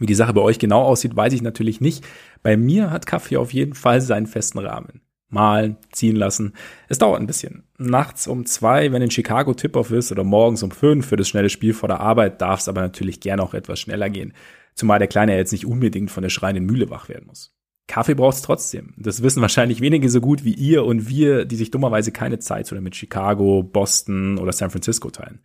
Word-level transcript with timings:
Wie 0.00 0.06
die 0.06 0.14
Sache 0.14 0.32
bei 0.32 0.40
euch 0.40 0.58
genau 0.58 0.82
aussieht, 0.82 1.14
weiß 1.14 1.34
ich 1.34 1.42
natürlich 1.42 1.80
nicht. 1.80 2.04
Bei 2.42 2.56
mir 2.56 2.90
hat 2.90 3.06
Kaffee 3.06 3.36
auf 3.36 3.52
jeden 3.52 3.74
Fall 3.74 4.00
seinen 4.00 4.26
festen 4.26 4.58
Rahmen. 4.58 5.02
Malen, 5.28 5.76
ziehen 5.92 6.16
lassen. 6.16 6.54
Es 6.88 6.98
dauert 6.98 7.20
ein 7.20 7.26
bisschen. 7.26 7.64
Nachts 7.78 8.26
um 8.26 8.46
zwei, 8.46 8.90
wenn 8.92 9.02
in 9.02 9.10
Chicago 9.10 9.54
Tip-Off 9.54 9.92
ist, 9.92 10.10
oder 10.10 10.24
morgens 10.24 10.62
um 10.62 10.70
fünf 10.70 11.06
für 11.06 11.16
das 11.16 11.28
schnelle 11.28 11.50
Spiel 11.50 11.74
vor 11.74 11.88
der 11.88 12.00
Arbeit, 12.00 12.40
darf 12.40 12.60
es 12.60 12.68
aber 12.68 12.80
natürlich 12.80 13.20
gerne 13.20 13.42
auch 13.42 13.54
etwas 13.54 13.78
schneller 13.78 14.10
gehen. 14.10 14.32
Zumal 14.74 14.98
der 14.98 15.08
Kleine 15.08 15.36
jetzt 15.36 15.52
nicht 15.52 15.66
unbedingt 15.66 16.10
von 16.10 16.22
der 16.22 16.30
schreienden 16.30 16.64
Mühle 16.64 16.88
wach 16.90 17.08
werden 17.08 17.26
muss. 17.26 17.54
Kaffee 17.86 18.14
braucht 18.14 18.36
es 18.36 18.42
trotzdem. 18.42 18.94
Das 18.96 19.22
wissen 19.22 19.42
wahrscheinlich 19.42 19.82
wenige 19.82 20.08
so 20.08 20.22
gut 20.22 20.44
wie 20.44 20.54
ihr 20.54 20.84
und 20.84 21.08
wir, 21.08 21.44
die 21.44 21.56
sich 21.56 21.70
dummerweise 21.70 22.10
keine 22.10 22.38
Zeit 22.38 22.72
oder 22.72 22.80
mit 22.80 22.96
Chicago, 22.96 23.62
Boston 23.62 24.38
oder 24.38 24.52
San 24.52 24.70
Francisco 24.70 25.10
teilen. 25.10 25.40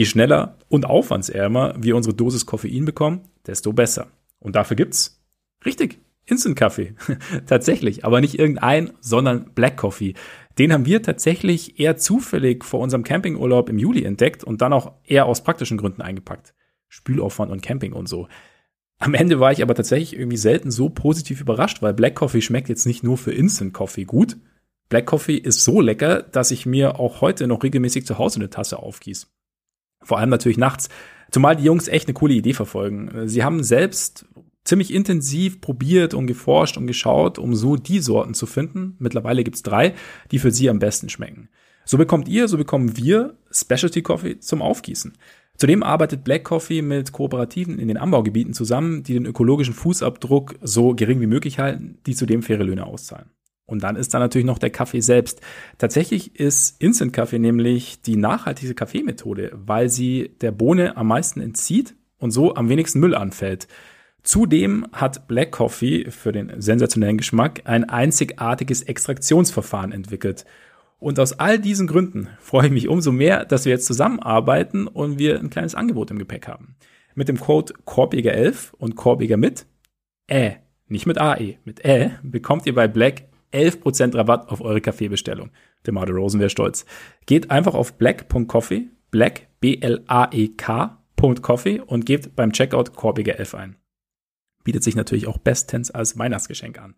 Je 0.00 0.06
schneller 0.06 0.56
und 0.70 0.86
aufwandsärmer 0.86 1.74
wir 1.76 1.94
unsere 1.94 2.14
Dosis 2.14 2.46
Koffein 2.46 2.86
bekommen, 2.86 3.20
desto 3.46 3.74
besser. 3.74 4.06
Und 4.38 4.56
dafür 4.56 4.74
gibt's 4.74 5.22
richtig 5.66 5.98
Instant 6.24 6.56
Kaffee. 6.56 6.94
tatsächlich, 7.46 8.02
aber 8.02 8.22
nicht 8.22 8.38
irgendein, 8.38 8.94
sondern 9.00 9.52
Black 9.52 9.76
Coffee. 9.76 10.14
Den 10.58 10.72
haben 10.72 10.86
wir 10.86 11.02
tatsächlich 11.02 11.78
eher 11.78 11.98
zufällig 11.98 12.64
vor 12.64 12.80
unserem 12.80 13.04
Campingurlaub 13.04 13.68
im 13.68 13.78
Juli 13.78 14.02
entdeckt 14.04 14.42
und 14.42 14.62
dann 14.62 14.72
auch 14.72 14.94
eher 15.04 15.26
aus 15.26 15.44
praktischen 15.44 15.76
Gründen 15.76 16.00
eingepackt. 16.00 16.54
Spülaufwand 16.88 17.52
und 17.52 17.60
Camping 17.60 17.92
und 17.92 18.08
so. 18.08 18.26
Am 19.00 19.12
Ende 19.12 19.38
war 19.38 19.52
ich 19.52 19.62
aber 19.62 19.74
tatsächlich 19.74 20.18
irgendwie 20.18 20.38
selten 20.38 20.70
so 20.70 20.88
positiv 20.88 21.42
überrascht, 21.42 21.82
weil 21.82 21.92
Black 21.92 22.14
Coffee 22.14 22.40
schmeckt 22.40 22.70
jetzt 22.70 22.86
nicht 22.86 23.02
nur 23.02 23.18
für 23.18 23.32
Instant 23.32 23.74
Coffee 23.74 24.06
gut. 24.06 24.38
Black 24.88 25.04
Coffee 25.04 25.36
ist 25.36 25.62
so 25.62 25.82
lecker, 25.82 26.22
dass 26.22 26.52
ich 26.52 26.64
mir 26.64 26.98
auch 26.98 27.20
heute 27.20 27.46
noch 27.46 27.62
regelmäßig 27.62 28.06
zu 28.06 28.16
Hause 28.16 28.40
eine 28.40 28.48
Tasse 28.48 28.78
aufgieße. 28.78 29.26
Vor 30.02 30.18
allem 30.18 30.30
natürlich 30.30 30.58
nachts. 30.58 30.88
Zumal 31.30 31.56
die 31.56 31.64
Jungs 31.64 31.88
echt 31.88 32.08
eine 32.08 32.14
coole 32.14 32.34
Idee 32.34 32.54
verfolgen. 32.54 33.28
Sie 33.28 33.44
haben 33.44 33.62
selbst 33.62 34.26
ziemlich 34.64 34.92
intensiv 34.92 35.60
probiert 35.60 36.14
und 36.14 36.26
geforscht 36.26 36.76
und 36.76 36.86
geschaut, 36.86 37.38
um 37.38 37.54
so 37.54 37.76
die 37.76 38.00
Sorten 38.00 38.34
zu 38.34 38.46
finden. 38.46 38.96
Mittlerweile 38.98 39.44
gibt's 39.44 39.62
drei, 39.62 39.94
die 40.30 40.38
für 40.38 40.50
sie 40.50 40.68
am 40.68 40.78
besten 40.78 41.08
schmecken. 41.08 41.48
So 41.84 41.98
bekommt 41.98 42.28
ihr, 42.28 42.46
so 42.46 42.56
bekommen 42.56 42.96
wir 42.96 43.36
Specialty 43.50 44.02
Coffee 44.02 44.38
zum 44.38 44.62
Aufgießen. 44.62 45.16
Zudem 45.56 45.82
arbeitet 45.82 46.24
Black 46.24 46.44
Coffee 46.44 46.82
mit 46.82 47.12
Kooperativen 47.12 47.78
in 47.78 47.88
den 47.88 47.96
Anbaugebieten 47.96 48.54
zusammen, 48.54 49.02
die 49.02 49.14
den 49.14 49.26
ökologischen 49.26 49.74
Fußabdruck 49.74 50.54
so 50.62 50.94
gering 50.94 51.20
wie 51.20 51.26
möglich 51.26 51.58
halten, 51.58 51.98
die 52.06 52.14
zudem 52.14 52.42
faire 52.42 52.64
Löhne 52.64 52.86
auszahlen. 52.86 53.30
Und 53.70 53.84
dann 53.84 53.94
ist 53.94 54.12
da 54.12 54.18
natürlich 54.18 54.46
noch 54.46 54.58
der 54.58 54.70
Kaffee 54.70 55.00
selbst. 55.00 55.40
Tatsächlich 55.78 56.38
ist 56.38 56.82
Instant 56.82 57.12
Kaffee 57.12 57.38
nämlich 57.38 58.02
die 58.02 58.16
nachhaltigste 58.16 58.74
Kaffeemethode, 58.74 59.52
weil 59.54 59.88
sie 59.88 60.32
der 60.40 60.50
Bohne 60.50 60.96
am 60.96 61.06
meisten 61.06 61.40
entzieht 61.40 61.94
und 62.18 62.32
so 62.32 62.56
am 62.56 62.68
wenigsten 62.68 62.98
Müll 62.98 63.14
anfällt. 63.14 63.68
Zudem 64.24 64.86
hat 64.92 65.28
Black 65.28 65.52
Coffee 65.52 66.10
für 66.10 66.32
den 66.32 66.60
sensationellen 66.60 67.16
Geschmack 67.16 67.62
ein 67.64 67.88
einzigartiges 67.88 68.82
Extraktionsverfahren 68.82 69.92
entwickelt. 69.92 70.44
Und 70.98 71.20
aus 71.20 71.38
all 71.38 71.60
diesen 71.60 71.86
Gründen 71.86 72.28
freue 72.40 72.66
ich 72.66 72.72
mich 72.72 72.88
umso 72.88 73.12
mehr, 73.12 73.44
dass 73.44 73.64
wir 73.64 73.72
jetzt 73.72 73.86
zusammenarbeiten 73.86 74.88
und 74.88 75.18
wir 75.18 75.38
ein 75.38 75.48
kleines 75.48 75.76
Angebot 75.76 76.10
im 76.10 76.18
Gepäck 76.18 76.48
haben. 76.48 76.74
Mit 77.14 77.28
dem 77.28 77.38
Code 77.38 77.72
Korbjäger11 77.86 78.74
und 78.76 78.96
Korbjäger 78.96 79.36
mit 79.36 79.66
Ä, 80.28 80.56
nicht 80.88 81.06
mit 81.06 81.18
AE, 81.18 81.58
mit 81.64 81.84
Ä, 81.84 82.18
bekommt 82.22 82.66
ihr 82.66 82.74
bei 82.74 82.88
Black 82.88 83.29
11% 83.52 84.16
Rabatt 84.16 84.48
auf 84.48 84.60
eure 84.60 84.80
Kaffeebestellung. 84.80 85.50
Der 85.86 85.92
Marder 85.92 86.14
Rosen 86.14 86.40
wäre 86.40 86.50
stolz. 86.50 86.84
Geht 87.26 87.50
einfach 87.50 87.74
auf 87.74 87.94
black.coffee, 87.94 88.88
black, 89.10 89.48
B-L-A-E-K.coffee 89.60 91.00
und 91.80 92.06
gebt 92.06 92.36
beim 92.36 92.52
Checkout 92.52 92.94
Korbjäger 92.94 93.38
11 93.38 93.54
ein. 93.54 93.76
Bietet 94.64 94.84
sich 94.84 94.94
natürlich 94.96 95.26
auch 95.26 95.38
bestens 95.38 95.90
als 95.90 96.18
Weihnachtsgeschenk 96.18 96.78
an. 96.80 96.94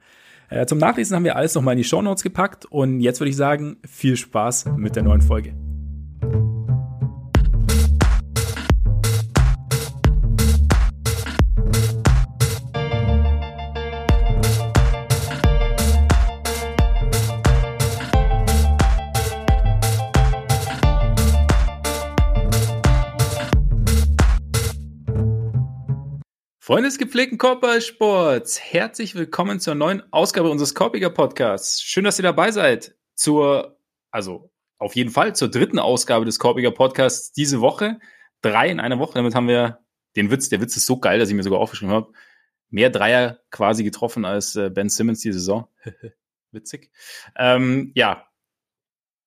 Äh, 0.48 0.66
zum 0.66 0.78
Nachlesen 0.78 1.16
haben 1.16 1.24
wir 1.24 1.36
alles 1.36 1.54
nochmal 1.54 1.72
in 1.74 1.78
die 1.78 1.84
Show 1.84 2.02
Notes 2.02 2.22
gepackt 2.22 2.66
und 2.66 3.00
jetzt 3.00 3.20
würde 3.20 3.30
ich 3.30 3.36
sagen, 3.36 3.78
viel 3.86 4.16
Spaß 4.16 4.66
mit 4.76 4.96
der 4.96 5.04
neuen 5.04 5.22
Folge. 5.22 5.54
Freunde 26.72 26.88
des 26.88 26.96
gepflegten 26.96 27.36
Korbballsports, 27.36 28.58
herzlich 28.58 29.14
willkommen 29.14 29.60
zur 29.60 29.74
neuen 29.74 30.02
Ausgabe 30.10 30.48
unseres 30.48 30.74
Korbiger 30.74 31.10
Podcasts. 31.10 31.82
Schön, 31.82 32.04
dass 32.04 32.18
ihr 32.18 32.22
dabei 32.22 32.50
seid 32.50 32.96
zur, 33.14 33.76
also 34.10 34.50
auf 34.78 34.96
jeden 34.96 35.10
Fall 35.10 35.36
zur 35.36 35.50
dritten 35.50 35.78
Ausgabe 35.78 36.24
des 36.24 36.38
Korbiger 36.38 36.70
Podcasts 36.70 37.30
diese 37.30 37.60
Woche. 37.60 37.98
Drei 38.40 38.70
in 38.70 38.80
einer 38.80 38.98
Woche. 38.98 39.12
Damit 39.12 39.34
haben 39.34 39.48
wir 39.48 39.80
den 40.16 40.30
Witz. 40.30 40.48
Der 40.48 40.62
Witz 40.62 40.74
ist 40.78 40.86
so 40.86 40.98
geil, 40.98 41.18
dass 41.18 41.28
ich 41.28 41.34
mir 41.34 41.42
sogar 41.42 41.60
aufgeschrieben 41.60 41.94
habe. 41.94 42.10
Mehr 42.70 42.88
Dreier 42.88 43.40
quasi 43.50 43.84
getroffen 43.84 44.24
als 44.24 44.56
äh, 44.56 44.70
Ben 44.70 44.88
Simmons 44.88 45.20
die 45.20 45.32
Saison. 45.34 45.68
Witzig. 46.52 46.90
Ähm, 47.36 47.92
ja, 47.94 48.26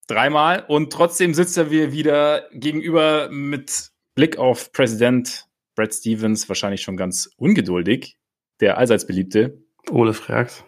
dreimal 0.08 0.66
und 0.68 0.92
trotzdem 0.92 1.36
sitzt 1.36 1.60
er 1.60 1.70
wieder 1.70 2.50
gegenüber 2.54 3.30
mit 3.30 3.92
Blick 4.16 4.40
auf 4.40 4.72
Präsident 4.72 5.46
Brad 5.76 5.94
Stevens 5.94 6.48
wahrscheinlich 6.48 6.82
schon 6.82 6.98
ganz 6.98 7.30
ungeduldig, 7.38 8.18
der 8.60 8.78
allseits 8.78 9.06
beliebte. 9.06 9.62
Ole 9.92 10.14
fragt. 10.14 10.66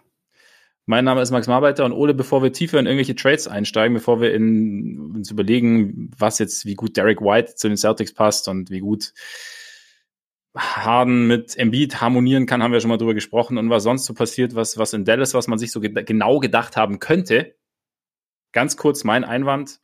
Mein 0.85 1.03
Name 1.03 1.22
ist 1.22 1.31
Max 1.31 1.47
Marbeiter 1.47 1.84
und 1.84 1.91
Ole, 1.91 2.13
bevor 2.13 2.41
wir 2.41 2.53
tiefer 2.53 2.79
in 2.79 2.85
irgendwelche 2.85 3.16
Trades 3.16 3.47
einsteigen, 3.47 3.94
bevor 3.94 4.22
wir 4.22 4.34
in, 4.34 5.16
uns 5.16 5.29
überlegen, 5.29 6.12
was 6.18 6.40
jetzt, 6.40 6.66
wie 6.66 6.75
gut 6.75 6.95
Derek 6.95 7.19
White 7.19 7.56
zu 7.56 7.68
den 7.68 7.75
Celtics 7.75 8.13
passt 8.13 8.47
und 8.47 8.69
wie 8.69 8.79
gut 8.79 9.13
Harden 10.56 11.28
mit 11.28 11.57
Embiid 11.57 12.00
harmonieren 12.00 12.45
kann, 12.45 12.63
haben 12.63 12.72
wir 12.72 12.79
schon 12.79 12.89
mal 12.89 12.97
drüber 12.97 13.13
gesprochen 13.13 13.57
und 13.57 13.69
was 13.69 13.84
sonst 13.84 14.06
so 14.06 14.13
passiert, 14.13 14.56
was, 14.56 14.78
was 14.78 14.94
in 14.94 15.03
Dallas, 15.03 15.34
was 15.34 15.47
man 15.47 15.59
sich 15.59 15.72
so 15.72 15.81
ge 15.81 15.91
genau 16.03 16.39
gedacht 16.39 16.78
haben 16.78 17.00
könnte. 17.00 17.56
Ganz 18.53 18.78
kurz 18.78 19.03
mein 19.03 19.25
Einwand. 19.25 19.81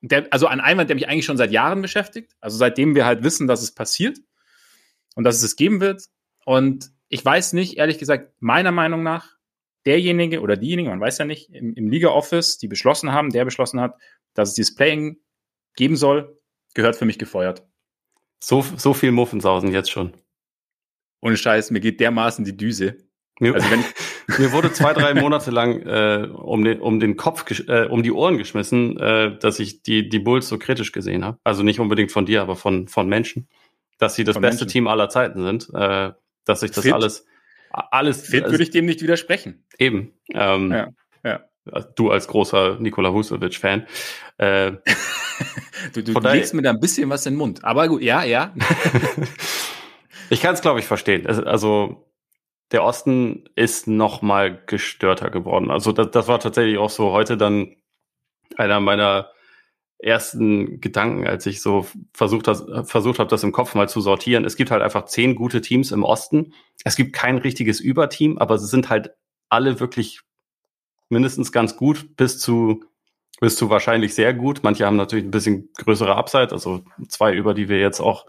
Der, 0.00 0.28
also 0.30 0.46
ein 0.46 0.60
Einwand, 0.60 0.90
der 0.90 0.94
mich 0.94 1.08
eigentlich 1.08 1.26
schon 1.26 1.36
seit 1.36 1.50
Jahren 1.50 1.82
beschäftigt. 1.82 2.36
Also 2.40 2.56
seitdem 2.56 2.94
wir 2.94 3.04
halt 3.04 3.24
wissen, 3.24 3.48
dass 3.48 3.62
es 3.62 3.74
passiert 3.74 4.18
und 5.14 5.24
dass 5.24 5.36
es 5.36 5.42
es 5.42 5.56
geben 5.56 5.80
wird. 5.80 6.04
Und 6.44 6.90
ich 7.08 7.24
weiß 7.24 7.52
nicht, 7.52 7.76
ehrlich 7.76 7.98
gesagt, 7.98 8.32
meiner 8.40 8.72
Meinung 8.72 9.02
nach, 9.02 9.36
derjenige 9.86 10.40
oder 10.40 10.56
diejenige, 10.56 10.90
man 10.90 11.00
weiß 11.00 11.18
ja 11.18 11.24
nicht, 11.24 11.50
im, 11.50 11.74
im 11.74 11.88
Liga-Office, 11.88 12.58
die 12.58 12.68
beschlossen 12.68 13.12
haben, 13.12 13.30
der 13.30 13.44
beschlossen 13.44 13.80
hat, 13.80 13.96
dass 14.34 14.50
es 14.50 14.54
dieses 14.54 14.74
Playing 14.74 15.18
geben 15.76 15.96
soll, 15.96 16.38
gehört 16.74 16.96
für 16.96 17.04
mich 17.04 17.18
gefeuert. 17.18 17.66
So, 18.42 18.64
so 18.76 18.94
viel 18.94 19.12
Muffensausen 19.12 19.72
jetzt 19.72 19.90
schon. 19.90 20.12
Ohne 21.20 21.36
Scheiß, 21.36 21.70
mir 21.70 21.80
geht 21.80 22.00
dermaßen 22.00 22.44
die 22.44 22.56
Düse. 22.56 22.96
Mir, 23.38 23.54
also 23.54 23.70
wenn, 23.70 23.84
mir 24.38 24.52
wurde 24.52 24.72
zwei, 24.72 24.92
drei 24.92 25.14
Monate 25.14 25.50
lang 25.50 25.80
äh, 25.82 26.28
um, 26.30 26.64
den, 26.64 26.80
um 26.80 27.00
den 27.00 27.16
Kopf, 27.16 27.44
äh, 27.68 27.86
um 27.86 28.02
die 28.02 28.12
Ohren 28.12 28.38
geschmissen, 28.38 28.98
äh, 28.98 29.38
dass 29.38 29.58
ich 29.58 29.82
die, 29.82 30.08
die 30.08 30.18
Bulls 30.18 30.48
so 30.48 30.58
kritisch 30.58 30.92
gesehen 30.92 31.24
habe. 31.24 31.38
Also 31.44 31.62
nicht 31.62 31.80
unbedingt 31.80 32.12
von 32.12 32.26
dir, 32.26 32.42
aber 32.42 32.56
von, 32.56 32.88
von 32.88 33.08
Menschen 33.08 33.48
dass 34.00 34.16
sie 34.16 34.24
das 34.24 34.34
Von 34.34 34.42
beste 34.42 34.64
Menschen. 34.64 34.72
Team 34.72 34.88
aller 34.88 35.08
Zeiten 35.08 35.42
sind, 35.42 35.72
äh, 35.72 36.10
dass 36.44 36.60
sich 36.60 36.72
das 36.72 36.84
Fit. 36.84 36.92
alles 36.92 37.26
alles 37.70 38.26
Fit 38.26 38.42
also, 38.42 38.52
würde 38.52 38.64
ich 38.64 38.70
dem 38.70 38.86
nicht 38.86 39.02
widersprechen. 39.02 39.64
Eben. 39.78 40.12
Ähm, 40.32 40.72
ja, 40.72 40.88
ja. 41.22 41.44
Du 41.94 42.10
als 42.10 42.26
großer 42.26 42.78
Nikola 42.80 43.12
Vucevic-Fan. 43.12 43.86
Äh, 44.38 44.72
du 45.92 46.02
du 46.02 46.18
legst 46.20 46.54
mir 46.54 46.62
da 46.62 46.70
ein 46.70 46.80
bisschen 46.80 47.08
was 47.10 47.26
in 47.26 47.34
den 47.34 47.38
Mund. 47.38 47.64
Aber 47.64 47.86
gut, 47.86 48.02
ja, 48.02 48.24
ja. 48.24 48.54
ich 50.30 50.40
kann 50.40 50.54
es, 50.54 50.62
glaube 50.62 50.80
ich, 50.80 50.86
verstehen. 50.86 51.26
Also, 51.26 51.44
also 51.44 52.10
der 52.72 52.82
Osten 52.82 53.48
ist 53.54 53.86
noch 53.86 54.22
mal 54.22 54.64
gestörter 54.66 55.30
geworden. 55.30 55.70
Also 55.70 55.92
das, 55.92 56.10
das 56.10 56.28
war 56.28 56.40
tatsächlich 56.40 56.78
auch 56.78 56.90
so 56.90 57.12
heute 57.12 57.36
dann 57.36 57.76
einer 58.56 58.80
meiner 58.80 59.30
ersten 60.02 60.80
Gedanken, 60.80 61.26
als 61.26 61.46
ich 61.46 61.60
so 61.60 61.86
versucht, 62.12 62.46
das, 62.46 62.64
versucht 62.84 63.18
habe, 63.18 63.30
das 63.30 63.42
im 63.42 63.52
Kopf 63.52 63.74
mal 63.74 63.88
zu 63.88 64.00
sortieren. 64.00 64.44
Es 64.44 64.56
gibt 64.56 64.70
halt 64.70 64.82
einfach 64.82 65.04
zehn 65.04 65.34
gute 65.34 65.60
Teams 65.60 65.92
im 65.92 66.04
Osten. 66.04 66.54
Es 66.84 66.96
gibt 66.96 67.12
kein 67.12 67.38
richtiges 67.38 67.80
Überteam, 67.80 68.38
aber 68.38 68.58
sie 68.58 68.66
sind 68.66 68.88
halt 68.88 69.10
alle 69.48 69.80
wirklich 69.80 70.20
mindestens 71.08 71.52
ganz 71.52 71.76
gut 71.76 72.16
bis 72.16 72.38
zu 72.38 72.82
bis 73.40 73.56
zu 73.56 73.70
wahrscheinlich 73.70 74.14
sehr 74.14 74.34
gut. 74.34 74.60
Manche 74.62 74.84
haben 74.84 74.96
natürlich 74.96 75.24
ein 75.24 75.30
bisschen 75.30 75.70
größere 75.78 76.14
Upside, 76.14 76.52
also 76.52 76.84
zwei, 77.08 77.34
über 77.34 77.54
die 77.54 77.68
wir 77.68 77.80
jetzt 77.80 78.00
auch 78.00 78.26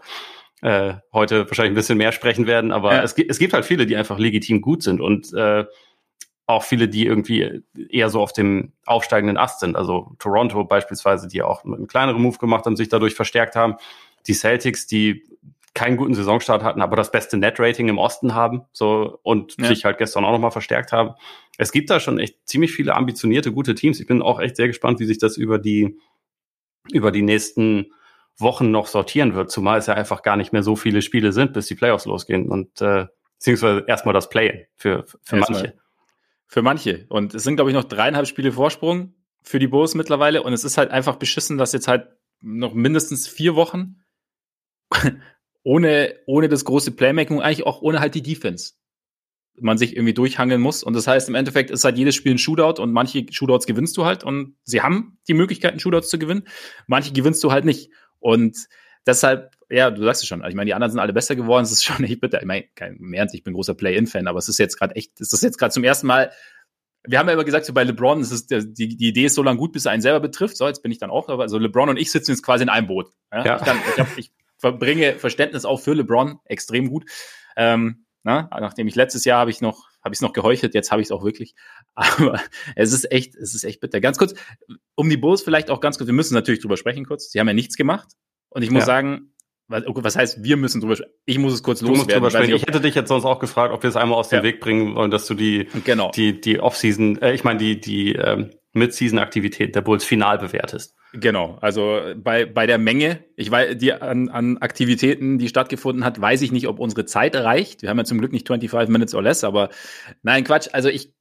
äh, 0.62 0.94
heute 1.12 1.46
wahrscheinlich 1.48 1.72
ein 1.72 1.76
bisschen 1.76 1.98
mehr 1.98 2.12
sprechen 2.12 2.46
werden. 2.46 2.72
Aber 2.72 2.94
ja. 2.94 3.02
es, 3.02 3.12
es 3.12 3.38
gibt 3.38 3.52
halt 3.52 3.66
viele, 3.66 3.84
die 3.84 3.96
einfach 3.96 4.18
legitim 4.18 4.62
gut 4.62 4.82
sind 4.82 5.00
und 5.00 5.32
äh, 5.34 5.66
auch 6.52 6.62
viele, 6.62 6.88
die 6.88 7.06
irgendwie 7.06 7.62
eher 7.90 8.10
so 8.10 8.20
auf 8.20 8.32
dem 8.32 8.72
aufsteigenden 8.86 9.36
Ast 9.36 9.60
sind. 9.60 9.76
Also 9.76 10.12
Toronto 10.18 10.64
beispielsweise, 10.64 11.28
die 11.28 11.42
auch 11.42 11.64
einen 11.64 11.86
kleineren 11.86 12.22
Move 12.22 12.38
gemacht 12.38 12.66
haben, 12.66 12.76
sich 12.76 12.88
dadurch 12.88 13.14
verstärkt 13.14 13.56
haben. 13.56 13.76
Die 14.26 14.34
Celtics, 14.34 14.86
die 14.86 15.24
keinen 15.74 15.96
guten 15.96 16.14
Saisonstart 16.14 16.62
hatten, 16.62 16.82
aber 16.82 16.96
das 16.96 17.10
beste 17.10 17.36
Net-Rating 17.36 17.88
im 17.88 17.98
Osten 17.98 18.34
haben, 18.34 18.62
so 18.72 19.18
und 19.22 19.58
ja. 19.58 19.68
sich 19.68 19.84
halt 19.84 19.98
gestern 19.98 20.24
auch 20.24 20.32
nochmal 20.32 20.50
verstärkt 20.50 20.92
haben. 20.92 21.14
Es 21.56 21.72
gibt 21.72 21.88
da 21.90 21.98
schon 21.98 22.18
echt 22.18 22.46
ziemlich 22.46 22.72
viele 22.72 22.94
ambitionierte, 22.94 23.52
gute 23.52 23.74
Teams. 23.74 23.98
Ich 23.98 24.06
bin 24.06 24.20
auch 24.20 24.38
echt 24.38 24.56
sehr 24.56 24.68
gespannt, 24.68 25.00
wie 25.00 25.06
sich 25.06 25.18
das 25.18 25.36
über 25.36 25.58
die 25.58 25.98
über 26.90 27.12
die 27.12 27.22
nächsten 27.22 27.92
Wochen 28.38 28.70
noch 28.70 28.86
sortieren 28.86 29.34
wird, 29.34 29.50
zumal 29.50 29.78
es 29.78 29.86
ja 29.86 29.94
einfach 29.94 30.22
gar 30.22 30.36
nicht 30.36 30.52
mehr 30.52 30.62
so 30.62 30.74
viele 30.74 31.00
Spiele 31.00 31.32
sind, 31.32 31.52
bis 31.52 31.66
die 31.66 31.74
Playoffs 31.74 32.06
losgehen 32.06 32.48
und 32.48 32.80
äh, 32.80 33.06
beziehungsweise 33.38 33.84
erstmal 33.86 34.14
das 34.14 34.28
Play 34.28 34.66
für, 34.76 35.04
für 35.22 35.36
manche. 35.36 35.74
Für 36.52 36.60
manche. 36.60 37.06
Und 37.08 37.34
es 37.34 37.44
sind, 37.44 37.56
glaube 37.56 37.70
ich, 37.70 37.74
noch 37.74 37.84
dreieinhalb 37.84 38.26
Spiele 38.26 38.52
Vorsprung 38.52 39.14
für 39.42 39.58
die 39.58 39.68
Bulls 39.68 39.94
mittlerweile. 39.94 40.42
Und 40.42 40.52
es 40.52 40.64
ist 40.64 40.76
halt 40.76 40.90
einfach 40.90 41.16
beschissen, 41.16 41.56
dass 41.56 41.72
jetzt 41.72 41.88
halt 41.88 42.08
noch 42.42 42.74
mindestens 42.74 43.26
vier 43.26 43.54
Wochen 43.54 44.02
ohne, 45.62 46.14
ohne 46.26 46.50
das 46.50 46.66
große 46.66 46.90
Playmaking 46.90 47.40
eigentlich 47.40 47.64
auch 47.64 47.80
ohne 47.80 48.00
halt 48.00 48.14
die 48.14 48.22
Defense 48.22 48.74
man 49.58 49.78
sich 49.78 49.96
irgendwie 49.96 50.12
durchhangeln 50.12 50.60
muss. 50.60 50.82
Und 50.82 50.92
das 50.92 51.06
heißt, 51.06 51.26
im 51.30 51.36
Endeffekt 51.36 51.70
ist 51.70 51.84
halt 51.84 51.96
jedes 51.96 52.16
Spiel 52.16 52.32
ein 52.32 52.38
Shootout 52.38 52.82
und 52.82 52.92
manche 52.92 53.24
Shootouts 53.30 53.64
gewinnst 53.64 53.96
du 53.96 54.04
halt 54.04 54.22
und 54.22 54.54
sie 54.62 54.82
haben 54.82 55.16
die 55.28 55.34
Möglichkeiten, 55.34 55.80
Shootouts 55.80 56.10
zu 56.10 56.18
gewinnen. 56.18 56.46
Manche 56.86 57.14
gewinnst 57.14 57.42
du 57.44 57.50
halt 57.50 57.64
nicht. 57.64 57.90
Und 58.18 58.58
deshalb, 59.06 59.56
ja, 59.72 59.90
du 59.90 60.02
sagst 60.04 60.22
es 60.22 60.28
schon. 60.28 60.44
Ich 60.44 60.54
meine, 60.54 60.66
die 60.66 60.74
anderen 60.74 60.90
sind 60.90 61.00
alle 61.00 61.12
besser 61.12 61.34
geworden. 61.34 61.64
Es 61.72 61.72
ist 61.72 61.84
schon 61.84 62.04
echt 62.04 62.20
bitter. 62.20 62.40
Ich 62.40 62.46
meine, 62.46 62.64
kein 62.74 62.96
mehr, 62.98 63.26
ich 63.32 63.42
bin 63.42 63.54
großer 63.54 63.74
Play-In-Fan, 63.74 64.26
aber 64.26 64.38
es 64.38 64.48
ist 64.48 64.58
jetzt 64.58 64.78
gerade 64.78 64.94
echt, 64.94 65.20
es 65.20 65.32
ist 65.32 65.42
jetzt 65.42 65.58
gerade 65.58 65.72
zum 65.72 65.84
ersten 65.84 66.06
Mal. 66.06 66.30
Wir 67.04 67.18
haben 67.18 67.26
ja 67.26 67.34
immer 67.34 67.44
gesagt, 67.44 67.66
so 67.66 67.72
bei 67.72 67.82
LeBron, 67.82 68.20
es 68.20 68.30
ist, 68.30 68.50
die, 68.50 68.96
die 68.96 69.08
Idee 69.08 69.24
ist 69.24 69.34
so 69.34 69.42
lange 69.42 69.58
gut, 69.58 69.72
bis 69.72 69.86
er 69.86 69.92
einen 69.92 70.02
selber 70.02 70.20
betrifft. 70.20 70.56
So, 70.56 70.68
jetzt 70.68 70.82
bin 70.82 70.92
ich 70.92 70.98
dann 70.98 71.10
auch, 71.10 71.28
also 71.28 71.58
LeBron 71.58 71.88
und 71.88 71.96
ich 71.96 72.12
sitzen 72.12 72.30
jetzt 72.30 72.44
quasi 72.44 72.62
in 72.62 72.68
einem 72.68 72.86
Boot. 72.86 73.10
Ja? 73.32 73.44
ja. 73.44 73.56
Ich, 73.56 73.64
kann, 73.64 73.76
ich, 73.92 73.98
hab, 73.98 74.18
ich 74.18 74.32
verbringe 74.58 75.18
Verständnis 75.18 75.64
auch 75.64 75.80
für 75.80 75.94
LeBron 75.94 76.38
extrem 76.44 76.88
gut. 76.88 77.04
Ähm, 77.56 78.06
na, 78.22 78.48
nachdem 78.52 78.86
ich 78.86 78.94
letztes 78.94 79.24
Jahr 79.24 79.40
habe 79.40 79.50
ich 79.50 79.60
noch, 79.60 79.88
habe 80.04 80.12
ich 80.12 80.18
es 80.18 80.22
noch 80.22 80.32
geheuchelt, 80.32 80.74
jetzt 80.74 80.92
habe 80.92 81.02
ich 81.02 81.08
es 81.08 81.12
auch 81.12 81.24
wirklich. 81.24 81.56
Aber 81.94 82.40
es 82.76 82.92
ist 82.92 83.10
echt, 83.10 83.34
es 83.34 83.54
ist 83.54 83.64
echt 83.64 83.80
bitter. 83.80 84.00
Ganz 84.00 84.16
kurz, 84.16 84.34
um 84.94 85.10
die 85.10 85.16
Bulls 85.16 85.42
vielleicht 85.42 85.70
auch 85.70 85.80
ganz 85.80 85.98
kurz, 85.98 86.06
wir 86.06 86.14
müssen 86.14 86.34
natürlich 86.34 86.60
drüber 86.60 86.76
sprechen 86.76 87.04
kurz. 87.04 87.32
Sie 87.32 87.40
haben 87.40 87.48
ja 87.48 87.54
nichts 87.54 87.76
gemacht. 87.76 88.08
Und 88.48 88.62
ich 88.62 88.70
muss 88.70 88.82
ja. 88.82 88.86
sagen, 88.86 89.31
was, 89.72 89.82
was 89.86 90.16
heißt, 90.16 90.44
wir 90.44 90.56
müssen 90.56 90.80
drüber 90.80 90.96
sprechen? 90.96 91.12
Ich 91.24 91.38
muss 91.38 91.52
es 91.52 91.62
kurz 91.62 91.80
du 91.80 91.86
loswerden. 91.86 92.22
Musst 92.22 92.36
drüber 92.36 92.54
Ich 92.54 92.62
hätte 92.62 92.80
dich 92.80 92.94
jetzt 92.94 93.08
sonst 93.08 93.24
auch 93.24 93.38
gefragt, 93.38 93.74
ob 93.74 93.82
wir 93.82 93.90
es 93.90 93.96
einmal 93.96 94.18
aus 94.18 94.28
dem 94.28 94.38
ja. 94.38 94.42
Weg 94.44 94.60
bringen 94.60 94.94
wollen, 94.94 95.10
dass 95.10 95.26
du 95.26 95.34
die, 95.34 95.68
genau. 95.84 96.10
die, 96.12 96.40
die 96.40 96.60
Off-Season, 96.60 97.20
äh, 97.20 97.32
ich 97.32 97.42
meine, 97.42 97.58
die, 97.58 97.80
die 97.80 98.12
ähm, 98.12 98.50
Mid-Season-Aktivität 98.74 99.74
der 99.74 99.82
Bulls 99.82 100.04
final 100.04 100.38
bewertest. 100.38 100.94
Genau, 101.14 101.58
also 101.60 102.00
bei, 102.16 102.46
bei 102.46 102.66
der 102.66 102.78
Menge, 102.78 103.22
ich 103.36 103.50
weiß, 103.50 103.76
die 103.76 103.92
an, 103.92 104.30
an 104.30 104.58
Aktivitäten, 104.58 105.38
die 105.38 105.48
stattgefunden 105.48 106.04
hat, 106.04 106.18
weiß 106.18 106.40
ich 106.40 106.52
nicht, 106.52 106.68
ob 106.68 106.78
unsere 106.78 107.04
Zeit 107.04 107.36
reicht. 107.36 107.82
Wir 107.82 107.90
haben 107.90 107.98
ja 107.98 108.04
zum 108.04 108.18
Glück 108.18 108.32
nicht 108.32 108.46
25 108.46 108.90
Minutes 108.90 109.14
or 109.14 109.22
less, 109.22 109.44
aber 109.44 109.68
nein, 110.22 110.44
Quatsch. 110.44 110.68
Also 110.72 110.88
ich, 110.88 111.12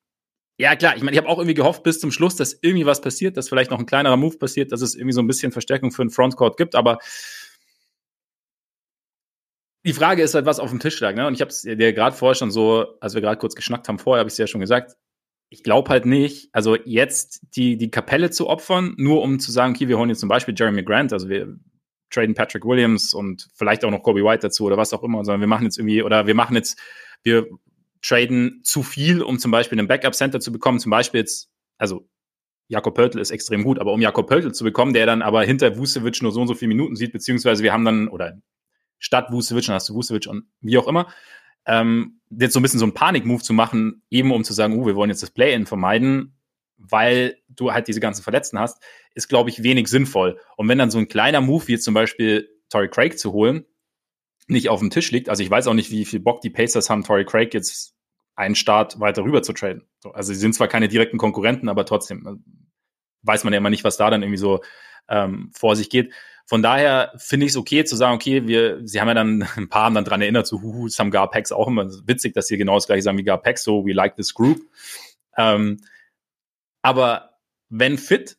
ja 0.57 0.77
klar, 0.77 0.95
ich 0.95 1.03
meine, 1.03 1.11
ich 1.11 1.17
habe 1.17 1.27
auch 1.27 1.39
irgendwie 1.39 1.55
gehofft 1.55 1.83
bis 1.83 1.99
zum 1.99 2.11
Schluss, 2.11 2.37
dass 2.37 2.57
irgendwie 2.61 2.85
was 2.85 3.01
passiert, 3.01 3.35
dass 3.35 3.49
vielleicht 3.49 3.69
noch 3.69 3.79
ein 3.79 3.85
kleinerer 3.85 4.15
Move 4.15 4.37
passiert, 4.37 4.71
dass 4.71 4.81
es 4.81 4.95
irgendwie 4.95 5.13
so 5.13 5.21
ein 5.21 5.27
bisschen 5.27 5.51
Verstärkung 5.51 5.91
für 5.91 6.05
den 6.05 6.09
Frontcourt 6.09 6.55
gibt, 6.55 6.75
aber 6.75 6.99
die 9.85 9.93
Frage 9.93 10.21
ist 10.21 10.35
halt, 10.35 10.45
was 10.45 10.59
auf 10.59 10.69
dem 10.69 10.79
Tisch 10.79 10.99
lag, 10.99 11.15
ne? 11.15 11.27
Und 11.27 11.33
ich 11.33 11.41
habe 11.41 11.49
es 11.49 11.61
dir 11.63 11.93
gerade 11.93 12.15
vorher 12.15 12.35
schon 12.35 12.51
so, 12.51 12.97
als 12.99 13.13
wir 13.13 13.21
gerade 13.21 13.37
kurz 13.37 13.55
geschnackt 13.55 13.87
haben, 13.87 13.99
vorher 13.99 14.19
habe 14.19 14.27
ich 14.27 14.33
es 14.33 14.37
ja 14.37 14.47
schon 14.47 14.61
gesagt, 14.61 14.95
ich 15.49 15.63
glaube 15.63 15.89
halt 15.89 16.05
nicht, 16.05 16.49
also 16.53 16.77
jetzt 16.77 17.41
die, 17.55 17.77
die 17.77 17.91
Kapelle 17.91 18.29
zu 18.29 18.47
opfern, 18.47 18.93
nur 18.97 19.21
um 19.21 19.39
zu 19.39 19.51
sagen, 19.51 19.73
okay, 19.73 19.87
wir 19.87 19.97
holen 19.97 20.09
jetzt 20.09 20.19
zum 20.19 20.29
Beispiel 20.29 20.53
Jeremy 20.57 20.83
Grant, 20.83 21.11
also 21.11 21.27
wir 21.27 21.57
traden 22.09 22.35
Patrick 22.35 22.63
Williams 22.65 23.13
und 23.13 23.49
vielleicht 23.53 23.83
auch 23.83 23.91
noch 23.91 24.03
Kobe 24.03 24.23
White 24.23 24.43
dazu 24.43 24.65
oder 24.65 24.77
was 24.77 24.93
auch 24.93 25.03
immer, 25.03 25.25
sondern 25.25 25.41
wir 25.41 25.47
machen 25.47 25.65
jetzt 25.65 25.77
irgendwie, 25.77 26.03
oder 26.03 26.27
wir 26.27 26.35
machen 26.35 26.55
jetzt, 26.55 26.79
wir 27.23 27.47
traden 28.01 28.61
zu 28.63 28.83
viel, 28.83 29.21
um 29.21 29.39
zum 29.39 29.51
Beispiel 29.51 29.77
einen 29.77 29.87
Backup-Center 29.87 30.39
zu 30.39 30.51
bekommen, 30.51 30.79
zum 30.79 30.89
Beispiel 30.89 31.19
jetzt, 31.19 31.49
also 31.77 32.07
Jakob 32.69 32.95
Pöltl 32.95 33.19
ist 33.19 33.31
extrem 33.31 33.63
gut, 33.63 33.79
aber 33.79 33.91
um 33.91 33.99
Jakob 33.99 34.27
Pöltl 34.27 34.53
zu 34.53 34.63
bekommen, 34.63 34.93
der 34.93 35.05
dann 35.05 35.21
aber 35.21 35.43
hinter 35.43 35.77
Vucevic 35.77 36.21
nur 36.21 36.31
so 36.31 36.41
und 36.41 36.47
so 36.47 36.53
viele 36.53 36.69
Minuten 36.69 36.95
sieht, 36.95 37.11
beziehungsweise 37.11 37.63
wir 37.63 37.73
haben 37.73 37.83
dann, 37.83 38.07
oder 38.07 38.39
statt 39.01 39.31
Vucevic, 39.31 39.65
dann 39.65 39.75
hast 39.75 39.89
du 39.89 39.95
Vucevic 39.95 40.27
und 40.27 40.45
wie 40.61 40.77
auch 40.77 40.87
immer, 40.87 41.07
ähm, 41.65 42.21
jetzt 42.29 42.53
so 42.53 42.59
ein 42.59 42.63
bisschen 42.63 42.79
so 42.79 42.85
ein 42.85 42.93
Panik-Move 42.93 43.41
zu 43.41 43.53
machen, 43.53 44.03
eben 44.09 44.31
um 44.31 44.43
zu 44.43 44.53
sagen, 44.53 44.77
uh, 44.77 44.85
wir 44.85 44.95
wollen 44.95 45.09
jetzt 45.09 45.23
das 45.23 45.31
Play-In 45.31 45.65
vermeiden, 45.65 46.37
weil 46.77 47.37
du 47.49 47.73
halt 47.73 47.87
diese 47.87 47.99
ganzen 47.99 48.23
Verletzten 48.23 48.59
hast, 48.59 48.81
ist, 49.13 49.27
glaube 49.27 49.49
ich, 49.49 49.63
wenig 49.63 49.87
sinnvoll. 49.87 50.39
Und 50.55 50.69
wenn 50.69 50.77
dann 50.77 50.91
so 50.91 50.99
ein 50.99 51.07
kleiner 51.07 51.41
Move, 51.41 51.67
wie 51.67 51.73
jetzt 51.73 51.83
zum 51.83 51.93
Beispiel 51.93 52.49
Torrey 52.69 52.89
Craig 52.89 53.19
zu 53.19 53.33
holen, 53.33 53.65
nicht 54.47 54.69
auf 54.69 54.79
dem 54.79 54.89
Tisch 54.89 55.11
liegt, 55.11 55.29
also 55.29 55.43
ich 55.43 55.49
weiß 55.49 55.67
auch 55.67 55.73
nicht, 55.73 55.91
wie 55.91 56.05
viel 56.05 56.19
Bock 56.19 56.41
die 56.41 56.49
Pacers 56.49 56.89
haben, 56.89 57.03
Torrey 57.03 57.25
Craig 57.25 57.53
jetzt 57.53 57.95
einen 58.35 58.55
Start 58.55 58.99
weiter 58.99 59.23
rüber 59.23 59.43
zu 59.43 59.53
traden. 59.53 59.87
Also 60.13 60.33
sie 60.33 60.39
sind 60.39 60.53
zwar 60.53 60.67
keine 60.67 60.87
direkten 60.87 61.17
Konkurrenten, 61.17 61.69
aber 61.69 61.85
trotzdem 61.85 62.25
äh, 62.25 62.51
weiß 63.23 63.43
man 63.43 63.53
ja 63.53 63.57
immer 63.57 63.69
nicht, 63.69 63.83
was 63.83 63.97
da 63.97 64.09
dann 64.09 64.23
irgendwie 64.23 64.37
so 64.37 64.61
ähm, 65.09 65.51
vor 65.53 65.75
sich 65.75 65.89
geht. 65.89 66.13
Von 66.51 66.61
daher 66.61 67.13
finde 67.15 67.45
ich 67.45 67.53
es 67.53 67.57
okay 67.57 67.85
zu 67.85 67.95
sagen, 67.95 68.13
okay, 68.13 68.45
wir, 68.45 68.85
sie 68.85 68.99
haben 68.99 69.07
ja 69.07 69.13
dann 69.13 69.47
ein 69.55 69.69
paar 69.69 69.85
haben 69.85 69.95
dann 69.95 70.03
dran 70.03 70.21
erinnert, 70.21 70.47
so 70.47 70.61
huhu, 70.61 70.89
Sam 70.89 71.09
Garpex 71.09 71.53
auch 71.53 71.65
immer 71.69 71.89
witzig, 72.05 72.33
dass 72.33 72.47
sie 72.47 72.57
genau 72.57 72.75
das 72.75 72.87
gleiche 72.87 73.03
sagen 73.03 73.17
wie 73.17 73.23
Garpex, 73.23 73.63
so 73.63 73.85
we 73.85 73.93
like 73.93 74.17
this 74.17 74.33
group. 74.33 74.59
Ähm, 75.37 75.79
aber 76.81 77.37
wenn 77.69 77.97
fit, 77.97 78.37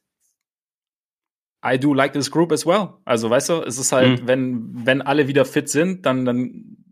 I 1.65 1.79
do 1.79 1.95
like 1.95 2.13
this 2.13 2.31
group 2.31 2.53
as 2.53 2.67
well. 2.67 2.99
Also 3.07 3.31
weißt 3.31 3.49
du, 3.49 3.63
es 3.63 3.79
ist 3.79 3.93
halt, 3.93 4.21
mhm. 4.21 4.29
wenn, 4.29 4.87
wenn 4.87 5.01
alle 5.01 5.27
wieder 5.27 5.47
fit 5.47 5.71
sind, 5.71 6.05
dann, 6.05 6.27
dann 6.27 6.85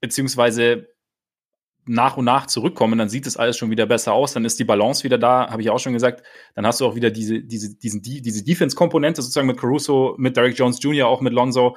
beziehungsweise 0.00 0.91
nach 1.84 2.16
und 2.16 2.24
nach 2.24 2.46
zurückkommen, 2.46 2.98
dann 2.98 3.08
sieht 3.08 3.26
es 3.26 3.36
alles 3.36 3.56
schon 3.56 3.70
wieder 3.70 3.86
besser 3.86 4.12
aus, 4.12 4.32
dann 4.32 4.44
ist 4.44 4.58
die 4.58 4.64
Balance 4.64 5.02
wieder 5.02 5.18
da, 5.18 5.50
habe 5.50 5.62
ich 5.62 5.70
auch 5.70 5.80
schon 5.80 5.92
gesagt, 5.92 6.22
dann 6.54 6.66
hast 6.66 6.80
du 6.80 6.86
auch 6.86 6.94
wieder 6.94 7.10
diese, 7.10 7.40
diese, 7.40 7.76
diesen, 7.76 8.02
diese 8.02 8.44
Defense-Komponente 8.44 9.20
sozusagen 9.20 9.48
mit 9.48 9.58
Caruso, 9.58 10.14
mit 10.18 10.36
Derek 10.36 10.56
Jones 10.56 10.80
Jr., 10.80 11.08
auch 11.08 11.20
mit 11.20 11.32
Lonzo, 11.32 11.76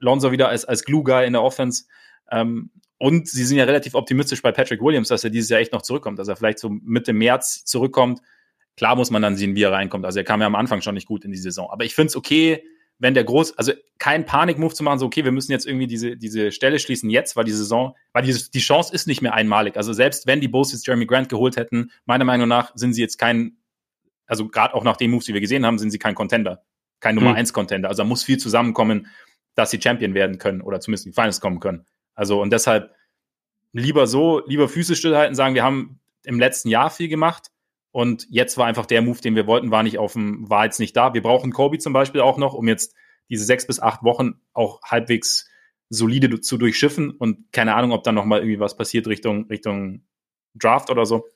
Lonzo 0.00 0.32
wieder 0.32 0.48
als, 0.48 0.64
als 0.64 0.84
Glue-Guy 0.84 1.26
in 1.26 1.34
der 1.34 1.42
Offense. 1.42 1.84
Ähm, 2.30 2.70
und 2.98 3.28
sie 3.28 3.44
sind 3.44 3.58
ja 3.58 3.64
relativ 3.64 3.94
optimistisch 3.94 4.42
bei 4.42 4.50
Patrick 4.50 4.80
Williams, 4.80 5.08
dass 5.08 5.24
er 5.24 5.30
dieses 5.30 5.50
Jahr 5.50 5.60
echt 5.60 5.72
noch 5.72 5.82
zurückkommt, 5.82 6.18
dass 6.18 6.28
er 6.28 6.36
vielleicht 6.36 6.58
so 6.58 6.70
Mitte 6.70 7.12
März 7.12 7.64
zurückkommt. 7.64 8.20
Klar 8.76 8.96
muss 8.96 9.10
man 9.10 9.22
dann 9.22 9.36
sehen, 9.36 9.54
wie 9.54 9.62
er 9.62 9.72
reinkommt. 9.72 10.04
Also 10.04 10.18
er 10.18 10.24
kam 10.24 10.40
ja 10.40 10.46
am 10.46 10.54
Anfang 10.56 10.80
schon 10.80 10.94
nicht 10.94 11.06
gut 11.06 11.24
in 11.24 11.30
die 11.30 11.38
Saison. 11.38 11.70
Aber 11.70 11.84
ich 11.84 11.94
finde 11.94 12.08
es 12.08 12.16
okay, 12.16 12.64
wenn 13.04 13.12
der 13.12 13.24
groß, 13.24 13.58
also 13.58 13.74
kein 13.98 14.24
Panik-Move 14.24 14.72
zu 14.72 14.82
machen, 14.82 14.98
so 14.98 15.04
okay, 15.04 15.26
wir 15.26 15.30
müssen 15.30 15.52
jetzt 15.52 15.66
irgendwie 15.66 15.86
diese, 15.86 16.16
diese 16.16 16.50
Stelle 16.52 16.78
schließen 16.78 17.10
jetzt, 17.10 17.36
weil 17.36 17.44
die 17.44 17.52
Saison, 17.52 17.94
weil 18.14 18.22
die, 18.22 18.32
die 18.32 18.60
Chance 18.60 18.94
ist 18.94 19.06
nicht 19.06 19.20
mehr 19.20 19.34
einmalig. 19.34 19.76
Also 19.76 19.92
selbst 19.92 20.26
wenn 20.26 20.40
die 20.40 20.48
Bulls 20.48 20.72
jetzt 20.72 20.86
Jeremy 20.86 21.04
Grant 21.04 21.28
geholt 21.28 21.58
hätten, 21.58 21.90
meiner 22.06 22.24
Meinung 22.24 22.48
nach 22.48 22.72
sind 22.74 22.94
sie 22.94 23.02
jetzt 23.02 23.18
kein, 23.18 23.58
also 24.26 24.48
gerade 24.48 24.72
auch 24.72 24.84
nach 24.84 24.96
den 24.96 25.10
Moves, 25.10 25.26
die 25.26 25.34
wir 25.34 25.42
gesehen 25.42 25.66
haben, 25.66 25.78
sind 25.78 25.90
sie 25.90 25.98
kein 25.98 26.14
Contender, 26.14 26.62
kein 27.00 27.14
Nummer 27.14 27.34
1 27.34 27.50
hm. 27.50 27.52
Contender. 27.52 27.90
Also 27.90 28.02
da 28.02 28.08
muss 28.08 28.24
viel 28.24 28.38
zusammenkommen, 28.38 29.08
dass 29.54 29.70
sie 29.70 29.82
Champion 29.82 30.14
werden 30.14 30.38
können 30.38 30.62
oder 30.62 30.80
zumindest 30.80 31.04
in 31.04 31.12
die 31.12 31.14
Finals 31.14 31.42
kommen 31.42 31.60
können. 31.60 31.84
Also 32.14 32.40
und 32.40 32.54
deshalb 32.54 32.94
lieber 33.74 34.06
so, 34.06 34.42
lieber 34.46 34.66
Füße 34.66 34.96
stillhalten, 34.96 35.34
sagen, 35.34 35.54
wir 35.54 35.62
haben 35.62 36.00
im 36.24 36.40
letzten 36.40 36.70
Jahr 36.70 36.88
viel 36.88 37.08
gemacht 37.08 37.50
und 37.94 38.26
jetzt 38.28 38.58
war 38.58 38.66
einfach 38.66 38.86
der 38.86 39.02
Move, 39.02 39.20
den 39.20 39.36
wir 39.36 39.46
wollten, 39.46 39.70
war 39.70 39.84
nicht 39.84 39.98
auf 39.98 40.14
dem, 40.14 40.50
war 40.50 40.64
jetzt 40.64 40.80
nicht 40.80 40.96
da. 40.96 41.14
Wir 41.14 41.22
brauchen 41.22 41.52
Kobe 41.52 41.78
zum 41.78 41.92
Beispiel 41.92 42.22
auch 42.22 42.38
noch, 42.38 42.52
um 42.52 42.66
jetzt 42.66 42.92
diese 43.30 43.44
sechs 43.44 43.68
bis 43.68 43.78
acht 43.78 44.02
Wochen 44.02 44.40
auch 44.52 44.82
halbwegs 44.82 45.48
solide 45.90 46.40
zu 46.40 46.58
durchschiffen 46.58 47.12
und 47.12 47.52
keine 47.52 47.76
Ahnung, 47.76 47.92
ob 47.92 48.02
dann 48.02 48.16
noch 48.16 48.24
mal 48.24 48.40
irgendwie 48.40 48.58
was 48.58 48.76
passiert 48.76 49.06
Richtung, 49.06 49.46
Richtung 49.46 50.02
Draft 50.56 50.90
oder 50.90 51.06
so. 51.06 51.28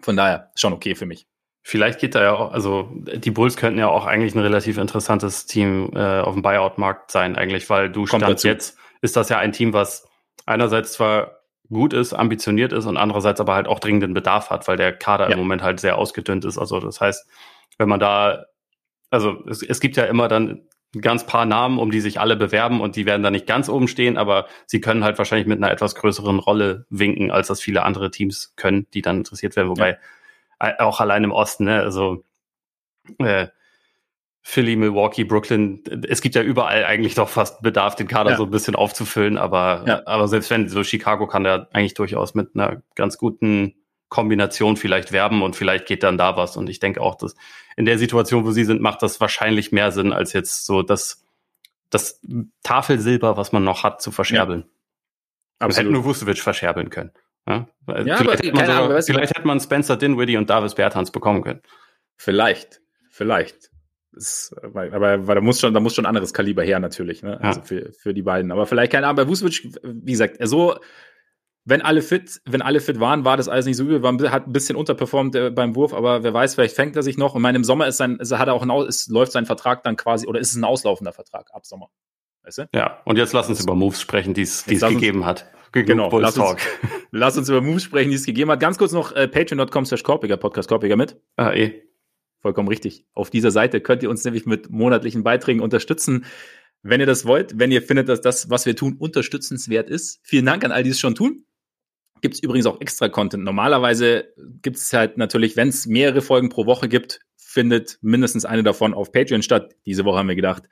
Von 0.00 0.16
daher 0.16 0.50
schon 0.56 0.72
okay 0.72 0.96
für 0.96 1.06
mich. 1.06 1.28
Vielleicht 1.62 2.00
geht 2.00 2.16
da 2.16 2.22
ja 2.24 2.32
auch, 2.32 2.50
also 2.50 2.90
die 2.92 3.30
Bulls 3.30 3.56
könnten 3.56 3.78
ja 3.78 3.86
auch 3.86 4.06
eigentlich 4.06 4.34
ein 4.34 4.40
relativ 4.40 4.78
interessantes 4.78 5.46
Team 5.46 5.92
äh, 5.94 6.18
auf 6.18 6.34
dem 6.34 6.42
Buyout-Markt 6.42 7.12
sein, 7.12 7.36
eigentlich, 7.36 7.70
weil 7.70 7.90
du 7.90 8.06
Kommt 8.06 8.24
stand 8.24 8.42
jetzt, 8.42 8.76
ist 9.02 9.14
das 9.14 9.28
ja 9.28 9.38
ein 9.38 9.52
Team, 9.52 9.72
was 9.72 10.08
einerseits 10.46 10.94
zwar 10.94 11.35
gut 11.68 11.92
ist, 11.92 12.12
ambitioniert 12.12 12.72
ist 12.72 12.86
und 12.86 12.96
andererseits 12.96 13.40
aber 13.40 13.54
halt 13.54 13.66
auch 13.66 13.80
dringenden 13.80 14.14
Bedarf 14.14 14.50
hat, 14.50 14.68
weil 14.68 14.76
der 14.76 14.92
Kader 14.92 15.26
ja. 15.26 15.32
im 15.32 15.38
Moment 15.38 15.62
halt 15.62 15.80
sehr 15.80 15.98
ausgedünnt 15.98 16.44
ist. 16.44 16.58
Also 16.58 16.80
das 16.80 17.00
heißt, 17.00 17.26
wenn 17.78 17.88
man 17.88 18.00
da, 18.00 18.46
also 19.10 19.44
es, 19.48 19.62
es 19.62 19.80
gibt 19.80 19.96
ja 19.96 20.04
immer 20.04 20.28
dann 20.28 20.62
ganz 21.00 21.26
paar 21.26 21.44
Namen, 21.44 21.78
um 21.78 21.90
die 21.90 22.00
sich 22.00 22.20
alle 22.20 22.36
bewerben 22.36 22.80
und 22.80 22.96
die 22.96 23.06
werden 23.06 23.22
da 23.22 23.30
nicht 23.30 23.46
ganz 23.46 23.68
oben 23.68 23.88
stehen, 23.88 24.16
aber 24.16 24.46
sie 24.66 24.80
können 24.80 25.04
halt 25.04 25.18
wahrscheinlich 25.18 25.46
mit 25.46 25.58
einer 25.58 25.70
etwas 25.70 25.94
größeren 25.94 26.38
Rolle 26.38 26.86
winken, 26.90 27.30
als 27.30 27.48
das 27.48 27.60
viele 27.60 27.82
andere 27.82 28.10
Teams 28.10 28.54
können, 28.56 28.86
die 28.94 29.02
dann 29.02 29.18
interessiert 29.18 29.56
werden. 29.56 29.68
Wobei 29.68 29.98
ja. 30.60 30.80
auch 30.80 31.00
allein 31.00 31.24
im 31.24 31.32
Osten, 31.32 31.64
ne, 31.64 31.80
also 31.80 32.24
äh, 33.18 33.48
Philly, 34.48 34.76
Milwaukee, 34.76 35.24
Brooklyn, 35.24 35.82
es 36.08 36.20
gibt 36.20 36.36
ja 36.36 36.42
überall 36.42 36.84
eigentlich 36.84 37.16
doch 37.16 37.28
fast 37.28 37.62
Bedarf, 37.62 37.96
den 37.96 38.06
Kader 38.06 38.30
ja. 38.30 38.36
so 38.36 38.44
ein 38.44 38.50
bisschen 38.50 38.76
aufzufüllen, 38.76 39.38
aber, 39.38 39.82
ja. 39.88 40.02
aber 40.06 40.28
selbst 40.28 40.50
wenn, 40.50 40.68
so 40.68 40.84
Chicago 40.84 41.26
kann 41.26 41.42
da 41.42 41.66
eigentlich 41.72 41.94
durchaus 41.94 42.36
mit 42.36 42.50
einer 42.54 42.80
ganz 42.94 43.18
guten 43.18 43.74
Kombination 44.08 44.76
vielleicht 44.76 45.10
werben 45.10 45.42
und 45.42 45.56
vielleicht 45.56 45.86
geht 45.86 46.04
dann 46.04 46.16
da 46.16 46.36
was. 46.36 46.56
Und 46.56 46.70
ich 46.70 46.78
denke 46.78 47.00
auch, 47.00 47.16
dass 47.16 47.34
in 47.76 47.86
der 47.86 47.98
Situation, 47.98 48.44
wo 48.44 48.52
sie 48.52 48.64
sind, 48.64 48.80
macht 48.80 49.02
das 49.02 49.20
wahrscheinlich 49.20 49.72
mehr 49.72 49.90
Sinn, 49.90 50.12
als 50.12 50.32
jetzt 50.32 50.64
so 50.64 50.82
das 50.82 51.24
das 51.90 52.20
Tafelsilber, 52.62 53.36
was 53.36 53.50
man 53.50 53.64
noch 53.64 53.82
hat, 53.82 54.00
zu 54.00 54.12
verscherbeln. 54.12 54.60
Ja. 54.60 54.66
Absolut. 55.58 55.76
hätten 55.76 55.92
nur 55.92 56.04
Vucevic 56.04 56.38
verscherbeln 56.38 56.90
können. 56.90 57.10
Ja, 57.48 57.66
ja 57.88 58.16
vielleicht, 58.16 58.44
hätte 58.44 58.52
man, 58.52 58.66
sogar, 58.66 58.84
Ahnung, 58.84 59.02
vielleicht 59.02 59.36
hätte 59.36 59.46
man 59.46 59.58
Spencer 59.58 59.96
Dinwiddie 59.96 60.36
und 60.36 60.50
Davis 60.50 60.76
Bertans 60.76 61.10
bekommen 61.10 61.42
können. 61.42 61.62
Vielleicht, 62.16 62.80
vielleicht. 63.10 63.70
Das, 64.16 64.52
aber 64.64 65.26
weil 65.26 65.34
da 65.34 65.40
muss 65.40 65.60
schon, 65.60 65.74
da 65.74 65.80
muss 65.80 65.94
schon 65.94 66.06
anderes 66.06 66.32
Kaliber 66.32 66.62
her 66.62 66.80
natürlich, 66.80 67.22
ne? 67.22 67.38
Also 67.40 67.60
ja. 67.60 67.66
für, 67.66 67.92
für 67.92 68.14
die 68.14 68.22
beiden. 68.22 68.50
Aber 68.50 68.66
vielleicht 68.66 68.90
keine 68.90 69.06
Ahnung. 69.06 69.16
Bei 69.16 69.28
Vucevic, 69.28 69.78
wie 69.84 70.12
gesagt, 70.12 70.38
so 70.40 70.74
wenn 71.66 71.82
alle 71.82 72.00
fit, 72.00 72.40
wenn 72.44 72.62
alle 72.62 72.80
fit 72.80 73.00
waren, 73.00 73.24
war 73.24 73.36
das 73.36 73.48
alles 73.48 73.66
nicht 73.66 73.76
so 73.76 73.82
übel. 73.82 74.02
War, 74.02 74.14
hat 74.30 74.46
ein 74.46 74.52
bisschen 74.52 74.76
unterperformt 74.76 75.34
äh, 75.34 75.50
beim 75.50 75.74
Wurf, 75.74 75.92
aber 75.92 76.22
wer 76.22 76.32
weiß, 76.32 76.54
vielleicht 76.54 76.76
fängt 76.76 76.94
er 76.94 77.02
sich 77.02 77.18
noch. 77.18 77.34
Und 77.34 77.42
meine, 77.42 77.56
im 77.56 77.64
Sommer 77.64 77.88
ist 77.88 77.96
sein, 77.96 78.16
ist, 78.16 78.32
hat 78.32 78.46
er 78.46 78.54
auch 78.54 78.62
ein, 78.62 78.70
ist, 78.86 79.10
läuft 79.10 79.32
sein 79.32 79.46
Vertrag 79.46 79.82
dann 79.82 79.96
quasi, 79.96 80.28
oder 80.28 80.38
ist 80.38 80.50
es 80.50 80.56
ein 80.56 80.64
auslaufender 80.64 81.12
Vertrag 81.12 81.48
ab 81.52 81.66
Sommer? 81.66 81.90
Weißt 82.44 82.58
du? 82.58 82.68
Ja, 82.72 83.02
und 83.04 83.18
jetzt 83.18 83.32
lass 83.32 83.48
uns 83.48 83.60
über 83.60 83.74
Moves 83.74 84.00
sprechen, 84.00 84.32
die 84.32 84.42
es 84.42 84.64
gegeben 84.64 85.18
uns, 85.18 85.26
hat. 85.26 85.52
Genau, 85.72 86.16
lass 86.16 86.38
uns, 86.38 86.62
lass 87.10 87.36
uns 87.36 87.48
über 87.48 87.60
Moves 87.60 87.82
sprechen, 87.82 88.10
die 88.10 88.16
es 88.16 88.24
gegeben 88.24 88.52
hat. 88.52 88.60
Ganz 88.60 88.78
kurz 88.78 88.92
noch 88.92 89.10
äh, 89.12 89.26
patreon.com 89.26 89.86
slash 89.86 90.04
Korpiger, 90.04 90.36
Podcast 90.36 90.68
Korpiger 90.68 90.96
mit. 90.96 91.20
Ah, 91.34 91.52
eh. 91.52 91.82
Vollkommen 92.40 92.68
richtig. 92.68 93.06
Auf 93.12 93.30
dieser 93.30 93.50
Seite 93.50 93.80
könnt 93.80 94.02
ihr 94.02 94.10
uns 94.10 94.24
nämlich 94.24 94.46
mit 94.46 94.70
monatlichen 94.70 95.22
Beiträgen 95.22 95.60
unterstützen. 95.60 96.26
Wenn 96.82 97.00
ihr 97.00 97.06
das 97.06 97.24
wollt, 97.24 97.58
wenn 97.58 97.72
ihr 97.72 97.82
findet, 97.82 98.08
dass 98.08 98.20
das, 98.20 98.50
was 98.50 98.66
wir 98.66 98.76
tun, 98.76 98.96
unterstützenswert 98.98 99.90
ist. 99.90 100.20
Vielen 100.22 100.46
Dank 100.46 100.64
an 100.64 100.72
all 100.72 100.82
die 100.82 100.90
es 100.90 101.00
schon 101.00 101.14
tun. 101.14 101.44
Gibt 102.20 102.34
es 102.34 102.42
übrigens 102.42 102.66
auch 102.66 102.80
extra 102.80 103.08
Content. 103.08 103.44
Normalerweise 103.44 104.32
gibt 104.62 104.76
es 104.76 104.92
halt 104.92 105.18
natürlich, 105.18 105.56
wenn 105.56 105.68
es 105.68 105.86
mehrere 105.86 106.22
Folgen 106.22 106.48
pro 106.48 106.66
Woche 106.66 106.88
gibt, 106.88 107.20
findet 107.36 107.98
mindestens 108.02 108.44
eine 108.44 108.62
davon 108.62 108.94
auf 108.94 109.12
Patreon 109.12 109.42
statt. 109.42 109.74
Diese 109.86 110.04
Woche 110.04 110.18
haben 110.18 110.28
wir 110.28 110.36
gedacht, 110.36 110.64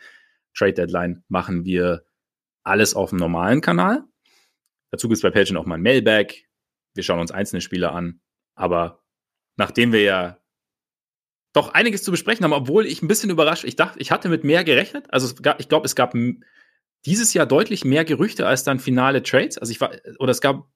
Trade 0.56 0.74
Deadline 0.74 1.24
machen 1.28 1.64
wir 1.64 2.04
alles 2.62 2.94
auf 2.94 3.10
dem 3.10 3.18
normalen 3.18 3.60
Kanal. 3.60 4.04
Dazu 4.90 5.08
gibt 5.08 5.16
es 5.16 5.22
bei 5.22 5.30
Patreon 5.30 5.56
auch 5.56 5.66
mal 5.66 5.76
ein 5.76 5.82
Mailback. 5.82 6.46
Wir 6.94 7.02
schauen 7.02 7.20
uns 7.20 7.32
einzelne 7.32 7.60
Spiele 7.60 7.90
an. 7.92 8.20
Aber 8.54 9.02
nachdem 9.56 9.92
wir 9.92 10.02
ja 10.02 10.38
doch 11.54 11.72
einiges 11.72 12.02
zu 12.02 12.10
besprechen 12.10 12.44
haben, 12.44 12.52
obwohl 12.52 12.84
ich 12.84 13.00
ein 13.00 13.08
bisschen 13.08 13.30
überrascht, 13.30 13.64
ich 13.64 13.76
dachte, 13.76 13.98
ich 14.00 14.10
hatte 14.10 14.28
mit 14.28 14.44
mehr 14.44 14.64
gerechnet. 14.64 15.06
Also 15.08 15.32
gab, 15.40 15.60
ich 15.60 15.68
glaube, 15.68 15.86
es 15.86 15.94
gab 15.94 16.14
dieses 17.06 17.32
Jahr 17.32 17.46
deutlich 17.46 17.84
mehr 17.84 18.04
Gerüchte 18.04 18.46
als 18.46 18.64
dann 18.64 18.80
finale 18.80 19.22
Trades. 19.22 19.56
Also 19.56 19.70
ich 19.70 19.80
war, 19.80 19.92
oder 20.18 20.32
es 20.32 20.40
gab 20.40 20.66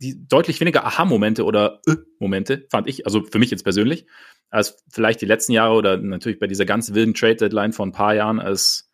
die 0.00 0.26
deutlich 0.26 0.60
weniger 0.60 0.84
Aha-Momente 0.86 1.44
oder 1.44 1.80
Ö-Momente, 1.86 2.66
fand 2.70 2.88
ich, 2.88 3.04
also 3.04 3.24
für 3.24 3.38
mich 3.38 3.50
jetzt 3.50 3.64
persönlich, 3.64 4.06
als 4.48 4.82
vielleicht 4.88 5.20
die 5.20 5.26
letzten 5.26 5.52
Jahre 5.52 5.74
oder 5.74 5.96
natürlich 5.98 6.38
bei 6.38 6.46
dieser 6.46 6.64
ganz 6.64 6.94
wilden 6.94 7.14
Trade-Deadline 7.14 7.72
von 7.72 7.90
ein 7.90 7.92
paar 7.92 8.14
Jahren, 8.14 8.40
als, 8.40 8.90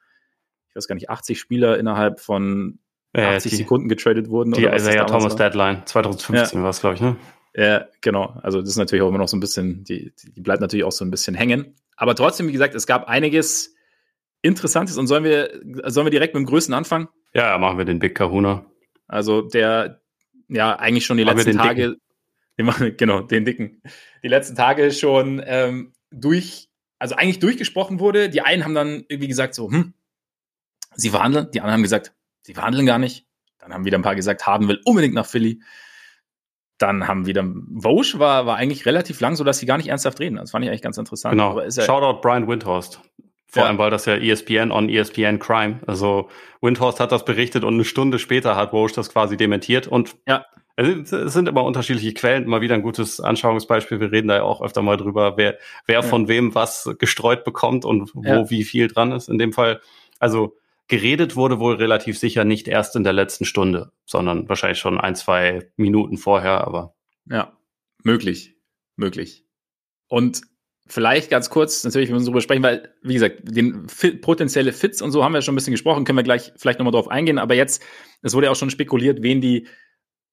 ich 0.71 0.77
weiß 0.77 0.89
gar 0.89 0.95
nicht, 0.95 1.11
80 1.11 1.39
Spieler 1.39 1.79
innerhalb 1.79 2.21
von 2.21 2.81
80 3.15 3.51
die, 3.51 3.57
Sekunden 3.57 3.89
getradet 3.89 4.29
wurden. 4.29 4.53
Die 4.53 4.65
Isaiah 4.65 5.05
Thomas 5.05 5.33
war. 5.33 5.37
Deadline, 5.37 5.83
2015 5.87 6.59
ja. 6.59 6.63
war 6.65 6.71
es, 6.71 6.81
glaube 6.81 6.97
ich, 6.97 7.01
ne? 7.01 7.17
Ja, 7.57 7.87
genau. 8.01 8.39
Also 8.43 8.61
das 8.61 8.71
ist 8.71 8.77
natürlich 8.77 9.03
auch 9.03 9.09
immer 9.09 9.19
noch 9.19 9.29
so 9.29 9.37
ein 9.37 9.41
bisschen, 9.41 9.85
die, 9.85 10.13
die 10.23 10.41
bleibt 10.41 10.61
natürlich 10.61 10.85
auch 10.85 10.93
so 10.93 11.05
ein 11.05 11.11
bisschen 11.11 11.35
hängen. 11.35 11.77
Aber 11.97 12.15
trotzdem, 12.17 12.49
wie 12.49 12.53
gesagt, 12.53 12.75
es 12.75 12.87
gab 12.87 13.09
einiges 13.09 13.75
Interessantes 14.43 14.99
und 14.99 15.07
sollen 15.07 15.25
wir, 15.25 15.61
sollen 15.91 16.07
wir 16.07 16.11
direkt 16.11 16.35
mit 16.35 16.43
dem 16.43 16.47
Größten 16.47 16.75
anfangen? 16.75 17.09
Ja, 17.33 17.57
machen 17.59 17.79
wir 17.79 17.85
den 17.85 17.99
Big 17.99 18.15
Kahuna. 18.15 18.67
Also 19.07 19.43
der, 19.43 20.03
ja, 20.49 20.77
eigentlich 20.77 21.07
schon 21.07 21.17
die 21.17 21.25
machen 21.25 21.39
letzten 21.39 21.57
Tage, 21.57 21.97
den, 22.59 22.97
genau, 22.97 23.21
den 23.21 23.45
dicken, 23.45 23.83
die 24.23 24.29
letzten 24.29 24.57
Tage 24.57 24.91
schon 24.91 25.43
ähm, 25.47 25.93
durch, 26.11 26.69
also 26.99 27.15
eigentlich 27.15 27.39
durchgesprochen 27.39 28.01
wurde. 28.01 28.29
Die 28.29 28.41
einen 28.41 28.65
haben 28.65 28.75
dann 28.75 29.05
irgendwie 29.09 29.29
gesagt 29.29 29.55
so, 29.55 29.71
hm, 29.71 29.95
sie 30.95 31.11
verhandeln. 31.11 31.51
Die 31.53 31.61
anderen 31.61 31.75
haben 31.75 31.83
gesagt, 31.83 32.13
sie 32.43 32.55
verhandeln 32.55 32.87
gar 32.87 32.99
nicht. 32.99 33.27
Dann 33.59 33.73
haben 33.73 33.85
wieder 33.85 33.99
ein 33.99 34.03
paar 34.03 34.17
gesagt, 34.17 34.47
Harden 34.47 34.69
will 34.69 34.81
unbedingt 34.85 35.15
nach 35.15 35.27
Philly. 35.27 35.63
Dann 36.79 37.07
haben 37.07 37.27
wieder 37.27 37.45
Vosch 37.73 38.19
war, 38.19 38.47
war 38.47 38.57
eigentlich 38.57 38.85
relativ 38.85 39.21
lang, 39.21 39.37
so 39.37 39.45
dass 39.45 39.59
sie 39.59 39.67
gar 39.67 39.77
nicht 39.77 39.89
ernsthaft 39.89 40.19
reden. 40.21 40.37
Das 40.37 40.51
fand 40.51 40.65
ich 40.65 40.71
eigentlich 40.71 40.83
ganz 40.83 40.99
interessant. 40.99 41.33
Genau. 41.33 41.61
Shoutout 41.71 42.21
Brian 42.21 42.49
Windhorst. 42.49 43.01
Vor 43.47 43.63
ja. 43.63 43.69
allem, 43.69 43.79
weil 43.79 43.91
das 43.91 44.07
ja 44.07 44.17
ESPN 44.17 44.73
on 44.73 44.89
ESPN 44.89 45.39
Crime. 45.39 45.79
Also 45.87 46.29
Windhorst 46.61 46.99
hat 46.99 47.13
das 47.13 47.25
berichtet 47.25 47.63
und 47.63 47.75
eine 47.75 47.85
Stunde 47.85 48.19
später 48.19 48.57
hat 48.57 48.73
Vosch 48.73 48.93
das 48.93 49.11
quasi 49.11 49.37
dementiert. 49.37 49.87
Und 49.87 50.17
ja. 50.27 50.45
es 50.75 51.11
sind 51.11 51.49
immer 51.49 51.63
unterschiedliche 51.63 52.13
Quellen, 52.15 52.43
immer 52.43 52.61
wieder 52.61 52.75
ein 52.75 52.83
gutes 52.83 53.21
Anschauungsbeispiel. 53.21 54.01
Wir 54.01 54.11
reden 54.11 54.27
da 54.27 54.37
ja 54.37 54.43
auch 54.43 54.61
öfter 54.61 54.83
mal 54.83 54.97
drüber, 54.97 55.37
wer, 55.37 55.57
wer 55.87 56.01
ja. 56.01 56.03
von 56.03 56.27
wem 56.27 56.57
was 56.57 56.91
gestreut 56.99 57.45
bekommt 57.45 57.85
und 57.85 58.13
wo 58.15 58.23
ja. 58.25 58.51
wie 58.51 58.65
viel 58.65 58.89
dran 58.89 59.13
ist. 59.13 59.29
In 59.29 59.39
dem 59.39 59.53
Fall, 59.53 59.81
also 60.19 60.57
geredet 60.89 61.37
wurde 61.37 61.59
wohl 61.59 61.77
relativ 61.77 62.19
sicher 62.19 62.45
nicht 62.45 62.69
erst 62.69 62.97
in 62.97 63.05
der 63.05 63.13
letzten 63.13 63.45
Stunde, 63.45 63.93
sondern 64.05 64.49
wahrscheinlich 64.49 64.79
schon 64.79 65.01
ein, 65.01 65.17
zwei 65.17 65.71
Minuten 65.77 66.17
vorher, 66.17 66.67
aber. 66.67 66.95
Ja, 67.29 67.57
möglich, 68.03 68.57
möglich. 68.97 69.47
Und 70.09 70.43
vielleicht 70.87 71.31
ganz 71.31 71.49
kurz, 71.49 71.85
natürlich, 71.85 72.09
wir 72.09 72.15
müssen 72.15 72.27
darüber 72.27 72.43
sprechen, 72.43 72.63
weil, 72.63 72.95
wie 73.03 73.15
gesagt, 73.15 73.41
den 73.45 73.89
Fit, 73.89 74.21
potenzielle 74.21 74.73
Fits 74.73 75.01
und 75.01 75.11
so 75.11 75.25
haben 75.25 75.33
wir 75.33 75.41
schon 75.41 75.55
ein 75.55 75.57
bisschen 75.57 75.73
gesprochen, 75.73 76.05
können 76.05 76.19
wir 76.19 76.23
gleich 76.23 76.53
vielleicht 76.57 76.79
nochmal 76.79 76.93
drauf 76.93 77.09
eingehen, 77.09 77.39
aber 77.39 77.55
jetzt, 77.55 77.83
es 78.21 78.35
wurde 78.35 78.47
ja 78.47 78.53
auch 78.53 78.57
schon 78.57 78.71
spekuliert, 78.71 79.23
wen 79.23 79.41
die 79.41 79.67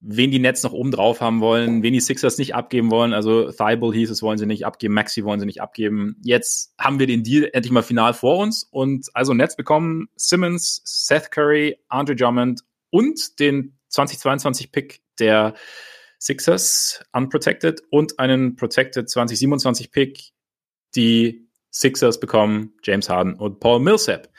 wen 0.01 0.31
die 0.31 0.39
Nets 0.39 0.63
noch 0.63 0.73
oben 0.73 0.91
drauf 0.91 1.21
haben 1.21 1.41
wollen, 1.41 1.83
wen 1.83 1.93
die 1.93 1.99
Sixers 1.99 2.39
nicht 2.39 2.55
abgeben 2.55 2.89
wollen. 2.89 3.13
Also 3.13 3.51
Thibault 3.51 3.95
hieß 3.95 4.09
es, 4.09 4.23
wollen 4.23 4.39
sie 4.39 4.47
nicht 4.47 4.65
abgeben, 4.65 4.95
Maxi 4.95 5.23
wollen 5.23 5.39
sie 5.39 5.45
nicht 5.45 5.61
abgeben. 5.61 6.17
Jetzt 6.23 6.73
haben 6.79 6.99
wir 6.99 7.05
den 7.07 7.23
Deal 7.23 7.49
endlich 7.53 7.71
mal 7.71 7.83
final 7.83 8.13
vor 8.13 8.39
uns 8.39 8.63
und 8.63 9.09
also 9.13 9.33
Nets 9.33 9.55
bekommen 9.55 10.09
Simmons, 10.15 10.81
Seth 10.83 11.31
Curry, 11.31 11.77
Andre 11.87 12.15
Drummond 12.15 12.61
und 12.89 13.39
den 13.39 13.77
2022 13.89 14.71
Pick 14.71 15.01
der 15.19 15.53
Sixers 16.19 17.03
unprotected 17.13 17.81
und 17.91 18.19
einen 18.19 18.55
protected 18.55 19.09
2027 19.09 19.91
Pick. 19.91 20.31
Die 20.95 21.47
Sixers 21.71 22.19
bekommen 22.19 22.73
James 22.83 23.07
Harden 23.07 23.35
und 23.35 23.59
Paul 23.59 23.79
Millsap. 23.79 24.29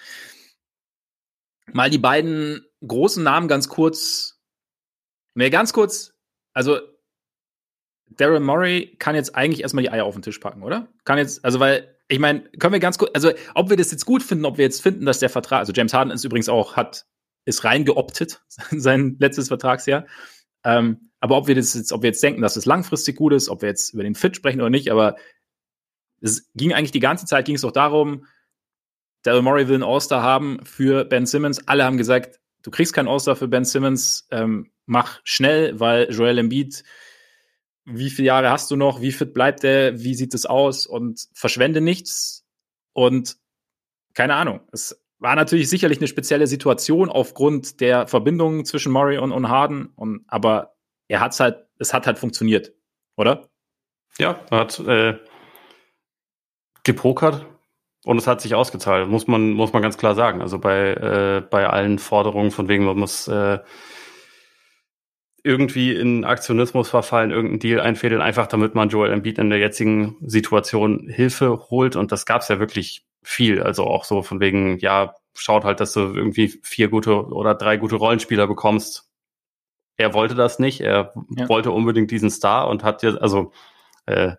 Mal 1.73 1.88
die 1.88 1.99
beiden 1.99 2.66
großen 2.87 3.23
Namen 3.23 3.49
ganz 3.49 3.69
kurz 3.69 4.31
Mir 5.34 5.50
ganz 5.50 5.72
kurz, 5.72 6.14
also 6.52 6.78
Daryl 8.10 8.40
Murray 8.40 8.96
kann 8.98 9.14
jetzt 9.14 9.34
eigentlich 9.34 9.62
erstmal 9.62 9.82
die 9.82 9.90
Eier 9.90 10.04
auf 10.04 10.14
den 10.14 10.22
Tisch 10.22 10.38
packen, 10.38 10.62
oder? 10.62 10.88
Kann 11.04 11.18
jetzt, 11.18 11.44
also 11.44 11.60
weil, 11.60 11.96
ich 12.08 12.18
meine, 12.18 12.42
können 12.58 12.72
wir 12.72 12.80
ganz 12.80 12.98
kurz, 12.98 13.10
also 13.14 13.30
ob 13.54 13.70
wir 13.70 13.76
das 13.76 13.90
jetzt 13.90 14.04
gut 14.04 14.22
finden, 14.22 14.44
ob 14.44 14.58
wir 14.58 14.64
jetzt 14.64 14.82
finden, 14.82 15.06
dass 15.06 15.18
der 15.18 15.30
Vertrag, 15.30 15.60
also 15.60 15.72
James 15.72 15.94
Harden 15.94 16.12
ist 16.12 16.24
übrigens 16.24 16.48
auch, 16.48 16.76
hat, 16.76 17.06
ist 17.44 17.64
reingeoptet, 17.64 18.42
sein 18.70 19.16
letztes 19.18 19.48
Vertragsjahr. 19.48 20.06
Ähm, 20.64 21.10
aber 21.20 21.36
ob 21.36 21.46
wir 21.46 21.54
das 21.54 21.74
jetzt, 21.74 21.92
ob 21.92 22.02
wir 22.02 22.10
jetzt 22.10 22.22
denken, 22.22 22.42
dass 22.42 22.56
es 22.56 22.66
langfristig 22.66 23.16
gut 23.16 23.32
ist, 23.32 23.48
ob 23.48 23.62
wir 23.62 23.68
jetzt 23.68 23.94
über 23.94 24.02
den 24.02 24.14
Fit 24.14 24.36
sprechen 24.36 24.60
oder 24.60 24.70
nicht, 24.70 24.90
aber 24.90 25.16
es 26.20 26.50
ging 26.54 26.72
eigentlich 26.72 26.92
die 26.92 27.00
ganze 27.00 27.26
Zeit, 27.26 27.46
ging 27.46 27.56
es 27.56 27.62
doch 27.62 27.72
darum, 27.72 28.26
Daryl 29.22 29.42
Murray 29.42 29.68
will 29.68 29.76
einen 29.76 29.84
All-Star 29.84 30.22
haben 30.22 30.58
für 30.64 31.04
Ben 31.04 31.26
Simmons. 31.26 31.66
Alle 31.68 31.84
haben 31.84 31.96
gesagt, 31.96 32.40
du 32.62 32.70
kriegst 32.70 32.92
keinen 32.92 33.08
All-Star 33.08 33.36
für 33.36 33.48
Ben 33.48 33.64
Simmons, 33.64 34.26
ähm, 34.30 34.72
mach 34.86 35.20
schnell, 35.24 35.78
weil 35.80 36.10
Joel 36.10 36.38
Embiid, 36.38 36.82
wie 37.84 38.10
viele 38.10 38.26
Jahre 38.26 38.50
hast 38.50 38.70
du 38.70 38.76
noch, 38.76 39.00
wie 39.00 39.12
fit 39.12 39.34
bleibt 39.34 39.62
der, 39.62 40.00
wie 40.00 40.14
sieht 40.14 40.34
es 40.34 40.46
aus 40.46 40.86
und 40.86 41.28
verschwende 41.34 41.80
nichts 41.80 42.44
und 42.92 43.36
keine 44.14 44.34
Ahnung. 44.34 44.60
Es 44.72 45.02
war 45.18 45.34
natürlich 45.36 45.70
sicherlich 45.70 45.98
eine 45.98 46.08
spezielle 46.08 46.46
Situation 46.46 47.08
aufgrund 47.08 47.80
der 47.80 48.06
Verbindung 48.06 48.64
zwischen 48.64 48.92
Murray 48.92 49.18
und, 49.18 49.32
und 49.32 49.48
Harden, 49.48 49.86
und, 49.96 50.24
aber 50.28 50.74
er 51.08 51.20
hat's 51.20 51.40
halt, 51.40 51.66
es 51.78 51.94
hat 51.94 52.06
halt 52.06 52.18
funktioniert, 52.18 52.72
oder? 53.16 53.48
Ja, 54.18 54.44
er 54.50 54.58
hat 54.58 54.78
äh, 54.80 55.18
gepokert, 56.82 57.46
und 58.04 58.18
es 58.18 58.26
hat 58.26 58.40
sich 58.40 58.54
ausgezahlt, 58.54 59.08
muss 59.08 59.26
man, 59.26 59.52
muss 59.52 59.72
man 59.72 59.82
ganz 59.82 59.96
klar 59.96 60.14
sagen. 60.14 60.42
Also 60.42 60.58
bei, 60.58 60.94
äh, 60.94 61.42
bei 61.48 61.68
allen 61.68 61.98
Forderungen 61.98 62.50
von 62.50 62.68
wegen, 62.68 62.84
man 62.84 62.98
muss 62.98 63.28
äh, 63.28 63.60
irgendwie 65.44 65.94
in 65.94 66.25
Aktionismus 66.25 66.88
verfallen, 66.88 67.30
irgendeinen 67.30 67.58
Deal 67.58 67.80
einfädeln, 67.80 68.22
einfach 68.22 68.46
damit 68.46 68.75
man 68.75 68.88
Joel 68.88 69.12
Embiid 69.12 69.38
in 69.38 69.50
der 69.50 69.58
jetzigen 69.58 70.16
Situation 70.20 71.08
Hilfe 71.08 71.66
holt. 71.70 71.96
Und 71.96 72.12
das 72.12 72.26
gab 72.26 72.42
es 72.42 72.49
ja 72.49 72.61
wirklich 72.61 73.04
viel. 73.22 73.62
Also 73.62 73.84
auch 73.84 74.04
so 74.04 74.22
von 74.22 74.40
wegen, 74.40 74.78
ja, 74.78 75.14
schaut 75.34 75.64
halt, 75.64 75.80
dass 75.80 75.92
du 75.94 76.00
irgendwie 76.00 76.49
vier 76.62 76.88
gute 76.88 77.26
oder 77.26 77.54
drei 77.54 77.76
gute 77.76 77.96
Rollenspieler 77.96 78.46
bekommst. 78.46 79.11
Er 79.96 80.14
wollte 80.14 80.34
das 80.34 80.58
nicht. 80.58 80.80
Er 80.80 81.12
ja. 81.37 81.49
wollte 81.49 81.70
unbedingt 81.70 82.11
diesen 82.11 82.30
Star 82.30 82.68
und 82.68 82.84
hat 82.84 83.02
jetzt, 83.02 83.20
also 83.20 83.52
äh, 84.06 84.32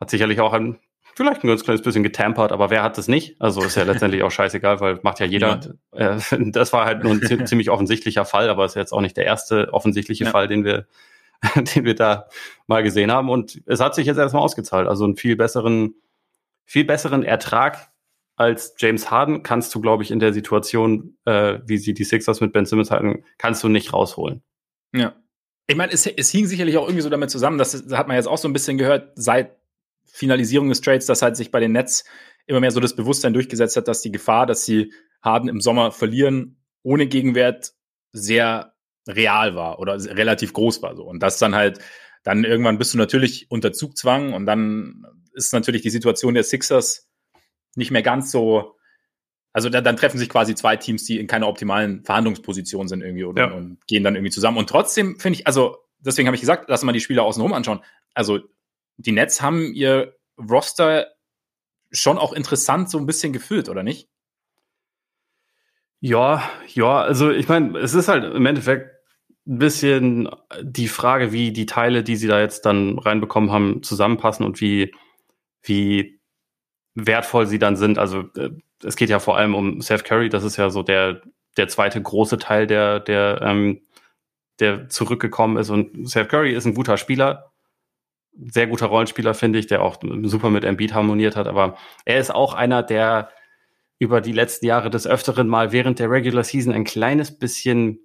hat 0.00 0.10
sicherlich 0.10 0.40
auch 0.40 0.52
ein 0.52 0.78
vielleicht 1.14 1.44
ein 1.44 1.48
ganz 1.48 1.64
kleines 1.64 1.82
bisschen 1.82 2.02
getampert, 2.02 2.52
aber 2.52 2.70
wer 2.70 2.82
hat 2.82 2.98
das 2.98 3.08
nicht? 3.08 3.40
Also 3.40 3.62
ist 3.62 3.76
ja 3.76 3.84
letztendlich 3.84 4.22
auch 4.22 4.30
scheißegal, 4.30 4.80
weil 4.80 5.00
macht 5.02 5.20
ja 5.20 5.26
jeder. 5.26 5.60
Ja. 5.94 6.16
Äh, 6.16 6.20
das 6.50 6.72
war 6.72 6.84
halt 6.84 7.02
nur 7.02 7.12
ein 7.12 7.46
ziemlich 7.46 7.70
offensichtlicher 7.70 8.24
Fall, 8.24 8.48
aber 8.48 8.64
ist 8.64 8.76
jetzt 8.76 8.92
auch 8.92 9.00
nicht 9.00 9.16
der 9.16 9.24
erste 9.24 9.72
offensichtliche 9.72 10.24
ja. 10.24 10.30
Fall, 10.30 10.48
den 10.48 10.64
wir, 10.64 10.86
den 11.74 11.84
wir 11.84 11.94
da 11.94 12.28
mal 12.66 12.82
gesehen 12.82 13.12
haben. 13.12 13.28
Und 13.28 13.62
es 13.66 13.80
hat 13.80 13.94
sich 13.94 14.06
jetzt 14.06 14.18
erstmal 14.18 14.42
ausgezahlt. 14.42 14.88
Also 14.88 15.04
einen 15.04 15.16
viel 15.16 15.36
besseren, 15.36 15.94
viel 16.64 16.84
besseren 16.84 17.22
Ertrag 17.22 17.92
als 18.36 18.74
James 18.78 19.10
Harden 19.10 19.42
kannst 19.42 19.74
du, 19.74 19.80
glaube 19.80 20.02
ich, 20.02 20.10
in 20.10 20.18
der 20.18 20.32
Situation, 20.32 21.16
äh, 21.26 21.58
wie 21.66 21.78
sie 21.78 21.94
die 21.94 22.04
Sixers 22.04 22.40
mit 22.40 22.52
Ben 22.52 22.66
Simmons 22.66 22.90
halten, 22.90 23.24
kannst 23.38 23.62
du 23.62 23.68
nicht 23.68 23.92
rausholen. 23.92 24.42
Ja. 24.94 25.14
Ich 25.68 25.76
meine, 25.76 25.92
es, 25.92 26.06
es 26.06 26.30
hing 26.30 26.46
sicherlich 26.46 26.76
auch 26.76 26.84
irgendwie 26.84 27.02
so 27.02 27.10
damit 27.10 27.30
zusammen, 27.30 27.58
das 27.58 27.84
hat 27.92 28.08
man 28.08 28.16
jetzt 28.16 28.26
auch 28.26 28.38
so 28.38 28.48
ein 28.48 28.52
bisschen 28.52 28.78
gehört, 28.78 29.12
seit 29.14 29.56
Finalisierung 30.12 30.68
des 30.68 30.80
Trades, 30.80 31.06
dass 31.06 31.22
halt 31.22 31.36
sich 31.36 31.50
bei 31.50 31.58
den 31.58 31.72
Nets 31.72 32.04
immer 32.46 32.60
mehr 32.60 32.70
so 32.70 32.80
das 32.80 32.94
Bewusstsein 32.94 33.32
durchgesetzt 33.32 33.76
hat, 33.76 33.88
dass 33.88 34.02
die 34.02 34.12
Gefahr, 34.12 34.46
dass 34.46 34.64
sie 34.64 34.92
Harden 35.22 35.48
im 35.48 35.60
Sommer 35.60 35.90
verlieren, 35.90 36.62
ohne 36.82 37.06
Gegenwert 37.06 37.72
sehr 38.12 38.74
real 39.08 39.54
war 39.54 39.78
oder 39.78 39.94
relativ 39.94 40.52
groß 40.52 40.82
war 40.82 40.94
so. 40.96 41.04
Und 41.04 41.22
das 41.22 41.38
dann 41.38 41.54
halt, 41.54 41.78
dann 42.22 42.44
irgendwann 42.44 42.78
bist 42.78 42.94
du 42.94 42.98
natürlich 42.98 43.50
unter 43.50 43.72
Zugzwang 43.72 44.32
und 44.34 44.46
dann 44.46 45.04
ist 45.32 45.52
natürlich 45.52 45.82
die 45.82 45.90
Situation 45.90 46.34
der 46.34 46.44
Sixers 46.44 47.08
nicht 47.74 47.90
mehr 47.90 48.02
ganz 48.02 48.30
so, 48.30 48.76
also 49.52 49.68
da, 49.68 49.80
dann 49.80 49.96
treffen 49.96 50.18
sich 50.18 50.28
quasi 50.28 50.54
zwei 50.54 50.76
Teams, 50.76 51.04
die 51.04 51.18
in 51.18 51.26
keiner 51.26 51.48
optimalen 51.48 52.04
Verhandlungsposition 52.04 52.86
sind 52.86 53.02
irgendwie 53.02 53.24
oder, 53.24 53.48
ja. 53.48 53.54
und 53.54 53.86
gehen 53.86 54.04
dann 54.04 54.14
irgendwie 54.14 54.30
zusammen. 54.30 54.58
Und 54.58 54.68
trotzdem 54.68 55.18
finde 55.18 55.38
ich, 55.38 55.46
also 55.46 55.78
deswegen 56.00 56.26
habe 56.26 56.34
ich 56.34 56.42
gesagt, 56.42 56.66
lass 56.68 56.82
mal 56.82 56.92
die 56.92 57.00
Spieler 57.00 57.24
außenrum 57.24 57.52
anschauen. 57.52 57.80
Also 58.14 58.40
die 58.96 59.12
Nets 59.12 59.42
haben 59.42 59.72
ihr 59.74 60.16
Roster 60.38 61.08
schon 61.90 62.18
auch 62.18 62.32
interessant 62.32 62.90
so 62.90 62.98
ein 62.98 63.06
bisschen 63.06 63.32
gefüllt, 63.32 63.68
oder 63.68 63.82
nicht? 63.82 64.08
Ja, 66.00 66.42
ja, 66.74 67.00
also 67.00 67.30
ich 67.30 67.48
meine, 67.48 67.78
es 67.78 67.94
ist 67.94 68.08
halt 68.08 68.24
im 68.24 68.44
Endeffekt 68.46 68.90
ein 69.46 69.58
bisschen 69.58 70.28
die 70.60 70.88
Frage, 70.88 71.32
wie 71.32 71.52
die 71.52 71.66
Teile, 71.66 72.02
die 72.02 72.16
sie 72.16 72.26
da 72.28 72.40
jetzt 72.40 72.66
dann 72.66 72.98
reinbekommen 72.98 73.50
haben, 73.50 73.82
zusammenpassen 73.82 74.44
und 74.44 74.60
wie, 74.60 74.92
wie 75.62 76.20
wertvoll 76.94 77.46
sie 77.46 77.58
dann 77.58 77.76
sind. 77.76 77.98
Also 77.98 78.24
äh, 78.36 78.50
es 78.82 78.96
geht 78.96 79.10
ja 79.10 79.20
vor 79.20 79.36
allem 79.36 79.54
um 79.54 79.80
Seth 79.80 80.04
Curry, 80.04 80.28
das 80.28 80.44
ist 80.44 80.56
ja 80.56 80.70
so 80.70 80.82
der, 80.82 81.22
der 81.56 81.68
zweite 81.68 82.02
große 82.02 82.38
Teil, 82.38 82.66
der, 82.66 83.00
der, 83.00 83.40
ähm, 83.42 83.82
der 84.60 84.88
zurückgekommen 84.88 85.56
ist. 85.56 85.70
Und 85.70 86.08
Seth 86.08 86.28
Curry 86.28 86.52
ist 86.52 86.66
ein 86.66 86.74
guter 86.74 86.96
Spieler, 86.96 87.51
sehr 88.38 88.66
guter 88.66 88.86
Rollenspieler, 88.86 89.34
finde 89.34 89.58
ich, 89.58 89.66
der 89.66 89.82
auch 89.82 89.98
super 90.22 90.50
mit 90.50 90.64
Embiid 90.64 90.94
harmoniert 90.94 91.36
hat. 91.36 91.46
Aber 91.46 91.76
er 92.04 92.18
ist 92.18 92.34
auch 92.34 92.54
einer, 92.54 92.82
der 92.82 93.30
über 93.98 94.20
die 94.20 94.32
letzten 94.32 94.66
Jahre 94.66 94.90
des 94.90 95.06
Öfteren 95.06 95.48
mal 95.48 95.72
während 95.72 95.98
der 95.98 96.10
Regular 96.10 96.42
Season 96.42 96.72
ein 96.72 96.84
kleines 96.84 97.38
bisschen 97.38 98.00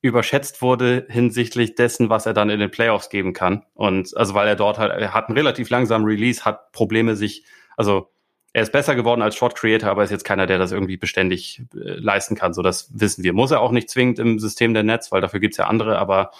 überschätzt 0.00 0.62
wurde 0.62 1.06
hinsichtlich 1.08 1.74
dessen, 1.74 2.08
was 2.08 2.26
er 2.26 2.34
dann 2.34 2.50
in 2.50 2.60
den 2.60 2.70
Playoffs 2.70 3.08
geben 3.08 3.32
kann. 3.32 3.64
Und 3.74 4.16
also 4.16 4.34
weil 4.34 4.46
er 4.46 4.56
dort 4.56 4.78
halt, 4.78 4.92
er 4.92 5.14
hat 5.14 5.28
einen 5.28 5.36
relativ 5.36 5.70
langsamen 5.70 6.06
Release, 6.06 6.44
hat 6.44 6.72
Probleme 6.72 7.16
sich, 7.16 7.44
also 7.76 8.10
er 8.52 8.62
ist 8.62 8.72
besser 8.72 8.94
geworden 8.94 9.22
als 9.22 9.36
Short 9.36 9.54
Creator, 9.56 9.90
aber 9.90 10.04
ist 10.04 10.10
jetzt 10.10 10.24
keiner, 10.24 10.46
der 10.46 10.58
das 10.58 10.72
irgendwie 10.72 10.96
beständig 10.96 11.62
äh, 11.74 11.98
leisten 11.98 12.34
kann. 12.34 12.54
So, 12.54 12.62
das 12.62 12.90
wissen 12.94 13.24
wir. 13.24 13.32
Muss 13.32 13.50
er 13.50 13.60
auch 13.60 13.72
nicht 13.72 13.90
zwingend 13.90 14.18
im 14.18 14.38
System 14.38 14.72
der 14.72 14.84
Netz, 14.84 15.12
weil 15.12 15.20
dafür 15.20 15.40
gibt's 15.40 15.58
ja 15.58 15.66
andere, 15.66 15.98
aber 15.98 16.30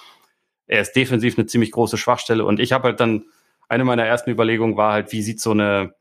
er 0.69 0.83
ist 0.83 0.93
defensiv 0.93 1.37
eine 1.37 1.47
ziemlich 1.47 1.73
große 1.73 1.97
Schwachstelle. 1.97 2.45
Und 2.45 2.61
ich 2.61 2.73
habe 2.73 2.89
halt 2.89 3.01
dann, 3.01 3.25
eine 3.69 3.85
meiner 3.85 4.05
ersten 4.05 4.31
Überlegungen 4.31 4.77
war 4.77 4.93
halt, 4.93 5.13
wie 5.13 5.23
sieht 5.23 5.41
so 5.41 5.51
eine 5.51 5.95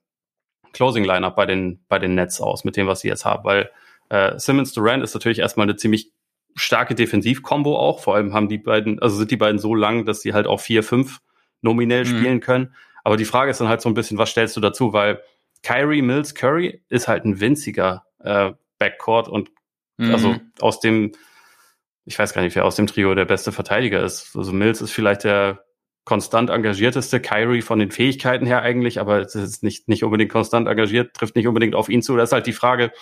Closing 0.73 1.05
Lineup 1.05 1.35
bei 1.35 1.45
den, 1.45 1.79
bei 1.87 1.99
den 1.99 2.15
Nets 2.15 2.39
aus, 2.39 2.63
mit 2.63 2.77
dem, 2.77 2.87
was 2.87 2.99
sie 2.99 3.07
jetzt 3.07 3.25
haben, 3.25 3.43
weil 3.43 3.71
äh, 4.09 4.37
Simmons 4.37 4.73
Durant 4.73 5.03
ist 5.03 5.13
natürlich 5.13 5.39
erstmal 5.39 5.65
eine 5.65 5.75
ziemlich 5.75 6.11
starke 6.55 6.95
Defensiv-Kombo 6.95 7.77
auch. 7.77 8.01
Vor 8.01 8.15
allem 8.15 8.33
haben 8.33 8.49
die 8.49 8.57
beiden, 8.57 8.99
also 8.99 9.15
sind 9.15 9.31
die 9.31 9.37
beiden 9.37 9.59
so 9.59 9.73
lang, 9.73 10.05
dass 10.05 10.21
sie 10.21 10.33
halt 10.33 10.47
auch 10.47 10.59
vier, 10.59 10.83
fünf 10.83 11.19
nominell 11.61 12.03
mhm. 12.03 12.07
spielen 12.07 12.39
können. 12.39 12.75
Aber 13.03 13.17
die 13.17 13.25
Frage 13.25 13.51
ist 13.51 13.61
dann 13.61 13.69
halt 13.69 13.81
so 13.81 13.89
ein 13.89 13.93
bisschen, 13.93 14.17
was 14.17 14.29
stellst 14.29 14.55
du 14.57 14.61
dazu? 14.61 14.93
Weil 14.93 15.21
Kyrie 15.63 16.01
Mills 16.01 16.35
Curry 16.35 16.81
ist 16.89 17.07
halt 17.07 17.25
ein 17.25 17.39
winziger 17.39 18.05
äh, 18.19 18.51
Backcourt 18.79 19.27
und 19.27 19.49
mhm. 19.97 20.13
also 20.13 20.35
aus 20.59 20.79
dem, 20.79 21.13
ich 22.07 22.17
weiß 22.17 22.33
gar 22.33 22.41
nicht, 22.41 22.55
wer 22.55 22.63
aus 22.63 22.77
dem 22.77 22.87
Trio 22.87 23.13
der 23.15 23.25
beste 23.25 23.51
Verteidiger 23.51 24.01
ist. 24.01 24.33
Also 24.35 24.53
Mills 24.53 24.81
ist 24.81 24.91
vielleicht 24.91 25.25
der 25.25 25.65
konstant 26.05 26.49
engagierteste 26.49 27.19
Kyrie 27.19 27.61
von 27.61 27.79
den 27.79 27.91
Fähigkeiten 27.91 28.45
her 28.45 28.61
eigentlich, 28.61 29.01
aber 29.01 29.19
es 29.19 29.35
ist 29.35 29.61
nicht, 29.61 29.89
nicht 29.89 30.05
unbedingt 30.05 30.31
konstant 30.31 30.69
engagiert, 30.69 31.13
trifft 31.13 31.35
nicht 31.35 31.47
unbedingt 31.47 31.75
auf 31.75 31.89
ihn 31.89 32.01
zu. 32.01 32.15
Das 32.15 32.29
ist 32.29 32.33
halt 32.33 32.47
die 32.47 32.53
Frage, 32.53 32.93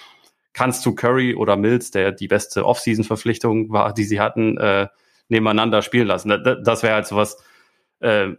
kannst 0.54 0.84
du 0.88 0.96
Curry 0.96 1.36
oder 1.36 1.56
Mills, 1.56 1.92
der 1.92 2.14
die 2.14 2.28
beste 2.28 2.66
Offseason-Verpflichtung 2.66 3.72
war, 3.72 3.94
die 3.94 4.06
sie 4.06 4.20
hatten, 4.20 4.58
äh, 4.58 4.88
nebeneinander 5.30 5.84
spielen 5.84 6.08
lassen? 6.08 6.30
Das, 6.30 6.58
das 6.64 6.82
wäre 6.82 6.96
halt 6.96 7.06
sowas, 7.06 7.38
äh, 8.00 8.30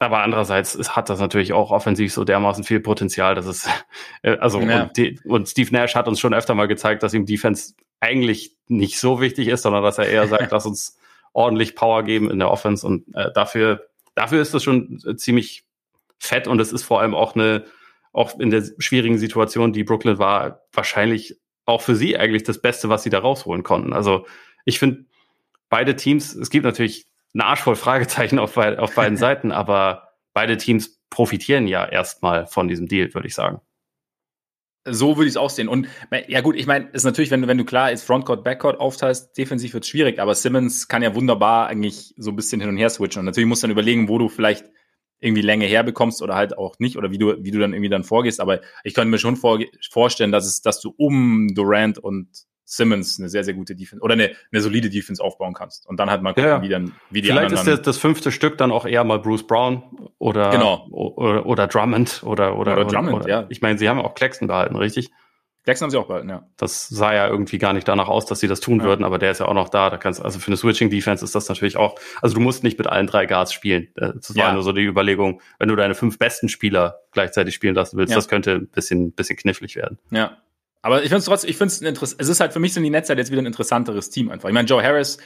aber 0.00 0.22
andererseits 0.22 0.96
hat 0.96 1.10
das 1.10 1.20
natürlich 1.20 1.52
auch 1.52 1.70
offensiv 1.70 2.12
so 2.12 2.24
dermaßen 2.24 2.64
viel 2.64 2.80
Potenzial, 2.80 3.34
dass 3.34 3.46
es, 3.46 3.68
äh, 4.22 4.36
also, 4.38 4.60
ja. 4.60 4.84
und, 4.84 4.96
die, 4.96 5.20
und 5.24 5.48
Steve 5.48 5.70
Nash 5.72 5.94
hat 5.94 6.08
uns 6.08 6.18
schon 6.18 6.34
öfter 6.34 6.54
mal 6.54 6.66
gezeigt, 6.66 7.02
dass 7.02 7.14
ihm 7.14 7.26
Defense 7.26 7.74
eigentlich 8.00 8.56
nicht 8.66 8.98
so 8.98 9.20
wichtig 9.20 9.48
ist, 9.48 9.62
sondern 9.62 9.82
dass 9.82 9.98
er 9.98 10.08
eher 10.08 10.26
sagt, 10.26 10.50
lass 10.50 10.66
uns 10.66 10.98
ordentlich 11.32 11.76
Power 11.76 12.02
geben 12.02 12.30
in 12.30 12.38
der 12.38 12.50
Offense 12.50 12.84
und 12.86 13.14
äh, 13.14 13.30
dafür, 13.34 13.88
dafür 14.14 14.40
ist 14.40 14.54
das 14.54 14.64
schon 14.64 15.00
äh, 15.06 15.16
ziemlich 15.16 15.64
fett 16.18 16.48
und 16.48 16.60
es 16.60 16.72
ist 16.72 16.82
vor 16.82 17.00
allem 17.00 17.14
auch 17.14 17.34
eine, 17.34 17.64
auch 18.12 18.38
in 18.40 18.50
der 18.50 18.64
schwierigen 18.78 19.18
Situation, 19.18 19.72
die 19.72 19.84
Brooklyn 19.84 20.18
war, 20.18 20.62
wahrscheinlich 20.72 21.38
auch 21.66 21.82
für 21.82 21.94
sie 21.94 22.16
eigentlich 22.16 22.42
das 22.42 22.60
Beste, 22.60 22.88
was 22.88 23.02
sie 23.02 23.10
da 23.10 23.18
rausholen 23.18 23.62
konnten. 23.62 23.92
Also 23.92 24.26
ich 24.64 24.78
finde, 24.78 25.04
beide 25.68 25.94
Teams, 25.94 26.34
es 26.34 26.50
gibt 26.50 26.64
natürlich 26.64 27.06
eine 27.34 27.44
Arsch 27.44 27.60
voll 27.60 27.76
Fragezeichen 27.76 28.38
auf, 28.38 28.56
auf 28.56 28.94
beiden 28.94 29.16
Seiten, 29.18 29.52
aber 29.52 30.10
beide 30.32 30.56
Teams 30.56 31.00
profitieren 31.10 31.66
ja 31.66 31.84
erstmal 31.86 32.46
von 32.46 32.68
diesem 32.68 32.88
Deal, 32.88 33.12
würde 33.14 33.28
ich 33.28 33.34
sagen. 33.34 33.60
So 34.86 35.18
würde 35.18 35.26
ich 35.26 35.32
es 35.32 35.36
auch 35.36 35.50
sehen. 35.50 35.68
Und 35.68 35.88
ja 36.28 36.40
gut, 36.40 36.56
ich 36.56 36.66
meine, 36.66 36.88
ist 36.92 37.04
natürlich, 37.04 37.30
wenn 37.30 37.42
du, 37.42 37.48
wenn 37.48 37.58
du 37.58 37.66
klar 37.66 37.86
als 37.86 38.02
Frontcourt, 38.02 38.42
Backcourt 38.44 38.80
aufteilst, 38.80 39.36
defensiv 39.36 39.74
wird 39.74 39.84
es 39.84 39.90
schwierig, 39.90 40.18
aber 40.18 40.34
Simmons 40.34 40.88
kann 40.88 41.02
ja 41.02 41.14
wunderbar 41.14 41.66
eigentlich 41.66 42.14
so 42.16 42.30
ein 42.30 42.36
bisschen 42.36 42.60
hin 42.60 42.70
und 42.70 42.78
her 42.78 42.88
switchen. 42.88 43.20
Und 43.20 43.26
natürlich 43.26 43.46
musst 43.46 43.62
du 43.62 43.66
dann 43.66 43.72
überlegen, 43.72 44.08
wo 44.08 44.16
du 44.16 44.30
vielleicht 44.30 44.64
irgendwie 45.18 45.42
Länge 45.42 45.66
herbekommst 45.66 46.22
oder 46.22 46.34
halt 46.34 46.56
auch 46.56 46.78
nicht 46.78 46.96
oder 46.96 47.10
wie 47.10 47.18
du, 47.18 47.36
wie 47.44 47.50
du 47.50 47.58
dann 47.58 47.74
irgendwie 47.74 47.90
dann 47.90 48.04
vorgehst. 48.04 48.40
Aber 48.40 48.60
ich 48.82 48.94
könnte 48.94 49.10
mir 49.10 49.18
schon 49.18 49.36
vor, 49.36 49.58
vorstellen, 49.90 50.32
dass 50.32 50.46
es, 50.46 50.62
dass 50.62 50.80
du 50.80 50.94
um 50.96 51.54
Durant 51.54 51.98
und 51.98 52.46
Simmons 52.70 53.18
eine 53.18 53.28
sehr, 53.28 53.42
sehr 53.42 53.54
gute 53.54 53.74
Defense 53.74 54.02
oder 54.02 54.14
eine, 54.14 54.30
eine 54.52 54.60
solide 54.60 54.90
Defense 54.90 55.22
aufbauen 55.22 55.54
kannst. 55.54 55.88
Und 55.88 55.98
dann 55.98 56.08
halt 56.08 56.22
mal 56.22 56.32
gucken, 56.32 56.48
ja. 56.48 56.62
wie 56.62 56.68
dann, 56.68 56.94
wie 57.10 57.20
die 57.20 57.28
Vielleicht 57.28 57.46
anderen. 57.46 57.64
Vielleicht 57.64 57.78
ist 57.80 57.86
das, 57.86 57.96
das 57.96 57.98
fünfte 57.98 58.30
Stück 58.30 58.58
dann 58.58 58.70
auch 58.70 58.86
eher 58.86 59.02
mal 59.02 59.18
Bruce 59.18 59.44
Brown 59.46 59.82
oder, 60.18 60.50
genau. 60.50 60.86
oder, 60.90 61.46
oder 61.46 61.66
Drummond 61.66 62.22
oder, 62.24 62.56
oder, 62.56 62.74
oder 62.74 62.84
Drummond, 62.84 63.24
oder, 63.24 63.28
ja. 63.28 63.46
Ich 63.48 63.60
meine, 63.60 63.76
sie 63.78 63.88
haben 63.88 63.98
auch 64.00 64.14
Claxton 64.14 64.46
behalten, 64.46 64.76
richtig? 64.76 65.10
Claxton 65.64 65.86
haben 65.86 65.90
sie 65.90 65.98
auch 65.98 66.06
behalten, 66.06 66.28
ja. 66.28 66.46
Das 66.56 66.88
sah 66.88 67.12
ja 67.12 67.26
irgendwie 67.28 67.58
gar 67.58 67.72
nicht 67.72 67.86
danach 67.88 68.08
aus, 68.08 68.24
dass 68.24 68.40
sie 68.40 68.48
das 68.48 68.60
tun 68.60 68.78
ja. 68.78 68.84
würden, 68.84 69.04
aber 69.04 69.18
der 69.18 69.32
ist 69.32 69.40
ja 69.40 69.46
auch 69.46 69.54
noch 69.54 69.68
da. 69.68 69.90
Da 69.90 69.98
kannst, 69.98 70.22
also 70.24 70.38
für 70.38 70.46
eine 70.46 70.56
Switching 70.56 70.90
Defense 70.90 71.24
ist 71.24 71.34
das 71.34 71.48
natürlich 71.48 71.76
auch, 71.76 71.96
also 72.22 72.36
du 72.36 72.40
musst 72.40 72.62
nicht 72.62 72.78
mit 72.78 72.86
allen 72.86 73.06
drei 73.08 73.26
Guards 73.26 73.52
spielen. 73.52 73.88
Das 73.94 74.34
war 74.36 74.46
ja. 74.46 74.52
nur 74.52 74.62
so 74.62 74.72
die 74.72 74.84
Überlegung, 74.84 75.42
wenn 75.58 75.68
du 75.68 75.76
deine 75.76 75.94
fünf 75.94 76.18
besten 76.18 76.48
Spieler 76.48 77.00
gleichzeitig 77.10 77.54
spielen 77.54 77.74
lassen 77.74 77.98
willst, 77.98 78.12
ja. 78.12 78.16
das 78.16 78.28
könnte 78.28 78.52
ein 78.52 78.68
bisschen, 78.68 79.12
bisschen 79.12 79.36
knifflig 79.36 79.76
werden. 79.76 79.98
Ja. 80.10 80.38
Aber 80.82 81.02
ich 81.02 81.08
finde 81.08 81.18
es 81.18 81.24
trotzdem, 81.26 81.50
ich 81.50 81.56
finde 81.56 81.72
es 81.72 81.82
interessant. 81.82 82.20
Es 82.20 82.28
ist 82.28 82.40
halt 82.40 82.52
für 82.52 82.60
mich 82.60 82.72
sind 82.72 82.82
die 82.82 82.90
Nets 82.90 83.08
halt 83.08 83.18
jetzt 83.18 83.30
wieder 83.30 83.42
ein 83.42 83.46
interessanteres 83.46 84.10
Team 84.10 84.30
einfach. 84.30 84.48
Ich 84.48 84.54
meine, 84.54 84.68
Joe 84.68 84.82
Harris 84.82 85.18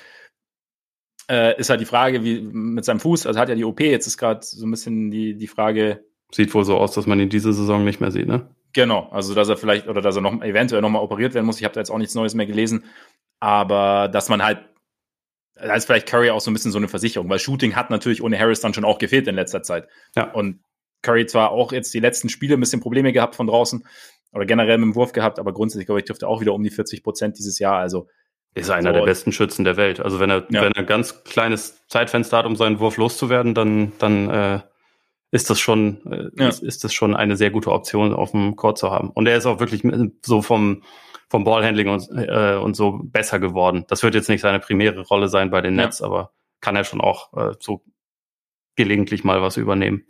äh, 1.31 1.59
ist 1.59 1.71
halt 1.71 1.81
die 1.81 1.87
Frage, 1.87 2.25
wie 2.25 2.41
mit 2.41 2.85
seinem 2.85 3.01
Fuß, 3.01 3.27
also 3.27 3.39
hat 3.39 3.49
ja 3.49 3.55
die 3.55 3.65
OP, 3.65 3.81
jetzt 3.81 4.07
ist 4.07 4.19
gerade 4.19 4.41
so 4.43 4.67
ein 4.67 4.71
bisschen 4.71 5.11
die, 5.11 5.37
die 5.37 5.47
Frage. 5.47 6.05
Sieht 6.33 6.53
wohl 6.55 6.65
so 6.65 6.77
aus, 6.77 6.93
dass 6.93 7.07
man 7.07 7.21
ihn 7.21 7.29
diese 7.29 7.53
Saison 7.53 7.85
nicht 7.85 8.01
mehr 8.01 8.11
sieht, 8.11 8.27
ne? 8.27 8.49
Genau, 8.73 9.09
also 9.11 9.35
dass 9.35 9.49
er 9.49 9.57
vielleicht 9.57 9.87
oder 9.87 10.01
dass 10.01 10.17
er 10.17 10.23
noch 10.23 10.43
eventuell 10.43 10.83
nochmal 10.83 11.03
operiert 11.03 11.35
werden 11.35 11.47
muss. 11.47 11.59
Ich 11.59 11.65
habe 11.65 11.75
da 11.75 11.81
jetzt 11.81 11.91
auch 11.91 11.99
nichts 11.99 12.17
Neues 12.17 12.35
mehr 12.35 12.47
gelesen, 12.47 12.85
aber 13.39 14.09
dass 14.09 14.29
man 14.29 14.43
halt 14.43 14.65
da 15.55 15.75
ist 15.75 15.85
vielleicht 15.85 16.09
Curry 16.09 16.31
auch 16.31 16.41
so 16.41 16.51
ein 16.51 16.55
bisschen 16.55 16.73
so 16.73 16.79
eine 16.79 16.89
Versicherung, 16.89 17.29
weil 17.29 17.39
Shooting 17.39 17.77
hat 17.77 17.91
natürlich 17.91 18.23
ohne 18.23 18.39
Harris 18.39 18.61
dann 18.61 18.75
schon 18.75 18.85
auch 18.85 18.99
gefehlt 18.99 19.29
in 19.29 19.37
letzter 19.37 19.63
Zeit. 19.63 19.89
Ja. 20.17 20.33
Und 20.33 20.61
Curry 21.03 21.27
zwar 21.27 21.53
auch 21.53 21.73
jetzt 21.73 21.95
die 21.95 22.01
letzten 22.01 22.29
Spiele 22.29 22.55
ein 22.55 22.61
bisschen 22.61 22.81
Probleme 22.81 23.13
gehabt 23.13 23.37
von 23.37 23.47
draußen, 23.47 23.87
oder 24.35 24.47
generell 24.47 24.79
mit 24.79 24.87
dem 24.87 24.95
Wurf 24.95 25.13
gehabt, 25.13 25.39
aber 25.39 25.53
grundsätzlich, 25.53 25.87
glaube 25.87 26.01
ich, 26.01 26.07
dürfte 26.07 26.29
auch 26.29 26.41
wieder 26.41 26.55
um 26.55 26.63
die 26.63 26.71
40 26.71 27.03
Prozent 27.03 27.39
dieses 27.39 27.59
Jahr. 27.59 27.79
Also 27.79 28.09
ist 28.55 28.71
einer 28.71 28.91
so, 28.91 28.99
der 28.99 29.05
besten 29.05 29.33
Schützen 29.33 29.65
der 29.65 29.77
Welt. 29.77 30.01
Also 30.01 30.21
wenn 30.21 30.31
er, 30.31 30.47
ja. 30.51 30.63
wenn 30.63 30.73
er 30.73 30.79
ein 30.79 30.87
ganz 30.87 31.25
kleines 31.25 31.87
Zeitfenster 31.89 32.39
hat, 32.39 32.47
um 32.47 32.57
seinen 32.57 32.79
Wurf 32.79 32.97
loszuwerden, 32.97 33.55
dann, 33.55 33.93
dann 33.99 34.31
äh, 34.31 34.61
ist 35.31 35.51
das 35.51 35.59
schon, 35.59 36.07
äh, 36.07 36.31
ja. 36.41 36.49
ist, 36.49 36.63
ist 36.63 36.85
das 36.85 36.95
schon 36.95 37.17
eine 37.17 37.37
sehr 37.37 37.51
gute 37.51 37.73
Option, 37.73 38.15
auf 38.15 38.31
dem 38.31 38.55
Court 38.55 38.79
zu 38.79 38.91
haben. 38.91 39.11
Und 39.11 39.27
er 39.27 39.37
ist 39.37 39.47
auch 39.47 39.59
wirklich 39.59 39.83
so 40.25 40.43
vom, 40.43 40.83
vom 41.29 41.43
Ballhandling 41.43 41.89
und, 41.89 42.09
äh, 42.13 42.57
und 42.57 42.77
so 42.77 43.01
besser 43.03 43.41
geworden. 43.41 43.85
Das 43.89 44.05
wird 44.05 44.15
jetzt 44.15 44.29
nicht 44.29 44.43
seine 44.43 44.61
primäre 44.61 45.01
Rolle 45.01 45.29
sein 45.29 45.51
bei 45.51 45.61
den 45.61 45.75
Nets, 45.75 45.99
ja. 45.99 46.07
aber 46.07 46.33
kann 46.61 46.77
er 46.77 46.85
schon 46.85 47.01
auch 47.01 47.33
äh, 47.35 47.55
so 47.59 47.83
gelegentlich 48.77 49.25
mal 49.25 49.43
was 49.43 49.57
übernehmen. 49.57 50.07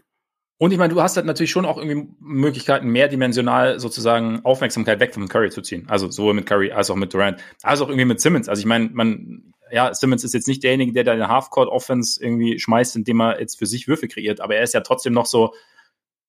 Und 0.59 0.71
ich 0.71 0.79
meine, 0.79 0.95
du 0.95 1.03
hast 1.03 1.17
halt 1.17 1.27
natürlich 1.27 1.51
schon 1.51 1.67
auch 1.67 1.79
irgendwie 1.79 2.09
Möglichkeiten, 2.21 2.89
mehrdimensional 2.89 3.81
sozusagen 3.81 4.45
Aufmerksamkeit 4.45 5.01
weg 5.01 5.13
von 5.13 5.29
Curry 5.29 5.51
zu 5.51 5.63
ziehen. 5.63 5.87
Also 5.89 6.11
sowohl 6.11 6.35
mit 6.35 6.47
Curry 6.47 6.71
als 6.71 6.91
auch 6.91 6.97
mit 6.97 7.13
Durant, 7.13 7.43
als 7.63 7.81
auch 7.81 7.89
irgendwie 7.89 8.05
mit 8.05 8.21
Simmons. 8.21 8.49
Also 8.49 8.61
ich 8.61 8.67
meine, 8.67 8.89
man, 8.93 9.53
ja, 9.73 9.93
Simmons 9.93 10.23
ist 10.23 10.33
jetzt 10.33 10.47
nicht 10.47 10.63
derjenige, 10.63 10.93
der 10.93 11.03
deine 11.03 11.29
Halfcourt-Offense 11.29 12.23
irgendwie 12.23 12.59
schmeißt, 12.61 12.95
indem 12.95 13.21
er 13.21 13.41
jetzt 13.41 13.59
für 13.59 13.67
sich 13.67 13.89
Würfe 13.89 14.07
kreiert, 14.07 14.41
aber 14.41 14.55
er 14.55 14.63
ist 14.63 14.75
ja 14.75 14.81
trotzdem 14.81 15.13
noch 15.13 15.27
so, 15.27 15.53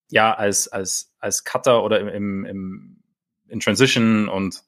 ja, 0.09 0.33
als, 0.33 0.67
als, 0.67 1.13
als 1.19 1.43
Cutter 1.43 1.83
oder 1.83 1.99
im, 1.99 2.45
im, 2.45 3.03
in 3.47 3.59
Transition 3.59 4.27
und 4.27 4.63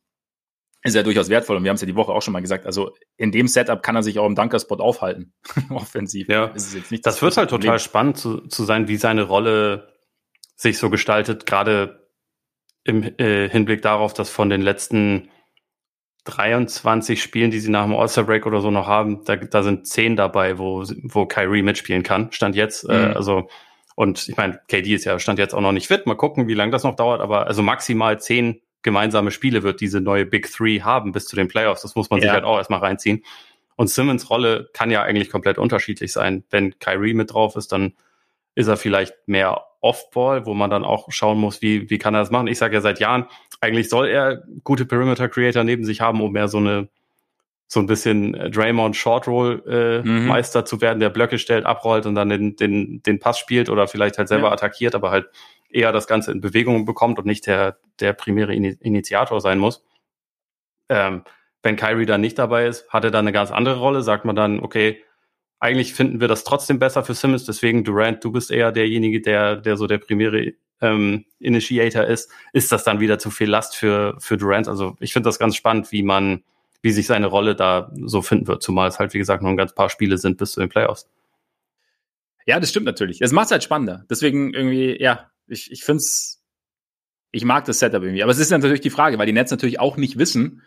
ist 0.88 0.96
ja 0.96 1.04
durchaus 1.04 1.30
wertvoll. 1.30 1.58
Und 1.58 1.64
wir 1.64 1.70
haben 1.70 1.76
es 1.76 1.82
ja 1.82 1.88
die 1.88 1.96
Woche 1.96 2.12
auch 2.12 2.22
schon 2.22 2.34
mal 2.34 2.42
gesagt. 2.42 2.66
Also 2.66 2.92
in 3.18 3.32
dem 3.32 3.48
Setup 3.48 3.82
kann 3.84 3.96
er 3.96 4.04
sich 4.04 4.20
auch 4.20 4.26
im 4.26 4.36
Dunkerspot 4.36 4.80
aufhalten. 4.80 5.34
Offensiv. 5.70 6.28
Ja. 6.30 6.48
das 6.48 7.22
wird 7.22 7.38
halt 7.38 7.50
Problem. 7.50 7.70
total 7.70 7.80
spannend 7.80 8.18
zu, 8.18 8.42
zu 8.48 8.64
sein, 8.64 8.88
wie 8.88 8.98
seine 8.98 9.24
Rolle 9.24 9.94
sich 10.56 10.78
so 10.80 10.90
gestaltet, 10.90 11.46
gerade 11.46 12.08
im 12.84 13.04
äh, 13.04 13.48
Hinblick 13.50 13.82
darauf, 13.82 14.14
dass 14.14 14.30
von 14.30 14.50
den 14.50 14.62
letzten 14.62 15.30
23 16.24 17.22
Spielen, 17.22 17.52
die 17.52 17.60
sie 17.60 17.70
nach 17.70 17.84
dem 17.84 17.96
All-Star-Break 17.96 18.46
oder 18.46 18.62
so 18.62 18.72
noch 18.72 18.88
haben, 18.88 19.24
da, 19.26 19.36
da 19.36 19.64
sind 19.64 19.88
10 19.88 20.16
dabei, 20.16 20.58
wo, 20.58 20.84
wo 21.04 21.26
Kyrie 21.26 21.62
mitspielen 21.62 22.04
kann. 22.04 22.32
Stand 22.32 22.56
jetzt. 22.56 22.84
Äh, 22.84 22.94
mhm. 22.94 23.12
Äh, 23.12 23.14
also, 23.14 23.50
und 23.96 24.28
ich 24.28 24.36
meine, 24.36 24.60
KD 24.68 24.94
ist 24.94 25.06
ja 25.06 25.20
Stand 25.20 25.40
jetzt 25.40 25.54
auch 25.54 25.62
noch 25.62 25.72
nicht 25.72 25.88
fit. 25.88 26.06
Mal 26.06 26.16
gucken, 26.16 26.48
wie 26.48 26.54
lange 26.54 26.72
das 26.72 26.84
noch 26.84 26.96
dauert, 26.96 27.22
aber 27.22 27.48
also 27.48 27.62
maximal 27.62 28.20
10 28.20 28.62
gemeinsame 28.88 29.32
Spiele 29.32 29.64
wird 29.64 29.82
diese 29.82 30.00
neue 30.00 30.26
Big 30.26 30.50
Three 30.50 30.80
haben 30.80 31.12
bis 31.12 31.26
zu 31.26 31.36
den 31.36 31.50
Playoffs. 31.50 31.82
Das 31.82 31.96
muss 31.96 32.10
man 32.10 32.22
ja. 32.22 32.24
sich 32.24 32.32
halt 32.32 32.46
auch 32.46 32.56
erstmal 32.56 32.80
reinziehen. 32.80 33.22
Und 33.76 33.90
Simmons 33.90 34.30
Rolle 34.30 34.70
kann 34.72 34.92
ja 34.92 35.02
eigentlich 35.02 35.30
komplett 35.30 35.58
unterschiedlich 35.58 36.14
sein. 36.14 36.46
Wenn 36.52 36.80
Kyrie 36.80 37.14
mit 37.14 37.34
drauf 37.34 37.58
ist, 37.58 37.74
dann 37.74 37.96
ist 38.56 38.68
er 38.68 38.78
vielleicht 38.78 39.14
mehr 39.26 39.62
Off-Ball, 39.82 40.46
wo 40.46 40.54
man 40.54 40.70
dann 40.70 40.86
auch 40.86 41.12
schauen 41.12 41.38
muss, 41.38 41.62
wie, 41.62 41.90
wie 41.90 41.98
kann 41.98 42.16
er 42.16 42.22
das 42.22 42.32
machen. 42.32 42.48
Ich 42.48 42.60
sage 42.60 42.76
ja 42.76 42.82
seit 42.82 43.02
Jahren, 43.02 43.26
eigentlich 43.60 43.90
soll 43.90 44.08
er 44.08 44.42
gute 44.64 44.86
Perimeter-Creator 44.86 45.66
neben 45.66 45.84
sich 45.84 46.00
haben, 46.00 46.22
um 46.22 46.32
mehr 46.32 46.48
so 46.48 46.60
eine 46.60 46.88
so 47.70 47.82
ein 47.82 47.88
bisschen 47.88 48.32
Draymond 48.32 48.96
Short 48.96 49.28
Roll 49.28 49.62
äh, 49.68 50.08
mhm. 50.08 50.28
Meister 50.28 50.64
zu 50.64 50.80
werden, 50.80 51.02
der 51.02 51.10
Blöcke 51.10 51.38
stellt, 51.38 51.66
abrollt 51.66 52.06
und 52.06 52.16
dann 52.16 52.30
den, 52.30 52.56
den, 52.56 53.04
den 53.04 53.20
Pass 53.20 53.38
spielt 53.38 53.70
oder 53.70 53.90
vielleicht 53.90 54.18
halt 54.18 54.30
selber 54.30 54.48
ja. 54.48 54.54
attackiert, 54.54 54.96
aber 54.96 55.12
halt 55.12 55.28
eher 55.70 55.92
das 55.92 56.08
Ganze 56.08 56.32
in 56.32 56.42
Bewegung 56.42 56.86
bekommt 56.86 57.20
und 57.20 57.26
nicht 57.26 57.48
der, 57.48 57.78
der 58.00 58.14
primäre 58.14 58.54
Initiator 58.54 59.42
sein 59.42 59.60
muss. 59.60 59.84
Ähm, 60.90 61.24
wenn 61.64 61.76
Kyrie 61.76 62.06
dann 62.06 62.22
nicht 62.22 62.40
dabei 62.40 62.68
ist, 62.68 62.90
hat 62.90 63.04
er 63.04 63.12
dann 63.12 63.26
eine 63.26 63.34
ganz 63.34 63.52
andere 63.52 63.80
Rolle, 63.80 64.02
sagt 64.02 64.26
man 64.26 64.36
dann, 64.36 64.60
okay, 64.60 65.04
eigentlich 65.60 65.94
finden 65.94 66.22
wir 66.22 66.28
das 66.28 66.44
trotzdem 66.44 66.80
besser 66.80 67.04
für 67.04 67.14
Simmons, 67.14 67.46
deswegen 67.46 67.84
Durant, 67.84 68.24
du 68.24 68.32
bist 68.32 68.52
eher 68.52 68.72
derjenige, 68.72 69.22
der, 69.22 69.56
der 69.56 69.76
so 69.76 69.88
der 69.88 69.98
primäre 69.98 70.54
ähm, 70.82 71.26
Initiator 71.40 72.04
ist, 72.04 72.32
ist 72.54 72.72
das 72.72 72.84
dann 72.84 73.00
wieder 73.00 73.18
zu 73.20 73.32
viel 73.32 73.50
Last 73.50 73.76
für, 73.76 74.16
für 74.20 74.38
Durant. 74.38 74.68
Also 74.68 74.96
ich 75.00 75.14
finde 75.14 75.28
das 75.28 75.40
ganz 75.40 75.56
spannend, 75.56 75.92
wie 75.92 76.04
man, 76.04 76.44
wie 76.82 76.92
sich 76.92 77.08
seine 77.08 77.28
Rolle 77.28 77.56
da 77.56 77.92
so 78.06 78.22
finden 78.22 78.48
wird, 78.48 78.62
zumal 78.62 78.88
es 78.88 79.00
halt, 79.00 79.14
wie 79.14 79.18
gesagt, 79.18 79.42
noch 79.42 79.50
ein 79.50 79.58
ganz 79.58 79.74
paar 79.74 79.90
Spiele 79.90 80.18
sind 80.18 80.38
bis 80.38 80.52
zu 80.52 80.60
den 80.60 80.70
Playoffs. 80.70 81.10
Ja, 82.46 82.60
das 82.60 82.70
stimmt 82.70 82.86
natürlich. 82.86 83.22
Es 83.22 83.32
macht 83.32 83.48
es 83.48 83.52
halt 83.52 83.64
spannender. 83.64 84.06
Deswegen 84.10 84.54
irgendwie, 84.54 85.02
ja, 85.02 85.30
ich, 85.48 85.72
ich 85.72 85.84
finde 85.84 86.02
es, 86.02 86.44
ich 87.32 87.46
mag 87.46 87.66
das 87.66 87.80
Setup 87.80 88.04
irgendwie. 88.04 88.24
Aber 88.24 88.32
es 88.32 88.40
ist 88.40 88.50
natürlich 88.50 88.82
die 88.82 88.90
Frage, 88.90 89.18
weil 89.18 89.26
die 89.26 89.34
Nets 89.34 89.52
natürlich 89.52 89.80
auch 89.80 89.98
nicht 89.98 90.18
wissen, 90.18 90.62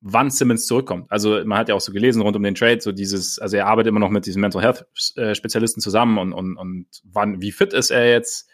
wann 0.00 0.30
Simmons 0.30 0.66
zurückkommt. 0.66 1.10
Also 1.10 1.44
man 1.44 1.58
hat 1.58 1.68
ja 1.68 1.74
auch 1.74 1.80
so 1.80 1.92
gelesen 1.92 2.22
rund 2.22 2.36
um 2.36 2.42
den 2.42 2.54
Trade, 2.54 2.80
so 2.80 2.92
dieses, 2.92 3.38
also 3.38 3.56
er 3.56 3.66
arbeitet 3.66 3.90
immer 3.90 4.00
noch 4.00 4.10
mit 4.10 4.26
diesen 4.26 4.40
Mental 4.40 4.62
Health 4.62 4.84
äh, 5.16 5.34
Spezialisten 5.34 5.80
zusammen 5.80 6.18
und, 6.18 6.32
und, 6.32 6.56
und 6.56 6.86
wann, 7.04 7.40
wie 7.40 7.52
fit 7.52 7.72
ist 7.72 7.90
er 7.90 8.10
jetzt? 8.10 8.48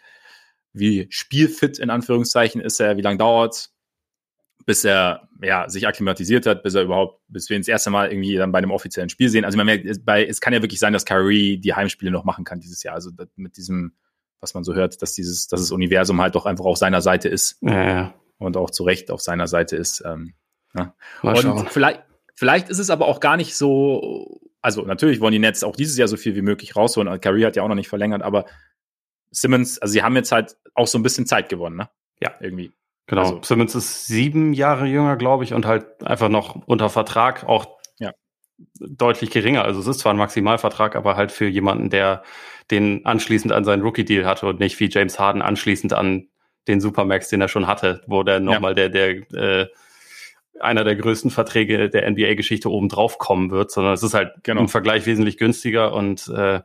Wie 0.73 1.07
spielfit 1.09 1.79
in 1.79 1.89
Anführungszeichen 1.89 2.61
ist 2.61 2.79
er? 2.79 2.97
Wie 2.97 3.01
lange 3.01 3.17
dauert 3.17 3.71
bis 4.69 4.83
er 4.85 5.27
ja, 5.41 5.67
sich 5.67 5.87
akklimatisiert 5.87 6.45
hat, 6.45 6.61
bis 6.61 6.75
er 6.75 6.83
überhaupt, 6.83 7.23
bis 7.27 7.49
wir 7.49 7.57
ihn 7.57 7.61
das 7.61 7.67
erste 7.67 7.89
Mal 7.89 8.11
irgendwie 8.11 8.35
dann 8.35 8.51
bei 8.51 8.59
einem 8.59 8.69
offiziellen 8.69 9.09
Spiel 9.09 9.27
sehen. 9.27 9.43
Also 9.43 9.57
man 9.57 9.65
merkt, 9.65 10.05
bei, 10.05 10.23
es 10.23 10.41
kann 10.41 10.53
ja 10.53 10.61
wirklich 10.61 10.79
sein, 10.79 10.93
dass 10.93 11.05
Kyrie 11.05 11.57
die 11.57 11.73
Heimspiele 11.73 12.11
noch 12.11 12.23
machen 12.23 12.43
kann 12.43 12.59
dieses 12.59 12.83
Jahr. 12.83 12.93
Also 12.93 13.09
mit 13.35 13.57
diesem, 13.57 13.93
was 14.41 14.53
man 14.53 14.63
so 14.63 14.73
hört, 14.73 15.01
dass 15.01 15.13
dieses, 15.13 15.47
dass 15.47 15.61
das 15.61 15.71
Universum 15.71 16.21
halt 16.21 16.35
doch 16.35 16.45
einfach 16.45 16.65
auf 16.65 16.77
seiner 16.77 17.01
Seite 17.01 17.29
ist. 17.29 17.57
Ja, 17.61 17.83
ja. 17.83 18.13
Und 18.37 18.55
auch 18.57 18.69
zu 18.69 18.83
Recht 18.83 19.11
auf 19.11 19.21
seiner 19.21 19.47
Seite 19.47 19.75
ist. 19.75 20.03
Ähm, 20.05 20.33
ja. 20.75 20.93
Und 21.21 21.69
vielleicht, 21.69 22.03
vielleicht 22.35 22.69
ist 22.69 22.79
es 22.79 22.89
aber 22.89 23.07
auch 23.07 23.19
gar 23.19 23.37
nicht 23.37 23.55
so, 23.55 24.39
also 24.61 24.83
natürlich 24.83 25.19
wollen 25.19 25.33
die 25.33 25.39
Nets 25.39 25.63
auch 25.63 25.75
dieses 25.75 25.97
Jahr 25.97 26.07
so 26.07 26.17
viel 26.17 26.35
wie 26.35 26.41
möglich 26.41 26.75
rausholen. 26.75 27.19
Kyrie 27.19 27.45
hat 27.45 27.55
ja 27.55 27.63
auch 27.63 27.67
noch 27.67 27.75
nicht 27.75 27.89
verlängert, 27.89 28.21
aber 28.21 28.45
Simmons, 29.31 29.79
also 29.79 29.91
sie 29.91 30.03
haben 30.03 30.15
jetzt 30.15 30.31
halt 30.31 30.57
auch 30.73 30.87
so 30.87 30.97
ein 30.97 31.03
bisschen 31.03 31.25
Zeit 31.25 31.49
gewonnen, 31.49 31.75
ne? 31.75 31.89
Ja. 32.21 32.33
Irgendwie. 32.39 32.71
Genau. 33.07 33.21
Also, 33.21 33.39
Simmons 33.43 33.75
ist 33.75 34.07
sieben 34.07 34.53
Jahre 34.53 34.85
jünger, 34.85 35.17
glaube 35.17 35.43
ich, 35.43 35.53
und 35.53 35.65
halt 35.65 36.03
einfach 36.03 36.29
noch 36.29 36.55
unter 36.67 36.89
Vertrag 36.89 37.43
auch. 37.43 37.78
Deutlich 38.79 39.31
geringer. 39.31 39.63
Also 39.63 39.79
es 39.79 39.87
ist 39.87 39.99
zwar 39.99 40.13
ein 40.13 40.17
Maximalvertrag, 40.17 40.95
aber 40.95 41.15
halt 41.15 41.31
für 41.31 41.47
jemanden, 41.47 41.89
der 41.89 42.23
den 42.71 43.05
anschließend 43.05 43.51
an 43.51 43.63
seinen 43.63 43.81
Rookie-Deal 43.81 44.25
hatte 44.25 44.45
und 44.45 44.59
nicht 44.59 44.79
wie 44.79 44.89
James 44.89 45.19
Harden 45.19 45.41
anschließend 45.41 45.93
an 45.93 46.27
den 46.67 46.81
Supermax, 46.81 47.29
den 47.29 47.41
er 47.41 47.47
schon 47.47 47.67
hatte, 47.67 48.01
wo 48.07 48.23
der 48.23 48.39
nochmal 48.39 48.77
ja. 48.77 48.89
der, 48.89 49.23
der 49.31 49.63
äh, 49.63 49.67
einer 50.59 50.83
der 50.83 50.95
größten 50.95 51.31
Verträge 51.31 51.89
der 51.89 52.09
NBA-Geschichte 52.09 52.69
oben 52.69 52.89
drauf 52.89 53.17
kommen 53.17 53.49
wird, 53.49 53.71
sondern 53.71 53.93
es 53.93 54.03
ist 54.03 54.13
halt 54.13 54.33
genau. 54.43 54.61
im 54.61 54.67
Vergleich 54.67 55.05
wesentlich 55.05 55.37
günstiger 55.37 55.93
und 55.93 56.27
äh, 56.27 56.61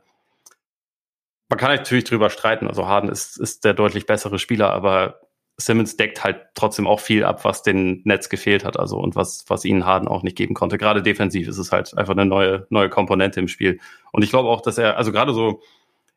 man 1.47 1.59
kann 1.59 1.75
natürlich 1.75 2.03
drüber 2.03 2.29
streiten. 2.29 2.67
Also 2.67 2.87
Harden 2.87 3.09
ist, 3.09 3.37
ist 3.37 3.65
der 3.65 3.73
deutlich 3.73 4.05
bessere 4.05 4.39
Spieler, 4.39 4.71
aber 4.71 5.21
Simmons 5.57 5.95
deckt 5.95 6.23
halt 6.23 6.47
trotzdem 6.53 6.85
auch 6.85 6.99
viel 6.99 7.23
ab, 7.23 7.45
was 7.45 7.63
den 7.63 8.01
Netz 8.03 8.29
gefehlt 8.29 8.65
hat, 8.65 8.77
also 8.77 8.97
und 8.97 9.15
was, 9.15 9.45
was 9.47 9.63
ihnen 9.63 9.85
Harden 9.85 10.07
auch 10.07 10.23
nicht 10.23 10.37
geben 10.37 10.53
konnte. 10.53 10.77
Gerade 10.77 11.01
defensiv 11.01 11.47
ist 11.47 11.57
es 11.57 11.71
halt 11.71 11.97
einfach 11.97 12.13
eine 12.13 12.25
neue, 12.25 12.67
neue 12.69 12.89
Komponente 12.89 13.39
im 13.39 13.47
Spiel. 13.47 13.79
Und 14.11 14.23
ich 14.23 14.29
glaube 14.29 14.49
auch, 14.49 14.61
dass 14.61 14.77
er, 14.77 14.97
also 14.97 15.11
gerade 15.11 15.33
so 15.33 15.61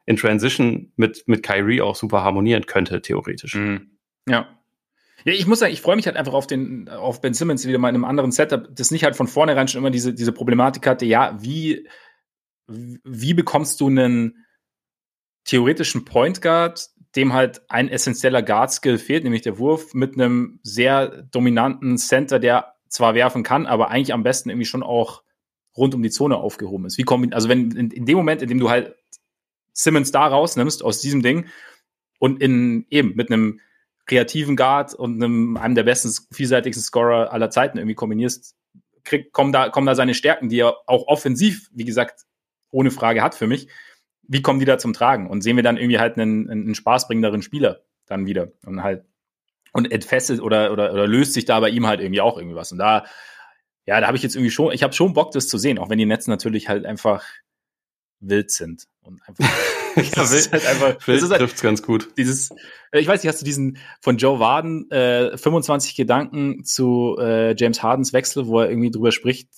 in 0.07 0.16
Transition 0.16 0.92
mit, 0.96 1.29
mit 1.29 1.42
Kyrie 1.42 1.83
auch 1.83 1.94
super 1.94 2.24
harmonieren 2.24 2.66
könnte, 2.66 3.01
theoretisch. 3.01 3.55
Mhm. 3.55 3.90
Ja, 4.29 4.59
ja, 5.24 5.33
ich 5.33 5.46
muss 5.46 5.59
sagen, 5.59 5.72
ich 5.72 5.81
freue 5.81 5.96
mich 5.96 6.07
halt 6.07 6.16
einfach 6.16 6.33
auf 6.33 6.46
den, 6.46 6.88
auf 6.88 7.20
Ben 7.20 7.35
Simmons 7.35 7.66
wieder 7.66 7.79
mal 7.79 7.88
in 7.88 7.96
einem 7.96 8.05
anderen 8.05 8.31
Setup, 8.31 8.68
das 8.74 8.90
nicht 8.90 9.05
halt 9.05 9.16
von 9.16 9.27
vornherein 9.27 9.68
schon 9.68 9.81
immer 9.81 9.90
diese, 9.90 10.14
diese 10.14 10.33
Problematik 10.33 10.87
hatte, 10.87 11.07
ja, 11.07 11.37
wie, 11.40 11.88
wie 12.66 13.35
bekommst 13.35 13.81
du 13.81 13.88
einen 13.88 14.46
theoretischen 15.44 16.05
Point 16.05 16.40
Guard, 16.40 16.88
dem 17.16 17.32
halt 17.32 17.62
ein 17.68 17.88
essentieller 17.88 18.42
Guard-Skill 18.42 18.98
fehlt, 18.98 19.24
nämlich 19.24 19.42
der 19.42 19.58
Wurf, 19.58 19.94
mit 19.94 20.14
einem 20.14 20.60
sehr 20.62 21.22
dominanten 21.30 21.98
Center, 21.98 22.38
der 22.38 22.74
zwar 22.88 23.14
werfen 23.14 23.42
kann, 23.42 23.66
aber 23.66 23.90
eigentlich 23.90 24.12
am 24.12 24.22
besten 24.22 24.50
irgendwie 24.50 24.66
schon 24.66 24.82
auch 24.82 25.22
rund 25.76 25.94
um 25.94 26.02
die 26.02 26.10
Zone 26.10 26.36
aufgehoben 26.36 26.86
ist. 26.86 26.98
Wie 26.98 27.04
kommt, 27.04 27.34
also 27.34 27.48
wenn 27.48 27.70
in, 27.72 27.90
in 27.90 28.04
dem 28.04 28.16
Moment, 28.16 28.42
in 28.42 28.48
dem 28.48 28.58
du 28.58 28.70
halt 28.70 28.96
Simmons 29.72 30.10
da 30.10 30.26
rausnimmst 30.26 30.82
aus 30.82 31.00
diesem 31.00 31.22
Ding 31.22 31.46
und 32.18 32.42
in 32.42 32.86
eben 32.90 33.14
mit 33.14 33.30
einem 33.30 33.60
kreativen 34.06 34.56
Guard 34.56 34.94
und 34.94 35.22
einem, 35.22 35.56
einem 35.56 35.74
der 35.74 35.84
besten, 35.84 36.10
vielseitigsten 36.32 36.82
Scorer 36.82 37.32
aller 37.32 37.50
Zeiten 37.50 37.78
irgendwie 37.78 37.94
kombinierst, 37.94 38.56
krieg, 39.04 39.32
kommen, 39.32 39.52
da, 39.52 39.68
kommen 39.68 39.86
da 39.86 39.94
seine 39.94 40.14
Stärken, 40.14 40.48
die 40.48 40.60
er 40.60 40.76
auch 40.86 41.06
offensiv, 41.06 41.70
wie 41.72 41.84
gesagt, 41.84 42.24
ohne 42.70 42.90
Frage 42.90 43.22
hat 43.22 43.34
für 43.34 43.46
mich. 43.46 43.68
Wie 44.28 44.42
kommen 44.42 44.60
die 44.60 44.66
da 44.66 44.78
zum 44.78 44.92
Tragen? 44.92 45.28
Und 45.28 45.42
sehen 45.42 45.56
wir 45.56 45.62
dann 45.62 45.76
irgendwie 45.76 45.98
halt 45.98 46.18
einen, 46.18 46.48
einen 46.48 46.74
spaßbringenderen 46.74 47.42
Spieler 47.42 47.80
dann 48.06 48.26
wieder 48.26 48.52
und 48.64 48.82
halt 48.82 49.04
und 49.72 49.90
entfesselt 49.90 50.40
oder, 50.40 50.72
oder, 50.72 50.92
oder 50.92 51.06
löst 51.06 51.34
sich 51.34 51.44
da 51.44 51.60
bei 51.60 51.70
ihm 51.70 51.86
halt 51.86 52.00
irgendwie 52.00 52.20
auch 52.20 52.36
irgendwie 52.36 52.56
was. 52.56 52.72
Und 52.72 52.78
da, 52.78 53.04
ja, 53.86 54.00
da 54.00 54.06
habe 54.06 54.16
ich 54.16 54.22
jetzt 54.22 54.34
irgendwie 54.34 54.50
schon, 54.50 54.72
ich 54.72 54.82
habe 54.82 54.92
schon 54.92 55.12
Bock, 55.12 55.32
das 55.32 55.48
zu 55.48 55.58
sehen, 55.58 55.78
auch 55.78 55.90
wenn 55.90 55.98
die 55.98 56.06
Netze 56.06 56.30
natürlich 56.30 56.68
halt 56.68 56.86
einfach 56.86 57.24
wild 58.20 58.50
sind 58.50 58.84
und 59.02 59.20
einfach 59.26 59.48
das 60.14 60.32
ist 60.32 60.52
halt 60.52 60.66
einfach, 60.66 60.96
das 61.06 61.22
ist 61.22 61.30
halt, 61.30 61.40
trifft's 61.40 61.62
ganz 61.62 61.82
gut. 61.82 62.08
Dieses, 62.16 62.50
äh, 62.92 63.00
ich 63.00 63.06
weiß 63.06 63.22
nicht, 63.22 63.28
hast 63.28 63.40
du 63.40 63.44
diesen 63.44 63.78
von 64.00 64.16
Joe 64.16 64.38
Warden 64.38 64.90
äh, 64.90 65.36
25 65.36 65.96
Gedanken 65.96 66.64
zu 66.64 67.16
äh, 67.18 67.54
James 67.56 67.82
Hardens 67.82 68.12
Wechsel, 68.12 68.46
wo 68.46 68.60
er 68.60 68.70
irgendwie 68.70 68.90
drüber 68.90 69.12
spricht, 69.12 69.48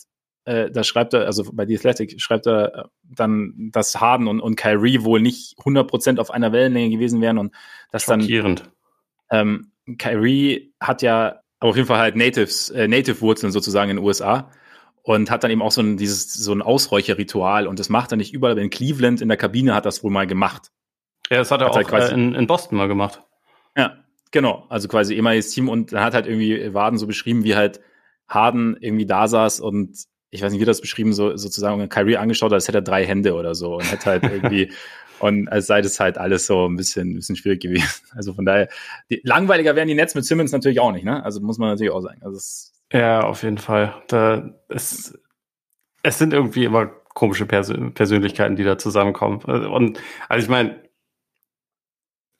äh, 0.44 0.70
da 0.70 0.84
schreibt 0.84 1.14
er, 1.14 1.26
also 1.26 1.44
bei 1.52 1.66
The 1.66 1.76
Athletic 1.76 2.20
schreibt 2.20 2.46
er 2.46 2.74
äh, 2.74 2.84
dann, 3.02 3.70
dass 3.72 4.00
Harden 4.00 4.26
und, 4.26 4.40
und 4.40 4.56
Kyrie 4.56 5.02
wohl 5.02 5.20
nicht 5.20 5.58
100% 5.58 6.18
auf 6.18 6.30
einer 6.30 6.52
Wellenlänge 6.52 6.90
gewesen 6.90 7.20
wären 7.20 7.38
und 7.38 7.54
dass 7.90 8.06
dann 8.06 8.26
ähm, 9.30 9.72
Kyrie 9.98 10.72
hat 10.80 11.02
ja 11.02 11.40
auf 11.60 11.76
jeden 11.76 11.86
Fall 11.86 11.98
halt 11.98 12.16
Natives, 12.16 12.70
äh, 12.70 12.88
Native-Wurzeln 12.88 13.52
sozusagen 13.52 13.90
in 13.90 13.98
den 13.98 14.04
USA 14.04 14.50
und 15.02 15.30
hat 15.30 15.44
dann 15.44 15.50
eben 15.50 15.62
auch 15.62 15.72
so 15.72 15.82
ein, 15.82 15.96
dieses, 15.96 16.32
so 16.32 16.52
ein 16.52 16.62
Ausräucherritual 16.62 17.66
und 17.66 17.78
das 17.78 17.88
macht 17.88 18.12
er 18.12 18.16
nicht 18.16 18.32
überall, 18.32 18.58
in 18.58 18.70
Cleveland 18.70 19.20
in 19.20 19.28
der 19.28 19.36
Kabine 19.36 19.74
hat 19.74 19.86
das 19.86 20.02
wohl 20.02 20.10
mal 20.10 20.26
gemacht. 20.26 20.70
Ja, 21.30 21.38
das 21.38 21.50
hat 21.50 21.60
er 21.60 21.66
hat 21.66 21.72
auch 21.72 21.76
halt 21.76 21.88
quasi, 21.88 22.12
äh, 22.12 22.14
in, 22.14 22.34
in 22.34 22.46
Boston 22.46 22.78
mal 22.78 22.88
gemacht. 22.88 23.22
Ja, 23.76 23.98
genau. 24.30 24.66
Also 24.68 24.88
quasi 24.88 25.14
ehemaliges 25.14 25.50
Team 25.50 25.68
und 25.68 25.92
dann 25.92 26.02
hat 26.02 26.14
halt 26.14 26.26
irgendwie 26.26 26.72
Waden 26.74 26.98
so 26.98 27.06
beschrieben, 27.06 27.44
wie 27.44 27.54
halt 27.54 27.80
Harden 28.26 28.76
irgendwie 28.80 29.06
da 29.06 29.28
saß 29.28 29.60
und 29.60 29.96
ich 30.30 30.42
weiß 30.42 30.52
nicht, 30.52 30.60
wie 30.60 30.66
das 30.66 30.80
beschrieben, 30.80 31.12
so 31.12 31.36
sozusagen 31.36 31.88
Kyrie 31.88 32.16
angeschaut, 32.16 32.52
als 32.52 32.68
hätte 32.68 32.78
er 32.78 32.82
drei 32.82 33.04
Hände 33.04 33.34
oder 33.34 33.54
so 33.54 33.76
und 33.76 33.90
hätte 33.90 34.06
halt 34.06 34.22
irgendwie 34.22 34.72
und 35.18 35.48
als 35.48 35.66
sei 35.66 35.82
das 35.82 36.00
halt 36.00 36.18
alles 36.18 36.46
so 36.46 36.66
ein 36.66 36.76
bisschen, 36.76 37.10
ein 37.10 37.14
bisschen 37.16 37.36
schwierig 37.36 37.60
gewesen. 37.60 37.88
Also 38.14 38.34
von 38.34 38.44
daher, 38.44 38.68
die, 39.08 39.20
langweiliger 39.24 39.76
wären 39.76 39.88
die 39.88 39.94
Nets 39.94 40.14
mit 40.14 40.24
Simmons 40.24 40.52
natürlich 40.52 40.80
auch 40.80 40.92
nicht, 40.92 41.04
ne? 41.04 41.24
Also 41.24 41.40
muss 41.40 41.58
man 41.58 41.68
natürlich 41.70 41.92
auch 41.92 42.00
sagen. 42.00 42.20
Also 42.22 42.36
es 42.36 42.72
ja, 42.92 43.20
auf 43.22 43.42
jeden 43.42 43.58
Fall. 43.58 43.94
Da, 44.08 44.50
es, 44.68 45.16
es 46.02 46.18
sind 46.18 46.32
irgendwie 46.32 46.64
immer 46.64 46.86
komische 47.14 47.46
Pers 47.46 47.72
Persönlichkeiten, 47.94 48.56
die 48.56 48.64
da 48.64 48.78
zusammenkommen. 48.78 49.40
Und 49.42 50.00
also 50.28 50.44
ich 50.44 50.50
meine, 50.50 50.76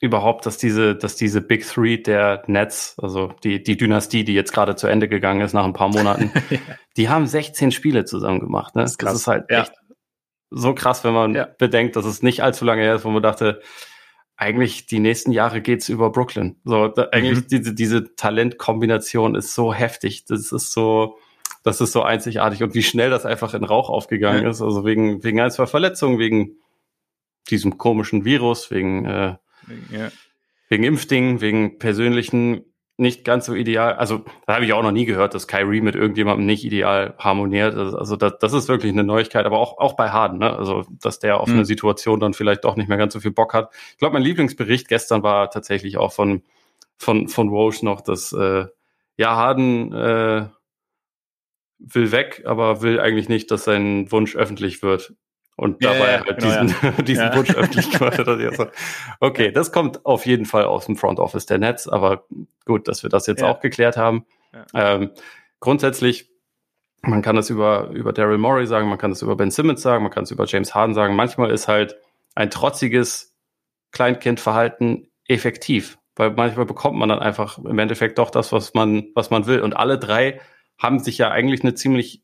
überhaupt, 0.01 0.47
dass 0.47 0.57
diese, 0.57 0.95
dass 0.95 1.15
diese 1.15 1.41
Big 1.41 1.65
Three 1.65 1.97
der 1.97 2.43
Nets, 2.47 2.95
also 2.99 3.33
die, 3.43 3.63
die 3.63 3.77
Dynastie, 3.77 4.23
die 4.23 4.33
jetzt 4.33 4.51
gerade 4.51 4.75
zu 4.75 4.87
Ende 4.87 5.07
gegangen 5.07 5.41
ist 5.41 5.53
nach 5.53 5.63
ein 5.63 5.73
paar 5.73 5.89
Monaten, 5.89 6.31
die 6.97 7.07
haben 7.07 7.27
16 7.27 7.71
Spiele 7.71 8.03
zusammen 8.03 8.39
gemacht. 8.39 8.75
Ne? 8.75 8.81
Das, 8.81 8.91
ist, 8.91 9.03
das 9.03 9.13
ist 9.13 9.27
halt 9.27 9.45
ja. 9.49 9.61
echt 9.61 9.73
so 10.49 10.73
krass, 10.73 11.03
wenn 11.03 11.13
man 11.13 11.35
ja. 11.35 11.47
bedenkt, 11.57 11.95
dass 11.95 12.05
es 12.05 12.23
nicht 12.23 12.41
allzu 12.41 12.65
lange 12.65 12.81
her 12.81 12.95
ist, 12.95 13.05
wo 13.05 13.09
man 13.11 13.21
dachte, 13.21 13.61
eigentlich 14.35 14.87
die 14.87 14.99
nächsten 14.99 15.31
Jahre 15.31 15.61
geht's 15.61 15.87
über 15.87 16.11
Brooklyn. 16.11 16.57
So, 16.65 16.87
da, 16.87 17.09
eigentlich 17.11 17.43
mhm. 17.43 17.47
diese, 17.47 17.75
diese 17.75 18.15
Talentkombination 18.15 19.35
ist 19.35 19.53
so 19.53 19.71
heftig. 19.71 20.25
Das 20.25 20.51
ist 20.51 20.71
so, 20.71 21.19
das 21.61 21.79
ist 21.79 21.91
so 21.91 22.01
einzigartig 22.01 22.63
und 22.63 22.73
wie 22.73 22.81
schnell 22.81 23.11
das 23.11 23.27
einfach 23.27 23.53
in 23.53 23.63
Rauch 23.63 23.91
aufgegangen 23.91 24.43
ja. 24.43 24.49
ist. 24.49 24.63
Also 24.63 24.83
wegen, 24.83 25.23
wegen 25.23 25.39
ein, 25.39 25.51
zwei 25.51 25.67
Verletzungen, 25.67 26.17
wegen 26.17 26.57
diesem 27.51 27.77
komischen 27.77 28.25
Virus, 28.25 28.71
wegen, 28.71 29.05
äh, 29.05 29.35
ja. 29.91 30.11
wegen 30.69 30.83
Impfdingen, 30.83 31.41
wegen 31.41 31.79
persönlichen 31.79 32.65
nicht 32.97 33.25
ganz 33.25 33.47
so 33.47 33.55
ideal. 33.55 33.95
Also, 33.95 34.23
da 34.45 34.53
habe 34.53 34.65
ich 34.65 34.73
auch 34.73 34.83
noch 34.83 34.91
nie 34.91 35.05
gehört, 35.05 35.33
dass 35.33 35.47
Kyrie 35.47 35.81
mit 35.81 35.95
irgendjemandem 35.95 36.45
nicht 36.45 36.63
ideal 36.63 37.15
harmoniert. 37.17 37.75
Also, 37.75 37.97
also 37.97 38.15
das, 38.15 38.37
das 38.39 38.53
ist 38.53 38.69
wirklich 38.69 38.91
eine 38.91 39.03
Neuigkeit, 39.03 39.45
aber 39.45 39.57
auch, 39.57 39.79
auch 39.79 39.95
bei 39.95 40.09
Harden, 40.11 40.37
ne? 40.37 40.55
Also, 40.55 40.85
dass 41.01 41.17
der 41.17 41.39
auf 41.39 41.47
mhm. 41.47 41.55
eine 41.55 41.65
Situation 41.65 42.19
dann 42.19 42.33
vielleicht 42.33 42.63
doch 42.63 42.75
nicht 42.75 42.89
mehr 42.89 42.99
ganz 42.99 43.13
so 43.13 43.19
viel 43.19 43.31
Bock 43.31 43.53
hat. 43.53 43.73
Ich 43.93 43.97
glaube, 43.97 44.13
mein 44.13 44.23
Lieblingsbericht 44.23 44.87
gestern 44.87 45.23
war 45.23 45.49
tatsächlich 45.49 45.97
auch 45.97 46.13
von, 46.13 46.43
von, 46.97 47.27
von 47.27 47.51
Walsh 47.51 47.81
noch, 47.81 48.01
dass 48.01 48.33
äh, 48.33 48.65
ja, 49.17 49.35
Harden 49.35 49.93
äh, 49.93 50.45
will 51.79 52.11
weg, 52.11 52.43
aber 52.45 52.83
will 52.83 52.99
eigentlich 52.99 53.29
nicht, 53.29 53.49
dass 53.49 53.63
sein 53.63 54.11
Wunsch 54.11 54.35
öffentlich 54.35 54.83
wird 54.83 55.15
und 55.55 55.83
dabei 55.83 55.97
ja, 55.97 56.11
ja, 56.11 56.25
halt 56.25 56.39
genau, 56.39 56.61
diesen, 56.63 56.75
ja. 56.81 57.01
diesen 57.03 57.35
Wunsch 57.35 57.55
öffentlich 57.55 57.91
gemacht 57.97 58.17
hat. 58.17 58.71
okay, 59.19 59.51
das 59.51 59.71
kommt 59.71 60.05
auf 60.05 60.25
jeden 60.25 60.45
Fall 60.45 60.65
aus 60.65 60.85
dem 60.85 60.95
Front 60.95 61.19
Office 61.19 61.45
der 61.45 61.59
Netz, 61.59 61.87
aber 61.87 62.25
gut, 62.65 62.87
dass 62.87 63.03
wir 63.03 63.09
das 63.09 63.27
jetzt 63.27 63.43
auch 63.43 63.59
geklärt 63.59 63.97
haben. 63.97 64.25
Ähm, 64.73 65.11
grundsätzlich, 65.59 66.29
man 67.01 67.21
kann 67.21 67.35
das 67.35 67.49
über, 67.49 67.89
über 67.89 68.13
Daryl 68.13 68.37
Morey 68.37 68.67
sagen, 68.67 68.89
man 68.89 68.97
kann 68.97 69.11
das 69.11 69.21
über 69.21 69.35
Ben 69.35 69.51
Simmons 69.51 69.81
sagen, 69.81 70.03
man 70.03 70.11
kann 70.11 70.23
es 70.23 70.31
über 70.31 70.45
James 70.45 70.75
Harden 70.75 70.93
sagen. 70.93 71.15
Manchmal 71.15 71.51
ist 71.51 71.67
halt 71.67 71.95
ein 72.35 72.49
trotziges 72.49 73.35
Kleinkindverhalten 73.91 75.11
effektiv, 75.27 75.97
weil 76.15 76.31
manchmal 76.31 76.65
bekommt 76.65 76.97
man 76.97 77.09
dann 77.09 77.19
einfach 77.19 77.57
im 77.57 77.79
Endeffekt 77.79 78.17
doch 78.17 78.29
das, 78.29 78.51
was 78.51 78.73
man, 78.73 79.07
was 79.15 79.29
man 79.29 79.45
will. 79.45 79.61
Und 79.61 79.75
alle 79.75 79.97
drei 79.97 80.39
haben 80.77 80.99
sich 80.99 81.17
ja 81.17 81.29
eigentlich 81.29 81.61
eine 81.61 81.73
ziemlich 81.73 82.23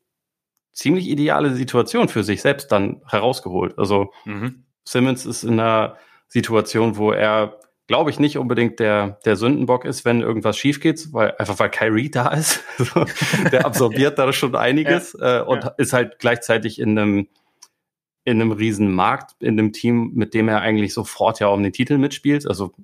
ziemlich 0.78 1.08
ideale 1.08 1.54
Situation 1.54 2.08
für 2.08 2.22
sich 2.22 2.40
selbst 2.40 2.70
dann 2.70 3.02
herausgeholt. 3.08 3.76
Also 3.78 4.12
mhm. 4.24 4.64
Simmons 4.84 5.26
ist 5.26 5.42
in 5.42 5.58
einer 5.58 5.96
Situation, 6.28 6.96
wo 6.96 7.10
er, 7.10 7.58
glaube 7.88 8.10
ich, 8.10 8.20
nicht 8.20 8.38
unbedingt 8.38 8.78
der, 8.78 9.18
der 9.24 9.34
Sündenbock 9.34 9.84
ist, 9.84 10.04
wenn 10.04 10.20
irgendwas 10.20 10.56
schief 10.56 10.78
geht, 10.78 11.12
weil 11.12 11.34
einfach 11.36 11.58
weil 11.58 11.70
Kyrie 11.70 12.12
da 12.12 12.28
ist. 12.28 12.62
der 13.52 13.66
absorbiert 13.66 14.18
da 14.20 14.32
schon 14.32 14.54
einiges 14.54 15.16
ja. 15.18 15.40
äh, 15.40 15.42
und 15.42 15.64
ja. 15.64 15.74
ist 15.78 15.92
halt 15.92 16.20
gleichzeitig 16.20 16.78
in 16.78 16.96
einem 16.96 17.28
in 18.24 18.40
einem 18.40 18.52
riesen 18.52 18.92
Markt, 18.92 19.42
in 19.42 19.58
einem 19.58 19.72
Team, 19.72 20.12
mit 20.14 20.34
dem 20.34 20.48
er 20.48 20.60
eigentlich 20.60 20.92
sofort 20.92 21.40
ja 21.40 21.48
um 21.48 21.62
den 21.62 21.72
Titel 21.72 21.96
mitspielt. 21.96 22.46
Also 22.46 22.74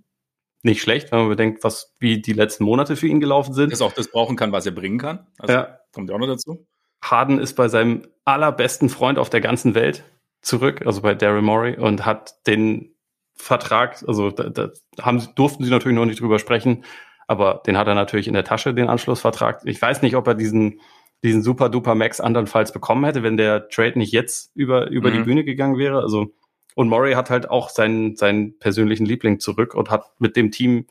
nicht 0.62 0.80
schlecht, 0.80 1.12
wenn 1.12 1.18
man 1.18 1.28
bedenkt, 1.28 1.62
was 1.62 1.94
wie 2.00 2.20
die 2.22 2.32
letzten 2.32 2.64
Monate 2.64 2.96
für 2.96 3.06
ihn 3.06 3.20
gelaufen 3.20 3.52
sind. 3.52 3.70
Dass 3.70 3.82
er 3.82 3.86
auch 3.86 3.92
das 3.92 4.10
brauchen 4.10 4.36
kann, 4.36 4.52
was 4.52 4.64
er 4.64 4.72
bringen 4.72 4.98
kann. 4.98 5.26
Also 5.38 5.54
ja. 5.54 5.78
kommt 5.92 6.08
ja 6.08 6.16
auch 6.16 6.18
noch 6.18 6.26
dazu. 6.26 6.66
Harden 7.10 7.38
ist 7.38 7.54
bei 7.54 7.68
seinem 7.68 8.02
allerbesten 8.24 8.88
Freund 8.88 9.18
auf 9.18 9.30
der 9.30 9.40
ganzen 9.40 9.74
Welt 9.74 10.04
zurück, 10.40 10.82
also 10.86 11.02
bei 11.02 11.14
Daryl 11.14 11.42
Morey, 11.42 11.76
und 11.76 12.06
hat 12.06 12.46
den 12.46 12.94
Vertrag, 13.34 14.02
also 14.06 14.30
da, 14.30 14.48
da 14.48 14.70
haben, 15.00 15.26
durften 15.34 15.64
sie 15.64 15.70
natürlich 15.70 15.96
noch 15.96 16.06
nicht 16.06 16.20
drüber 16.20 16.38
sprechen, 16.38 16.84
aber 17.26 17.62
den 17.66 17.76
hat 17.76 17.86
er 17.86 17.94
natürlich 17.94 18.28
in 18.28 18.34
der 18.34 18.44
Tasche, 18.44 18.74
den 18.74 18.88
Anschlussvertrag. 18.88 19.62
Ich 19.64 19.80
weiß 19.80 20.02
nicht, 20.02 20.16
ob 20.16 20.26
er 20.26 20.34
diesen, 20.34 20.80
diesen 21.22 21.42
super 21.42 21.68
duper 21.68 21.94
Max 21.94 22.20
andernfalls 22.20 22.72
bekommen 22.72 23.04
hätte, 23.04 23.22
wenn 23.22 23.36
der 23.36 23.68
Trade 23.68 23.98
nicht 23.98 24.12
jetzt 24.12 24.52
über, 24.54 24.88
über 24.90 25.10
mhm. 25.10 25.14
die 25.14 25.22
Bühne 25.22 25.44
gegangen 25.44 25.78
wäre. 25.78 26.00
Also, 26.00 26.32
und 26.74 26.88
Morey 26.88 27.14
hat 27.14 27.30
halt 27.30 27.50
auch 27.50 27.70
seinen, 27.70 28.16
seinen 28.16 28.58
persönlichen 28.58 29.06
Liebling 29.06 29.40
zurück 29.40 29.74
und 29.74 29.90
hat 29.90 30.10
mit 30.18 30.36
dem 30.36 30.50
Team 30.50 30.86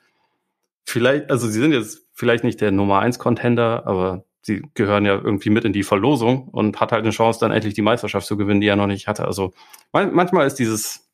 vielleicht, 0.86 1.30
also 1.30 1.48
sie 1.48 1.60
sind 1.60 1.72
jetzt 1.72 2.06
vielleicht 2.14 2.44
nicht 2.44 2.62
der 2.62 2.72
Nummer 2.72 3.00
eins 3.00 3.20
Contender, 3.20 3.86
aber 3.86 4.26
sie 4.44 4.62
gehören 4.74 5.06
ja 5.06 5.14
irgendwie 5.14 5.50
mit 5.50 5.66
in 5.66 5.74
die 5.74 5.84
Verlosung 5.84 6.50
und 6.50 6.80
hat 6.80 6.92
halt 6.92 7.04
eine 7.04 7.12
Chance, 7.12 7.40
dann 7.40 7.52
endlich 7.52 7.74
die 7.74 7.82
Meisterschaft 7.82 8.28
zu 8.28 8.38
gewinnen, 8.38 8.62
die 8.62 8.68
er 8.68 8.76
noch 8.76 8.88
nicht 8.88 9.08
hatte. 9.08 9.26
Also 9.26 9.54
manchmal 9.92 10.46
ist 10.46 10.56
dieses, 10.56 11.10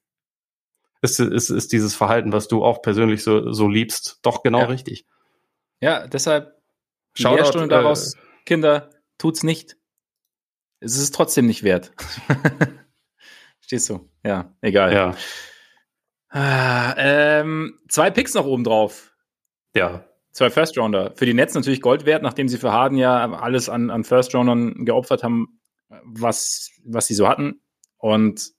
ist, 1.02 1.20
ist, 1.20 1.50
ist 1.50 1.72
dieses 1.72 1.96
Verhalten, 1.96 2.34
was 2.34 2.48
du 2.48 2.63
auch 2.63 2.82
persönlich 2.82 3.24
so, 3.24 3.52
so 3.54 3.68
liebst, 3.68 4.20
doch 4.24 4.44
genau 4.44 4.62
ja. 4.62 4.65
richtig. 4.65 5.06
Ja, 5.80 6.08
deshalb 6.08 6.60
Shoutout, 7.13 7.36
Lehrstunde 7.36 7.65
äh, 7.68 7.70
daraus, 7.70 8.18
Kinder, 8.46 8.89
tut's 9.18 9.44
nicht. 9.44 9.78
Es 10.80 10.98
ist 10.98 11.13
trotzdem 11.13 11.46
nicht 11.46 11.63
wert. 11.63 11.92
Stehst 13.62 13.89
du? 13.89 14.10
Ja, 14.24 14.54
egal. 14.62 14.94
Ja. 14.94 15.15
Ah, 16.30 16.96
ähm, 16.98 17.80
zwei 17.88 18.10
Picks 18.12 18.34
noch 18.34 18.46
oben 18.46 18.63
drauf. 18.63 19.15
Ja. 19.76 20.09
Zwei 20.39 20.52
First-Rounder. 20.52 21.12
Für 21.17 21.25
die 21.25 21.34
Nets 21.34 21.54
natürlich 21.54 21.82
Gold 21.82 22.06
wert, 22.06 22.23
nachdem 22.23 22.47
sie 22.47 22.58
für 22.58 22.71
Harden 22.71 22.97
ja 22.97 23.30
alles 23.30 23.67
an, 23.67 23.89
an 23.89 24.06
First-Roundern 24.06 24.86
geopfert 24.86 25.21
haben, 25.21 25.60
was, 26.06 26.71
was 26.86 27.08
sie 27.08 27.13
so 27.13 27.28
hatten. 27.28 27.62
Und 27.97 28.54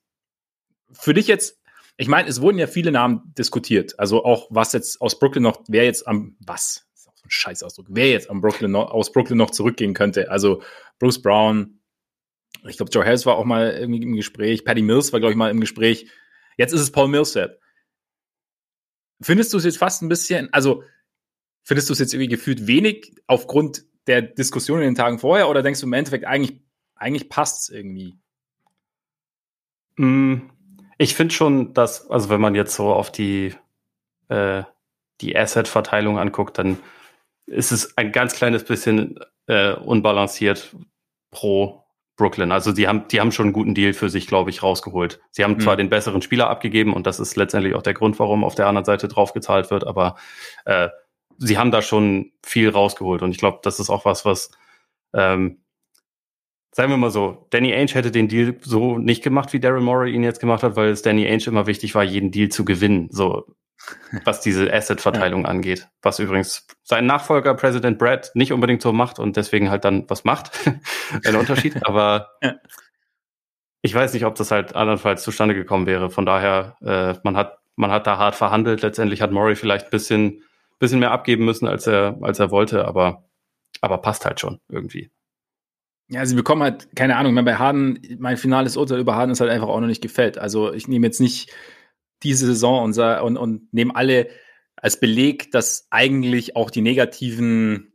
für 0.91 1.15
dich 1.15 1.25
jetzt, 1.25 1.59
ich 1.97 2.07
meine, 2.07 2.29
es 2.29 2.39
wurden 2.39 2.59
ja 2.59 2.67
viele 2.67 2.91
Namen 2.91 3.33
diskutiert. 3.35 3.97
Also 3.97 4.23
auch, 4.23 4.45
was 4.51 4.73
jetzt 4.73 5.01
aus 5.01 5.17
Brooklyn 5.17 5.41
noch, 5.41 5.63
wer 5.69 5.83
jetzt 5.83 6.07
am, 6.07 6.37
was? 6.45 6.87
Das 6.91 7.01
ist 7.01 7.07
auch 7.07 7.17
so 7.17 7.25
ein 7.25 7.31
Scheißausdruck. 7.31 7.87
Wer 7.89 8.11
jetzt 8.11 8.29
am 8.29 8.41
Brooklyn 8.41 8.69
noch, 8.69 8.91
aus 8.91 9.11
Brooklyn 9.11 9.39
noch 9.39 9.49
zurückgehen 9.49 9.95
könnte. 9.95 10.29
Also 10.29 10.61
Bruce 10.99 11.19
Brown, 11.19 11.79
ich 12.67 12.77
glaube, 12.77 12.91
Joe 12.91 13.03
Harris 13.03 13.25
war 13.25 13.37
auch 13.37 13.45
mal 13.45 13.71
irgendwie 13.71 14.03
im 14.03 14.15
Gespräch. 14.15 14.65
Patty 14.65 14.83
Mills 14.83 15.13
war, 15.13 15.19
glaube 15.19 15.31
ich, 15.31 15.37
mal 15.37 15.49
im 15.49 15.59
Gespräch. 15.59 16.11
Jetzt 16.57 16.73
ist 16.73 16.81
es 16.81 16.91
Paul 16.91 17.07
Millsap. 17.07 17.57
Findest 19.19 19.51
du 19.51 19.57
es 19.57 19.63
jetzt 19.63 19.79
fast 19.79 20.03
ein 20.03 20.09
bisschen, 20.09 20.53
also 20.53 20.83
Findest 21.63 21.89
du 21.89 21.93
es 21.93 21.99
jetzt 21.99 22.13
irgendwie 22.13 22.29
gefühlt 22.29 22.67
wenig 22.67 23.15
aufgrund 23.27 23.83
der 24.07 24.21
Diskussion 24.21 24.79
in 24.79 24.85
den 24.85 24.95
Tagen 24.95 25.19
vorher 25.19 25.49
oder 25.49 25.61
denkst 25.61 25.79
du 25.79 25.85
im 25.85 25.93
Endeffekt 25.93 26.25
eigentlich, 26.25 26.59
eigentlich 26.95 27.29
passt 27.29 27.61
es 27.61 27.75
irgendwie? 27.75 28.17
Mm, 29.97 30.49
ich 30.97 31.15
finde 31.15 31.33
schon, 31.33 31.73
dass, 31.73 32.09
also 32.09 32.29
wenn 32.29 32.41
man 32.41 32.55
jetzt 32.55 32.75
so 32.75 32.93
auf 32.93 33.11
die, 33.11 33.53
äh, 34.29 34.63
die 35.21 35.35
Asset-Verteilung 35.35 36.17
anguckt, 36.17 36.57
dann 36.57 36.77
ist 37.45 37.71
es 37.71 37.97
ein 37.97 38.11
ganz 38.11 38.33
kleines 38.33 38.63
bisschen 38.63 39.19
äh, 39.47 39.73
unbalanciert 39.73 40.75
pro 41.31 41.81
Brooklyn. 42.15 42.51
Also 42.51 42.71
die 42.71 42.87
haben, 42.87 43.07
die 43.07 43.19
haben 43.19 43.31
schon 43.31 43.47
einen 43.47 43.53
guten 43.53 43.73
Deal 43.73 43.93
für 43.93 44.09
sich, 44.09 44.27
glaube 44.27 44.49
ich, 44.49 44.61
rausgeholt. 44.61 45.19
Sie 45.31 45.43
haben 45.43 45.55
mhm. 45.55 45.59
zwar 45.59 45.75
den 45.75 45.89
besseren 45.89 46.21
Spieler 46.21 46.49
abgegeben 46.49 46.93
und 46.93 47.07
das 47.07 47.19
ist 47.19 47.35
letztendlich 47.35 47.75
auch 47.75 47.81
der 47.81 47.93
Grund, 47.93 48.19
warum 48.19 48.43
auf 48.43 48.55
der 48.55 48.67
anderen 48.67 48.85
Seite 48.85 49.07
draufgezahlt 49.07 49.71
wird, 49.71 49.85
aber 49.85 50.17
äh, 50.65 50.89
sie 51.41 51.57
haben 51.57 51.71
da 51.71 51.81
schon 51.81 52.31
viel 52.43 52.69
rausgeholt. 52.69 53.23
Und 53.23 53.31
ich 53.31 53.37
glaube, 53.37 53.59
das 53.63 53.79
ist 53.79 53.89
auch 53.89 54.05
was, 54.05 54.25
was, 54.25 54.51
ähm, 55.13 55.63
sagen 56.71 56.91
wir 56.91 56.97
mal 56.97 57.09
so, 57.09 57.47
Danny 57.49 57.73
Ainge 57.73 57.93
hätte 57.93 58.11
den 58.11 58.27
Deal 58.27 58.55
so 58.61 58.97
nicht 58.97 59.23
gemacht, 59.23 59.51
wie 59.51 59.59
Daryl 59.59 59.81
Morey 59.81 60.13
ihn 60.13 60.23
jetzt 60.23 60.39
gemacht 60.39 60.63
hat, 60.63 60.75
weil 60.75 60.89
es 60.89 61.01
Danny 61.01 61.25
Ainge 61.27 61.47
immer 61.47 61.65
wichtig 61.65 61.95
war, 61.95 62.03
jeden 62.03 62.31
Deal 62.31 62.49
zu 62.49 62.63
gewinnen. 62.63 63.09
So, 63.11 63.45
was 64.23 64.41
diese 64.41 64.71
Asset-Verteilung 64.71 65.43
ja. 65.43 65.49
angeht. 65.49 65.87
Was 66.03 66.19
übrigens 66.19 66.67
sein 66.83 67.07
Nachfolger, 67.07 67.55
Präsident 67.55 67.97
Brad, 67.97 68.31
nicht 68.35 68.53
unbedingt 68.53 68.83
so 68.83 68.93
macht 68.93 69.17
und 69.17 69.35
deswegen 69.35 69.71
halt 69.71 69.83
dann 69.83 70.07
was 70.09 70.23
macht. 70.23 70.51
Ein 71.25 71.35
Unterschied. 71.35 71.83
Aber 71.87 72.29
ja. 72.43 72.53
ich 73.81 73.95
weiß 73.95 74.13
nicht, 74.13 74.25
ob 74.25 74.35
das 74.35 74.51
halt 74.51 74.75
andernfalls 74.75 75.23
zustande 75.23 75.55
gekommen 75.55 75.87
wäre. 75.87 76.11
Von 76.11 76.27
daher, 76.27 76.77
äh, 76.81 77.15
man 77.23 77.35
hat, 77.35 77.57
man 77.75 77.89
hat 77.89 78.05
da 78.05 78.19
hart 78.19 78.35
verhandelt. 78.35 78.83
Letztendlich 78.83 79.23
hat 79.23 79.31
Murray 79.31 79.55
vielleicht 79.55 79.87
ein 79.87 79.91
bisschen 79.91 80.43
bisschen 80.81 80.99
mehr 80.99 81.11
abgeben 81.11 81.45
müssen, 81.45 81.67
als 81.67 81.87
er, 81.87 82.17
als 82.21 82.39
er 82.39 82.51
wollte, 82.51 82.85
aber, 82.85 83.29
aber 83.79 83.99
passt 83.99 84.25
halt 84.25 84.39
schon 84.39 84.59
irgendwie. 84.67 85.11
Ja, 86.09 86.25
sie 86.25 86.35
bekommen 86.35 86.63
halt, 86.63 86.93
keine 86.95 87.15
Ahnung, 87.15 87.33
bei 87.45 87.55
Harden, 87.55 88.17
mein 88.19 88.35
finales 88.35 88.75
Urteil 88.75 88.99
über 88.99 89.15
Harden 89.15 89.31
ist 89.31 89.39
halt 89.39 89.49
einfach 89.49 89.69
auch 89.69 89.79
noch 89.79 89.87
nicht 89.87 90.01
gefällt. 90.01 90.37
Also 90.37 90.73
ich 90.73 90.89
nehme 90.89 91.07
jetzt 91.07 91.21
nicht 91.21 91.53
diese 92.23 92.47
Saison 92.47 92.83
und, 92.83 92.97
und, 92.97 93.37
und 93.37 93.73
nehme 93.73 93.95
alle 93.95 94.27
als 94.75 94.99
Beleg, 94.99 95.51
dass 95.51 95.87
eigentlich 95.89 96.55
auch 96.57 96.69
die 96.69 96.81
negativen 96.81 97.90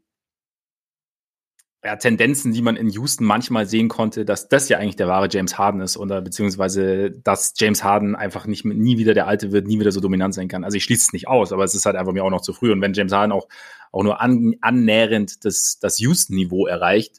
ja, 1.87 1.95
Tendenzen, 1.95 2.53
die 2.53 2.63
man 2.63 2.75
in 2.75 2.91
Houston 2.91 3.25
manchmal 3.25 3.67
sehen 3.67 3.89
konnte, 3.89 4.25
dass 4.25 4.49
das 4.49 4.69
ja 4.69 4.79
eigentlich 4.79 4.97
der 4.97 5.07
wahre 5.07 5.29
James 5.31 5.57
Harden 5.57 5.81
ist 5.81 5.97
oder 5.97 6.21
beziehungsweise, 6.21 7.13
dass 7.13 7.55
James 7.57 7.85
Harden 7.85 8.17
einfach 8.17 8.47
nicht 8.47 8.65
nie 8.65 8.99
wieder 8.99 9.15
der 9.15 9.29
Alte 9.29 9.53
wird, 9.53 9.69
nie 9.69 9.79
wieder 9.79 9.93
so 9.93 10.01
dominant 10.01 10.35
sein 10.35 10.49
kann. 10.49 10.65
Also 10.65 10.77
ich 10.77 10.83
schließe 10.83 11.07
es 11.07 11.13
nicht 11.13 11.29
aus, 11.29 11.53
aber 11.53 11.63
es 11.63 11.77
ist 11.77 11.87
halt 11.87 11.95
einfach 11.95 12.13
mir 12.13 12.25
auch 12.25 12.31
noch 12.31 12.41
zu 12.41 12.53
früh. 12.53 12.73
Und 12.73 12.81
wenn 12.81 12.93
James 12.93 13.13
Harden 13.13 13.31
auch, 13.31 13.47
auch 13.93 14.03
nur 14.03 14.21
an, 14.21 14.57
annähernd 14.63 15.45
das, 15.45 15.79
das 15.81 16.01
Houston-Niveau 16.01 16.67
erreicht, 16.67 17.19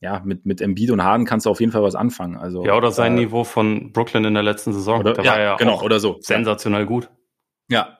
ja, 0.00 0.20
mit, 0.22 0.44
mit 0.44 0.60
Embiid 0.60 0.90
und 0.90 1.02
Harden 1.02 1.24
kannst 1.24 1.46
du 1.46 1.50
auf 1.50 1.60
jeden 1.60 1.72
Fall 1.72 1.82
was 1.82 1.94
anfangen. 1.94 2.36
Also, 2.36 2.66
ja, 2.66 2.76
oder 2.76 2.92
sein 2.92 3.16
äh, 3.16 3.22
Niveau 3.22 3.44
von 3.44 3.92
Brooklyn 3.92 4.26
in 4.26 4.34
der 4.34 4.42
letzten 4.42 4.74
Saison. 4.74 5.00
Oder, 5.00 5.14
da 5.14 5.22
ja, 5.22 5.30
war 5.32 5.40
ja 5.40 5.56
genau, 5.56 5.82
oder 5.82 6.00
so. 6.00 6.18
Sensationell 6.20 6.84
gut. 6.84 7.08
Ja. 7.70 7.95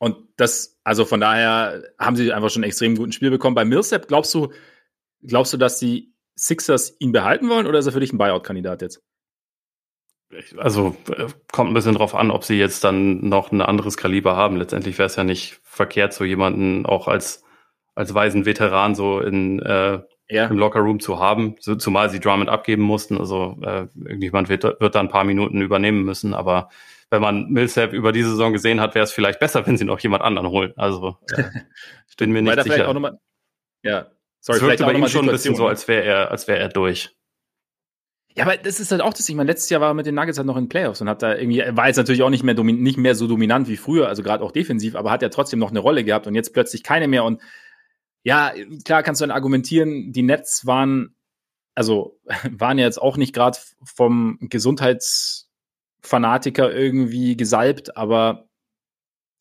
Und 0.00 0.16
das, 0.36 0.80
also 0.82 1.04
von 1.04 1.20
daher 1.20 1.84
haben 1.98 2.16
sie 2.16 2.32
einfach 2.32 2.48
schon 2.48 2.62
extrem 2.62 2.96
guten 2.96 3.12
Spiel 3.12 3.30
bekommen. 3.30 3.54
Bei 3.54 3.66
Millsap 3.66 4.08
glaubst 4.08 4.32
du, 4.32 4.50
glaubst 5.22 5.52
du, 5.52 5.58
dass 5.58 5.78
die 5.78 6.14
Sixers 6.36 6.96
ihn 7.00 7.12
behalten 7.12 7.50
wollen 7.50 7.66
oder 7.66 7.78
ist 7.78 7.86
er 7.86 7.92
für 7.92 8.00
dich 8.00 8.12
ein 8.12 8.16
Buyout-Kandidat 8.18 8.80
jetzt? 8.80 9.02
Also 10.56 10.96
äh, 11.14 11.26
kommt 11.52 11.70
ein 11.70 11.74
bisschen 11.74 11.96
drauf 11.96 12.14
an, 12.14 12.30
ob 12.30 12.44
sie 12.44 12.58
jetzt 12.58 12.82
dann 12.82 13.28
noch 13.28 13.52
ein 13.52 13.60
anderes 13.60 13.98
Kaliber 13.98 14.36
haben. 14.36 14.56
Letztendlich 14.56 14.96
wäre 14.96 15.06
es 15.06 15.16
ja 15.16 15.24
nicht 15.24 15.60
verkehrt, 15.64 16.14
so 16.14 16.24
jemanden 16.24 16.86
auch 16.86 17.06
als, 17.06 17.44
als 17.94 18.14
weisen 18.14 18.46
Veteran 18.46 18.94
so 18.94 19.20
in, 19.20 19.60
äh, 19.60 20.00
ja. 20.30 20.46
im 20.46 20.56
Lockerroom 20.56 21.00
zu 21.00 21.18
haben, 21.18 21.56
so, 21.60 21.74
zumal 21.74 22.08
sie 22.08 22.20
Drummond 22.20 22.48
abgeben 22.48 22.84
mussten. 22.84 23.18
Also 23.18 23.58
äh, 23.60 23.88
irgendjemand 23.96 24.48
wird, 24.48 24.64
wird 24.64 24.94
da 24.94 25.00
ein 25.00 25.08
paar 25.08 25.24
Minuten 25.24 25.60
übernehmen 25.60 26.04
müssen, 26.04 26.32
aber 26.32 26.70
wenn 27.10 27.20
man 27.20 27.50
Millsap 27.50 27.92
über 27.92 28.12
die 28.12 28.22
Saison 28.22 28.52
gesehen 28.52 28.80
hat, 28.80 28.94
wäre 28.94 29.04
es 29.04 29.12
vielleicht 29.12 29.40
besser, 29.40 29.66
wenn 29.66 29.76
sie 29.76 29.84
noch 29.84 29.98
jemand 30.00 30.22
anderen 30.22 30.48
holen. 30.48 30.72
Also 30.76 31.18
äh, 31.32 31.42
bin 32.16 32.30
mir 32.30 32.42
nicht 32.42 32.62
sicher. 32.62 32.88
Auch 32.88 32.94
noch 32.94 33.00
mal, 33.00 33.18
ja, 33.82 34.10
sorry, 34.40 34.58
es 34.58 34.64
wirkte 34.64 34.84
bei 34.84 34.92
ihm 34.92 35.08
schon 35.08 35.26
ein 35.28 35.32
bisschen 35.32 35.56
so, 35.56 35.66
als 35.66 35.88
wäre 35.88 36.04
er, 36.04 36.30
als 36.30 36.46
wäre 36.46 36.58
er 36.58 36.68
durch. 36.68 37.10
Ja, 38.36 38.44
aber 38.44 38.56
das 38.56 38.78
ist 38.78 38.92
halt 38.92 39.00
auch 39.00 39.12
das. 39.12 39.28
Ich 39.28 39.34
meine, 39.34 39.50
letztes 39.50 39.70
Jahr 39.70 39.80
war 39.80 39.90
er 39.90 39.94
mit 39.94 40.06
den 40.06 40.14
Nuggets 40.14 40.38
halt 40.38 40.46
noch 40.46 40.56
in 40.56 40.68
Playoffs 40.68 41.00
und 41.00 41.08
hat 41.08 41.22
da 41.22 41.34
irgendwie, 41.34 41.64
war 41.70 41.88
jetzt 41.88 41.96
natürlich 41.96 42.22
auch 42.22 42.30
nicht 42.30 42.44
mehr, 42.44 42.54
nicht 42.54 42.96
mehr 42.96 43.16
so 43.16 43.26
dominant 43.26 43.68
wie 43.68 43.76
früher, 43.76 44.06
also 44.06 44.22
gerade 44.22 44.44
auch 44.44 44.52
defensiv, 44.52 44.94
aber 44.94 45.10
hat 45.10 45.22
ja 45.22 45.30
trotzdem 45.30 45.58
noch 45.58 45.70
eine 45.70 45.80
Rolle 45.80 46.04
gehabt 46.04 46.28
und 46.28 46.36
jetzt 46.36 46.52
plötzlich 46.52 46.84
keine 46.84 47.08
mehr. 47.08 47.24
Und 47.24 47.42
ja, 48.22 48.52
klar 48.84 49.02
kannst 49.02 49.20
du 49.20 49.24
dann 49.24 49.34
argumentieren, 49.34 50.12
die 50.12 50.22
Nets 50.22 50.64
waren, 50.64 51.16
also 51.74 52.20
waren 52.50 52.78
ja 52.78 52.84
jetzt 52.84 53.02
auch 53.02 53.16
nicht 53.16 53.34
gerade 53.34 53.58
vom 53.82 54.38
Gesundheitsfanatiker 56.00 56.72
irgendwie 56.72 57.36
gesalbt, 57.36 57.96
aber 57.96 58.46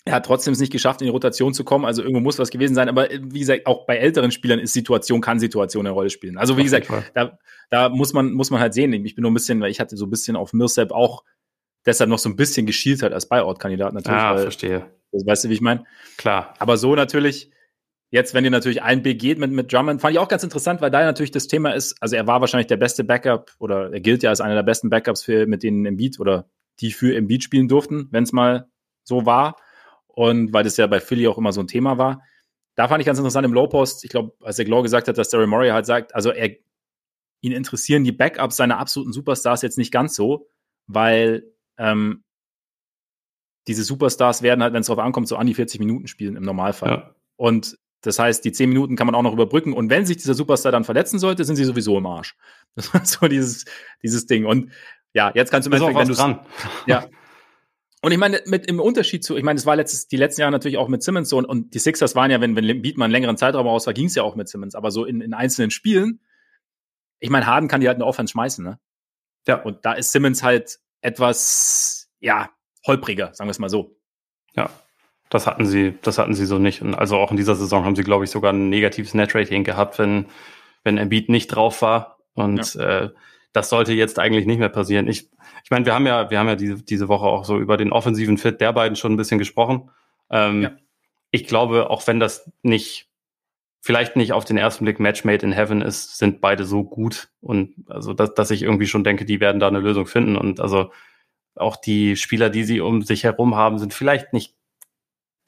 er 0.05 0.15
hat 0.15 0.25
trotzdem 0.25 0.53
es 0.53 0.59
nicht 0.59 0.71
geschafft, 0.71 1.01
in 1.01 1.05
die 1.05 1.11
Rotation 1.11 1.53
zu 1.53 1.63
kommen. 1.63 1.85
Also 1.85 2.01
irgendwo 2.01 2.21
muss 2.21 2.39
was 2.39 2.49
gewesen 2.49 2.73
sein. 2.73 2.89
Aber 2.89 3.11
äh, 3.11 3.19
wie 3.21 3.39
gesagt, 3.39 3.67
auch 3.67 3.85
bei 3.85 3.97
älteren 3.97 4.31
Spielern 4.31 4.59
ist 4.59 4.73
Situation, 4.73 5.21
kann 5.21 5.39
Situation 5.39 5.85
eine 5.85 5.93
Rolle 5.93 6.09
spielen. 6.09 6.37
Also 6.37 6.57
wie 6.57 6.63
gesagt, 6.63 6.87
da, 7.13 7.37
da 7.69 7.89
muss 7.89 8.13
man, 8.13 8.31
muss 8.31 8.49
man 8.49 8.59
halt 8.59 8.73
sehen. 8.73 8.93
Ich 9.05 9.15
bin 9.15 9.23
nur 9.23 9.31
ein 9.31 9.33
bisschen, 9.33 9.61
weil 9.61 9.71
ich 9.71 9.79
hatte 9.79 9.97
so 9.97 10.05
ein 10.05 10.09
bisschen 10.09 10.35
auf 10.35 10.53
Millsap 10.53 10.91
auch 10.91 11.23
deshalb 11.85 12.09
noch 12.09 12.17
so 12.17 12.29
ein 12.29 12.35
bisschen 12.35 12.65
geschielt 12.65 13.03
hat 13.03 13.13
als 13.13 13.27
Buyout-Kandidat 13.27 13.93
natürlich. 13.93 14.19
Ah, 14.19 14.37
verstehe. 14.37 14.85
Weißt 15.11 15.43
du, 15.43 15.49
wie 15.49 15.53
ich 15.53 15.61
meine? 15.61 15.83
Klar. 16.17 16.53
Aber 16.59 16.77
so 16.77 16.95
natürlich, 16.95 17.51
jetzt, 18.11 18.33
wenn 18.33 18.43
dir 18.43 18.49
natürlich 18.49 18.81
ein 18.81 19.03
B 19.03 19.13
geht 19.13 19.37
mit, 19.37 19.51
mit 19.51 19.71
Drummond, 19.71 20.01
fand 20.01 20.13
ich 20.13 20.19
auch 20.19 20.27
ganz 20.27 20.43
interessant, 20.43 20.81
weil 20.81 20.91
da 20.91 21.03
natürlich 21.03 21.31
das 21.31 21.47
Thema 21.47 21.71
ist, 21.71 22.01
also 22.01 22.15
er 22.15 22.27
war 22.27 22.41
wahrscheinlich 22.41 22.67
der 22.67 22.77
beste 22.77 23.03
Backup 23.03 23.51
oder 23.59 23.91
er 23.91 23.99
gilt 23.99 24.23
ja 24.23 24.29
als 24.29 24.41
einer 24.41 24.55
der 24.55 24.63
besten 24.63 24.89
Backups 24.89 25.23
für, 25.23 25.45
mit 25.45 25.63
denen 25.63 25.85
im 25.85 25.97
Beat 25.97 26.19
oder 26.19 26.49
die 26.79 26.91
für 26.91 27.13
im 27.13 27.27
Beat 27.27 27.43
spielen 27.43 27.67
durften, 27.67 28.07
wenn 28.11 28.23
es 28.23 28.31
mal 28.31 28.67
so 29.03 29.25
war. 29.25 29.57
Und 30.07 30.53
weil 30.53 30.63
das 30.63 30.77
ja 30.77 30.87
bei 30.87 30.99
Philly 30.99 31.27
auch 31.27 31.37
immer 31.37 31.53
so 31.53 31.61
ein 31.61 31.67
Thema 31.67 31.97
war. 31.97 32.23
Da 32.75 32.87
fand 32.87 33.01
ich 33.01 33.05
ganz 33.05 33.19
interessant 33.19 33.45
im 33.45 33.53
Low 33.53 33.67
Post, 33.67 34.03
ich 34.03 34.09
glaube, 34.09 34.33
als 34.41 34.55
der 34.55 34.65
Glow 34.65 34.81
gesagt 34.81 35.07
hat, 35.07 35.17
dass 35.17 35.29
Daryl 35.29 35.47
Murray 35.47 35.69
halt 35.69 35.85
sagt, 35.85 36.15
also 36.15 36.31
er, 36.31 36.55
ihn 37.41 37.51
interessieren 37.51 38.03
die 38.03 38.11
Backups 38.11 38.55
seiner 38.55 38.79
absoluten 38.79 39.13
Superstars 39.13 39.61
jetzt 39.61 39.77
nicht 39.77 39.91
ganz 39.91 40.15
so, 40.15 40.49
weil 40.87 41.43
ähm, 41.77 42.23
diese 43.67 43.83
Superstars 43.83 44.41
werden 44.41 44.63
halt, 44.63 44.73
wenn 44.73 44.81
es 44.81 44.87
darauf 44.87 45.03
ankommt, 45.03 45.27
so 45.27 45.35
an 45.35 45.47
die 45.47 45.53
40 45.53 45.79
Minuten 45.79 46.07
spielen 46.07 46.35
im 46.35 46.43
Normalfall. 46.43 46.89
Ja. 46.89 47.15
Und 47.35 47.77
das 48.01 48.19
heißt, 48.19 48.45
die 48.45 48.51
10 48.51 48.69
Minuten 48.69 48.95
kann 48.95 49.07
man 49.07 49.15
auch 49.15 49.23
noch 49.23 49.33
überbrücken. 49.33 49.73
Und 49.73 49.89
wenn 49.89 50.05
sich 50.05 50.17
dieser 50.17 50.33
Superstar 50.33 50.71
dann 50.71 50.83
verletzen 50.83 51.19
sollte, 51.19 51.43
sind 51.43 51.55
sie 51.57 51.65
sowieso 51.65 51.97
im 51.97 52.05
Arsch. 52.05 52.35
Das 52.75 52.93
war 52.93 53.03
so 53.03 53.27
dieses, 53.27 53.65
dieses 54.03 54.25
Ding. 54.25 54.45
Und 54.45 54.71
ja, 55.13 55.31
jetzt 55.33 55.51
kannst 55.51 55.65
du 55.65 55.69
mir 55.71 55.81
wenn 55.81 56.07
du 56.07 56.13
dran. 56.13 56.39
Ja, 56.85 57.07
Und 58.01 58.11
ich 58.11 58.17
meine, 58.17 58.41
mit 58.45 58.67
im 58.67 58.79
Unterschied 58.79 59.23
zu, 59.23 59.35
ich 59.35 59.43
meine, 59.43 59.57
es 59.57 59.65
war 59.65 59.75
letztes, 59.75 60.07
die 60.07 60.15
letzten 60.15 60.41
Jahre 60.41 60.51
natürlich 60.51 60.77
auch 60.77 60.87
mit 60.87 61.03
Simmons 61.03 61.29
so 61.29 61.37
und, 61.37 61.45
und 61.45 61.73
die 61.73 61.79
Sixers 61.79 62.15
waren 62.15 62.31
ja, 62.31 62.39
wenn, 62.39 62.55
wenn 62.55 62.81
Beat 62.81 62.97
mal 62.97 63.05
einen 63.05 63.11
längeren 63.11 63.35
Zeitraum 63.35 63.67
aus 63.67 63.87
war, 63.87 63.93
ging 63.93 64.05
es 64.05 64.15
ja 64.15 64.23
auch 64.23 64.35
mit 64.35 64.47
Simmons. 64.47 64.75
Aber 64.75 64.91
so 64.91 65.03
in, 65.03 65.19
in 65.19 65.33
einzelnen 65.33 65.71
Spielen, 65.71 66.21
ich 67.19 67.29
meine, 67.29 67.47
Harden 67.47 67.67
kann 67.67 67.81
die 67.81 67.87
halt 67.87 67.97
eine 67.97 68.05
Offense 68.05 68.31
schmeißen, 68.31 68.63
ne? 68.63 68.79
Ja. 69.47 69.61
Und 69.61 69.83
da 69.83 69.93
ist 69.93 70.11
Simmons 70.11 70.43
halt 70.43 70.79
etwas, 71.01 72.09
ja, 72.19 72.49
holpriger, 72.85 73.33
sagen 73.33 73.47
wir 73.47 73.51
es 73.51 73.59
mal 73.59 73.69
so. 73.69 73.97
Ja. 74.55 74.69
Das 75.29 75.45
hatten 75.45 75.65
sie, 75.65 75.95
das 76.01 76.17
hatten 76.17 76.33
sie 76.33 76.45
so 76.45 76.57
nicht. 76.57 76.81
Und 76.81 76.95
also 76.95 77.17
auch 77.17 77.31
in 77.31 77.37
dieser 77.37 77.55
Saison 77.55 77.85
haben 77.85 77.95
sie, 77.95 78.03
glaube 78.03 78.25
ich, 78.25 78.31
sogar 78.31 78.51
ein 78.51 78.69
negatives 78.69 79.13
Net-Rating 79.13 79.63
gehabt, 79.63 79.99
wenn, 79.99 80.25
wenn 80.83 80.97
Embiid 80.97 81.29
nicht 81.29 81.47
drauf 81.47 81.81
war. 81.81 82.17
Und 82.33 82.73
ja. 82.73 83.03
äh, 83.03 83.09
das 83.53 83.69
sollte 83.69 83.93
jetzt 83.93 84.19
eigentlich 84.19 84.45
nicht 84.45 84.59
mehr 84.59 84.69
passieren. 84.69 85.07
Ich, 85.07 85.29
ich 85.63 85.71
meine, 85.71 85.85
wir 85.85 85.93
haben 85.93 86.07
ja, 86.07 86.29
wir 86.31 86.39
haben 86.39 86.47
ja 86.47 86.55
diese, 86.55 86.83
diese 86.83 87.07
Woche 87.07 87.25
auch 87.25 87.45
so 87.45 87.57
über 87.59 87.77
den 87.77 87.91
offensiven 87.91 88.37
Fit 88.37 88.61
der 88.61 88.73
beiden 88.73 88.95
schon 88.95 89.13
ein 89.13 89.17
bisschen 89.17 89.39
gesprochen. 89.39 89.91
Ähm, 90.31 90.61
ja. 90.63 90.71
Ich 91.31 91.45
glaube, 91.45 91.89
auch 91.89 92.05
wenn 92.07 92.19
das 92.19 92.51
nicht, 92.63 93.07
vielleicht 93.81 94.15
nicht 94.15 94.33
auf 94.33 94.45
den 94.45 94.57
ersten 94.57 94.85
Blick 94.85 94.99
Match 94.99 95.23
made 95.23 95.45
in 95.45 95.51
heaven 95.51 95.81
ist, 95.81 96.17
sind 96.17 96.41
beide 96.41 96.65
so 96.65 96.83
gut 96.83 97.29
und 97.39 97.73
also, 97.87 98.13
dass, 98.13 98.33
dass 98.33 98.51
ich 98.51 98.63
irgendwie 98.63 98.87
schon 98.87 99.03
denke, 99.03 99.25
die 99.25 99.39
werden 99.39 99.59
da 99.59 99.67
eine 99.67 99.79
Lösung 99.79 100.05
finden 100.05 100.35
und 100.35 100.59
also 100.59 100.91
auch 101.55 101.75
die 101.75 102.15
Spieler, 102.15 102.49
die 102.49 102.63
sie 102.63 102.81
um 102.81 103.01
sich 103.01 103.23
herum 103.23 103.55
haben, 103.55 103.79
sind 103.79 103.93
vielleicht 103.93 104.33
nicht 104.33 104.55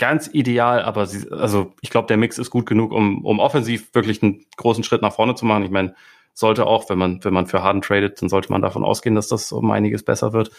ganz 0.02 0.28
ideal, 0.34 0.82
aber 0.82 1.06
sie, 1.06 1.32
also 1.32 1.76
ich 1.80 1.92
glaube, 1.92 2.08
der 2.08 2.18
Mix 2.18 2.40
ist 2.40 2.50
gut 2.50 2.66
genug, 2.66 2.92
um, 2.92 3.24
um 3.24 3.38
offensiv 3.40 3.94
wirklich 3.94 4.24
einen 4.24 4.44
großen 4.58 4.84
Schritt 4.84 5.04
nach 5.04 5.14
vorne 5.14 5.36
zu 5.36 5.46
machen. 5.46 5.64
Ich 5.64 5.70
meine, 5.70 5.94
sollte 6.34 6.66
auch, 6.66 6.90
wenn 6.90 6.98
man, 6.98 7.24
wenn 7.24 7.36
man 7.36 7.46
für 7.46 7.62
Harden 7.62 7.84
tradet, 7.84 8.20
dann 8.20 8.28
sollte 8.28 8.52
man 8.52 8.64
davon 8.64 8.84
ausgehen, 8.84 9.14
dass 9.14 9.28
das 9.28 9.52
um 9.52 9.70
einiges 9.70 10.02
besser 10.02 10.34
wird. 10.34 10.50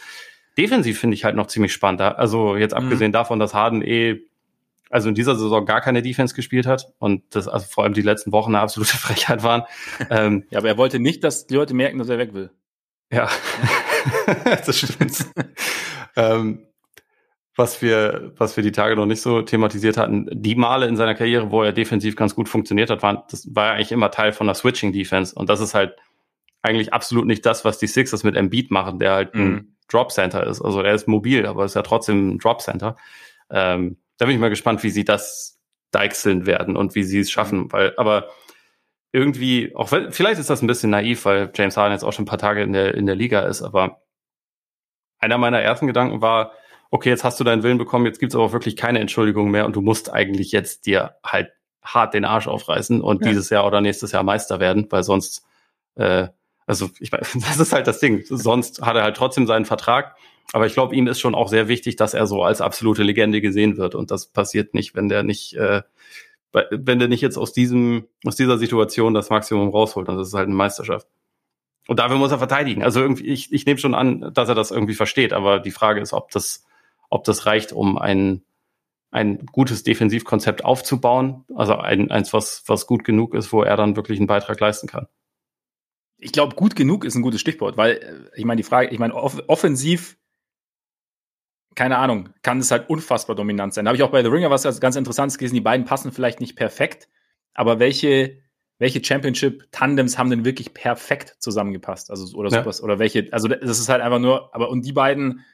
Defensiv 0.56 1.00
finde 1.00 1.16
ich 1.16 1.24
halt 1.24 1.34
noch 1.34 1.48
ziemlich 1.48 1.72
spannend. 1.72 2.02
Also 2.02 2.54
jetzt 2.54 2.70
mhm. 2.70 2.84
abgesehen 2.84 3.10
mhm. 3.10 3.14
davon, 3.14 3.40
dass 3.40 3.52
Harden 3.52 3.82
eh, 3.82 4.20
also 4.90 5.08
in 5.08 5.16
dieser 5.16 5.34
Saison 5.34 5.66
gar 5.66 5.80
keine 5.80 6.02
Defense 6.02 6.36
gespielt 6.36 6.68
hat 6.68 6.92
und 7.00 7.24
das 7.34 7.48
also 7.48 7.66
vor 7.68 7.82
allem 7.82 7.94
die 7.94 8.02
letzten 8.02 8.30
Wochen 8.30 8.54
eine 8.54 8.62
absolute 8.62 8.96
Frechheit 8.96 9.42
waren. 9.42 9.64
ähm, 10.08 10.44
ja, 10.50 10.60
aber 10.60 10.68
er 10.68 10.78
wollte 10.78 11.00
nicht, 11.00 11.24
dass 11.24 11.48
die 11.48 11.54
Leute 11.54 11.74
merken, 11.74 11.98
dass 11.98 12.08
er 12.08 12.18
weg 12.18 12.32
will. 12.32 12.50
Ja, 13.10 13.28
das 14.44 14.78
stimmt. 14.78 15.26
ähm, 16.16 16.68
was 17.54 17.82
wir, 17.82 18.32
was 18.36 18.56
wir 18.56 18.64
die 18.64 18.72
Tage 18.72 18.96
noch 18.96 19.06
nicht 19.06 19.20
so 19.20 19.42
thematisiert 19.42 19.98
hatten, 19.98 20.26
die 20.32 20.54
Male 20.54 20.86
in 20.86 20.96
seiner 20.96 21.14
Karriere, 21.14 21.50
wo 21.50 21.62
er 21.62 21.72
defensiv 21.72 22.16
ganz 22.16 22.34
gut 22.34 22.48
funktioniert 22.48 22.88
hat, 22.88 23.02
waren, 23.02 23.22
das 23.30 23.54
war 23.54 23.72
eigentlich 23.72 23.92
immer 23.92 24.10
Teil 24.10 24.32
von 24.32 24.46
der 24.46 24.54
Switching 24.54 24.92
Defense. 24.92 25.34
Und 25.34 25.50
das 25.50 25.60
ist 25.60 25.74
halt 25.74 25.96
eigentlich 26.62 26.94
absolut 26.94 27.26
nicht 27.26 27.44
das, 27.44 27.64
was 27.64 27.78
die 27.78 27.88
Sixers 27.88 28.24
mit 28.24 28.36
Embiid 28.36 28.70
machen, 28.70 28.98
der 28.98 29.12
halt 29.12 29.34
mhm. 29.34 29.42
ein 29.42 29.76
Drop 29.88 30.12
Center 30.12 30.46
ist. 30.46 30.62
Also 30.62 30.80
er 30.80 30.94
ist 30.94 31.08
mobil, 31.08 31.44
aber 31.44 31.64
ist 31.64 31.76
ja 31.76 31.82
trotzdem 31.82 32.30
ein 32.30 32.38
Drop 32.38 32.62
Center. 32.62 32.96
Ähm, 33.50 33.98
da 34.16 34.24
bin 34.24 34.34
ich 34.34 34.40
mal 34.40 34.48
gespannt, 34.48 34.82
wie 34.82 34.90
sie 34.90 35.04
das 35.04 35.60
deichseln 35.90 36.46
werden 36.46 36.76
und 36.76 36.94
wie 36.94 37.02
sie 37.02 37.18
es 37.18 37.30
schaffen, 37.30 37.70
weil, 37.70 37.92
aber 37.98 38.28
irgendwie, 39.12 39.74
auch 39.76 39.92
wenn, 39.92 40.10
vielleicht 40.10 40.40
ist 40.40 40.48
das 40.48 40.62
ein 40.62 40.66
bisschen 40.66 40.88
naiv, 40.88 41.26
weil 41.26 41.50
James 41.54 41.76
Harden 41.76 41.92
jetzt 41.92 42.02
auch 42.02 42.14
schon 42.14 42.22
ein 42.22 42.28
paar 42.28 42.38
Tage 42.38 42.62
in 42.62 42.72
der, 42.72 42.94
in 42.94 43.04
der 43.04 43.14
Liga 43.14 43.40
ist, 43.40 43.60
aber 43.60 44.00
einer 45.18 45.36
meiner 45.36 45.60
ersten 45.60 45.86
Gedanken 45.86 46.22
war, 46.22 46.52
okay, 46.92 47.08
jetzt 47.08 47.24
hast 47.24 47.40
du 47.40 47.44
deinen 47.44 47.62
Willen 47.62 47.78
bekommen, 47.78 48.04
jetzt 48.04 48.20
gibt's 48.20 48.34
aber 48.34 48.52
wirklich 48.52 48.76
keine 48.76 49.00
Entschuldigung 49.00 49.50
mehr 49.50 49.64
und 49.64 49.74
du 49.74 49.80
musst 49.80 50.12
eigentlich 50.12 50.52
jetzt 50.52 50.84
dir 50.84 51.16
halt 51.24 51.50
hart 51.82 52.14
den 52.14 52.26
Arsch 52.26 52.46
aufreißen 52.46 53.00
und 53.00 53.24
ja. 53.24 53.30
dieses 53.30 53.50
Jahr 53.50 53.66
oder 53.66 53.80
nächstes 53.80 54.12
Jahr 54.12 54.22
Meister 54.22 54.60
werden, 54.60 54.86
weil 54.90 55.02
sonst, 55.02 55.42
äh, 55.96 56.28
also 56.66 56.90
ich 57.00 57.10
meine, 57.10 57.24
das 57.34 57.58
ist 57.58 57.72
halt 57.72 57.86
das 57.86 57.98
Ding. 57.98 58.22
Sonst 58.28 58.82
hat 58.82 58.94
er 58.94 59.02
halt 59.02 59.16
trotzdem 59.16 59.46
seinen 59.46 59.64
Vertrag. 59.64 60.16
Aber 60.52 60.66
ich 60.66 60.74
glaube, 60.74 60.94
ihm 60.94 61.06
ist 61.06 61.18
schon 61.18 61.34
auch 61.34 61.48
sehr 61.48 61.66
wichtig, 61.66 61.96
dass 61.96 62.12
er 62.12 62.26
so 62.26 62.42
als 62.42 62.60
absolute 62.60 63.02
Legende 63.02 63.40
gesehen 63.40 63.78
wird. 63.78 63.94
Und 63.94 64.10
das 64.10 64.26
passiert 64.26 64.74
nicht, 64.74 64.94
wenn 64.94 65.08
der 65.08 65.22
nicht, 65.22 65.54
äh, 65.54 65.82
wenn 66.52 66.98
der 66.98 67.08
nicht 67.08 67.22
jetzt 67.22 67.38
aus 67.38 67.54
diesem, 67.54 68.06
aus 68.26 68.36
dieser 68.36 68.58
Situation 68.58 69.14
das 69.14 69.30
Maximum 69.30 69.70
rausholt. 69.70 70.08
Und 70.08 70.18
das 70.18 70.28
ist 70.28 70.34
halt 70.34 70.48
eine 70.48 70.54
Meisterschaft. 70.54 71.06
Und 71.88 71.98
dafür 71.98 72.18
muss 72.18 72.32
er 72.32 72.38
verteidigen. 72.38 72.82
Also 72.82 73.00
irgendwie, 73.00 73.28
ich, 73.28 73.50
ich 73.50 73.64
nehme 73.64 73.78
schon 73.78 73.94
an, 73.94 74.30
dass 74.34 74.48
er 74.50 74.54
das 74.54 74.70
irgendwie 74.70 74.94
versteht. 74.94 75.32
Aber 75.32 75.58
die 75.58 75.70
Frage 75.70 76.00
ist, 76.00 76.12
ob 76.12 76.30
das, 76.32 76.66
ob 77.12 77.24
das 77.24 77.46
reicht, 77.46 77.72
um 77.72 77.98
ein, 77.98 78.42
ein 79.10 79.44
gutes 79.46 79.82
Defensivkonzept 79.82 80.64
aufzubauen. 80.64 81.44
Also 81.54 81.76
ein, 81.76 82.10
eins, 82.10 82.32
was, 82.32 82.64
was 82.66 82.86
gut 82.86 83.04
genug 83.04 83.34
ist, 83.34 83.52
wo 83.52 83.62
er 83.62 83.76
dann 83.76 83.96
wirklich 83.96 84.18
einen 84.18 84.26
Beitrag 84.26 84.58
leisten 84.58 84.88
kann. 84.88 85.06
Ich 86.16 86.32
glaube, 86.32 86.56
gut 86.56 86.74
genug 86.74 87.04
ist 87.04 87.14
ein 87.14 87.22
gutes 87.22 87.40
Stichwort, 87.40 87.76
weil 87.76 87.96
äh, 87.96 88.38
ich 88.38 88.44
meine, 88.44 88.60
die 88.60 88.66
Frage, 88.66 88.88
ich 88.88 88.98
meine, 88.98 89.14
off 89.14 89.42
offensiv, 89.48 90.16
keine 91.74 91.98
Ahnung, 91.98 92.30
kann 92.42 92.60
es 92.60 92.70
halt 92.70 92.88
unfassbar 92.88 93.36
dominant 93.36 93.74
sein. 93.74 93.84
Da 93.84 93.90
habe 93.90 93.96
ich 93.96 94.02
auch 94.02 94.10
bei 94.10 94.22
The 94.22 94.28
Ringer 94.28 94.50
was 94.50 94.80
ganz 94.80 94.96
Interessantes 94.96 95.36
gelesen. 95.36 95.54
Die 95.54 95.60
beiden 95.60 95.84
passen 95.84 96.12
vielleicht 96.12 96.40
nicht 96.40 96.56
perfekt, 96.56 97.08
aber 97.52 97.78
welche, 97.78 98.38
welche 98.78 99.04
Championship-Tandems 99.04 100.16
haben 100.16 100.30
denn 100.30 100.44
wirklich 100.44 100.72
perfekt 100.72 101.36
zusammengepasst? 101.40 102.10
Also, 102.10 102.36
oder, 102.36 102.50
ja. 102.50 102.66
oder 102.82 102.98
welche, 102.98 103.28
also 103.32 103.48
das 103.48 103.78
ist 103.78 103.88
halt 103.88 104.00
einfach 104.00 104.18
nur, 104.18 104.54
aber 104.54 104.70
und 104.70 104.86
die 104.86 104.92
beiden, 104.92 105.44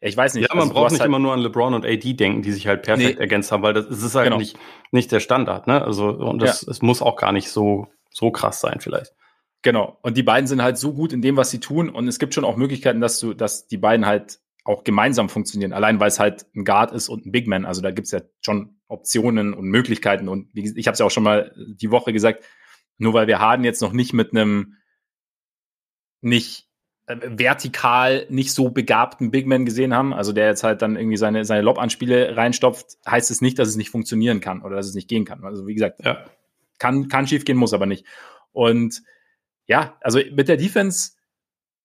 ich 0.00 0.16
weiß 0.16 0.34
nicht. 0.34 0.48
Ja, 0.48 0.54
man 0.54 0.62
also, 0.64 0.74
braucht 0.74 0.92
nicht 0.92 1.00
halt 1.00 1.08
immer 1.08 1.18
nur 1.18 1.32
an 1.32 1.40
LeBron 1.40 1.74
und 1.74 1.84
AD 1.84 2.14
denken, 2.14 2.42
die 2.42 2.52
sich 2.52 2.66
halt 2.66 2.82
perfekt 2.82 3.16
nee. 3.16 3.20
ergänzt 3.20 3.50
haben, 3.50 3.62
weil 3.62 3.74
das, 3.74 3.88
das 3.88 4.02
ist 4.02 4.14
halt 4.14 4.26
genau. 4.26 4.38
nicht, 4.38 4.56
nicht 4.92 5.10
der 5.10 5.20
Standard, 5.20 5.66
ne? 5.66 5.82
Also, 5.82 6.08
und 6.08 6.40
das, 6.40 6.62
ja. 6.62 6.70
es 6.70 6.82
muss 6.82 7.02
auch 7.02 7.16
gar 7.16 7.32
nicht 7.32 7.50
so, 7.50 7.88
so 8.10 8.30
krass 8.30 8.60
sein, 8.60 8.80
vielleicht. 8.80 9.12
Genau. 9.62 9.98
Und 10.02 10.16
die 10.16 10.22
beiden 10.22 10.46
sind 10.46 10.62
halt 10.62 10.78
so 10.78 10.92
gut 10.92 11.12
in 11.12 11.20
dem, 11.20 11.36
was 11.36 11.50
sie 11.50 11.58
tun. 11.58 11.88
Und 11.90 12.06
es 12.06 12.18
gibt 12.18 12.34
schon 12.34 12.44
auch 12.44 12.56
Möglichkeiten, 12.56 13.00
dass 13.00 13.18
du, 13.18 13.34
dass 13.34 13.66
die 13.66 13.76
beiden 13.76 14.06
halt 14.06 14.38
auch 14.64 14.84
gemeinsam 14.84 15.28
funktionieren. 15.28 15.72
Allein 15.72 15.98
weil 15.98 16.08
es 16.08 16.20
halt 16.20 16.46
ein 16.54 16.64
Guard 16.64 16.92
ist 16.92 17.08
und 17.08 17.26
ein 17.26 17.32
Big 17.32 17.48
Man. 17.48 17.64
Also 17.64 17.80
da 17.80 17.90
gibt's 17.90 18.12
ja 18.12 18.20
schon 18.40 18.78
Optionen 18.86 19.54
und 19.54 19.66
Möglichkeiten. 19.66 20.28
Und 20.28 20.50
ich 20.54 20.86
habe 20.86 20.92
es 20.92 20.98
ja 21.00 21.06
auch 21.06 21.10
schon 21.10 21.24
mal 21.24 21.52
die 21.56 21.90
Woche 21.90 22.12
gesagt, 22.12 22.44
nur 22.98 23.14
weil 23.14 23.26
wir 23.26 23.40
Harden 23.40 23.64
jetzt 23.64 23.82
noch 23.82 23.92
nicht 23.92 24.12
mit 24.12 24.32
einem 24.32 24.74
nicht 26.20 26.67
vertikal 27.08 28.26
nicht 28.28 28.52
so 28.52 28.70
begabten 28.70 29.30
Big 29.30 29.46
Man 29.46 29.64
gesehen 29.64 29.94
haben, 29.94 30.12
also 30.12 30.32
der 30.32 30.46
jetzt 30.46 30.62
halt 30.62 30.82
dann 30.82 30.96
irgendwie 30.96 31.16
seine, 31.16 31.44
seine 31.44 31.62
Lob-Anspiele 31.62 32.36
reinstopft, 32.36 32.98
heißt 33.06 33.30
es 33.30 33.40
nicht, 33.40 33.58
dass 33.58 33.68
es 33.68 33.76
nicht 33.76 33.90
funktionieren 33.90 34.40
kann 34.40 34.62
oder 34.62 34.76
dass 34.76 34.86
es 34.86 34.94
nicht 34.94 35.08
gehen 35.08 35.24
kann. 35.24 35.42
Also 35.44 35.66
wie 35.66 35.74
gesagt, 35.74 36.04
ja. 36.04 36.24
kann, 36.78 37.08
kann 37.08 37.26
schief 37.26 37.44
gehen, 37.44 37.56
muss 37.56 37.72
aber 37.72 37.86
nicht. 37.86 38.04
Und 38.52 39.02
ja, 39.66 39.96
also 40.00 40.20
mit 40.32 40.48
der 40.48 40.58
Defense, 40.58 41.12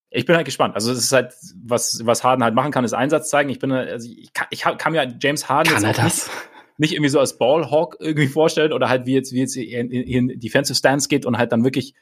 ich 0.09 0.26
bin 0.26 0.36
halt 0.36 0.45
gespannt. 0.45 0.76
Also 0.76 0.91
es 0.91 0.99
ist 0.99 1.11
halt, 1.13 1.34
was, 1.63 2.01
was 2.05 2.24
Harden 2.24 2.43
halt 2.43 2.53
machen 2.53 2.71
kann, 2.71 2.84
ist 2.84 2.93
Einsatz 2.93 3.30
zeigen. 3.30 3.49
Ich 3.49 3.59
bin, 3.59 3.71
also 3.71 4.09
ich 4.09 4.34
kann, 4.34 4.47
ich 4.49 4.61
kann 4.61 4.91
mir 4.91 5.17
James 5.21 5.47
Harden 5.47 5.74
kann 5.74 5.84
jetzt 5.84 6.03
nicht, 6.03 6.30
nicht 6.78 6.93
irgendwie 6.93 7.09
so 7.09 7.19
als 7.19 7.38
Ballhawk 7.38 7.95
irgendwie 7.99 8.28
vorstellen 8.28 8.74
oder 8.74 8.89
halt 8.89 9.05
wie 9.05 9.13
jetzt, 9.13 9.32
wie 9.32 9.39
jetzt 9.39 9.55
in, 9.55 9.89
in 9.89 10.39
Defensive 10.39 10.78
Stance 10.78 11.07
geht 11.07 11.26
und 11.26 11.38
halt 11.38 11.53
dann 11.53 11.63
wirklich 11.63 11.95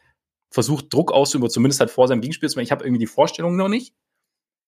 versucht, 0.51 0.93
Druck 0.93 1.11
auszuüben, 1.11 1.49
zumindest 1.49 1.79
halt 1.79 1.89
vor 1.89 2.07
seinem 2.07 2.21
Gegenspiel. 2.21 2.49
Ich 2.61 2.71
habe 2.71 2.83
irgendwie 2.83 2.99
die 2.99 3.07
Vorstellung 3.07 3.55
noch 3.55 3.69
nicht. 3.69 3.95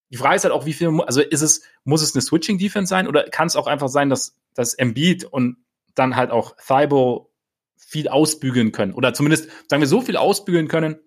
Die 0.09 0.17
Frage 0.17 0.35
ist 0.35 0.43
halt 0.43 0.53
auch, 0.53 0.65
wie 0.65 0.73
viel, 0.73 0.89
also 1.01 1.21
ist 1.21 1.41
es, 1.41 1.63
muss 1.83 2.01
es 2.01 2.15
eine 2.15 2.21
Switching-Defense 2.21 2.89
sein 2.89 3.07
oder 3.07 3.23
kann 3.29 3.47
es 3.47 3.55
auch 3.55 3.67
einfach 3.67 3.89
sein, 3.89 4.09
dass, 4.09 4.37
dass 4.53 4.73
Embiid 4.73 5.25
und 5.25 5.57
dann 5.95 6.15
halt 6.15 6.31
auch 6.31 6.55
Thibault 6.55 7.27
viel 7.75 8.07
ausbügeln 8.07 8.71
können 8.71 8.93
oder 8.93 9.13
zumindest, 9.13 9.49
sagen 9.69 9.81
wir, 9.81 9.87
so 9.87 10.01
viel 10.01 10.17
ausbügeln 10.17 10.67
können, 10.67 10.99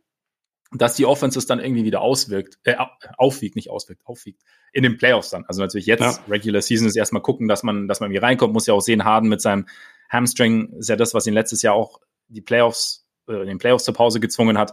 dass 0.72 0.94
die 0.94 1.06
Offense 1.06 1.38
es 1.38 1.46
dann 1.46 1.60
irgendwie 1.60 1.84
wieder 1.84 2.00
auswirkt, 2.00 2.58
äh, 2.64 2.76
aufwiegt, 3.16 3.56
nicht 3.56 3.70
auswirkt, 3.70 4.02
aufwiegt, 4.04 4.42
in 4.72 4.82
den 4.82 4.96
Playoffs 4.96 5.30
dann. 5.30 5.44
Also 5.46 5.62
natürlich 5.62 5.86
jetzt, 5.86 6.00
ja. 6.00 6.18
Regular 6.28 6.60
Season 6.60 6.86
ist 6.86 6.96
erstmal 6.96 7.22
gucken, 7.22 7.48
dass 7.48 7.62
man, 7.62 7.88
dass 7.88 8.00
man 8.00 8.10
irgendwie 8.10 8.24
reinkommt, 8.24 8.52
muss 8.52 8.66
ja 8.66 8.74
auch 8.74 8.80
sehen, 8.80 9.04
Harden 9.04 9.28
mit 9.28 9.40
seinem 9.40 9.66
Hamstring 10.08 10.72
ist 10.78 10.88
ja 10.88 10.96
das, 10.96 11.14
was 11.14 11.26
ihn 11.26 11.34
letztes 11.34 11.62
Jahr 11.62 11.74
auch 11.74 12.00
die 12.28 12.40
Playoffs, 12.42 13.05
äh, 13.28 13.40
in 13.42 13.46
den 13.46 13.58
Playoffs 13.58 13.84
zur 13.84 13.94
Pause 13.94 14.20
gezwungen 14.20 14.58
hat, 14.58 14.72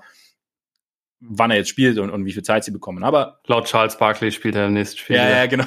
wann 1.19 1.51
er 1.51 1.57
jetzt 1.57 1.69
spielt 1.69 1.97
und, 1.99 2.09
und 2.09 2.25
wie 2.25 2.33
viel 2.33 2.43
Zeit 2.43 2.63
sie 2.63 2.71
bekommen. 2.71 3.03
Aber 3.03 3.39
laut 3.47 3.65
Charles 3.65 3.97
Barkley 3.97 4.31
spielt 4.31 4.55
er 4.55 4.67
im 4.67 4.73
nächsten 4.73 4.97
Spiel. 4.97 5.15
Ja, 5.15 5.29
ja, 5.29 5.45
genau. 5.45 5.65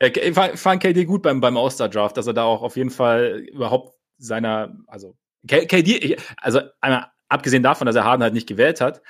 ich 0.00 0.34
fand 0.34 0.82
KD 0.82 1.04
gut 1.04 1.22
beim, 1.22 1.40
beim 1.40 1.56
All-Star-Draft, 1.56 2.16
dass 2.16 2.26
er 2.26 2.34
da 2.34 2.44
auch 2.44 2.62
auf 2.62 2.76
jeden 2.76 2.90
Fall 2.90 3.44
überhaupt 3.52 3.96
seiner, 4.18 4.76
also 4.86 5.16
KD, 5.46 6.16
also 6.36 6.60
einmal 6.80 7.10
abgesehen 7.28 7.62
davon, 7.62 7.86
dass 7.86 7.96
er 7.96 8.04
Harden 8.04 8.22
halt 8.22 8.34
nicht 8.34 8.48
gewählt 8.48 8.80
hat, 8.80 9.02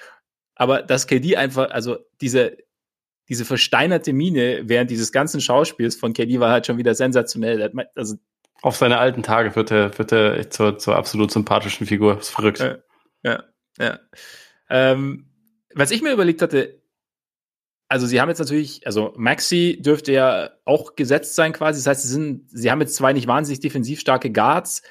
aber 0.54 0.82
dass 0.82 1.06
KD 1.06 1.36
einfach, 1.36 1.70
also 1.70 1.98
diese, 2.20 2.56
diese 3.28 3.44
versteinerte 3.44 4.12
Miene 4.12 4.62
während 4.64 4.90
dieses 4.90 5.12
ganzen 5.12 5.40
Schauspiels 5.40 5.96
von 5.96 6.12
KD 6.12 6.40
war 6.40 6.50
halt 6.50 6.66
schon 6.66 6.78
wieder 6.78 6.94
sensationell. 6.94 7.72
Also, 7.94 8.16
Auf 8.66 8.74
seine 8.74 8.98
alten 8.98 9.22
Tage 9.22 9.54
wird 9.54 9.70
er, 9.70 9.96
wird 9.96 10.10
er 10.10 10.50
zur, 10.50 10.76
zur 10.76 10.96
absolut 10.96 11.30
sympathischen 11.30 11.86
Figur. 11.86 12.16
Das 12.16 12.24
ist 12.24 12.34
verrückt. 12.34 12.58
Ja, 13.22 13.44
ja. 13.78 14.00
Ähm, 14.68 15.30
was 15.72 15.92
ich 15.92 16.02
mir 16.02 16.12
überlegt 16.12 16.42
hatte, 16.42 16.82
also 17.86 18.08
sie 18.08 18.20
haben 18.20 18.28
jetzt 18.28 18.40
natürlich, 18.40 18.84
also 18.84 19.14
Maxi 19.16 19.80
dürfte 19.80 20.10
ja 20.10 20.50
auch 20.64 20.96
gesetzt 20.96 21.36
sein 21.36 21.52
quasi. 21.52 21.78
Das 21.78 21.86
heißt, 21.86 22.02
sie 22.02 22.08
sind, 22.08 22.50
sie 22.50 22.68
haben 22.72 22.80
jetzt 22.80 22.96
zwei 22.96 23.12
nicht 23.12 23.28
wahnsinnig 23.28 23.60
defensiv 23.60 24.00
starke 24.00 24.32
Guards. 24.32 24.82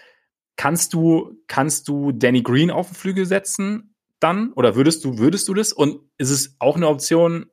Kannst 0.56 0.94
du, 0.94 1.44
kannst 1.48 1.90
du 1.90 2.14
Danny 2.14 2.44
Green 2.44 2.72
auf 2.72 2.88
den 2.88 2.96
Flügel 2.96 3.26
setzen 3.26 3.94
dann? 4.22 4.54
Oder 4.54 4.78
würdest 4.78 5.04
du, 5.04 5.18
würdest 5.18 5.50
du 5.50 5.54
das? 5.54 5.74
Und 5.74 6.00
ist 6.18 6.30
es 6.30 6.56
auch 6.60 6.78
eine 6.78 6.88
Option, 6.88 7.48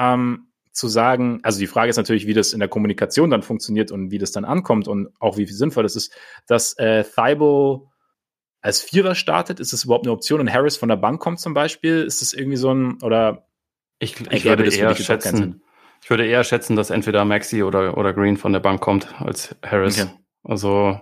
ähm, 0.00 0.52
zu 0.74 0.88
sagen, 0.88 1.38
also 1.44 1.60
die 1.60 1.68
Frage 1.68 1.88
ist 1.88 1.96
natürlich, 1.96 2.26
wie 2.26 2.34
das 2.34 2.52
in 2.52 2.58
der 2.58 2.68
Kommunikation 2.68 3.30
dann 3.30 3.42
funktioniert 3.42 3.92
und 3.92 4.10
wie 4.10 4.18
das 4.18 4.32
dann 4.32 4.44
ankommt 4.44 4.88
und 4.88 5.08
auch 5.20 5.36
wie 5.36 5.46
sinnvoll 5.46 5.84
das 5.84 5.94
ist, 5.94 6.12
dass 6.48 6.76
äh, 6.78 7.04
Thibault 7.04 7.88
als 8.60 8.80
Vierer 8.80 9.14
startet, 9.14 9.60
ist 9.60 9.72
das 9.72 9.84
überhaupt 9.84 10.04
eine 10.04 10.12
Option 10.12 10.40
und 10.40 10.52
Harris 10.52 10.76
von 10.76 10.88
der 10.88 10.96
Bank 10.96 11.20
kommt 11.20 11.38
zum 11.38 11.54
Beispiel, 11.54 12.02
ist 12.02 12.22
das 12.22 12.32
irgendwie 12.32 12.56
so 12.56 12.74
ein, 12.74 13.00
oder 13.02 13.46
ich, 14.00 14.20
ich 14.32 14.44
würde 14.44 14.64
eher 14.64 14.96
schätzen, 14.96 15.62
ich 16.02 16.10
würde 16.10 16.26
eher 16.26 16.42
schätzen, 16.42 16.74
dass 16.74 16.90
entweder 16.90 17.24
Maxi 17.24 17.62
oder, 17.62 17.96
oder 17.96 18.12
Green 18.12 18.36
von 18.36 18.52
der 18.52 18.60
Bank 18.60 18.80
kommt 18.80 19.08
als 19.20 19.54
Harris. 19.64 20.02
Okay. 20.02 20.10
Also 20.42 21.00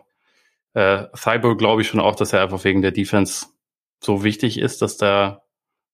äh, 0.74 1.06
Thibault 1.14 1.58
glaube 1.58 1.80
ich 1.80 1.88
schon 1.88 2.00
auch, 2.00 2.14
dass 2.14 2.34
er 2.34 2.42
einfach 2.42 2.62
wegen 2.64 2.82
der 2.82 2.92
Defense 2.92 3.46
so 4.00 4.22
wichtig 4.22 4.58
ist, 4.58 4.82
dass 4.82 4.98
der, 4.98 5.42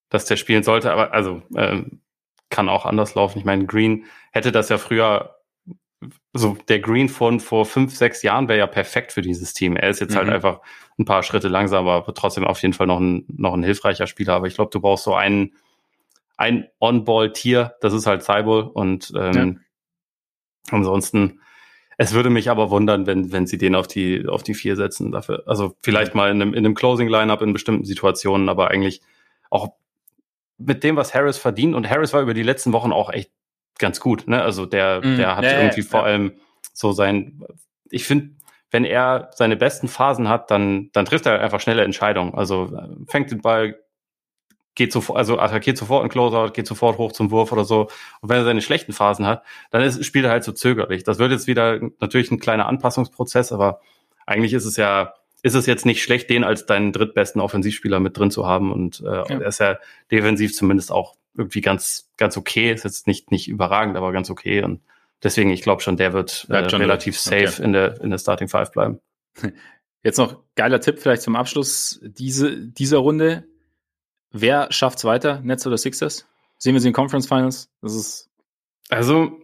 dass 0.08 0.24
der 0.24 0.36
spielen 0.36 0.64
sollte. 0.64 0.90
Aber 0.90 1.12
also 1.12 1.42
äh, 1.54 1.82
kann 2.50 2.68
auch 2.68 2.86
anders 2.86 3.14
laufen. 3.14 3.38
Ich 3.38 3.44
meine, 3.44 3.66
Green 3.66 4.04
hätte 4.32 4.52
das 4.52 4.68
ja 4.68 4.78
früher, 4.78 5.36
so 6.32 6.56
der 6.68 6.80
Green 6.80 7.08
von 7.08 7.40
vor 7.40 7.66
fünf, 7.66 7.94
sechs 7.94 8.22
Jahren 8.22 8.48
wäre 8.48 8.58
ja 8.58 8.66
perfekt 8.66 9.12
für 9.12 9.22
dieses 9.22 9.52
Team. 9.52 9.76
Er 9.76 9.90
ist 9.90 10.00
jetzt 10.00 10.16
halt 10.16 10.26
mhm. 10.26 10.32
halt 10.32 10.44
einfach 10.44 10.60
ein 10.98 11.04
paar 11.04 11.22
Schritte 11.22 11.48
langsamer, 11.48 11.92
aber 11.92 12.14
trotzdem 12.14 12.44
auf 12.44 12.62
jeden 12.62 12.74
Fall 12.74 12.86
noch 12.86 13.00
ein, 13.00 13.24
noch 13.28 13.54
ein 13.54 13.62
hilfreicher 13.62 14.06
Spieler. 14.06 14.34
Aber 14.34 14.46
ich 14.46 14.54
glaube, 14.54 14.70
du 14.70 14.80
brauchst 14.80 15.04
so 15.04 15.14
einen, 15.14 15.54
ein 16.36 16.68
On-Ball-Tier, 16.80 17.74
das 17.80 17.92
ist 17.92 18.06
halt 18.06 18.22
Cyborg 18.22 18.74
und 18.74 19.12
ähm, 19.16 19.60
ja. 20.70 20.76
ansonsten 20.76 21.40
es 22.00 22.12
würde 22.12 22.30
mich 22.30 22.48
aber 22.48 22.70
wundern, 22.70 23.08
wenn, 23.08 23.32
wenn 23.32 23.48
sie 23.48 23.58
den 23.58 23.74
auf 23.74 23.88
die, 23.88 24.24
auf 24.28 24.44
die 24.44 24.54
vier 24.54 24.76
setzen 24.76 25.10
dafür. 25.10 25.42
Also 25.46 25.74
vielleicht 25.82 26.14
mal 26.14 26.30
in 26.30 26.40
einem, 26.40 26.54
in 26.54 26.64
einem 26.64 26.76
Closing-Lineup 26.76 27.42
in 27.42 27.52
bestimmten 27.52 27.84
Situationen, 27.84 28.48
aber 28.48 28.70
eigentlich 28.70 29.02
auch 29.50 29.70
mit 30.58 30.84
dem, 30.84 30.96
was 30.96 31.14
Harris 31.14 31.38
verdient. 31.38 31.74
Und 31.74 31.88
Harris 31.88 32.12
war 32.12 32.20
über 32.20 32.34
die 32.34 32.42
letzten 32.42 32.72
Wochen 32.72 32.92
auch 32.92 33.10
echt 33.10 33.30
ganz 33.78 34.00
gut. 34.00 34.26
Ne? 34.26 34.42
Also 34.42 34.66
der, 34.66 35.00
mm, 35.02 35.16
der 35.16 35.36
hat 35.36 35.44
ja, 35.44 35.60
irgendwie 35.60 35.82
vor 35.82 36.04
allem 36.04 36.32
so 36.72 36.92
sein, 36.92 37.42
ich 37.90 38.04
finde, 38.04 38.30
wenn 38.70 38.84
er 38.84 39.30
seine 39.34 39.56
besten 39.56 39.88
Phasen 39.88 40.28
hat, 40.28 40.50
dann, 40.50 40.90
dann 40.92 41.06
trifft 41.06 41.26
er 41.26 41.40
einfach 41.40 41.60
schnelle 41.60 41.84
Entscheidungen. 41.84 42.34
Also 42.34 42.76
äh, 42.76 43.10
fängt 43.10 43.30
den 43.30 43.40
Ball 43.40 43.78
geht 44.74 44.92
sofort, 44.92 45.18
also 45.18 45.40
attackiert 45.40 45.76
sofort 45.76 46.02
einen 46.02 46.10
Closeout, 46.10 46.52
geht 46.52 46.68
sofort 46.68 46.98
hoch 46.98 47.10
zum 47.10 47.32
Wurf 47.32 47.50
oder 47.50 47.64
so. 47.64 47.88
Und 48.20 48.28
wenn 48.28 48.36
er 48.36 48.44
seine 48.44 48.62
schlechten 48.62 48.92
Phasen 48.92 49.26
hat, 49.26 49.42
dann 49.70 49.82
ist, 49.82 50.04
spielt 50.04 50.24
er 50.24 50.30
halt 50.30 50.44
so 50.44 50.52
zögerlich. 50.52 51.02
Das 51.02 51.18
wird 51.18 51.32
jetzt 51.32 51.48
wieder 51.48 51.80
natürlich 51.98 52.30
ein 52.30 52.38
kleiner 52.38 52.66
Anpassungsprozess, 52.66 53.50
aber 53.50 53.80
eigentlich 54.24 54.52
ist 54.52 54.66
es 54.66 54.76
ja, 54.76 55.14
ist 55.42 55.54
es 55.54 55.66
jetzt 55.66 55.86
nicht 55.86 56.02
schlecht, 56.02 56.30
den 56.30 56.44
als 56.44 56.66
deinen 56.66 56.92
drittbesten 56.92 57.40
Offensivspieler 57.40 58.00
mit 58.00 58.16
drin 58.16 58.30
zu 58.30 58.46
haben. 58.46 58.72
Und 58.72 59.00
äh, 59.00 59.06
ja. 59.06 59.24
er 59.24 59.46
ist 59.46 59.60
ja 59.60 59.78
defensiv 60.10 60.54
zumindest 60.54 60.90
auch 60.90 61.16
irgendwie 61.36 61.60
ganz, 61.60 62.10
ganz 62.16 62.36
okay. 62.36 62.72
Ist 62.72 62.84
jetzt 62.84 63.06
nicht, 63.06 63.30
nicht 63.30 63.48
überragend, 63.48 63.96
aber 63.96 64.12
ganz 64.12 64.30
okay. 64.30 64.62
Und 64.62 64.80
deswegen, 65.22 65.50
ich 65.50 65.62
glaube 65.62 65.82
schon, 65.82 65.96
der 65.96 66.12
wird 66.12 66.46
äh, 66.48 66.56
relativ 66.56 67.18
safe 67.18 67.48
okay. 67.48 67.62
in 67.62 67.72
der, 67.72 68.00
in 68.00 68.10
der 68.10 68.18
Starting 68.18 68.48
Five 68.48 68.72
bleiben. 68.72 69.00
Jetzt 70.02 70.18
noch 70.18 70.42
geiler 70.54 70.80
Tipp 70.80 71.00
vielleicht 71.00 71.22
zum 71.22 71.36
Abschluss 71.36 72.00
diese, 72.02 72.56
dieser 72.56 72.98
Runde. 72.98 73.44
Wer 74.30 74.70
schafft's 74.70 75.04
weiter? 75.04 75.40
Nets 75.40 75.66
oder 75.66 75.76
Sixers? 75.76 76.26
Sehen 76.56 76.74
wir 76.74 76.80
sie 76.80 76.88
in 76.88 76.94
Conference 76.94 77.26
Finals? 77.26 77.70
Das 77.82 77.94
ist. 77.94 78.30
Also, 78.90 79.40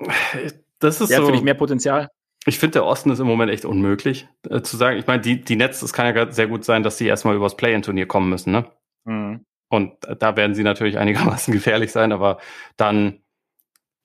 das 0.78 1.00
ist 1.00 1.10
so. 1.12 1.26
für 1.26 1.32
dich 1.32 1.42
mehr 1.42 1.54
Potenzial? 1.54 2.08
Ich 2.46 2.58
finde, 2.58 2.74
der 2.74 2.84
Osten 2.84 3.10
ist 3.10 3.20
im 3.20 3.26
Moment 3.26 3.50
echt 3.50 3.64
unmöglich 3.64 4.28
äh, 4.48 4.60
zu 4.62 4.76
sagen. 4.76 4.98
Ich 4.98 5.06
meine, 5.06 5.22
die, 5.22 5.40
die 5.40 5.56
Nets, 5.56 5.82
es 5.82 5.92
kann 5.92 6.14
ja 6.14 6.30
sehr 6.30 6.46
gut 6.46 6.64
sein, 6.64 6.82
dass 6.82 6.98
sie 6.98 7.06
erstmal 7.06 7.36
übers 7.36 7.56
Play-In-Turnier 7.56 8.06
kommen 8.06 8.28
müssen, 8.28 8.52
ne? 8.52 8.66
Mhm. 9.04 9.44
Und 9.70 9.94
da 10.18 10.36
werden 10.36 10.54
sie 10.54 10.62
natürlich 10.62 10.98
einigermaßen 10.98 11.52
gefährlich 11.52 11.92
sein, 11.92 12.12
aber 12.12 12.38
dann 12.76 13.20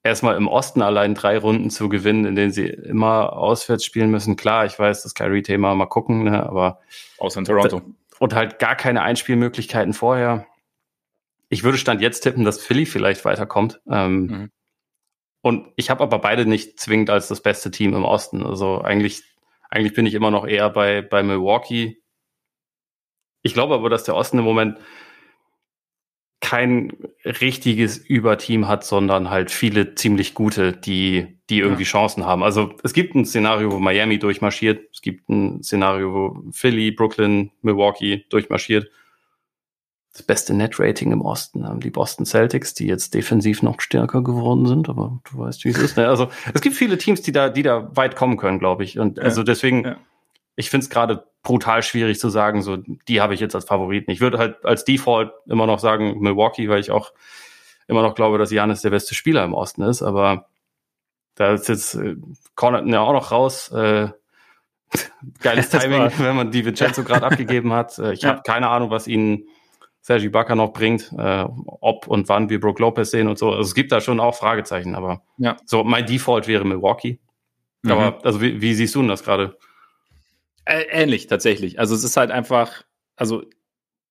erstmal 0.04 0.38
im 0.38 0.48
Osten 0.48 0.82
allein 0.82 1.16
drei 1.16 1.38
Runden 1.38 1.70
zu 1.70 1.90
gewinnen, 1.90 2.26
in 2.26 2.36
denen 2.36 2.52
sie 2.52 2.68
immer 2.68 3.34
auswärts 3.34 3.84
spielen 3.84 4.10
müssen. 4.10 4.38
Klar, 4.38 4.66
ich 4.66 4.80
weiß, 4.80 5.04
das 5.04 5.14
Kyrie-Thema, 5.14 5.76
mal 5.76 5.88
gucken, 5.88 6.24
ne? 6.24 6.44
aber. 6.44 6.80
Außer 7.18 7.40
in 7.40 7.46
Toronto. 7.46 7.82
Und 8.20 8.36
halt 8.36 8.60
gar 8.60 8.76
keine 8.76 9.02
Einspielmöglichkeiten 9.02 9.94
vorher 9.94 10.46
ich 11.50 11.64
würde 11.64 11.78
Stand 11.78 12.02
jetzt 12.02 12.22
tippen, 12.22 12.46
dass 12.46 12.64
Philly 12.64 12.86
vielleicht 12.86 13.26
weiterkommt. 13.26 13.82
Ähm, 13.90 14.22
mhm. 14.22 14.52
Und 15.42 15.72
ich 15.76 15.90
habe 15.90 16.04
aber 16.04 16.20
beide 16.20 16.46
nicht 16.46 16.80
zwingend 16.80 17.10
als 17.10 17.28
das 17.28 17.42
beste 17.42 17.72
Team 17.72 17.94
im 17.94 18.04
Osten. 18.04 18.46
Also 18.46 18.82
eigentlich, 18.82 19.24
eigentlich 19.70 19.94
bin 19.94 20.06
ich 20.06 20.14
immer 20.14 20.32
noch 20.32 20.46
eher 20.46 20.70
bei, 20.70 21.02
bei 21.02 21.24
Milwaukee. 21.24 22.02
Ich 23.42 23.54
glaube 23.54 23.76
aber, 23.76 23.90
dass 23.90 24.04
der 24.04 24.16
Osten 24.16 24.40
im 24.40 24.44
Moment 24.44 24.78
kein 26.42 26.92
richtiges 27.26 27.98
Überteam 27.98 28.68
hat, 28.68 28.84
sondern 28.84 29.30
halt 29.30 29.52
viele 29.52 29.96
ziemlich 29.96 30.34
gute, 30.34 30.74
die, 30.74 31.40
die 31.50 31.60
irgendwie 31.60 31.84
ja. 31.84 31.90
Chancen 31.90 32.26
haben. 32.26 32.44
Also 32.44 32.74
es 32.84 32.94
gibt 32.94 33.14
ein 33.16 33.26
Szenario, 33.26 33.72
wo 33.72 33.80
Miami 33.80 34.20
durchmarschiert. 34.20 34.90
Es 34.94 35.02
gibt 35.02 35.30
ein 35.30 35.62
Szenario, 35.64 36.14
wo 36.14 36.52
Philly, 36.52 36.92
Brooklyn, 36.92 37.52
Milwaukee 37.62 38.26
durchmarschiert 38.30 38.90
das 40.14 40.24
beste 40.24 40.54
Net-Rating 40.54 41.12
im 41.12 41.22
Osten 41.22 41.68
haben 41.68 41.82
die 41.82 41.92
Boston 41.92 42.26
Celtics, 42.26 42.74
die 42.74 42.88
jetzt 42.88 43.14
defensiv 43.14 43.62
noch 43.62 43.80
stärker 43.80 44.24
geworden 44.24 44.66
sind, 44.66 44.90
aber 44.90 45.20
du 45.32 45.40
weißt, 45.40 45.64
wie 45.66 45.70
es 45.70 45.78
ist. 45.78 45.98
Ne? 45.98 46.08
Also 46.08 46.30
es 46.54 46.62
gibt 46.62 46.76
viele 46.76 46.98
Teams, 46.98 47.22
die 47.22 47.32
da, 47.32 47.50
die 47.50 47.62
da 47.62 47.96
weit 47.96 48.16
kommen 48.16 48.38
können, 48.38 48.60
glaube 48.60 48.84
ich. 48.84 48.98
Und 48.98 49.18
ja. 49.18 49.24
also 49.24 49.44
deswegen, 49.44 49.86
ja. 49.86 49.98
ich 50.56 50.70
finde 50.70 50.86
es 50.86 50.90
gerade 50.90 51.26
brutal 51.44 51.84
schwierig 51.84 52.20
zu 52.20 52.30
sagen, 52.30 52.64
so 52.64 52.78
die 53.08 53.22
habe 53.22 53.34
ich 53.34 53.40
jetzt 53.40 53.56
als 53.56 53.66
Favoriten. 53.66 54.12
Ich 54.12 54.20
würde 54.20 54.40
halt 54.40 54.66
als 54.66 54.84
Default 54.84 55.32
immer 55.48 55.68
noch 55.68 55.80
sagen 55.80 56.20
Milwaukee, 56.20 56.70
weil 56.70 56.80
ich 56.80 56.92
auch 56.92 57.14
immer 57.88 58.02
noch 58.02 58.16
glaube, 58.16 58.38
dass 58.38 58.52
Janis 58.52 58.82
der 58.82 58.90
beste 58.90 59.16
Spieler 59.16 59.44
im 59.44 59.54
Osten 59.54 59.84
ist, 59.84 60.02
aber 60.02 60.48
da 61.36 61.54
ist 61.54 61.70
jetzt 61.70 61.96
äh, 61.96 62.16
Connaughton 62.56 62.92
ja 62.92 63.00
auch 63.02 63.14
noch 63.14 63.32
raus. 63.32 63.72
Äh, 63.72 64.10
geiles 65.42 65.70
Timing, 65.70 66.12
wenn 66.18 66.36
man 66.36 66.52
die 66.52 66.66
Vincenzo 66.66 67.04
gerade 67.06 67.26
abgegeben 67.26 67.74
hat. 67.74 67.98
Äh, 68.00 68.14
ich 68.14 68.24
ja. 68.24 68.30
habe 68.30 68.42
keine 68.44 68.70
Ahnung, 68.70 68.90
was 68.90 69.08
ihnen 69.08 69.48
Sergi 70.02 70.30
Bakker 70.30 70.56
noch 70.56 70.74
bringt, 70.74 71.12
äh, 71.18 71.46
ob 71.46 72.08
und 72.08 72.30
wann 72.30 72.50
wir 72.50 72.60
Brook 72.60 72.80
Lopez 72.80 73.12
sehen 73.12 73.28
und 73.28 73.38
so. 73.38 73.50
Also 73.50 73.62
es 73.62 73.76
gibt 73.76 73.92
da 73.92 74.02
schon 74.02 74.20
auch 74.20 74.36
Fragezeichen, 74.36 74.96
aber 74.96 75.24
ja. 75.38 75.58
so 75.66 75.84
mein 75.84 76.06
Default 76.06 76.48
wäre 76.48 76.66
Milwaukee. 76.66 77.20
Mhm. 77.82 77.92
Aber 77.92 78.26
also 78.26 78.42
wie, 78.42 78.62
wie 78.62 78.74
siehst 78.74 78.96
du 78.96 79.00
denn 79.00 79.10
das 79.10 79.24
gerade? 79.24 79.58
Ähnlich 80.66 81.28
tatsächlich. 81.28 81.80
Also 81.80 81.96
es 81.96 82.04
ist 82.04 82.16
halt 82.16 82.32
einfach, 82.32 82.84
also 83.16 83.44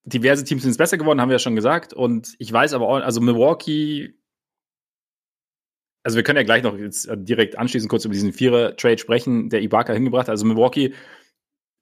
diverse 0.05 0.45
Teams 0.45 0.63
sind 0.63 0.73
es 0.73 0.77
besser 0.77 0.99
geworden, 0.99 1.21
haben 1.21 1.29
wir 1.29 1.37
ja 1.37 1.41
schon 1.41 1.57
gesagt. 1.57 1.93
Und 1.95 2.35
ich 2.39 2.53
weiß 2.53 2.75
aber 2.75 2.89
auch, 2.89 3.01
also 3.01 3.21
Milwaukee 3.21 4.15
also 6.05 6.17
wir 6.17 6.23
können 6.23 6.39
ja 6.39 6.43
gleich 6.43 6.63
noch 6.63 6.79
jetzt 6.79 7.07
direkt 7.17 7.59
anschließend 7.59 7.91
kurz 7.91 8.07
über 8.07 8.15
diesen 8.15 8.33
Vierer-Trade 8.33 8.97
sprechen, 8.97 9.51
der 9.51 9.61
Ibaka 9.61 9.93
hingebracht 9.93 10.29
hat. 10.29 10.31
Also 10.31 10.47
Milwaukee 10.47 10.95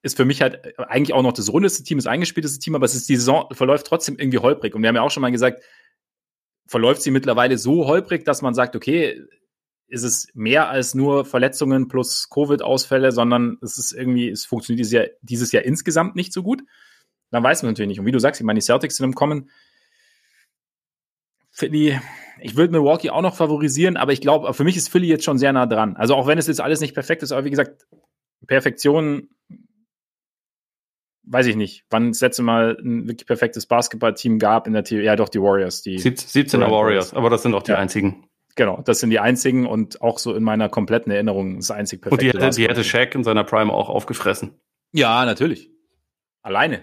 ist 0.07 0.17
für 0.17 0.25
mich 0.25 0.41
halt 0.41 0.65
äh, 0.65 0.73
eigentlich 0.87 1.13
auch 1.13 1.21
noch 1.21 1.33
das 1.33 1.51
rundeste 1.51 1.83
Team, 1.83 1.99
das 1.99 2.07
eingespielteste 2.07 2.59
Team, 2.59 2.75
aber 2.75 2.85
es 2.85 2.95
ist 2.95 3.07
die 3.07 3.15
Saison 3.15 3.47
verläuft 3.51 3.85
trotzdem 3.85 4.17
irgendwie 4.17 4.39
holprig. 4.39 4.73
Und 4.73 4.81
wir 4.81 4.89
haben 4.89 4.95
ja 4.95 5.03
auch 5.03 5.11
schon 5.11 5.21
mal 5.21 5.31
gesagt, 5.31 5.61
verläuft 6.65 7.01
sie 7.01 7.11
mittlerweile 7.11 7.57
so 7.57 7.85
holprig, 7.87 8.25
dass 8.25 8.41
man 8.41 8.53
sagt, 8.53 8.75
okay, 8.75 9.21
ist 9.87 10.03
es 10.03 10.27
mehr 10.33 10.69
als 10.69 10.95
nur 10.95 11.23
Verletzungen 11.23 11.87
plus 11.87 12.29
Covid-Ausfälle, 12.29 13.11
sondern 13.11 13.57
es 13.61 13.77
ist 13.77 13.93
irgendwie, 13.93 14.29
es 14.29 14.45
funktioniert 14.45 14.79
dieses 14.79 14.91
Jahr, 14.91 15.05
dieses 15.21 15.51
Jahr 15.51 15.63
insgesamt 15.63 16.15
nicht 16.15 16.33
so 16.33 16.43
gut. 16.43 16.63
Dann 17.31 17.43
weiß 17.43 17.63
man 17.63 17.71
natürlich 17.71 17.89
nicht. 17.89 17.99
Und 17.99 18.05
wie 18.05 18.11
du 18.11 18.19
sagst, 18.19 18.41
ich 18.41 18.45
meine, 18.45 18.59
die 18.59 18.65
Celtics 18.65 18.97
sind 18.97 19.05
im 19.05 19.15
Kommen. 19.15 19.49
Philly, 21.51 21.99
ich 22.41 22.55
würde 22.55 22.71
Milwaukee 22.71 23.09
auch 23.09 23.21
noch 23.21 23.35
favorisieren, 23.35 23.97
aber 23.97 24.11
ich 24.11 24.21
glaube, 24.21 24.53
für 24.53 24.63
mich 24.63 24.77
ist 24.77 24.89
Philly 24.89 25.07
jetzt 25.07 25.23
schon 25.23 25.37
sehr 25.37 25.53
nah 25.53 25.65
dran. 25.65 25.95
Also 25.95 26.15
auch 26.15 26.27
wenn 26.27 26.37
es 26.37 26.47
jetzt 26.47 26.61
alles 26.61 26.81
nicht 26.81 26.93
perfekt 26.93 27.23
ist, 27.23 27.31
aber 27.31 27.45
wie 27.45 27.49
gesagt, 27.49 27.87
Perfektion, 28.45 29.29
weiß 31.29 31.47
ich 31.47 31.55
nicht, 31.55 31.85
wann 31.89 32.09
das 32.09 32.21
letzte 32.21 32.43
Mal 32.43 32.77
ein 32.79 33.07
wirklich 33.07 33.27
perfektes 33.27 33.65
Basketballteam 33.65 34.39
gab 34.39 34.67
in 34.67 34.73
der 34.73 34.83
Theorie. 34.83 35.05
Ja, 35.05 35.15
doch, 35.15 35.29
die 35.29 35.41
Warriors. 35.41 35.81
Die 35.81 35.99
17er 35.99 36.71
Warriors, 36.71 37.13
aber 37.13 37.29
das 37.29 37.43
sind 37.43 37.53
auch 37.53 37.63
die 37.63 37.71
ja. 37.71 37.77
einzigen. 37.77 38.27
Genau, 38.55 38.81
das 38.81 38.99
sind 38.99 39.11
die 39.11 39.19
einzigen 39.19 39.67
und 39.67 40.01
auch 40.01 40.17
so 40.17 40.33
in 40.33 40.43
meiner 40.43 40.67
kompletten 40.67 41.11
Erinnerung 41.11 41.57
das 41.57 41.69
einzig 41.69 42.01
perfekte. 42.01 42.25
Und 42.25 42.33
die 42.33 42.39
hätte, 42.43 42.55
die 42.55 42.67
hätte 42.67 42.83
Shaq 42.83 43.13
in 43.13 43.23
seiner 43.23 43.43
Prime 43.43 43.71
auch 43.71 43.89
aufgefressen. 43.89 44.59
Ja, 44.91 45.25
natürlich. 45.25 45.69
Alleine. 46.41 46.81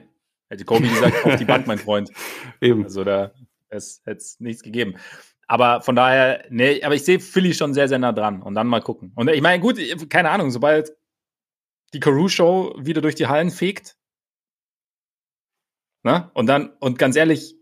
Hätte 0.48 0.64
Kobe 0.64 0.86
gesagt, 0.86 1.24
auf 1.24 1.36
die 1.36 1.44
Bank, 1.44 1.66
mein 1.66 1.78
Freund. 1.80 2.10
Eben. 2.60 2.84
Also 2.84 3.02
da 3.02 3.32
hätte 3.68 3.96
es 4.04 4.38
nichts 4.38 4.62
gegeben. 4.62 4.94
Aber 5.46 5.80
von 5.82 5.96
daher, 5.96 6.44
nee, 6.48 6.82
aber 6.82 6.94
ich 6.94 7.04
sehe 7.04 7.18
Philly 7.18 7.54
schon 7.54 7.74
sehr, 7.74 7.88
sehr 7.88 7.98
nah 7.98 8.12
dran 8.12 8.40
und 8.40 8.54
dann 8.54 8.66
mal 8.66 8.80
gucken. 8.80 9.12
Und 9.16 9.28
ich 9.28 9.42
meine, 9.42 9.60
gut, 9.60 9.78
keine 10.08 10.30
Ahnung, 10.30 10.50
sobald 10.50 10.92
die 11.92 12.00
Carew-Show 12.00 12.76
wieder 12.78 13.00
durch 13.00 13.14
die 13.14 13.26
Hallen 13.26 13.50
fegt, 13.50 13.96
ne? 16.04 16.30
Und 16.34 16.46
dann, 16.46 16.70
und 16.78 16.98
ganz 16.98 17.16
ehrlich, 17.16 17.56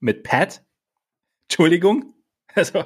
mit 0.00 0.22
Pat, 0.22 0.64
Entschuldigung, 1.48 2.14
also, 2.54 2.84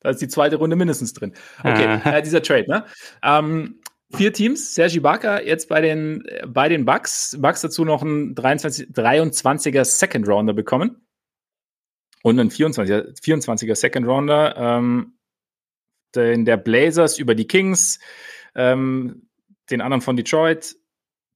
da 0.00 0.10
ist 0.10 0.22
die 0.22 0.28
zweite 0.28 0.56
Runde 0.56 0.76
mindestens 0.76 1.12
drin. 1.12 1.34
Okay, 1.60 2.00
äh, 2.04 2.22
dieser 2.22 2.42
Trade, 2.42 2.66
ne? 2.68 2.84
Ähm, 3.22 3.80
vier 4.14 4.32
Teams, 4.32 4.74
Sergi 4.74 5.00
Barker 5.00 5.44
jetzt 5.44 5.68
bei 5.68 5.80
den, 5.80 6.24
bei 6.46 6.68
den 6.68 6.84
Bucks, 6.84 7.36
Bucks 7.40 7.60
dazu 7.60 7.84
noch 7.84 8.02
einen 8.02 8.34
23, 8.34 8.88
23er 8.88 9.84
Second 9.84 10.28
Rounder 10.28 10.54
bekommen 10.54 11.06
und 12.22 12.38
ein 12.38 12.50
24er, 12.50 13.20
24er 13.20 13.74
Second 13.74 14.06
Rounder. 14.06 14.56
Ähm, 14.56 15.14
den 16.14 16.44
der 16.44 16.56
Blazers 16.56 17.18
über 17.18 17.34
die 17.34 17.46
Kings, 17.46 17.98
ähm, 18.54 19.28
den 19.70 19.80
anderen 19.80 20.00
von 20.00 20.16
Detroit, 20.16 20.76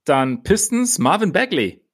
dann 0.05 0.43
Pistons, 0.43 0.99
Marvin 0.99 1.33
Bagley. 1.33 1.85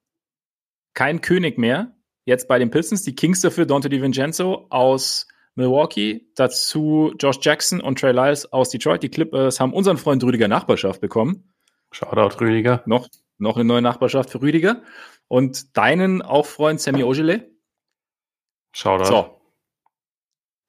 Kein 0.95 1.21
König 1.21 1.57
mehr. 1.57 1.93
Jetzt 2.25 2.47
bei 2.47 2.57
den 2.57 2.71
Pistons, 2.71 3.03
die 3.03 3.13
Kings 3.13 3.41
dafür 3.41 3.67
Dante 3.67 3.89
DiVincenzo 3.89 4.65
aus 4.69 5.27
Milwaukee, 5.53 6.27
dazu 6.35 7.13
Josh 7.19 7.37
Jackson 7.41 7.81
und 7.81 7.99
Trey 7.99 8.11
Lyles 8.11 8.51
aus 8.51 8.69
Detroit. 8.69 9.03
Die 9.03 9.09
Clippers 9.09 9.59
haben 9.59 9.73
unseren 9.73 9.97
Freund 9.97 10.23
Rüdiger 10.23 10.47
Nachbarschaft 10.47 11.01
bekommen. 11.01 11.53
Shoutout 11.91 12.41
Rüdiger. 12.41 12.81
Noch, 12.85 13.07
noch 13.37 13.55
eine 13.55 13.65
neue 13.65 13.81
Nachbarschaft 13.81 14.29
für 14.31 14.41
Rüdiger. 14.41 14.81
Und 15.27 15.77
deinen 15.77 16.21
auch 16.21 16.45
Freund 16.45 16.81
Sammy 16.81 17.03
Ogile. 17.03 17.51
Shoutout. 18.73 19.05
So. 19.05 19.41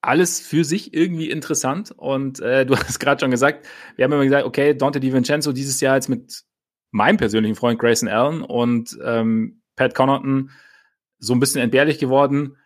Alles 0.02 0.40
für 0.40 0.64
sich 0.64 0.94
irgendwie 0.94 1.30
interessant. 1.30 1.92
Und 1.96 2.40
äh, 2.40 2.66
du 2.66 2.76
hast 2.76 2.98
gerade 3.00 3.20
schon 3.20 3.30
gesagt, 3.30 3.66
wir 3.96 4.04
haben 4.04 4.12
immer 4.12 4.24
gesagt, 4.24 4.44
okay, 4.44 4.76
Dante 4.76 5.00
DiVincenzo 5.00 5.52
dieses 5.52 5.80
Jahr 5.80 5.96
jetzt 5.96 6.08
mit 6.08 6.44
meinem 6.90 7.16
persönlichen 7.16 7.56
Freund 7.56 7.78
Grayson 7.78 8.08
Allen 8.08 8.42
und 8.42 8.96
ähm, 9.04 9.62
Pat 9.76 9.94
Connaughton 9.94 10.50
so 11.18 11.34
ein 11.34 11.40
bisschen 11.40 11.60
entbehrlich 11.60 11.98
geworden. 11.98 12.56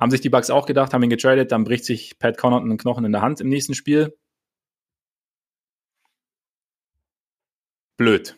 Haben 0.00 0.10
sich 0.10 0.22
die 0.22 0.30
Bucks 0.30 0.50
auch 0.50 0.66
gedacht, 0.66 0.94
haben 0.94 1.02
ihn 1.02 1.10
getradet, 1.10 1.52
dann 1.52 1.64
bricht 1.64 1.84
sich 1.84 2.18
Pat 2.18 2.38
Connaughton 2.38 2.70
einen 2.70 2.78
Knochen 2.78 3.04
in 3.04 3.12
der 3.12 3.20
Hand 3.20 3.40
im 3.40 3.48
nächsten 3.48 3.74
Spiel. 3.74 4.16
Blöd. 7.98 8.36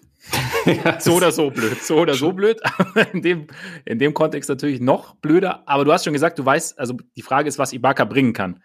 so 0.99 1.15
oder 1.15 1.33
so 1.33 1.51
blöd. 1.51 1.83
So 1.83 1.99
oder 1.99 2.15
so 2.15 2.33
blöd. 2.33 2.61
in, 3.13 3.23
dem, 3.23 3.47
in 3.85 3.99
dem 3.99 4.15
Kontext 4.15 4.49
natürlich 4.49 4.81
noch 4.81 5.15
blöder. 5.17 5.69
Aber 5.69 5.85
du 5.85 5.93
hast 5.93 6.05
schon 6.05 6.13
gesagt, 6.13 6.39
du 6.39 6.45
weißt, 6.45 6.79
also 6.79 6.97
die 7.17 7.23
Frage 7.23 7.49
ist, 7.49 7.59
was 7.59 7.73
Ibaka 7.73 8.05
bringen 8.05 8.33
kann. 8.33 8.63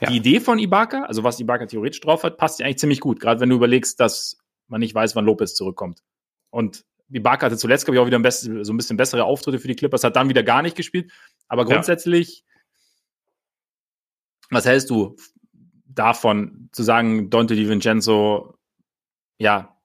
Ja. 0.00 0.08
Die 0.08 0.16
Idee 0.16 0.40
von 0.40 0.58
Ibaka, 0.58 1.04
also 1.04 1.22
was 1.22 1.38
Ibaka 1.38 1.66
theoretisch 1.66 2.00
drauf 2.00 2.24
hat, 2.24 2.36
passt 2.36 2.58
dir 2.58 2.64
eigentlich 2.64 2.78
ziemlich 2.78 3.00
gut. 3.00 3.20
Gerade 3.20 3.40
wenn 3.40 3.50
du 3.50 3.56
überlegst, 3.56 4.00
dass 4.00 4.38
man 4.66 4.80
nicht 4.80 4.94
weiß, 4.94 5.14
wann 5.14 5.24
Lopez 5.24 5.54
zurückkommt. 5.54 6.00
Und 6.50 6.84
Ibaka 7.10 7.46
hatte 7.46 7.56
zuletzt, 7.56 7.84
glaube 7.84 7.96
ich, 7.96 8.02
auch 8.02 8.06
wieder 8.06 8.18
ein 8.18 8.30
so 8.30 8.72
ein 8.72 8.76
bisschen 8.76 8.96
bessere 8.96 9.24
Auftritte 9.24 9.58
für 9.58 9.68
die 9.68 9.76
Clippers, 9.76 10.04
hat 10.04 10.16
dann 10.16 10.28
wieder 10.28 10.42
gar 10.42 10.62
nicht 10.62 10.76
gespielt. 10.76 11.12
Aber 11.48 11.64
grundsätzlich, 11.64 12.44
ja. 12.46 12.54
was 14.50 14.66
hältst 14.66 14.90
du 14.90 15.16
davon, 15.86 16.68
zu 16.72 16.82
sagen, 16.82 17.30
Dante 17.30 17.54
DiVincenzo, 17.54 18.54
ja, 19.38 19.76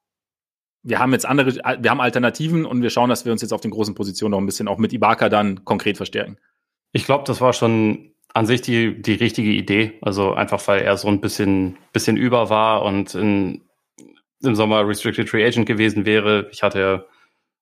wir 0.82 1.00
haben 1.00 1.12
jetzt 1.12 1.26
andere, 1.26 1.56
wir 1.56 1.92
haben 1.92 2.02
Alternativen 2.02 2.66
und 2.66 2.82
wir 2.82 2.90
schauen, 2.90 3.10
dass 3.10 3.26
wir 3.26 3.32
uns 3.32 3.42
jetzt 3.42 3.52
auf 3.52 3.62
den 3.62 3.72
großen 3.72 3.96
Positionen 3.96 4.32
noch 4.32 4.40
ein 4.40 4.46
bisschen 4.46 4.68
auch 4.68 4.78
mit 4.78 4.94
Ibaka 4.94 5.30
dann 5.30 5.66
konkret 5.66 5.98
verstärken. 5.98 6.38
Ich 6.94 7.06
glaube, 7.06 7.26
das 7.28 7.42
war 7.42 7.54
schon 7.54 8.14
an 8.34 8.46
sich 8.46 8.62
die, 8.62 9.02
die 9.02 9.14
richtige 9.14 9.52
Idee. 9.52 10.00
Also 10.02 10.34
einfach, 10.34 10.66
weil 10.68 10.82
er 10.82 10.98
so 10.98 11.08
ein 11.08 11.20
bisschen, 11.20 11.78
bisschen 11.94 12.18
über 12.18 12.50
war 12.50 12.84
und 12.84 13.14
in, 13.16 13.69
im 14.44 14.56
Sommer 14.56 14.88
Restricted 14.88 15.30
Free 15.30 15.46
Agent 15.46 15.66
gewesen 15.66 16.06
wäre. 16.06 16.48
Ich 16.52 16.64
hatte 16.64 17.08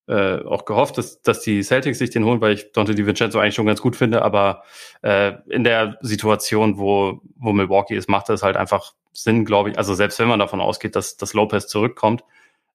äh, 0.08 0.42
auch 0.44 0.66
gehofft, 0.66 0.98
dass, 0.98 1.22
dass 1.22 1.42
die 1.42 1.62
Celtics 1.64 2.00
sich 2.00 2.10
den 2.10 2.24
holen, 2.24 2.40
weil 2.40 2.54
ich 2.54 2.72
Dante 2.72 2.96
DiVincenzo 2.96 3.40
eigentlich 3.40 3.56
schon 3.56 3.66
ganz 3.66 3.82
gut 3.82 3.96
finde. 3.96 4.22
Aber 4.22 4.64
äh, 5.02 5.34
in 5.50 5.64
der 5.64 5.98
Situation, 6.02 6.78
wo, 6.78 7.22
wo 7.36 7.54
Milwaukee 7.54 7.96
ist, 7.96 8.10
macht 8.10 8.30
das 8.30 8.44
halt 8.44 8.58
einfach 8.58 8.94
Sinn, 9.12 9.46
glaube 9.46 9.72
ich. 9.72 9.78
Also 9.78 9.94
selbst 9.96 10.20
wenn 10.20 10.28
man 10.28 10.40
davon 10.40 10.62
ausgeht, 10.62 10.96
dass, 10.96 11.18
dass 11.18 11.34
Lopez 11.34 11.68
zurückkommt, 11.68 12.24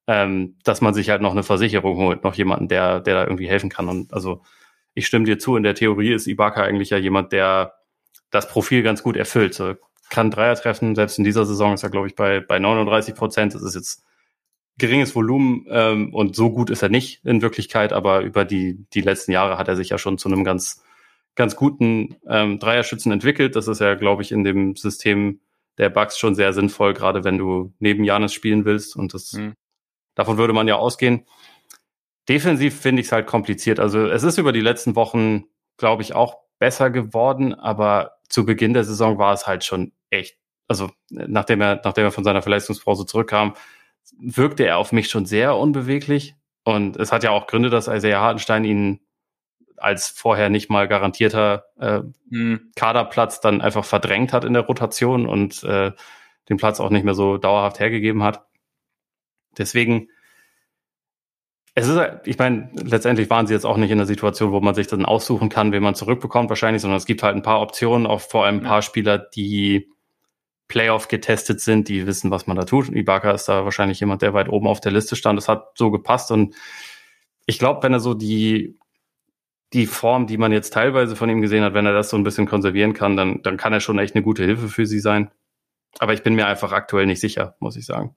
ähm, 0.07 0.57
dass 0.64 0.80
man 0.80 0.94
sich 0.94 1.11
halt 1.11 1.22
noch 1.22 1.32
eine 1.32 1.42
Versicherung 1.42 1.96
holt, 1.96 2.24
noch 2.24 2.34
jemanden, 2.34 2.68
der, 2.68 3.00
der 3.00 3.14
da 3.14 3.22
irgendwie 3.24 3.48
helfen 3.48 3.70
kann. 3.70 3.88
Und 3.88 4.12
also 4.12 4.42
ich 4.94 5.07
stimme 5.07 5.24
dir 5.24 5.38
zu, 5.38 5.57
in 5.57 5.62
der 5.62 5.74
Theorie 5.74 6.12
ist 6.12 6.26
Ibaka 6.26 6.62
eigentlich 6.62 6.90
ja 6.90 6.98
jemand, 6.98 7.32
der 7.32 7.74
das 8.30 8.48
Profil 8.48 8.82
ganz 8.82 9.03
gut 9.03 9.16
erfüllt. 9.16 9.55
So, 9.55 9.74
kann 10.12 10.30
Dreier 10.30 10.54
treffen, 10.54 10.94
selbst 10.94 11.18
in 11.18 11.24
dieser 11.24 11.44
Saison 11.44 11.74
ist 11.74 11.82
er, 11.82 11.90
glaube 11.90 12.06
ich, 12.06 12.14
bei, 12.14 12.40
bei 12.40 12.58
39 12.58 13.14
Prozent. 13.14 13.54
Das 13.54 13.62
ist 13.62 13.74
jetzt 13.74 14.04
geringes 14.78 15.14
Volumen 15.14 15.66
ähm, 15.70 16.14
und 16.14 16.36
so 16.36 16.50
gut 16.50 16.70
ist 16.70 16.82
er 16.82 16.88
nicht 16.88 17.24
in 17.24 17.42
Wirklichkeit, 17.42 17.92
aber 17.92 18.20
über 18.20 18.44
die, 18.44 18.86
die 18.94 19.00
letzten 19.00 19.32
Jahre 19.32 19.58
hat 19.58 19.68
er 19.68 19.76
sich 19.76 19.88
ja 19.88 19.98
schon 19.98 20.18
zu 20.18 20.28
einem 20.28 20.44
ganz, 20.44 20.82
ganz 21.34 21.56
guten 21.56 22.16
ähm, 22.28 22.58
Dreierschützen 22.58 23.10
entwickelt. 23.10 23.56
Das 23.56 23.68
ist 23.68 23.80
ja, 23.80 23.94
glaube 23.94 24.22
ich, 24.22 24.32
in 24.32 24.44
dem 24.44 24.76
System 24.76 25.40
der 25.78 25.90
Bugs 25.90 26.18
schon 26.18 26.34
sehr 26.34 26.52
sinnvoll, 26.52 26.94
gerade 26.94 27.24
wenn 27.24 27.38
du 27.38 27.72
neben 27.78 28.04
Janis 28.04 28.32
spielen 28.32 28.64
willst. 28.64 28.94
Und 28.94 29.14
das 29.14 29.32
mhm. 29.32 29.54
Davon 30.14 30.38
würde 30.38 30.52
man 30.52 30.68
ja 30.68 30.76
ausgehen. 30.76 31.26
Defensiv 32.28 32.78
finde 32.78 33.00
ich 33.00 33.06
es 33.06 33.12
halt 33.12 33.26
kompliziert. 33.26 33.80
Also 33.80 34.06
es 34.06 34.22
ist 34.22 34.38
über 34.38 34.52
die 34.52 34.60
letzten 34.60 34.94
Wochen, 34.94 35.44
glaube 35.76 36.02
ich, 36.02 36.14
auch 36.14 36.36
besser 36.58 36.90
geworden, 36.90 37.54
aber 37.54 38.12
zu 38.33 38.47
Beginn 38.47 38.72
der 38.72 38.85
Saison 38.85 39.18
war 39.18 39.33
es 39.35 39.47
halt 39.47 39.62
schon 39.62 39.93
echt, 40.11 40.39
also 40.66 40.91
nachdem 41.11 41.61
er, 41.61 41.80
nachdem 41.85 42.05
er 42.05 42.12
von 42.12 42.24
seiner 42.24 42.43
Verletzungspause 42.43 43.05
zurückkam, 43.05 43.55
wirkte 44.18 44.64
er 44.64 44.78
auf 44.78 44.93
mich 44.93 45.11
schon 45.11 45.26
sehr 45.26 45.57
unbeweglich. 45.57 46.35
Und 46.64 46.97
es 46.97 47.12
hat 47.12 47.24
ja 47.24 47.30
auch 47.30 47.47
Gründe, 47.47 47.70
dass 47.70 47.89
Isaiah 47.89 48.20
Hartenstein 48.20 48.64
ihn 48.64 49.01
als 49.76 50.09
vorher 50.09 50.49
nicht 50.49 50.70
mal 50.70 50.89
garantierter 50.89 51.64
äh, 51.78 52.01
mhm. 52.30 52.70
Kaderplatz 52.76 53.41
dann 53.41 53.61
einfach 53.61 53.85
verdrängt 53.85 54.33
hat 54.33 54.45
in 54.45 54.53
der 54.55 54.62
Rotation 54.62 55.26
und 55.26 55.62
äh, 55.64 55.93
den 56.49 56.57
Platz 56.57 56.80
auch 56.80 56.91
nicht 56.91 57.05
mehr 57.05 57.14
so 57.14 57.37
dauerhaft 57.37 57.80
hergegeben 57.80 58.22
hat. 58.22 58.47
Deswegen 59.59 60.09
es 61.75 61.89
ist, 61.89 61.99
ich 62.25 62.39
meine, 62.39 62.70
letztendlich 62.75 63.31
waren 63.31 63.47
sie 63.47 63.55
jetzt 63.55 63.64
auch 63.64 63.79
nicht 63.79 63.91
in 63.91 63.99
der 63.99 64.07
Situation, 64.07 64.53
wo 64.53 64.61
man 64.61 64.75
sich 64.75 64.89
dann 64.89 65.07
aussuchen 65.07 65.49
kann, 65.49 65.73
wen 65.73 65.83
man 65.83 65.95
zurückbekommt 65.95 66.51
wahrscheinlich, 66.51 66.83
sondern 66.83 66.99
es 66.99 67.07
gibt 67.07 67.23
halt 67.23 67.35
ein 67.35 67.43
paar 67.43 67.62
Optionen, 67.62 68.07
auch 68.07 68.20
vor 68.20 68.45
allem 68.45 68.59
ein 68.59 68.62
paar 68.62 68.83
Spieler, 68.83 69.18
die 69.18 69.91
Playoff 70.68 71.09
getestet 71.09 71.61
sind, 71.61 71.89
die 71.89 72.07
wissen, 72.07 72.31
was 72.31 72.47
man 72.47 72.57
da 72.57 72.64
tut. 72.64 72.89
Ibaka 72.89 73.33
ist 73.33 73.47
da 73.47 73.64
wahrscheinlich 73.64 74.01
jemand, 74.01 74.23
der 74.23 74.35
weit 74.35 74.49
oben 74.49 74.66
auf 74.66 74.81
der 74.81 74.93
Liste 74.93 75.16
stand. 75.16 75.39
Das 75.39 75.49
hat 75.49 75.73
so 75.77 75.91
gepasst 75.91 76.31
und 76.31 76.55
ich 77.47 77.59
glaube, 77.59 77.83
wenn 77.83 77.93
er 77.93 78.01
so 78.01 78.14
die 78.14 78.79
die 79.73 79.87
Form, 79.87 80.27
die 80.27 80.37
man 80.37 80.53
jetzt 80.53 80.73
teilweise 80.75 81.16
von 81.16 81.31
ihm 81.31 81.41
gesehen 81.41 81.64
hat, 81.64 81.75
wenn 81.75 81.87
er 81.87 81.95
das 81.95 82.11
so 82.11 82.16
ein 82.16 82.25
bisschen 82.25 82.47
konservieren 82.47 82.93
kann, 82.93 83.16
dann, 83.16 83.43
dann 83.43 83.57
kann 83.57 83.73
er 83.73 83.81
schon 83.81 83.99
echt 83.99 84.14
eine 84.14 84.23
gute 84.23 84.45
Hilfe 84.45 84.68
für 84.68 84.87
sie 84.87 85.01
sein. 85.01 85.31
Aber 85.99 86.12
ich 86.12 86.23
bin 86.23 86.35
mir 86.35 86.47
einfach 86.47 86.73
aktuell 86.73 87.07
nicht 87.07 87.20
sicher, 87.20 87.57
muss 87.59 87.77
ich 87.77 87.87
sagen. 87.87 88.14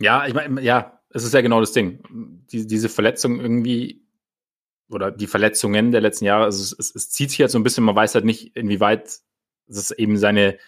Ja, 0.00 0.26
ich 0.26 0.34
meine, 0.34 0.60
ja, 0.62 1.01
es 1.14 1.24
ist 1.24 1.34
ja 1.34 1.40
genau 1.40 1.60
das 1.60 1.72
Ding. 1.72 2.02
Die, 2.50 2.66
diese 2.66 2.88
Verletzung 2.88 3.40
irgendwie 3.40 4.02
oder 4.88 5.10
die 5.10 5.26
Verletzungen 5.26 5.90
der 5.90 6.00
letzten 6.00 6.26
Jahre, 6.26 6.44
also 6.44 6.62
es, 6.62 6.72
es, 6.78 6.94
es 6.94 7.10
zieht 7.10 7.30
sich 7.30 7.40
halt 7.40 7.50
so 7.50 7.58
ein 7.58 7.62
bisschen, 7.62 7.84
man 7.84 7.96
weiß 7.96 8.14
halt 8.14 8.24
nicht, 8.24 8.56
inwieweit 8.56 9.20
es 9.68 9.90
eben 9.92 10.18
seine 10.18 10.58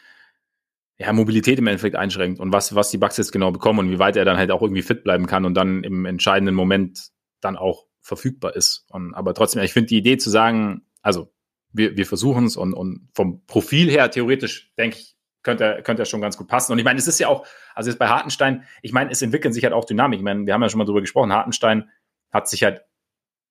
ja, 0.96 1.12
Mobilität 1.12 1.58
im 1.58 1.66
Endeffekt 1.66 1.96
einschränkt 1.96 2.40
und 2.40 2.52
was, 2.52 2.74
was 2.74 2.90
die 2.90 2.98
Bugs 2.98 3.16
jetzt 3.16 3.32
genau 3.32 3.50
bekommen 3.50 3.80
und 3.80 3.90
wie 3.90 3.98
weit 3.98 4.16
er 4.16 4.24
dann 4.24 4.38
halt 4.38 4.50
auch 4.50 4.62
irgendwie 4.62 4.82
fit 4.82 5.04
bleiben 5.04 5.26
kann 5.26 5.44
und 5.44 5.54
dann 5.54 5.84
im 5.84 6.06
entscheidenden 6.06 6.54
Moment 6.54 7.10
dann 7.40 7.56
auch 7.56 7.86
verfügbar 8.00 8.54
ist. 8.54 8.86
Und, 8.88 9.14
aber 9.14 9.34
trotzdem, 9.34 9.62
ich 9.62 9.72
finde 9.72 9.88
die 9.88 9.98
Idee 9.98 10.16
zu 10.16 10.30
sagen, 10.30 10.86
also 11.02 11.32
wir, 11.72 11.96
wir 11.96 12.06
versuchen 12.06 12.44
es 12.46 12.56
und, 12.56 12.72
und 12.72 13.08
vom 13.12 13.44
Profil 13.46 13.90
her 13.90 14.10
theoretisch, 14.10 14.72
denke 14.78 14.98
ich, 14.98 15.13
könnte, 15.44 15.80
könnte 15.84 16.02
er 16.02 16.06
schon 16.06 16.20
ganz 16.20 16.36
gut 16.36 16.48
passen. 16.48 16.72
Und 16.72 16.78
ich 16.78 16.84
meine, 16.84 16.98
es 16.98 17.06
ist 17.06 17.20
ja 17.20 17.28
auch, 17.28 17.46
also 17.74 17.90
jetzt 17.90 17.98
bei 17.98 18.08
Hartenstein, 18.08 18.64
ich 18.82 18.92
meine, 18.92 19.10
es 19.10 19.22
entwickeln 19.22 19.52
sich 19.54 19.62
halt 19.62 19.74
auch 19.74 19.84
Dynamik. 19.84 20.18
Ich 20.18 20.24
meine, 20.24 20.46
wir 20.46 20.54
haben 20.54 20.62
ja 20.62 20.68
schon 20.68 20.78
mal 20.78 20.84
drüber 20.84 21.00
gesprochen, 21.00 21.32
Hartenstein 21.32 21.90
hat 22.32 22.48
sich 22.48 22.64
halt 22.64 22.82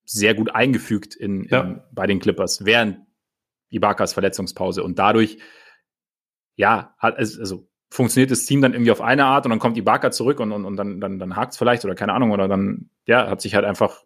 sehr 0.05 0.33
gut 0.33 0.53
eingefügt 0.53 1.15
in, 1.15 1.45
ja. 1.45 1.61
in 1.61 1.81
bei 1.91 2.07
den 2.07 2.19
Clippers 2.19 2.65
während 2.65 2.99
Ibakas 3.69 4.13
Verletzungspause. 4.13 4.83
Und 4.83 4.99
dadurch, 4.99 5.37
ja, 6.55 6.93
hat 6.97 7.17
es, 7.17 7.39
also 7.39 7.69
funktioniert 7.89 8.31
das 8.31 8.45
Team 8.45 8.61
dann 8.61 8.73
irgendwie 8.73 8.91
auf 8.91 9.01
eine 9.01 9.25
Art 9.25 9.45
und 9.45 9.51
dann 9.51 9.59
kommt 9.59 9.77
Ibaka 9.77 10.11
zurück 10.11 10.39
und, 10.39 10.51
und, 10.51 10.65
und 10.65 10.75
dann, 10.75 10.99
dann, 10.99 11.19
dann 11.19 11.35
hakt 11.35 11.53
es 11.53 11.57
vielleicht 11.57 11.85
oder 11.85 11.95
keine 11.95 12.13
Ahnung, 12.13 12.31
oder 12.31 12.47
dann, 12.47 12.89
ja, 13.05 13.29
hat 13.29 13.41
sich 13.41 13.55
halt 13.55 13.65
einfach 13.65 14.03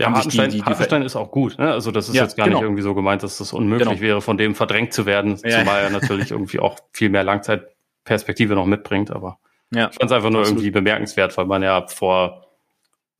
ja, 0.00 0.12
Hartenstein, 0.12 0.50
die, 0.50 0.56
die, 0.56 0.62
die 0.62 0.70
Hartenstein 0.70 1.02
ist 1.02 1.16
auch 1.16 1.30
gut. 1.30 1.58
Ne? 1.58 1.70
Also 1.70 1.90
das 1.90 2.08
ist 2.08 2.14
ja, 2.14 2.22
jetzt 2.22 2.36
gar 2.36 2.46
genau. 2.46 2.58
nicht 2.58 2.64
irgendwie 2.64 2.82
so 2.82 2.94
gemeint, 2.94 3.22
dass 3.22 3.38
das 3.38 3.52
unmöglich 3.52 3.88
genau. 3.88 4.00
wäre, 4.00 4.20
von 4.20 4.38
dem 4.38 4.54
verdrängt 4.54 4.92
zu 4.92 5.06
werden, 5.06 5.38
ja. 5.44 5.58
zumal 5.58 5.82
er 5.82 5.90
natürlich 5.90 6.30
irgendwie 6.30 6.58
auch 6.58 6.78
viel 6.92 7.10
mehr 7.10 7.24
Langzeitperspektive 7.24 8.54
noch 8.54 8.66
mitbringt. 8.66 9.10
Aber 9.10 9.38
ja. 9.72 9.88
ich 9.90 9.96
fand 9.96 10.10
es 10.10 10.12
einfach 10.12 10.30
nur 10.30 10.40
Absolut. 10.40 10.60
irgendwie 10.60 10.70
bemerkenswert, 10.70 11.36
weil 11.36 11.46
man 11.46 11.62
ja 11.62 11.86
vor, 11.86 12.46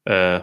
äh, 0.05 0.41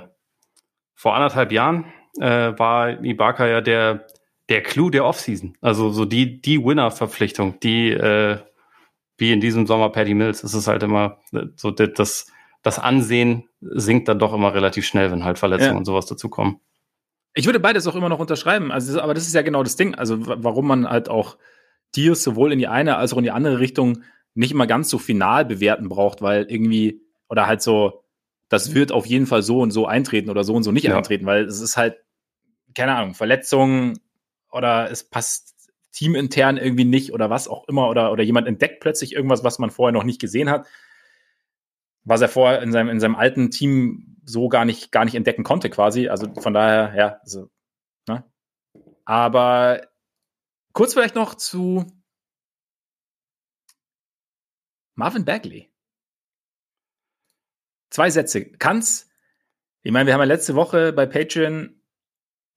vor 0.95 1.15
anderthalb 1.15 1.51
Jahren 1.51 1.85
äh, 2.19 2.53
war 2.57 3.03
Ibaka 3.03 3.47
ja 3.47 3.61
der, 3.61 4.07
der 4.49 4.61
Clou 4.61 4.89
der 4.89 5.05
Offseason. 5.05 5.57
Also 5.61 5.89
so 5.89 6.05
die, 6.05 6.41
die 6.41 6.63
Winner-Verpflichtung, 6.63 7.59
die 7.59 7.89
äh, 7.89 8.37
wie 9.17 9.31
in 9.31 9.41
diesem 9.41 9.65
Sommer 9.65 9.89
Patty 9.89 10.13
Mills. 10.13 10.43
Es 10.43 10.53
ist 10.53 10.67
halt 10.67 10.83
immer 10.83 11.17
äh, 11.33 11.47
so 11.55 11.71
das 11.71 12.31
das 12.63 12.79
Ansehen 12.79 13.47
sinkt 13.61 14.07
dann 14.07 14.19
doch 14.19 14.33
immer 14.33 14.53
relativ 14.53 14.85
schnell, 14.85 15.11
wenn 15.11 15.23
halt 15.23 15.39
Verletzungen 15.39 15.73
ja. 15.73 15.77
und 15.77 15.85
sowas 15.85 16.05
dazukommen. 16.05 16.59
Ich 17.33 17.45
würde 17.45 17.59
beides 17.59 17.85
auch 17.87 17.95
immer 17.95 18.09
noch 18.09 18.19
unterschreiben. 18.19 18.71
Also, 18.71 18.99
aber 18.99 19.13
das 19.13 19.27
ist 19.27 19.35
ja 19.35 19.41
genau 19.41 19.63
das 19.63 19.75
Ding. 19.75 19.95
Also, 19.95 20.17
warum 20.19 20.67
man 20.67 20.89
halt 20.89 21.09
auch 21.09 21.37
Deals 21.95 22.23
sowohl 22.23 22.51
in 22.51 22.59
die 22.59 22.67
eine 22.67 22.97
als 22.97 23.13
auch 23.13 23.17
in 23.17 23.23
die 23.23 23.31
andere 23.31 23.59
Richtung 23.59 24.03
nicht 24.33 24.51
immer 24.51 24.67
ganz 24.67 24.89
so 24.89 24.97
final 24.97 25.45
bewerten 25.45 25.89
braucht, 25.89 26.21
weil 26.21 26.45
irgendwie, 26.49 27.01
oder 27.29 27.47
halt 27.47 27.61
so, 27.61 28.03
das 28.49 28.73
wird 28.73 28.91
auf 28.91 29.05
jeden 29.05 29.25
Fall 29.25 29.41
so 29.41 29.61
und 29.61 29.71
so 29.71 29.85
eintreten 29.87 30.29
oder 30.29 30.43
so 30.43 30.53
und 30.53 30.63
so 30.63 30.71
nicht 30.71 30.85
ja. 30.85 30.95
eintreten, 30.95 31.25
weil 31.25 31.45
es 31.45 31.59
ist 31.59 31.77
halt, 31.77 31.97
keine 32.75 32.95
Ahnung, 32.95 33.13
Verletzungen 33.13 33.99
oder 34.51 34.91
es 34.91 35.03
passt 35.03 35.55
teamintern 35.91 36.57
irgendwie 36.57 36.85
nicht 36.85 37.13
oder 37.13 37.29
was 37.29 37.47
auch 37.47 37.67
immer 37.67 37.89
oder, 37.89 38.11
oder 38.11 38.23
jemand 38.23 38.47
entdeckt 38.47 38.79
plötzlich 38.79 39.13
irgendwas, 39.13 39.43
was 39.43 39.57
man 39.57 39.71
vorher 39.71 39.91
noch 39.91 40.03
nicht 40.03 40.21
gesehen 40.21 40.49
hat 40.49 40.67
was 42.07 42.21
er 42.21 42.29
vorher 42.29 42.61
in 42.61 42.71
seinem, 42.71 42.87
in 42.87 43.01
seinem 43.01 43.15
alten 43.15 43.51
Team 43.51 44.15
so 44.23 44.47
gar 44.47 44.63
nicht, 44.63 44.91
gar 44.91 45.03
nicht 45.03 45.15
entdecken 45.15 45.43
konnte, 45.43 45.69
quasi. 45.69 46.07
Also 46.07 46.33
von 46.35 46.53
daher, 46.53 46.95
ja, 46.95 47.19
also, 47.21 47.49
ne? 48.07 48.23
Aber 49.03 49.81
kurz 50.71 50.93
vielleicht 50.93 51.15
noch 51.15 51.35
zu 51.35 51.85
Marvin 54.95 55.25
Bagley. 55.25 55.69
Zwei 57.89 58.09
Sätze. 58.09 58.45
Kann's, 58.45 59.09
ich 59.81 59.91
meine, 59.91 60.07
wir 60.07 60.13
haben 60.13 60.21
ja 60.21 60.25
letzte 60.25 60.55
Woche 60.55 60.93
bei 60.93 61.05
Patreon 61.05 61.81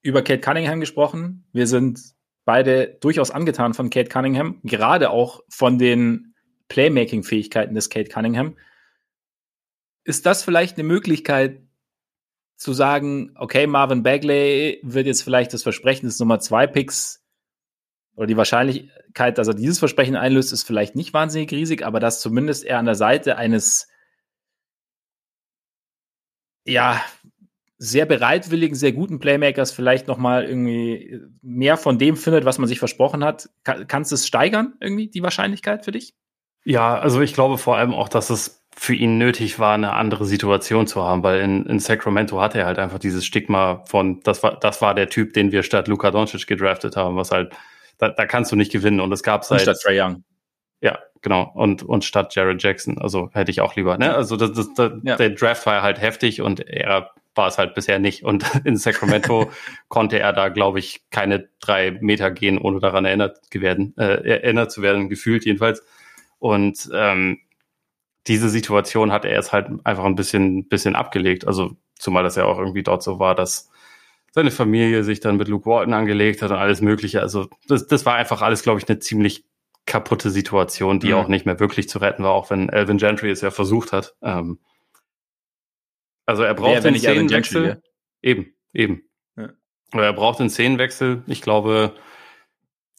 über 0.03 0.23
Kate 0.23 0.41
Cunningham 0.41 0.81
gesprochen. 0.81 1.45
Wir 1.53 1.67
sind 1.67 2.15
beide 2.45 2.99
durchaus 3.01 3.33
angetan 3.33 3.75
von 3.75 3.91
Kate 3.91 4.09
Cunningham, 4.09 4.61
gerade 4.63 5.11
auch 5.11 5.43
von 5.49 5.79
den 5.79 6.35
Playmaking-Fähigkeiten 6.69 7.75
des 7.75 7.91
Kate 7.91 8.11
Cunningham 8.11 8.57
ist 10.05 10.27
das 10.27 10.43
vielleicht 10.43 10.77
eine 10.77 10.85
Möglichkeit 10.85 11.63
zu 12.57 12.73
sagen, 12.73 13.33
okay, 13.37 13.67
Marvin 13.67 14.03
Bagley 14.03 14.81
wird 14.83 15.07
jetzt 15.07 15.23
vielleicht 15.23 15.55
das 15.55 15.63
Versprechen 15.63 16.07
des 16.07 16.19
Nummer 16.19 16.41
zwei 16.41 16.67
Picks 16.67 17.25
oder 18.15 18.27
die 18.27 18.37
Wahrscheinlichkeit, 18.37 19.39
dass 19.39 19.49
er 19.49 19.55
dieses 19.55 19.79
Versprechen 19.79 20.17
einlöst, 20.17 20.53
ist 20.53 20.65
vielleicht 20.65 20.95
nicht 20.95 21.15
wahnsinnig 21.15 21.51
riesig, 21.53 21.87
aber 21.87 22.01
dass 22.01 22.21
zumindest 22.21 22.65
er 22.65 22.79
an 22.79 22.85
der 22.85 22.97
Seite 22.97 23.37
eines 23.37 23.89
ja 26.67 27.03
sehr 27.79 28.05
bereitwilligen, 28.05 28.75
sehr 28.75 28.93
guten 28.93 29.21
Playmakers 29.21 29.73
vielleicht 29.73 30.07
noch 30.07 30.19
mal 30.19 30.45
irgendwie 30.45 31.19
mehr 31.41 31.79
von 31.79 31.99
dem 31.99 32.15
findet, 32.19 32.45
was 32.45 32.59
man 32.59 32.69
sich 32.69 32.79
versprochen 32.79 33.25
hat. 33.25 33.49
kannst 33.65 34.11
du 34.11 34.17
es 34.17 34.27
steigern 34.27 34.75
irgendwie 34.81 35.09
die 35.09 35.23
Wahrscheinlichkeit 35.23 35.87
für 35.87 35.93
dich? 35.93 36.15
Ja, 36.63 36.99
also 36.99 37.23
ich 37.23 37.33
glaube 37.33 37.57
vor 37.57 37.79
allem 37.79 37.95
auch, 37.95 38.11
dass 38.11 38.29
es 38.29 38.60
für 38.77 38.95
ihn 38.95 39.19
nötig 39.19 39.59
war, 39.59 39.75
eine 39.75 39.93
andere 39.93 40.25
Situation 40.25 40.87
zu 40.87 41.03
haben, 41.03 41.23
weil 41.23 41.41
in, 41.41 41.67
in 41.67 41.81
Sacramento 41.81 42.41
hatte 42.41 42.61
er 42.61 42.67
halt 42.67 42.79
einfach 42.79 42.99
dieses 42.99 43.27
Stigma 43.27 43.83
von, 43.87 44.21
das 44.23 44.43
war, 44.43 44.59
das 44.59 44.81
war 44.81 44.95
der 44.95 45.09
Typ, 45.09 45.35
den 45.35 45.53
wir 45.53 45.63
statt 45.63 45.89
Luka 45.89 46.11
Doncic 46.11 46.47
gedraftet 46.47 46.97
haben, 46.97 47.17
was 47.17 47.31
halt, 47.31 47.53
da, 47.99 48.09
da 48.09 48.27
kannst 48.27 48.53
du 48.53 48.57
nicht 48.57 48.73
gewinnen 48.73 49.01
und 49.01 49.13
es 49.13 49.23
gab 49.23 49.45
seit. 49.45 49.63
statt 49.63 49.79
Trey 49.83 50.01
Young. 50.01 50.25
Ja, 50.81 50.99
genau. 51.21 51.51
Und, 51.55 51.83
und 51.83 52.05
statt 52.05 52.35
Jared 52.35 52.63
Jackson. 52.63 52.99
Also 52.99 53.29
hätte 53.33 53.51
ich 53.51 53.61
auch 53.61 53.77
lieber, 53.77 53.99
ne? 53.99 54.15
Also 54.15 54.37
das, 54.37 54.53
das, 54.53 54.73
das 54.75 54.93
ja. 55.03 55.17
der 55.17 55.31
Draft 55.31 55.67
war 55.67 55.83
halt 55.83 56.01
heftig 56.01 56.41
und 56.41 56.61
er 56.61 57.11
war 57.35 57.49
es 57.49 57.59
halt 57.59 57.75
bisher 57.75 57.99
nicht. 57.99 58.25
Und 58.25 58.45
in 58.65 58.77
Sacramento 58.77 59.51
konnte 59.89 60.19
er 60.19 60.33
da, 60.33 60.49
glaube 60.49 60.79
ich, 60.79 61.03
keine 61.11 61.49
drei 61.61 61.99
Meter 62.01 62.31
gehen, 62.31 62.59
ohne 62.59 62.81
daran 62.81 63.05
erinnert 63.05 63.39
werden, 63.53 63.95
äh, 63.99 64.27
erinnert 64.27 64.73
zu 64.73 64.83
werden, 64.83 65.09
gefühlt 65.09 65.45
jedenfalls. 65.45 65.83
Und 66.39 66.89
ähm, 66.95 67.41
diese 68.27 68.49
Situation 68.49 69.13
hat 69.13 69.25
er 69.25 69.33
jetzt 69.33 69.53
halt 69.53 69.69
einfach 69.85 70.05
ein 70.05 70.15
bisschen, 70.15 70.69
bisschen 70.69 70.95
abgelegt. 70.95 71.47
Also 71.47 71.77
zumal 71.99 72.23
das 72.23 72.37
ja 72.37 72.45
auch 72.45 72.59
irgendwie 72.59 72.83
dort 72.83 73.03
so 73.03 73.19
war, 73.19 73.35
dass 73.35 73.71
seine 74.33 74.51
Familie 74.51 75.05
sich 75.05 75.21
dann 75.21 75.37
mit 75.37 75.49
Luke 75.49 75.69
Walton 75.69 75.95
angelegt 75.95 76.43
hat 76.43 76.51
und 76.51 76.57
alles 76.57 76.81
Mögliche. 76.81 77.21
Also 77.21 77.49
das, 77.67 77.87
das 77.87 78.07
war 78.07 78.15
einfach 78.15 78.43
alles, 78.43 78.63
glaube 78.63 78.79
ich, 78.79 78.89
eine 78.89 78.99
ziemlich 78.99 79.45
kaputte 79.87 80.31
Situation, 80.31 81.01
die 81.01 81.09
mhm. 81.09 81.15
auch 81.15 81.29
nicht 81.29 81.47
mehr 81.47 81.59
wirklich 81.59 81.89
zu 81.89 81.99
retten 81.99 82.23
war, 82.23 82.33
auch 82.33 82.51
wenn 82.51 82.69
Elvin 82.69 82.99
Gentry 82.99 83.31
es 83.31 83.41
ja 83.41 83.51
versucht 83.51 83.93
hat. 83.93 84.15
Ähm, 84.23 84.61
also 86.27 86.45
er 86.45 86.55
braucht 86.55 86.85
den 86.85 86.97
Szenenwechsel. 86.97 87.83
Eben, 88.23 88.55
eben. 88.73 89.03
Ja. 89.37 89.49
Er 89.93 90.13
braucht 90.13 90.39
den 90.39 90.51
Szenenwechsel. 90.51 91.25
Ich 91.27 91.43
glaube, 91.43 91.95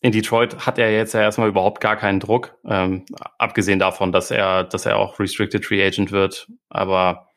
in 0.01 0.11
Detroit 0.11 0.65
hat 0.65 0.79
er 0.79 0.91
jetzt 0.91 1.13
ja 1.13 1.21
erstmal 1.21 1.49
überhaupt 1.49 1.79
gar 1.79 1.95
keinen 1.95 2.19
Druck, 2.19 2.57
ähm, 2.65 3.05
abgesehen 3.37 3.79
davon, 3.79 4.11
dass 4.11 4.31
er, 4.31 4.63
dass 4.63 4.85
er 4.85 4.97
auch 4.97 5.19
Restricted 5.19 5.65
Free 5.65 5.85
Agent 5.85 6.11
wird. 6.11 6.47
Aber 6.69 7.27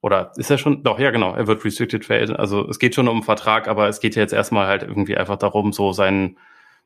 oder 0.00 0.30
ist 0.36 0.50
er 0.50 0.58
schon? 0.58 0.84
Doch, 0.84 1.00
ja, 1.00 1.10
genau, 1.10 1.34
er 1.34 1.48
wird 1.48 1.64
Restricted 1.64 2.04
Free 2.04 2.22
Agent. 2.22 2.38
Also 2.38 2.68
es 2.68 2.78
geht 2.78 2.94
schon 2.94 3.08
um 3.08 3.16
einen 3.16 3.22
Vertrag, 3.24 3.66
aber 3.66 3.88
es 3.88 3.98
geht 3.98 4.14
jetzt 4.14 4.32
erstmal 4.32 4.68
halt 4.68 4.84
irgendwie 4.84 5.16
einfach 5.16 5.36
darum, 5.36 5.72
so 5.72 5.92
seinen 5.92 6.38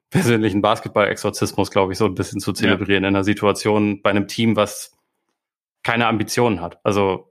persönlichen 0.09 0.63
Basketball-Exorzismus, 0.63 1.71
glaube 1.71 1.93
ich, 1.93 1.99
so 1.99 2.07
ein 2.07 2.15
bisschen 2.15 2.41
zu 2.41 2.53
zelebrieren 2.53 3.05
ja. 3.05 3.09
in 3.09 3.15
einer 3.15 3.25
Situation 3.25 4.01
bei 4.01 4.11
einem 4.11 4.27
Team, 4.27 4.57
was 4.57 4.97
keine 5.83 6.07
Ambitionen 6.07 6.63
hat. 6.63 6.79
Also 6.83 7.31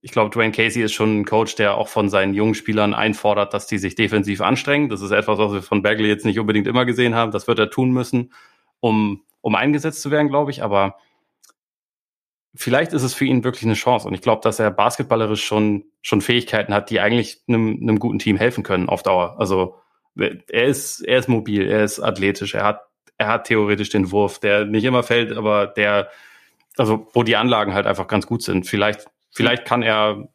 ich 0.00 0.12
glaube, 0.12 0.30
Dwayne 0.30 0.52
Casey 0.52 0.82
ist 0.82 0.92
schon 0.92 1.20
ein 1.20 1.24
Coach, 1.24 1.54
der 1.54 1.76
auch 1.76 1.88
von 1.88 2.08
seinen 2.08 2.34
jungen 2.34 2.54
Spielern 2.54 2.94
einfordert, 2.94 3.54
dass 3.54 3.66
die 3.66 3.78
sich 3.78 3.94
defensiv 3.94 4.40
anstrengen. 4.40 4.88
Das 4.88 5.02
ist 5.02 5.10
etwas, 5.10 5.38
was 5.38 5.52
wir 5.52 5.62
von 5.62 5.82
Bagley 5.82 6.08
jetzt 6.08 6.24
nicht 6.24 6.38
unbedingt 6.38 6.66
immer 6.66 6.84
gesehen 6.84 7.14
haben. 7.14 7.32
Das 7.32 7.46
wird 7.46 7.58
er 7.58 7.70
tun 7.70 7.90
müssen, 7.90 8.32
um, 8.80 9.22
um 9.40 9.54
eingesetzt 9.54 10.02
zu 10.02 10.10
werden, 10.10 10.28
glaube 10.28 10.50
ich. 10.50 10.62
Aber 10.62 10.96
vielleicht 12.54 12.92
ist 12.92 13.02
es 13.02 13.14
für 13.14 13.24
ihn 13.24 13.44
wirklich 13.44 13.64
eine 13.64 13.74
Chance. 13.74 14.08
Und 14.08 14.14
ich 14.14 14.22
glaube, 14.22 14.42
dass 14.42 14.58
er 14.58 14.70
basketballerisch 14.70 15.44
schon, 15.44 15.84
schon 16.02 16.20
Fähigkeiten 16.20 16.74
hat, 16.74 16.90
die 16.90 17.00
eigentlich 17.00 17.42
einem, 17.48 17.78
einem 17.80 17.98
guten 17.98 18.18
Team 18.18 18.36
helfen 18.36 18.64
können 18.64 18.88
auf 18.88 19.02
Dauer. 19.02 19.36
Also 19.38 19.76
er 20.16 20.64
ist, 20.64 21.00
er 21.00 21.18
ist 21.18 21.28
mobil, 21.28 21.68
er 21.68 21.84
ist 21.84 22.00
athletisch, 22.00 22.54
er 22.54 22.64
hat, 22.64 22.80
er 23.16 23.28
hat 23.28 23.46
theoretisch 23.46 23.90
den 23.90 24.10
Wurf, 24.10 24.40
der 24.40 24.64
nicht 24.64 24.84
immer 24.84 25.04
fällt, 25.04 25.36
aber 25.36 25.68
der, 25.68 26.10
also 26.76 27.08
wo 27.12 27.22
die 27.22 27.36
Anlagen 27.36 27.74
halt 27.74 27.86
einfach 27.86 28.08
ganz 28.08 28.26
gut 28.26 28.42
sind. 28.42 28.66
Vielleicht 28.66 29.06
Vielleicht 29.38 29.64
kann 29.64 29.84
er 29.84 30.28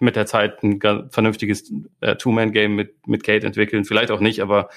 mit 0.00 0.16
der 0.16 0.26
Zeit 0.26 0.64
ein 0.64 0.80
vernünftiges 1.10 1.72
äh, 2.00 2.16
Two-Man-Game 2.16 2.74
mit, 2.74 3.06
mit 3.06 3.22
Kate 3.22 3.46
entwickeln. 3.46 3.84
Vielleicht 3.84 4.10
auch 4.10 4.18
nicht, 4.18 4.40
aber 4.40 4.68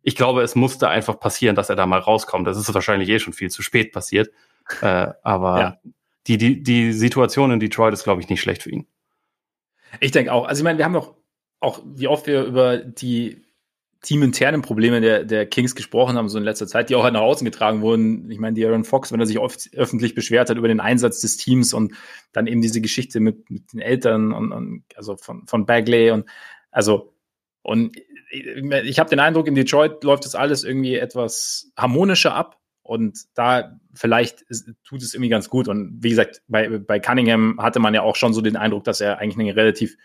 ich 0.00 0.16
glaube, 0.16 0.40
es 0.40 0.54
musste 0.54 0.88
einfach 0.88 1.20
passieren, 1.20 1.54
dass 1.54 1.68
er 1.68 1.76
da 1.76 1.84
mal 1.84 1.98
rauskommt. 1.98 2.46
Das 2.46 2.56
ist 2.56 2.72
wahrscheinlich 2.72 3.10
eh 3.10 3.18
schon 3.18 3.34
viel 3.34 3.50
zu 3.50 3.60
spät 3.60 3.92
passiert. 3.92 4.30
Äh, 4.80 5.08
aber 5.22 5.60
ja. 5.60 5.78
die, 6.26 6.38
die, 6.38 6.62
die 6.62 6.92
Situation 6.94 7.50
in 7.50 7.60
Detroit 7.60 7.92
ist, 7.92 8.04
glaube 8.04 8.22
ich, 8.22 8.30
nicht 8.30 8.40
schlecht 8.40 8.62
für 8.62 8.70
ihn. 8.70 8.86
Ich 10.00 10.12
denke 10.12 10.32
auch. 10.32 10.46
Also 10.46 10.60
ich 10.60 10.64
meine, 10.64 10.78
wir 10.78 10.86
haben 10.86 10.94
doch 10.94 11.14
auch, 11.60 11.82
wie 11.84 12.08
oft 12.08 12.26
wir 12.26 12.44
über 12.44 12.78
die 12.78 13.42
teaminternen 14.00 14.62
Probleme 14.62 15.00
der, 15.00 15.24
der 15.24 15.46
Kings 15.46 15.74
gesprochen 15.74 16.16
haben, 16.16 16.28
so 16.28 16.38
in 16.38 16.44
letzter 16.44 16.66
Zeit, 16.68 16.88
die 16.88 16.94
auch 16.94 17.02
halt 17.02 17.14
nach 17.14 17.20
außen 17.20 17.44
getragen 17.44 17.80
wurden. 17.80 18.30
Ich 18.30 18.38
meine, 18.38 18.54
die 18.54 18.64
Aaron 18.64 18.84
Fox, 18.84 19.10
wenn 19.10 19.20
er 19.20 19.26
sich 19.26 19.38
oft 19.38 19.70
öffentlich 19.74 20.14
beschwert 20.14 20.50
hat 20.50 20.56
über 20.56 20.68
den 20.68 20.80
Einsatz 20.80 21.20
des 21.20 21.36
Teams 21.36 21.74
und 21.74 21.94
dann 22.32 22.46
eben 22.46 22.62
diese 22.62 22.80
Geschichte 22.80 23.18
mit, 23.18 23.50
mit 23.50 23.72
den 23.72 23.80
Eltern 23.80 24.32
und, 24.32 24.52
und 24.52 24.84
also 24.96 25.16
von, 25.16 25.46
von 25.46 25.66
Bagley 25.66 26.12
und 26.12 26.28
also 26.70 27.12
und 27.62 27.96
ich 28.30 28.98
habe 28.98 29.10
den 29.10 29.20
Eindruck, 29.20 29.46
in 29.46 29.54
Detroit 29.54 30.04
läuft 30.04 30.24
das 30.24 30.34
alles 30.34 30.64
irgendwie 30.64 30.96
etwas 30.96 31.70
harmonischer 31.76 32.34
ab 32.34 32.58
und 32.82 33.24
da 33.34 33.78
vielleicht 33.94 34.44
tut 34.84 35.02
es 35.02 35.12
irgendwie 35.12 35.28
ganz 35.28 35.50
gut. 35.50 35.68
Und 35.68 36.02
wie 36.02 36.10
gesagt, 36.10 36.42
bei, 36.48 36.78
bei 36.78 37.00
Cunningham 37.00 37.60
hatte 37.60 37.80
man 37.80 37.94
ja 37.94 38.02
auch 38.02 38.16
schon 38.16 38.32
so 38.32 38.40
den 38.40 38.56
Eindruck, 38.56 38.84
dass 38.84 39.00
er 39.00 39.18
eigentlich 39.18 39.38
einen 39.38 39.54
relativ 39.54 39.96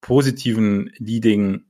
positiven 0.00 0.92
Leading 0.98 1.64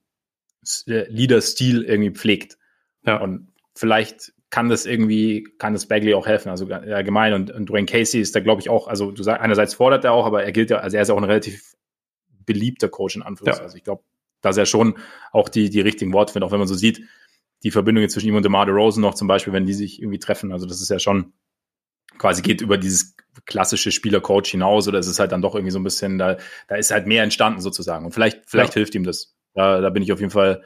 Leader-Stil 0.87 1.83
irgendwie 1.83 2.11
pflegt. 2.11 2.59
Ja. 3.05 3.17
Und 3.19 3.49
vielleicht 3.75 4.33
kann 4.51 4.69
das 4.69 4.85
irgendwie, 4.85 5.49
kann 5.59 5.73
das 5.73 5.87
Bagley 5.87 6.15
auch 6.15 6.27
helfen, 6.27 6.51
also 6.51 6.67
allgemein. 6.67 7.33
Und, 7.33 7.51
und 7.51 7.69
Dwayne 7.69 7.87
Casey 7.87 8.21
ist 8.21 8.37
da, 8.37 8.41
glaube 8.41 8.61
ich, 8.61 8.69
auch, 8.69 8.87
also 8.87 9.11
du 9.11 9.23
sagst, 9.23 9.41
einerseits 9.41 9.75
fordert 9.75 10.05
er 10.05 10.13
auch, 10.13 10.27
aber 10.27 10.45
er 10.45 10.53
gilt 10.53 10.71
ja, 10.71 10.79
also 10.79 10.97
er 10.97 11.03
ist 11.03 11.11
auch 11.11 11.17
ein 11.17 11.25
relativ 11.25 11.73
beliebter 12.45 12.89
Coach 12.89 13.17
in 13.17 13.23
Anführungszeichen. 13.23 13.63
Ja. 13.63 13.65
Also 13.65 13.77
ich 13.77 13.85
glaube, 13.85 14.03
dass 14.43 14.57
er 14.57 14.67
schon 14.67 14.99
auch 15.33 15.49
die, 15.49 15.71
die 15.71 15.81
richtigen 15.81 16.13
Worte 16.13 16.33
findet, 16.33 16.49
auch 16.49 16.53
wenn 16.53 16.59
man 16.59 16.69
so 16.69 16.75
sieht, 16.75 17.03
die 17.63 17.71
Verbindung 17.71 18.09
zwischen 18.09 18.29
ihm 18.29 18.35
und 18.35 18.45
DeMar 18.45 18.67
DeRozan 18.67 19.01
noch 19.01 19.15
zum 19.15 19.29
Beispiel, 19.29 19.53
wenn 19.53 19.67
die 19.67 19.73
sich 19.73 20.01
irgendwie 20.01 20.19
treffen. 20.19 20.53
Also 20.53 20.67
das 20.67 20.81
ist 20.81 20.91
ja 20.91 20.99
schon 20.99 21.33
quasi 22.19 22.43
geht 22.43 22.61
über 22.61 22.77
dieses 22.77 23.17
klassische 23.47 23.91
Spieler-Coach 23.91 24.51
hinaus 24.51 24.87
oder 24.87 24.99
ist 24.99 25.07
es 25.07 25.19
halt 25.19 25.33
dann 25.33 25.43
doch 25.43 25.55
irgendwie 25.55 25.71
so 25.71 25.79
ein 25.79 25.85
bisschen, 25.85 26.19
da, 26.19 26.37
da 26.69 26.77
ist 26.77 26.91
halt 26.91 27.07
mehr 27.07 27.23
entstanden 27.23 27.61
sozusagen. 27.61 28.05
Und 28.05 28.13
vielleicht, 28.13 28.43
vielleicht 28.47 28.73
ja. 28.73 28.81
hilft 28.81 28.95
ihm 28.95 29.05
das. 29.05 29.35
Da, 29.55 29.81
da 29.81 29.91
bin 29.91 30.03
ich 30.03 30.13
auf 30.13 30.21
jeden 30.21 30.31
Fall 30.31 30.63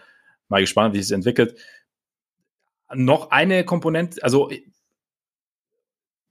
mal 0.49 0.61
gespannt, 0.61 0.95
wie 0.95 0.99
das 0.99 1.11
entwickelt. 1.11 1.59
Noch 2.95 3.31
eine 3.31 3.65
Komponente, 3.65 4.23
also 4.23 4.51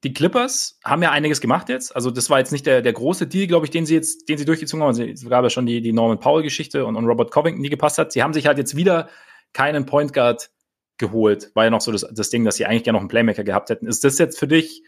die 0.05 0.13
Clippers 0.13 0.79
haben 0.83 1.01
ja 1.01 1.11
einiges 1.11 1.41
gemacht 1.41 1.67
jetzt. 1.67 1.95
Also 1.95 2.11
das 2.11 2.29
war 2.29 2.37
jetzt 2.37 2.51
nicht 2.51 2.65
der, 2.67 2.83
der 2.83 2.93
große 2.93 3.25
Deal, 3.25 3.47
glaube 3.47 3.65
ich, 3.65 3.71
den 3.71 3.87
sie 3.87 3.95
jetzt, 3.95 4.29
den 4.29 4.37
sie 4.37 4.45
durchgezogen 4.45 4.83
haben. 4.83 4.89
Also 4.89 5.03
es 5.03 5.27
gab 5.27 5.43
ja 5.43 5.49
schon 5.49 5.65
die, 5.65 5.81
die 5.81 5.93
Norman 5.93 6.19
Powell-Geschichte 6.19 6.85
und, 6.85 6.95
und 6.95 7.05
Robert 7.05 7.31
Covington, 7.31 7.63
die 7.63 7.69
gepasst 7.69 7.97
hat. 7.97 8.11
Sie 8.11 8.21
haben 8.21 8.33
sich 8.33 8.45
halt 8.45 8.59
jetzt 8.59 8.75
wieder 8.75 9.09
keinen 9.51 9.87
Point 9.87 10.13
Guard 10.13 10.51
geholt. 10.97 11.49
War 11.55 11.63
ja 11.63 11.69
noch 11.71 11.81
so 11.81 11.91
das, 11.91 12.05
das 12.13 12.29
Ding, 12.29 12.45
dass 12.45 12.55
sie 12.55 12.67
eigentlich 12.67 12.83
gerne 12.83 12.97
noch 12.97 13.01
einen 13.01 13.09
Playmaker 13.09 13.43
gehabt 13.43 13.69
hätten. 13.71 13.87
Ist 13.87 14.03
das 14.03 14.19
jetzt 14.19 14.37
für 14.37 14.47
dich 14.47 14.83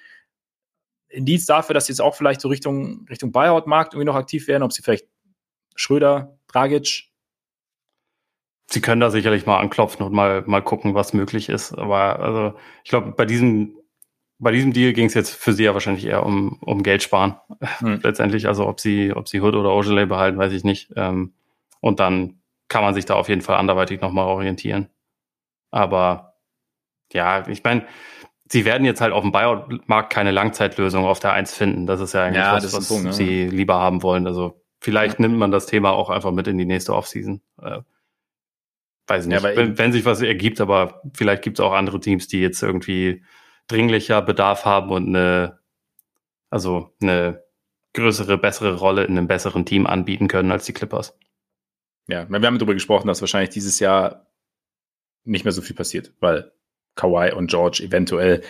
Indiz 1.09 1.47
dafür, 1.47 1.74
dass 1.74 1.88
sie 1.88 1.93
jetzt 1.93 2.01
auch 2.01 2.13
vielleicht 2.13 2.39
so 2.39 2.47
Richtung, 2.47 3.07
Richtung 3.09 3.32
Buyout-Markt 3.32 3.93
irgendwie 3.93 4.05
noch 4.05 4.15
aktiv 4.15 4.47
werden? 4.47 4.61
Ob 4.61 4.72
sie 4.72 4.84
vielleicht 4.84 5.07
Schröder, 5.76 6.38
Dragic 6.47 7.05
Sie 8.70 8.82
können 8.82 8.99
da 8.99 9.09
sicherlich 9.09 9.45
mal 9.45 9.59
anklopfen 9.59 10.05
und 10.05 10.13
mal, 10.13 10.43
mal 10.45 10.61
gucken, 10.61 10.93
was 10.93 11.13
möglich 11.13 11.49
ist. 11.49 11.74
Aber 11.74 12.20
also 12.20 12.53
ich 12.84 12.89
glaube, 12.89 13.11
bei 13.11 13.26
diesem, 13.26 13.78
bei 14.39 14.51
diesem 14.51 14.74
Deal 14.74 14.93
ging 14.93 15.05
es 15.05 15.13
jetzt 15.13 15.34
für 15.34 15.53
sie 15.53 15.63
ja 15.63 15.74
wahrscheinlich 15.74 16.05
eher 16.05 16.26
um, 16.26 16.57
um 16.61 16.84
Geld 16.84 17.01
sparen. 17.01 17.38
Hm. 17.80 17.99
Letztendlich, 18.03 18.47
also 18.47 18.68
ob 18.68 18.80
sie, 18.80 19.13
ob 19.13 19.30
sie 19.30 19.41
Hood 19.41 19.55
oder 19.55 19.74
Ogilvy 19.74 20.05
behalten, 20.05 20.38
weiß 20.38 20.51
ich 20.51 20.63
nicht. 20.63 20.91
Ähm, 20.95 21.34
und 21.80 21.99
dann 21.99 22.41
kann 22.68 22.84
man 22.84 22.93
sich 22.93 23.05
da 23.05 23.15
auf 23.15 23.30
jeden 23.30 23.41
Fall 23.41 23.55
anderweitig 23.55 24.01
nochmal 24.01 24.28
orientieren. 24.28 24.89
Aber 25.72 26.36
ja, 27.13 27.47
ich 27.47 27.63
meine, 27.63 27.86
sie 28.51 28.65
werden 28.65 28.86
jetzt 28.86 29.01
halt 29.01 29.13
auf 29.13 29.22
dem 29.22 29.32
Buyout-Markt 29.32 30.11
keine 30.11 30.32
Langzeitlösung 30.32 31.05
auf 31.05 31.20
der 31.20 31.34
Eins 31.34 31.53
finden. 31.53 31.86
Das 31.86 32.01
ist 32.01 32.13
ja 32.13 32.24
eigentlich 32.24 32.43
ja, 32.43 32.53
was, 32.53 32.74
was 32.74 32.88
Punkt, 32.88 33.13
sie 33.13 33.45
ja. 33.45 33.49
lieber 33.49 33.76
haben 33.76 34.03
wollen. 34.03 34.28
Also 34.28 34.61
vielleicht 34.80 35.20
ja. 35.20 35.22
nimmt 35.26 35.38
man 35.38 35.51
das 35.51 35.65
Thema 35.65 35.91
auch 35.91 36.09
einfach 36.09 36.32
mit 36.32 36.47
in 36.47 36.57
die 36.57 36.65
nächste 36.65 36.93
Offseason. 36.93 37.41
Äh, 37.61 37.80
weiß 39.07 39.25
nicht, 39.25 39.41
ja, 39.41 39.55
wenn, 39.55 39.77
wenn, 39.77 39.91
sich 39.91 40.05
was 40.05 40.21
ergibt, 40.21 40.61
aber 40.61 41.01
vielleicht 41.13 41.43
gibt 41.43 41.59
es 41.59 41.65
auch 41.65 41.73
andere 41.73 41.99
Teams, 41.99 42.27
die 42.27 42.41
jetzt 42.41 42.61
irgendwie 42.61 43.23
dringlicher 43.67 44.21
Bedarf 44.21 44.65
haben 44.65 44.91
und 44.91 45.07
eine, 45.07 45.59
also 46.49 46.95
eine 47.01 47.43
größere, 47.93 48.37
bessere 48.37 48.77
Rolle 48.77 49.05
in 49.05 49.17
einem 49.17 49.27
besseren 49.27 49.65
Team 49.65 49.87
anbieten 49.87 50.27
können 50.27 50.51
als 50.51 50.65
die 50.65 50.73
Clippers. 50.73 51.17
Ja, 52.07 52.29
wir 52.29 52.35
haben 52.35 52.57
darüber 52.57 52.73
gesprochen, 52.73 53.07
dass 53.07 53.21
wahrscheinlich 53.21 53.49
dieses 53.49 53.79
Jahr 53.79 54.27
nicht 55.23 55.43
mehr 55.43 55.51
so 55.51 55.61
viel 55.61 55.75
passiert, 55.75 56.13
weil 56.19 56.53
Kawhi 56.95 57.33
und 57.33 57.49
George 57.49 57.83
eventuell 57.83 58.43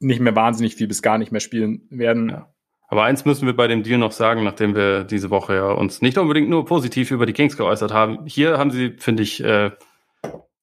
nicht 0.00 0.20
mehr 0.20 0.34
wahnsinnig 0.34 0.74
viel 0.74 0.88
bis 0.88 1.02
gar 1.02 1.18
nicht 1.18 1.30
mehr 1.30 1.40
spielen 1.40 1.86
werden. 1.90 2.30
Ja. 2.30 2.51
Aber 2.92 3.04
eins 3.04 3.24
müssen 3.24 3.46
wir 3.46 3.56
bei 3.56 3.68
dem 3.68 3.82
Deal 3.82 3.96
noch 3.96 4.12
sagen, 4.12 4.44
nachdem 4.44 4.74
wir 4.74 5.04
diese 5.04 5.30
Woche 5.30 5.54
ja 5.54 5.70
uns 5.72 6.02
nicht 6.02 6.18
unbedingt 6.18 6.50
nur 6.50 6.66
positiv 6.66 7.10
über 7.10 7.24
die 7.24 7.32
Kings 7.32 7.56
geäußert 7.56 7.90
haben. 7.90 8.26
Hier 8.26 8.58
haben 8.58 8.70
sie, 8.70 8.96
finde 8.98 9.22
ich, 9.22 9.42
äh, 9.42 9.70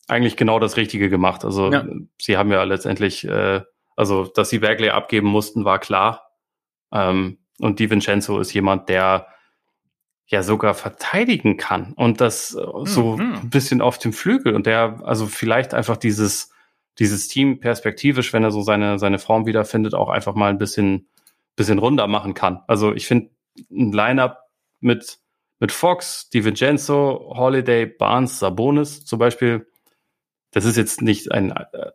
eigentlich 0.08 0.38
genau 0.38 0.60
das 0.60 0.78
Richtige 0.78 1.10
gemacht. 1.10 1.44
Also 1.44 1.72
ja. 1.72 1.84
sie 2.20 2.38
haben 2.38 2.52
ja 2.52 2.62
letztendlich, 2.62 3.28
äh, 3.28 3.62
also 3.96 4.26
dass 4.26 4.52
sie 4.52 4.60
Bagley 4.60 4.90
abgeben 4.90 5.26
mussten, 5.26 5.66
war 5.66 5.80
klar. 5.80 6.30
Ähm, 6.94 7.40
und 7.58 7.80
Di 7.80 7.90
Vincenzo 7.90 8.38
ist 8.38 8.54
jemand, 8.54 8.90
der 8.90 9.26
ja 10.28 10.44
sogar 10.44 10.76
verteidigen 10.76 11.58
kann 11.58 11.94
und 11.96 12.22
das 12.22 12.54
mhm. 12.56 12.86
so 12.86 13.16
ein 13.18 13.50
bisschen 13.50 13.82
auf 13.82 13.98
dem 13.98 14.14
Flügel 14.14 14.54
und 14.54 14.68
der 14.68 15.02
also 15.04 15.26
vielleicht 15.26 15.74
einfach 15.74 15.98
dieses 15.98 16.52
dieses 17.00 17.28
Team 17.28 17.60
perspektivisch, 17.60 18.34
wenn 18.34 18.44
er 18.44 18.52
so 18.52 18.62
seine 18.62 19.00
seine 19.00 19.18
Form 19.18 19.48
wiederfindet, 19.48 19.96
auch 19.96 20.10
einfach 20.10 20.36
mal 20.36 20.52
ein 20.52 20.60
bisschen 20.60 21.08
bisschen 21.60 21.78
runder 21.78 22.08
machen 22.08 22.34
kann. 22.34 22.62
Also 22.68 22.94
ich 22.94 23.06
finde 23.06 23.30
ein 23.70 23.92
Lineup 23.92 24.38
mit, 24.80 25.20
mit 25.60 25.72
Fox, 25.72 26.30
DiVincenzo, 26.30 27.34
Holiday, 27.36 27.86
Barnes, 27.86 28.40
Sabonis 28.40 29.06
zum 29.06 29.20
Beispiel, 29.20 29.68
das 30.52 30.66
ist 30.66 30.78
jetzt 30.78 31.02
nicht 31.02 31.32
ein, 31.32 31.52
äh, 31.52 31.92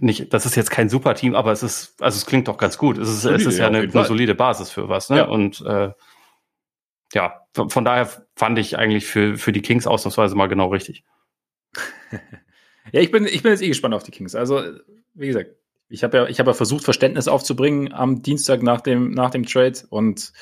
nicht, 0.00 0.32
das 0.32 0.46
ist 0.46 0.54
jetzt 0.54 0.70
kein 0.70 0.88
super 0.88 1.14
Team, 1.14 1.34
aber 1.34 1.52
es 1.52 1.62
ist, 1.62 2.00
also 2.00 2.16
es 2.16 2.24
klingt 2.24 2.48
doch 2.48 2.56
ganz 2.56 2.78
gut. 2.78 2.96
Es 2.96 3.08
ist, 3.08 3.22
solide, 3.22 3.42
es 3.42 3.46
ist 3.46 3.58
ja, 3.58 3.66
eine, 3.66 3.80
eine, 3.80 4.04
solide 4.04 4.34
Basis 4.34 4.70
für 4.70 4.88
was, 4.88 5.10
ne? 5.10 5.18
Ja. 5.18 5.24
Und 5.24 5.60
äh, 5.60 5.90
ja, 7.12 7.46
von, 7.52 7.68
von 7.68 7.84
daher 7.84 8.08
fand 8.36 8.58
ich 8.58 8.78
eigentlich 8.78 9.06
für, 9.06 9.36
für 9.36 9.52
die 9.52 9.60
Kings 9.60 9.86
ausnahmsweise 9.86 10.36
mal 10.36 10.46
genau 10.46 10.68
richtig. 10.68 11.04
ja, 12.92 13.00
ich 13.00 13.10
bin, 13.10 13.26
ich 13.26 13.42
bin 13.42 13.50
jetzt 13.50 13.62
eh 13.62 13.68
gespannt 13.68 13.94
auf 13.94 14.04
die 14.04 14.12
Kings. 14.12 14.34
Also, 14.34 14.62
wie 15.12 15.26
gesagt, 15.26 15.50
ich 15.88 16.02
habe 16.04 16.16
ja, 16.16 16.26
ich 16.26 16.38
habe 16.40 16.50
ja 16.50 16.54
versucht, 16.54 16.84
Verständnis 16.84 17.28
aufzubringen 17.28 17.92
am 17.92 18.22
Dienstag 18.22 18.62
nach 18.62 18.80
dem, 18.80 19.10
nach 19.10 19.30
dem 19.30 19.46
Trade 19.46 19.78
und 19.90 20.32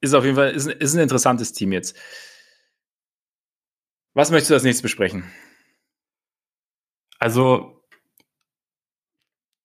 ist 0.00 0.14
auf 0.14 0.24
jeden 0.24 0.36
Fall, 0.36 0.52
ist, 0.52 0.66
ist 0.68 0.94
ein 0.94 1.00
interessantes 1.00 1.52
Team 1.52 1.72
jetzt. 1.72 1.96
Was 4.12 4.30
möchtest 4.30 4.50
du 4.50 4.54
als 4.54 4.62
nächstes 4.62 4.82
besprechen? 4.82 5.30
Also 7.18 7.82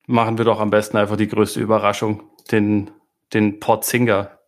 machen 0.08 0.38
wir 0.38 0.46
doch 0.46 0.60
am 0.60 0.72
besten 0.72 0.98
einfach 0.98 1.18
die 1.18 1.28
größte 1.28 1.60
Überraschung, 1.60 2.32
den, 2.52 2.90
den 3.34 3.60
Porzinger. 3.60 4.40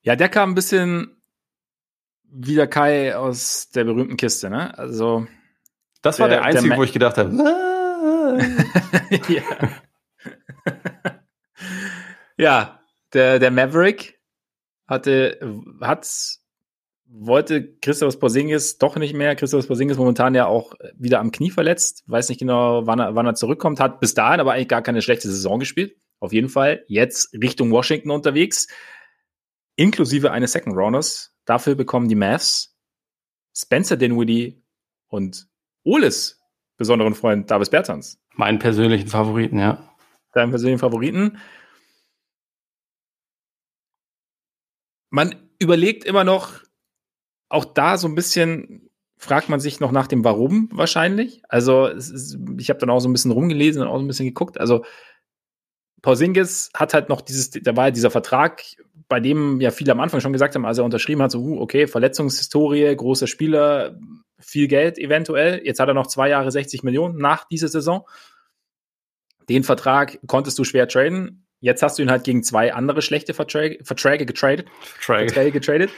Ja, 0.00 0.16
der 0.16 0.28
kam 0.30 0.52
ein 0.52 0.54
bisschen 0.54 1.20
wie 2.22 2.54
der 2.54 2.68
Kai 2.68 3.16
aus 3.16 3.70
der 3.70 3.84
berühmten 3.84 4.16
Kiste, 4.16 4.48
ne? 4.48 4.76
Also 4.78 5.26
das 6.02 6.16
der, 6.16 6.22
war 6.22 6.28
der 6.28 6.44
einzige, 6.44 6.70
der 6.70 6.78
wo 6.78 6.84
ich 6.84 6.92
gedacht 6.92 7.18
habe, 7.18 7.30
ja. 9.28 9.42
ja, 12.36 12.80
der, 13.12 13.38
der 13.38 13.50
Maverick 13.50 14.20
hatte, 14.86 15.38
hat, 15.80 16.08
wollte 17.06 17.76
Christoph 17.76 18.18
Porzingis 18.20 18.78
doch 18.78 18.96
nicht 18.96 19.14
mehr. 19.14 19.34
Christoph 19.36 19.66
Porzingis 19.66 19.96
momentan 19.96 20.34
ja 20.34 20.46
auch 20.46 20.74
wieder 20.94 21.20
am 21.20 21.32
Knie 21.32 21.50
verletzt. 21.50 22.04
Weiß 22.06 22.28
nicht 22.28 22.38
genau, 22.38 22.86
wann 22.86 22.98
er, 22.98 23.14
wann 23.14 23.26
er 23.26 23.34
zurückkommt. 23.34 23.80
Hat 23.80 24.00
bis 24.00 24.14
dahin 24.14 24.40
aber 24.40 24.52
eigentlich 24.52 24.68
gar 24.68 24.82
keine 24.82 25.02
schlechte 25.02 25.28
Saison 25.28 25.58
gespielt. 25.58 25.96
Auf 26.20 26.32
jeden 26.32 26.48
Fall 26.48 26.84
jetzt 26.88 27.32
Richtung 27.34 27.70
Washington 27.70 28.10
unterwegs. 28.10 28.68
Inklusive 29.76 30.32
eines 30.32 30.52
Second 30.52 30.76
Rounders. 30.76 31.32
Dafür 31.44 31.74
bekommen 31.74 32.08
die 32.08 32.14
Mavs 32.14 32.76
Spencer 33.56 33.96
Dinwiddie 33.96 34.62
und 35.08 35.48
Oles 35.88 36.40
besonderen 36.76 37.14
Freund 37.14 37.50
Davis 37.50 37.70
Bertans. 37.70 38.20
Meinen 38.34 38.58
persönlichen 38.58 39.08
Favoriten, 39.08 39.58
ja. 39.58 39.82
Deinen 40.32 40.50
persönlichen 40.50 40.78
Favoriten. 40.78 41.38
Man 45.10 45.34
überlegt 45.58 46.04
immer 46.04 46.24
noch, 46.24 46.60
auch 47.48 47.64
da 47.64 47.96
so 47.96 48.06
ein 48.06 48.14
bisschen 48.14 48.90
fragt 49.16 49.48
man 49.48 49.58
sich 49.58 49.80
noch 49.80 49.90
nach 49.90 50.06
dem 50.06 50.22
Warum 50.24 50.68
wahrscheinlich. 50.70 51.42
Also 51.48 51.86
ist, 51.86 52.38
ich 52.58 52.68
habe 52.68 52.78
dann 52.78 52.90
auch 52.90 53.00
so 53.00 53.08
ein 53.08 53.12
bisschen 53.12 53.32
rumgelesen 53.32 53.82
und 53.82 53.88
auch 53.88 53.96
so 53.96 54.04
ein 54.04 54.06
bisschen 54.06 54.26
geguckt. 54.26 54.60
Also 54.60 54.84
Porzingis 56.02 56.70
hat 56.74 56.94
halt 56.94 57.08
noch 57.08 57.22
dieses, 57.22 57.50
da 57.50 57.74
war 57.76 57.86
ja 57.86 57.90
dieser 57.90 58.10
Vertrag, 58.10 58.62
bei 59.08 59.18
dem 59.18 59.60
ja 59.60 59.70
viele 59.70 59.92
am 59.92 60.00
Anfang 60.00 60.20
schon 60.20 60.34
gesagt 60.34 60.54
haben, 60.54 60.66
als 60.66 60.78
er 60.78 60.84
unterschrieben 60.84 61.22
hat, 61.22 61.32
so, 61.32 61.40
uh, 61.40 61.60
okay, 61.60 61.86
Verletzungshistorie, 61.86 62.94
großer 62.94 63.26
Spieler, 63.26 63.98
viel 64.38 64.68
Geld 64.68 64.98
eventuell. 64.98 65.60
Jetzt 65.64 65.80
hat 65.80 65.88
er 65.88 65.94
noch 65.94 66.06
zwei 66.06 66.28
Jahre 66.28 66.50
60 66.50 66.82
Millionen 66.82 67.18
nach 67.18 67.46
dieser 67.48 67.68
Saison. 67.68 68.06
Den 69.48 69.64
Vertrag 69.64 70.18
konntest 70.26 70.58
du 70.58 70.64
schwer 70.64 70.88
traden. 70.88 71.46
Jetzt 71.60 71.82
hast 71.82 71.98
du 71.98 72.02
ihn 72.02 72.10
halt 72.10 72.24
gegen 72.24 72.42
zwei 72.42 72.72
andere 72.72 73.02
schlechte 73.02 73.34
Verträge, 73.34 73.84
Verträge 73.84 74.26
getradet. 74.26 74.68
Verträge. 74.80 75.32
Verträge 75.32 75.52
getradet. 75.52 75.90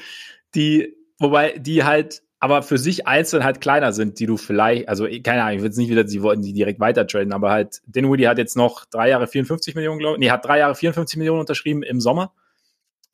Die, 0.55 0.97
wobei 1.18 1.59
die 1.59 1.84
halt 1.84 2.22
aber 2.43 2.62
für 2.62 2.78
sich 2.78 3.07
einzeln 3.07 3.45
halt 3.45 3.61
kleiner 3.61 3.93
sind, 3.93 4.18
die 4.18 4.24
du 4.24 4.38
vielleicht, 4.38 4.88
also 4.88 5.07
keine 5.22 5.43
Ahnung, 5.43 5.57
ich 5.57 5.61
will 5.61 5.68
jetzt 5.68 5.76
nicht 5.76 5.91
wieder, 5.91 6.09
sie 6.09 6.22
wollten 6.22 6.41
die 6.41 6.55
direkt 6.55 6.80
weiter 6.80 7.07
traden, 7.07 7.34
aber 7.34 7.51
halt, 7.51 7.82
Dinwiddie 7.84 8.28
hat 8.28 8.38
jetzt 8.38 8.57
noch 8.57 8.86
drei 8.86 9.11
Jahre 9.11 9.26
54 9.26 9.74
Millionen, 9.74 9.99
glaube 9.99 10.16
ich, 10.16 10.20
nee, 10.20 10.30
hat 10.30 10.45
drei 10.47 10.59
Jahre 10.59 10.74
54 10.74 11.18
Millionen 11.18 11.41
unterschrieben 11.41 11.82
im 11.82 12.01
Sommer. 12.01 12.32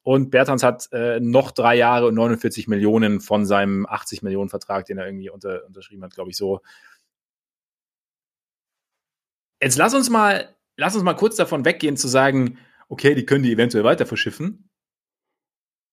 Und 0.07 0.31
Bertans 0.31 0.63
hat 0.63 0.89
äh, 0.93 1.19
noch 1.19 1.51
drei 1.51 1.75
Jahre 1.75 2.07
und 2.07 2.15
49 2.15 2.69
Millionen 2.69 3.21
von 3.21 3.45
seinem 3.45 3.87
80 3.87 4.23
Millionen 4.23 4.49
Vertrag, 4.49 4.87
den 4.87 4.99
er 4.99 5.07
irgendwie 5.07 5.31
unter, 5.31 5.67
unterschrieben 5.67 6.05
hat, 6.05 6.15
glaube 6.15 6.31
ich, 6.31 6.37
so. 6.37 6.61
Jetzt 9.61 9.77
lass 9.77 9.95
uns 9.95 10.09
mal, 10.09 10.55
lass 10.77 10.95
uns 10.95 11.03
mal 11.03 11.15
kurz 11.15 11.35
davon 11.35 11.65
weggehen 11.65 11.97
zu 11.97 12.07
sagen, 12.07 12.57
okay, 12.89 13.17
die 13.17 13.27
können 13.27 13.43
die 13.43 13.51
eventuell 13.51 13.83
weiter 13.83 14.07
verschiffen. 14.07 14.71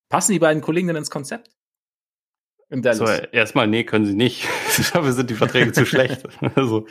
Passen 0.10 0.34
die 0.34 0.40
beiden 0.40 0.62
Kollegen 0.62 0.90
denn 0.90 0.98
ins 0.98 1.10
Konzept? 1.10 1.50
So, 2.70 3.06
erstmal, 3.32 3.66
nee, 3.66 3.84
können 3.84 4.06
sie 4.06 4.14
nicht. 4.14 4.48
Dafür 4.94 5.14
sind 5.14 5.32
die 5.32 5.36
Verträge 5.36 5.72
zu 5.72 5.88
schlecht. 5.88 6.22
Also, 6.56 6.86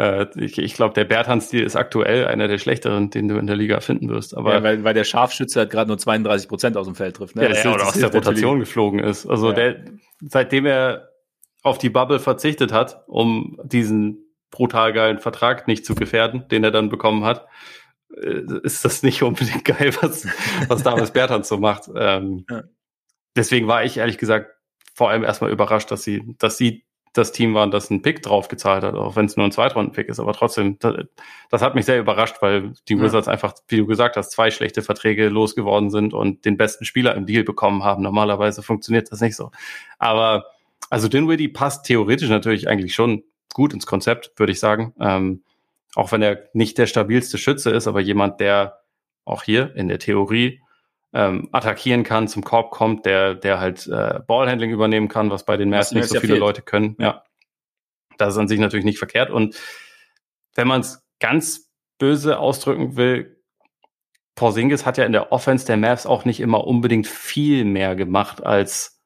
äh, 0.00 0.26
ich, 0.36 0.56
ich 0.56 0.74
glaube, 0.74 0.94
der 0.94 1.04
Berthans-Stil 1.04 1.62
ist 1.62 1.76
aktuell 1.76 2.26
einer 2.26 2.48
der 2.48 2.56
schlechteren, 2.56 3.10
den 3.10 3.28
du 3.28 3.36
in 3.36 3.46
der 3.46 3.56
Liga 3.56 3.80
finden 3.80 4.08
wirst. 4.08 4.34
Aber 4.34 4.54
ja, 4.54 4.62
weil, 4.62 4.82
weil 4.82 4.94
der 4.94 5.04
Scharfschütze 5.04 5.60
halt 5.60 5.70
gerade 5.70 5.88
nur 5.88 5.98
32 5.98 6.48
Prozent 6.48 6.76
aus 6.78 6.86
dem 6.86 6.94
Feld 6.94 7.16
trifft. 7.16 7.36
Ne? 7.36 7.42
Ja, 7.42 7.48
der, 7.50 7.74
oder 7.74 7.86
aus 7.86 7.92
der 7.92 8.10
Rotation 8.10 8.60
geflogen 8.60 9.00
ist. 9.00 9.26
Also 9.26 9.48
ja. 9.48 9.54
der, 9.54 9.84
seitdem 10.20 10.64
er 10.64 11.10
auf 11.62 11.76
die 11.76 11.90
Bubble 11.90 12.18
verzichtet 12.18 12.72
hat, 12.72 13.04
um 13.08 13.58
diesen 13.62 14.24
brutal 14.50 14.94
geilen 14.94 15.18
Vertrag 15.18 15.68
nicht 15.68 15.84
zu 15.84 15.94
gefährden, 15.94 16.48
den 16.50 16.64
er 16.64 16.70
dann 16.70 16.88
bekommen 16.88 17.24
hat, 17.24 17.46
äh, 18.16 18.40
ist 18.62 18.86
das 18.86 19.02
nicht 19.02 19.22
unbedingt 19.22 19.64
geil, 19.66 19.94
was, 20.00 20.26
was 20.68 20.82
Davis 20.82 21.10
Bertans 21.10 21.48
so 21.48 21.58
macht. 21.58 21.90
Ähm, 21.94 22.46
ja. 22.48 22.62
Deswegen 23.36 23.68
war 23.68 23.84
ich 23.84 23.98
ehrlich 23.98 24.16
gesagt 24.16 24.50
vor 24.94 25.10
allem 25.10 25.24
erstmal 25.24 25.52
überrascht, 25.52 25.90
dass 25.90 26.02
sie, 26.02 26.34
dass 26.38 26.56
sie 26.56 26.84
das 27.12 27.32
Team 27.32 27.54
waren, 27.54 27.70
das 27.70 27.90
einen 27.90 28.02
Pick 28.02 28.22
drauf 28.22 28.48
gezahlt 28.48 28.84
hat, 28.84 28.94
auch 28.94 29.16
wenn 29.16 29.26
es 29.26 29.36
nur 29.36 29.44
ein 29.44 29.52
Zweitrunden-Pick 29.52 30.08
ist. 30.08 30.20
Aber 30.20 30.32
trotzdem, 30.32 30.78
das, 30.78 30.94
das, 31.50 31.62
hat 31.62 31.74
mich 31.74 31.84
sehr 31.84 31.98
überrascht, 31.98 32.36
weil 32.40 32.72
die 32.88 32.94
ja. 32.94 33.02
Wizards 33.02 33.26
einfach, 33.26 33.54
wie 33.68 33.78
du 33.78 33.86
gesagt 33.86 34.16
hast, 34.16 34.30
zwei 34.30 34.50
schlechte 34.50 34.82
Verträge 34.82 35.28
losgeworden 35.28 35.90
sind 35.90 36.14
und 36.14 36.44
den 36.44 36.56
besten 36.56 36.84
Spieler 36.84 37.16
im 37.16 37.26
Deal 37.26 37.42
bekommen 37.42 37.82
haben. 37.82 38.02
Normalerweise 38.02 38.62
funktioniert 38.62 39.10
das 39.10 39.20
nicht 39.20 39.34
so. 39.34 39.50
Aber 39.98 40.46
also 40.88 41.08
Dinwiddie 41.08 41.48
passt 41.48 41.84
theoretisch 41.84 42.28
natürlich 42.28 42.68
eigentlich 42.68 42.94
schon 42.94 43.24
gut 43.52 43.72
ins 43.72 43.86
Konzept, 43.86 44.32
würde 44.36 44.52
ich 44.52 44.60
sagen. 44.60 44.94
Ähm, 45.00 45.42
auch 45.96 46.12
wenn 46.12 46.22
er 46.22 46.48
nicht 46.52 46.78
der 46.78 46.86
stabilste 46.86 47.38
Schütze 47.38 47.70
ist, 47.70 47.88
aber 47.88 48.00
jemand, 48.00 48.40
der 48.40 48.80
auch 49.24 49.42
hier 49.42 49.74
in 49.74 49.88
der 49.88 49.98
Theorie 49.98 50.60
ähm, 51.12 51.48
attackieren 51.52 52.04
kann, 52.04 52.28
zum 52.28 52.44
Korb 52.44 52.70
kommt, 52.70 53.04
der, 53.04 53.34
der 53.34 53.58
halt 53.58 53.86
äh, 53.86 54.20
Ballhandling 54.26 54.70
übernehmen 54.70 55.08
kann, 55.08 55.30
was 55.30 55.44
bei 55.44 55.56
den 55.56 55.70
Mavs 55.70 55.92
nicht 55.92 56.08
so 56.08 56.20
viele 56.20 56.34
fehlt. 56.34 56.40
Leute 56.40 56.62
können. 56.62 56.96
Ja. 56.98 57.24
Das 58.16 58.34
ist 58.34 58.38
an 58.38 58.48
sich 58.48 58.60
natürlich 58.60 58.84
nicht 58.84 58.98
verkehrt. 58.98 59.30
Und 59.30 59.56
wenn 60.54 60.68
man 60.68 60.82
es 60.82 61.04
ganz 61.18 61.70
böse 61.98 62.38
ausdrücken 62.38 62.96
will, 62.96 63.40
Porzingis 64.36 64.86
hat 64.86 64.98
ja 64.98 65.04
in 65.04 65.12
der 65.12 65.32
Offense 65.32 65.66
der 65.66 65.76
Mavs 65.76 66.06
auch 66.06 66.24
nicht 66.24 66.40
immer 66.40 66.66
unbedingt 66.66 67.06
viel 67.06 67.64
mehr 67.64 67.96
gemacht, 67.96 68.44
als 68.44 69.02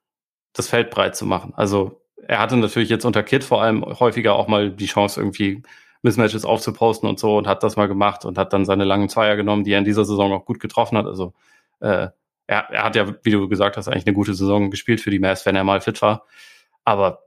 das 0.53 0.69
Feld 0.69 0.91
breit 0.91 1.17
zu 1.17 1.27
machen. 1.27 1.53
Also 1.57 2.03
er 2.29 2.39
hatte 2.39 2.57
natürlich 2.57 2.89
jetzt 2.89 3.05
unter 3.05 3.23
Kid 3.23 3.45
vor 3.45 3.63
allem 3.63 3.85
häufiger 3.85 4.35
auch 4.35 4.47
mal 4.47 4.71
die 4.71 4.87
Chance, 4.87 5.21
irgendwie 5.21 5.63
Mismatches 6.03 6.45
aufzuposten 6.45 7.09
und 7.09 7.19
so 7.19 7.37
und 7.37 7.47
hat 7.47 7.63
das 7.63 7.77
mal 7.77 7.89
gemacht 7.89 8.25
und 8.25 8.37
hat 8.39 8.53
dann 8.53 8.65
seine 8.65 8.85
langen 8.85 9.09
Zweier 9.09 9.37
genommen, 9.37 9.65
die 9.65 9.73
er 9.73 9.79
in 9.79 9.85
dieser 9.85 10.05
Saison 10.05 10.33
auch 10.33 10.45
gut 10.45 10.61
getroffen 10.61 10.99
hat. 10.99 11.07
Also 11.07 11.33
äh, 11.85 12.09
er, 12.47 12.70
er 12.70 12.85
hat 12.85 12.97
ja, 12.97 13.14
wie 13.22 13.30
du 13.30 13.49
gesagt 13.49 13.76
hast, 13.76 13.89
eigentlich 13.89 14.07
eine 14.07 14.14
gute 14.14 14.35
Saison 14.35 14.70
gespielt 14.70 15.01
für 15.01 15.11
die 15.11 15.18
Mavs, 15.18 15.47
wenn 15.47 15.57
er 15.57 15.64
mal 15.64 15.80
fit 15.80 16.01
war. 16.03 16.26
Aber 16.85 17.24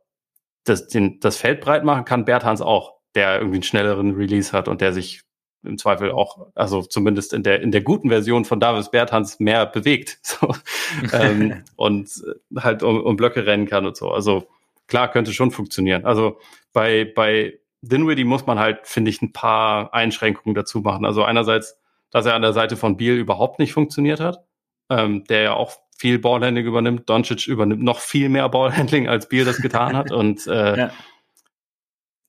das, 0.63 0.87
den, 0.87 1.19
das 1.19 1.37
Feld 1.37 1.61
breit 1.61 1.83
machen 1.83 2.05
kann 2.05 2.25
Berthans 2.25 2.61
auch, 2.61 2.97
der 3.15 3.37
irgendwie 3.37 3.57
einen 3.57 3.63
schnelleren 3.63 4.15
Release 4.15 4.51
hat 4.51 4.67
und 4.67 4.81
der 4.81 4.93
sich 4.93 5.21
im 5.63 5.77
Zweifel 5.77 6.11
auch, 6.11 6.47
also 6.55 6.81
zumindest 6.81 7.33
in 7.33 7.43
der, 7.43 7.61
in 7.61 7.71
der 7.71 7.81
guten 7.81 8.09
Version 8.09 8.45
von 8.45 8.59
Davis 8.59 8.91
Berthans 8.91 9.39
mehr 9.39 9.65
bewegt 9.65 10.19
so, 10.21 10.53
ähm, 11.13 11.63
und 11.75 12.09
halt 12.55 12.83
um, 12.83 13.01
um 13.01 13.17
Blöcke 13.17 13.45
rennen 13.45 13.67
kann 13.67 13.85
und 13.85 13.97
so. 13.97 14.11
Also 14.11 14.47
klar, 14.87 15.09
könnte 15.09 15.33
schon 15.33 15.51
funktionieren. 15.51 16.05
Also 16.05 16.39
bei, 16.73 17.11
bei 17.15 17.59
Dinwiddie 17.81 18.23
muss 18.23 18.45
man 18.45 18.59
halt, 18.59 18.87
finde 18.87 19.09
ich, 19.09 19.21
ein 19.21 19.33
paar 19.33 19.93
Einschränkungen 19.93 20.55
dazu 20.55 20.81
machen. 20.81 21.05
Also 21.05 21.23
einerseits, 21.23 21.79
dass 22.11 22.25
er 22.25 22.35
an 22.35 22.41
der 22.41 22.53
Seite 22.53 22.77
von 22.77 22.97
Beal 22.97 23.17
überhaupt 23.17 23.59
nicht 23.59 23.73
funktioniert 23.73 24.19
hat 24.19 24.46
ähm, 24.89 25.23
der 25.25 25.41
ja 25.41 25.53
auch 25.53 25.77
viel 25.97 26.19
Ballhandling 26.19 26.65
übernimmt. 26.65 27.09
Doncic 27.09 27.47
übernimmt 27.47 27.83
noch 27.83 27.99
viel 27.99 28.29
mehr 28.29 28.47
Ballhandling, 28.49 29.07
als 29.07 29.27
Biel 29.27 29.45
das 29.45 29.57
getan 29.57 29.97
hat. 29.97 30.11
Und 30.11 30.45
äh, 30.47 30.77
ja. 30.77 30.91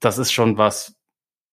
das 0.01 0.19
ist 0.19 0.33
schon 0.33 0.57
was, 0.57 0.97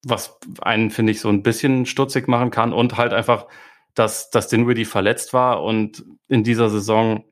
was 0.03 0.39
einen, 0.61 0.91
finde 0.91 1.11
ich, 1.11 1.19
so 1.19 1.29
ein 1.29 1.43
bisschen 1.43 1.85
stutzig 1.85 2.27
machen 2.27 2.51
kann. 2.51 2.73
Und 2.73 2.97
halt 2.97 3.13
einfach, 3.13 3.47
dass, 3.93 4.29
dass 4.29 4.47
Dinwiddie 4.47 4.85
verletzt 4.85 5.33
war 5.33 5.61
und 5.61 6.05
in 6.27 6.43
dieser 6.43 6.69
Saison 6.69 7.25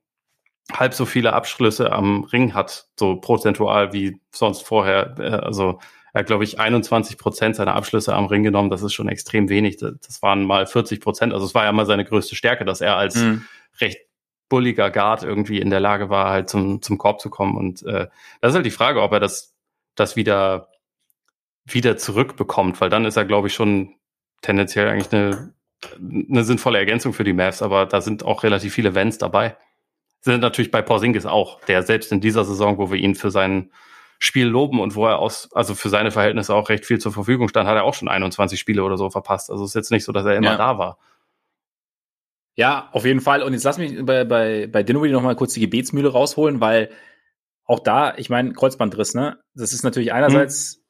halb 0.71 0.93
so 0.93 1.05
viele 1.05 1.33
Abschlüsse 1.33 1.91
am 1.91 2.23
Ring 2.23 2.53
hat, 2.53 2.87
so 2.97 3.17
prozentual 3.17 3.93
wie 3.93 4.19
sonst 4.33 4.61
vorher. 4.61 5.15
Äh, 5.17 5.45
also 5.45 5.79
er 6.13 6.19
hat, 6.19 6.27
glaube 6.27 6.43
ich, 6.43 6.59
21 6.59 7.17
Prozent 7.17 7.55
seiner 7.55 7.73
Abschlüsse 7.73 8.13
am 8.13 8.25
Ring 8.25 8.43
genommen. 8.43 8.69
Das 8.69 8.83
ist 8.83 8.93
schon 8.93 9.07
extrem 9.07 9.49
wenig. 9.49 9.77
Das 9.77 10.21
waren 10.21 10.43
mal 10.43 10.67
40 10.67 10.99
Prozent. 10.99 11.33
Also 11.33 11.45
es 11.45 11.55
war 11.55 11.63
ja 11.63 11.71
mal 11.71 11.85
seine 11.85 12.05
größte 12.05 12.35
Stärke, 12.35 12.65
dass 12.65 12.81
er 12.81 12.97
als 12.97 13.15
mhm 13.15 13.45
recht 13.79 13.99
bulliger 14.49 14.91
Guard 14.91 15.23
irgendwie 15.23 15.59
in 15.59 15.69
der 15.69 15.79
Lage 15.79 16.09
war, 16.09 16.29
halt 16.29 16.49
zum, 16.49 16.81
zum 16.81 16.97
Korb 16.97 17.19
zu 17.19 17.29
kommen. 17.29 17.57
Und 17.57 17.83
äh, 17.83 18.07
das 18.39 18.51
ist 18.51 18.55
halt 18.55 18.65
die 18.65 18.71
Frage, 18.71 19.01
ob 19.01 19.11
er 19.11 19.19
das, 19.19 19.55
das 19.95 20.15
wieder, 20.15 20.69
wieder 21.65 21.97
zurückbekommt, 21.97 22.79
weil 22.79 22.89
dann 22.89 23.05
ist 23.05 23.17
er, 23.17 23.25
glaube 23.25 23.47
ich, 23.47 23.53
schon 23.53 23.95
tendenziell 24.41 24.87
eigentlich 24.87 25.11
eine, 25.11 25.53
eine 25.99 26.43
sinnvolle 26.43 26.77
Ergänzung 26.77 27.13
für 27.13 27.23
die 27.23 27.33
Mavs, 27.33 27.61
aber 27.61 27.85
da 27.85 28.01
sind 28.01 28.23
auch 28.23 28.43
relativ 28.43 28.73
viele 28.73 28.93
Vents 28.93 29.17
dabei. 29.17 29.57
Sind 30.21 30.41
natürlich 30.41 30.71
bei 30.71 30.81
Porzingis 30.81 31.25
auch, 31.25 31.59
der 31.61 31.83
selbst 31.83 32.11
in 32.11 32.21
dieser 32.21 32.45
Saison, 32.45 32.77
wo 32.77 32.91
wir 32.91 32.99
ihn 32.99 33.15
für 33.15 33.31
sein 33.31 33.71
Spiel 34.19 34.45
loben 34.45 34.79
und 34.79 34.95
wo 34.95 35.07
er 35.07 35.19
aus, 35.19 35.49
also 35.53 35.75
für 35.75 35.89
seine 35.89 36.11
Verhältnisse 36.11 36.53
auch 36.53 36.69
recht 36.69 36.85
viel 36.85 36.99
zur 36.99 37.11
Verfügung 37.11 37.49
stand, 37.49 37.67
hat 37.67 37.75
er 37.75 37.83
auch 37.83 37.93
schon 37.93 38.07
21 38.07 38.59
Spiele 38.59 38.83
oder 38.83 38.97
so 38.97 39.09
verpasst. 39.09 39.49
Also 39.49 39.63
es 39.63 39.71
ist 39.71 39.75
jetzt 39.75 39.91
nicht 39.91 40.05
so, 40.05 40.11
dass 40.11 40.25
er 40.25 40.35
immer 40.35 40.51
ja. 40.51 40.57
da 40.57 40.77
war. 40.77 40.97
Ja, 42.55 42.89
auf 42.91 43.05
jeden 43.05 43.21
Fall. 43.21 43.41
Und 43.41 43.53
jetzt 43.53 43.63
lass 43.63 43.77
mich 43.77 44.05
bei, 44.05 44.23
bei, 44.25 44.67
bei 44.67 44.83
Dinwiddie 44.83 45.13
noch 45.13 45.21
mal 45.21 45.35
kurz 45.35 45.53
die 45.53 45.59
Gebetsmühle 45.59 46.09
rausholen, 46.09 46.61
weil 46.61 46.89
auch 47.65 47.79
da, 47.79 48.15
ich 48.17 48.29
meine, 48.29 48.53
Kreuzbandriss, 48.53 49.15
ne? 49.15 49.39
Das 49.55 49.73
ist 49.73 49.83
natürlich 49.83 50.13
einerseits 50.13 50.75
hm. 50.75 50.81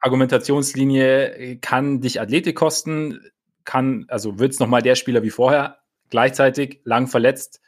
Argumentationslinie, 0.00 1.58
kann 1.60 2.00
dich 2.00 2.20
Athletik 2.20 2.56
kosten, 2.56 3.20
kann, 3.64 4.04
also 4.08 4.38
wird's 4.38 4.60
noch 4.60 4.68
mal 4.68 4.82
der 4.82 4.94
Spieler 4.94 5.22
wie 5.22 5.30
vorher, 5.30 5.78
gleichzeitig 6.10 6.80
lang 6.84 7.06
verletzt, 7.06 7.60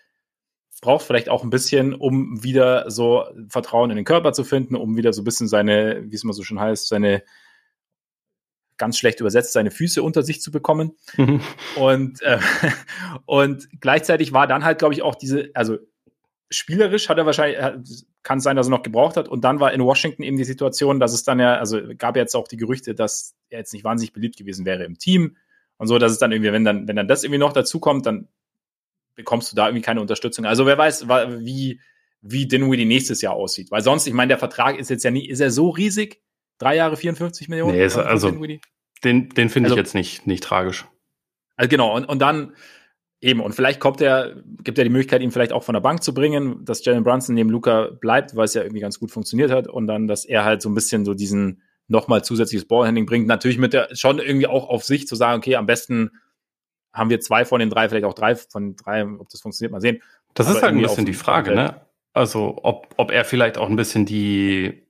braucht 0.80 1.04
vielleicht 1.04 1.28
auch 1.28 1.42
ein 1.42 1.50
bisschen, 1.50 1.94
um 1.94 2.42
wieder 2.42 2.90
so 2.90 3.24
Vertrauen 3.48 3.90
in 3.90 3.96
den 3.96 4.04
Körper 4.04 4.32
zu 4.32 4.44
finden, 4.44 4.76
um 4.76 4.96
wieder 4.96 5.12
so 5.12 5.22
ein 5.22 5.24
bisschen 5.24 5.48
seine, 5.48 6.04
wie 6.06 6.14
es 6.14 6.24
immer 6.24 6.32
so 6.32 6.42
schon 6.42 6.60
heißt, 6.60 6.88
seine 6.88 7.22
ganz 8.78 8.96
schlecht 8.96 9.20
übersetzt, 9.20 9.52
seine 9.52 9.70
Füße 9.70 10.02
unter 10.02 10.22
sich 10.22 10.40
zu 10.40 10.50
bekommen. 10.50 10.92
Mhm. 11.16 11.40
Und, 11.76 12.22
äh, 12.22 12.38
und 13.26 13.68
gleichzeitig 13.80 14.32
war 14.32 14.46
dann 14.46 14.64
halt, 14.64 14.78
glaube 14.78 14.94
ich, 14.94 15.02
auch 15.02 15.14
diese, 15.14 15.50
also 15.54 15.78
spielerisch 16.50 17.08
hat 17.08 17.18
er 17.18 17.26
wahrscheinlich, 17.26 18.06
kann 18.22 18.40
sein, 18.40 18.56
dass 18.56 18.68
er 18.68 18.70
noch 18.70 18.82
gebraucht 18.82 19.16
hat. 19.16 19.28
Und 19.28 19.42
dann 19.42 19.60
war 19.60 19.72
in 19.72 19.82
Washington 19.82 20.22
eben 20.22 20.36
die 20.36 20.44
Situation, 20.44 21.00
dass 21.00 21.12
es 21.12 21.22
dann 21.22 21.40
ja, 21.40 21.56
also 21.56 21.80
gab 21.96 22.16
jetzt 22.16 22.34
auch 22.34 22.48
die 22.48 22.56
Gerüchte, 22.56 22.94
dass 22.94 23.34
er 23.50 23.58
jetzt 23.58 23.72
nicht 23.72 23.84
wahnsinnig 23.84 24.12
beliebt 24.12 24.36
gewesen 24.36 24.64
wäre 24.64 24.84
im 24.84 24.98
Team. 24.98 25.36
Und 25.76 25.86
so, 25.86 25.98
dass 25.98 26.12
es 26.12 26.18
dann 26.18 26.32
irgendwie, 26.32 26.52
wenn 26.52 26.64
dann, 26.64 26.88
wenn 26.88 26.96
dann 26.96 27.08
das 27.08 27.22
irgendwie 27.22 27.38
noch 27.38 27.52
dazu 27.52 27.80
kommt, 27.80 28.06
dann 28.06 28.28
bekommst 29.14 29.52
du 29.52 29.56
da 29.56 29.66
irgendwie 29.66 29.82
keine 29.82 30.00
Unterstützung. 30.00 30.44
Also 30.44 30.66
wer 30.66 30.78
weiß, 30.78 31.08
wie, 31.08 31.80
wie 32.20 32.46
Dinwiddie 32.46 32.84
nächstes 32.84 33.20
Jahr 33.20 33.34
aussieht. 33.34 33.70
Weil 33.70 33.82
sonst, 33.82 34.06
ich 34.06 34.12
meine, 34.12 34.28
der 34.28 34.38
Vertrag 34.38 34.78
ist 34.78 34.90
jetzt 34.90 35.04
ja 35.04 35.10
nie, 35.10 35.28
ist 35.28 35.40
er 35.40 35.50
so 35.50 35.70
riesig, 35.70 36.22
Drei 36.58 36.76
Jahre 36.76 36.96
54 36.96 37.48
Millionen? 37.48 37.76
Nee, 37.76 37.84
ist, 37.84 37.96
also 37.96 38.30
den, 39.04 39.28
den 39.28 39.48
finde 39.48 39.68
also, 39.68 39.76
ich 39.76 39.78
jetzt 39.78 39.94
nicht, 39.94 40.26
nicht 40.26 40.42
tragisch. 40.42 40.86
Also 41.56 41.68
genau, 41.68 41.94
und, 41.94 42.04
und 42.04 42.20
dann 42.20 42.54
eben, 43.20 43.40
und 43.40 43.54
vielleicht 43.54 43.80
kommt 43.80 44.00
er, 44.00 44.36
gibt 44.62 44.78
er 44.78 44.84
die 44.84 44.90
Möglichkeit, 44.90 45.22
ihn 45.22 45.30
vielleicht 45.30 45.52
auch 45.52 45.62
von 45.62 45.74
der 45.74 45.80
Bank 45.80 46.02
zu 46.02 46.14
bringen, 46.14 46.64
dass 46.64 46.84
Jalen 46.84 47.04
Brunson 47.04 47.34
neben 47.34 47.50
Luca 47.50 47.90
bleibt, 48.00 48.36
weil 48.36 48.44
es 48.44 48.54
ja 48.54 48.62
irgendwie 48.62 48.80
ganz 48.80 48.98
gut 48.98 49.10
funktioniert 49.10 49.50
hat 49.50 49.68
und 49.68 49.86
dann, 49.86 50.06
dass 50.06 50.24
er 50.24 50.44
halt 50.44 50.62
so 50.62 50.68
ein 50.68 50.74
bisschen 50.74 51.04
so 51.04 51.14
diesen 51.14 51.62
nochmal 51.88 52.22
zusätzliches 52.22 52.68
Ballhandling 52.68 53.06
bringt. 53.06 53.26
Natürlich 53.26 53.58
mit 53.58 53.72
der 53.72 53.88
schon 53.94 54.18
irgendwie 54.18 54.46
auch 54.46 54.68
auf 54.68 54.84
sich 54.84 55.08
zu 55.08 55.16
sagen, 55.16 55.38
okay, 55.38 55.56
am 55.56 55.66
besten 55.66 56.10
haben 56.92 57.10
wir 57.10 57.20
zwei 57.20 57.44
von 57.44 57.60
den 57.60 57.70
drei, 57.70 57.88
vielleicht 57.88 58.04
auch 58.04 58.14
drei 58.14 58.36
von 58.36 58.76
drei, 58.76 59.04
ob 59.04 59.28
das 59.30 59.40
funktioniert, 59.40 59.72
mal 59.72 59.80
sehen. 59.80 60.02
Das 60.34 60.46
Aber 60.46 60.56
ist 60.56 60.62
halt 60.62 60.74
ein 60.74 60.82
bisschen 60.82 61.06
die 61.06 61.14
Frage, 61.14 61.54
ne? 61.54 61.80
Also, 62.12 62.58
ob, 62.62 62.94
ob 62.96 63.10
er 63.10 63.24
vielleicht 63.24 63.58
auch 63.58 63.68
ein 63.68 63.76
bisschen 63.76 64.04
die 64.04 64.86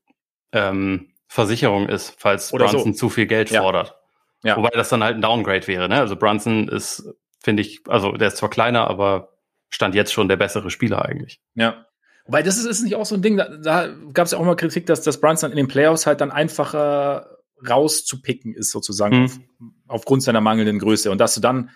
ähm, 0.52 1.10
Versicherung 1.28 1.88
ist, 1.88 2.14
falls 2.18 2.52
Oder 2.52 2.66
Brunson 2.66 2.94
so. 2.94 2.98
zu 2.98 3.08
viel 3.10 3.26
Geld 3.26 3.50
ja. 3.50 3.62
fordert. 3.62 3.94
Ja. 4.42 4.56
Wobei 4.56 4.70
das 4.70 4.88
dann 4.88 5.04
halt 5.04 5.16
ein 5.16 5.22
Downgrade 5.22 5.66
wäre, 5.66 5.88
ne? 5.88 5.96
Also 5.96 6.16
Brunson 6.16 6.68
ist, 6.68 7.04
finde 7.40 7.62
ich, 7.62 7.80
also 7.86 8.12
der 8.12 8.28
ist 8.28 8.38
zwar 8.38 8.50
kleiner, 8.50 8.88
aber 8.88 9.36
stand 9.68 9.94
jetzt 9.94 10.12
schon 10.12 10.28
der 10.28 10.36
bessere 10.36 10.70
Spieler 10.70 11.04
eigentlich. 11.04 11.40
Ja. 11.54 11.86
Wobei 12.24 12.42
das 12.42 12.58
ist, 12.58 12.64
ist 12.64 12.82
nicht 12.82 12.94
auch 12.94 13.06
so 13.06 13.14
ein 13.14 13.22
Ding, 13.22 13.36
da, 13.36 13.48
da 13.48 13.88
gab 14.12 14.26
es 14.26 14.32
ja 14.32 14.38
auch 14.38 14.44
mal 14.44 14.54
Kritik, 14.54 14.86
dass 14.86 15.02
das 15.02 15.20
Brunson 15.20 15.50
in 15.50 15.56
den 15.56 15.68
Playoffs 15.68 16.06
halt 16.06 16.20
dann 16.20 16.30
einfacher 16.30 17.38
rauszupicken 17.68 18.54
ist, 18.54 18.70
sozusagen, 18.70 19.22
mhm. 19.22 19.24
auf, 19.24 19.38
aufgrund 19.88 20.22
seiner 20.22 20.40
mangelnden 20.40 20.78
Größe. 20.78 21.10
Und 21.10 21.18
dass 21.18 21.34
du 21.34 21.40
dann, 21.40 21.70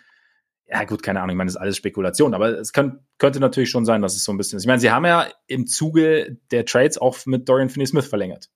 ja 0.67 0.85
gut, 0.85 1.03
keine 1.03 1.21
Ahnung, 1.21 1.35
ich 1.35 1.39
meine, 1.39 1.49
das 1.49 1.57
ist 1.57 1.61
alles 1.61 1.77
Spekulation, 1.77 2.35
aber 2.35 2.59
es 2.59 2.73
kann, 2.73 3.01
könnte 3.19 3.41
natürlich 3.41 3.71
schon 3.71 3.85
sein, 3.85 4.03
dass 4.03 4.15
es 4.15 4.25
so 4.25 4.33
ein 4.33 4.39
bisschen 4.39 4.57
ist. 4.57 4.63
Ich 4.63 4.69
meine, 4.69 4.81
sie 4.81 4.91
haben 4.91 5.05
ja 5.05 5.27
im 5.47 5.67
Zuge 5.67 6.39
der 6.51 6.65
Trades 6.65 6.99
auch 6.99 7.19
mit 7.27 7.49
Dorian 7.49 7.69
Finney-Smith 7.69 8.07
verlängert. 8.07 8.49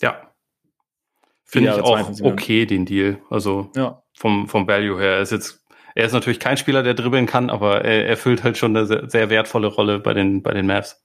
Ja. 0.00 0.29
Finde 1.50 1.70
ich 1.70 1.82
auch 1.82 2.20
okay, 2.22 2.64
den 2.64 2.86
Deal. 2.86 3.18
Also 3.28 3.70
ja. 3.74 4.02
vom, 4.16 4.48
vom 4.48 4.68
Value 4.68 5.00
her. 5.00 5.14
Er 5.14 5.20
ist 5.20 5.32
jetzt, 5.32 5.66
er 5.94 6.06
ist 6.06 6.12
natürlich 6.12 6.38
kein 6.38 6.56
Spieler, 6.56 6.82
der 6.82 6.94
dribbeln 6.94 7.26
kann, 7.26 7.50
aber 7.50 7.84
er 7.84 8.06
erfüllt 8.06 8.44
halt 8.44 8.56
schon 8.56 8.76
eine 8.76 8.86
sehr, 8.86 9.10
sehr 9.10 9.30
wertvolle 9.30 9.66
Rolle 9.66 9.98
bei 9.98 10.14
den, 10.14 10.42
bei 10.42 10.52
den 10.52 10.66
Mavs. 10.66 11.04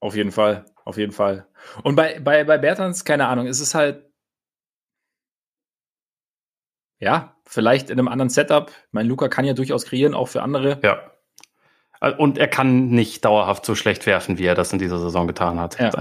Auf 0.00 0.16
jeden 0.16 0.32
Fall, 0.32 0.64
auf 0.84 0.96
jeden 0.96 1.12
Fall. 1.12 1.46
Und 1.82 1.94
bei, 1.94 2.18
bei, 2.18 2.44
bei 2.44 2.58
Bertans, 2.58 3.04
keine 3.04 3.28
Ahnung, 3.28 3.46
ist 3.46 3.60
es 3.60 3.74
halt, 3.74 4.04
ja, 7.00 7.36
vielleicht 7.44 7.90
in 7.90 7.98
einem 7.98 8.08
anderen 8.08 8.30
Setup. 8.30 8.72
Mein 8.90 9.06
Luca 9.06 9.28
kann 9.28 9.44
ja 9.44 9.54
durchaus 9.54 9.84
kreieren, 9.86 10.14
auch 10.14 10.26
für 10.26 10.42
andere. 10.42 10.80
Ja. 10.82 11.12
Und 12.16 12.38
er 12.38 12.48
kann 12.48 12.88
nicht 12.88 13.24
dauerhaft 13.24 13.64
so 13.64 13.74
schlecht 13.74 14.06
werfen, 14.06 14.38
wie 14.38 14.46
er 14.46 14.54
das 14.54 14.72
in 14.72 14.78
dieser 14.78 14.98
Saison 14.98 15.26
getan 15.26 15.58
hat. 15.60 15.78
Ja. 15.78 15.92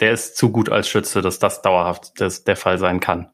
Der 0.00 0.12
ist 0.12 0.36
zu 0.36 0.50
gut 0.50 0.68
als 0.68 0.88
Schütze, 0.88 1.22
dass 1.22 1.38
das 1.38 1.62
dauerhaft 1.62 2.20
das 2.20 2.44
der 2.44 2.56
Fall 2.56 2.78
sein 2.78 3.00
kann. 3.00 3.30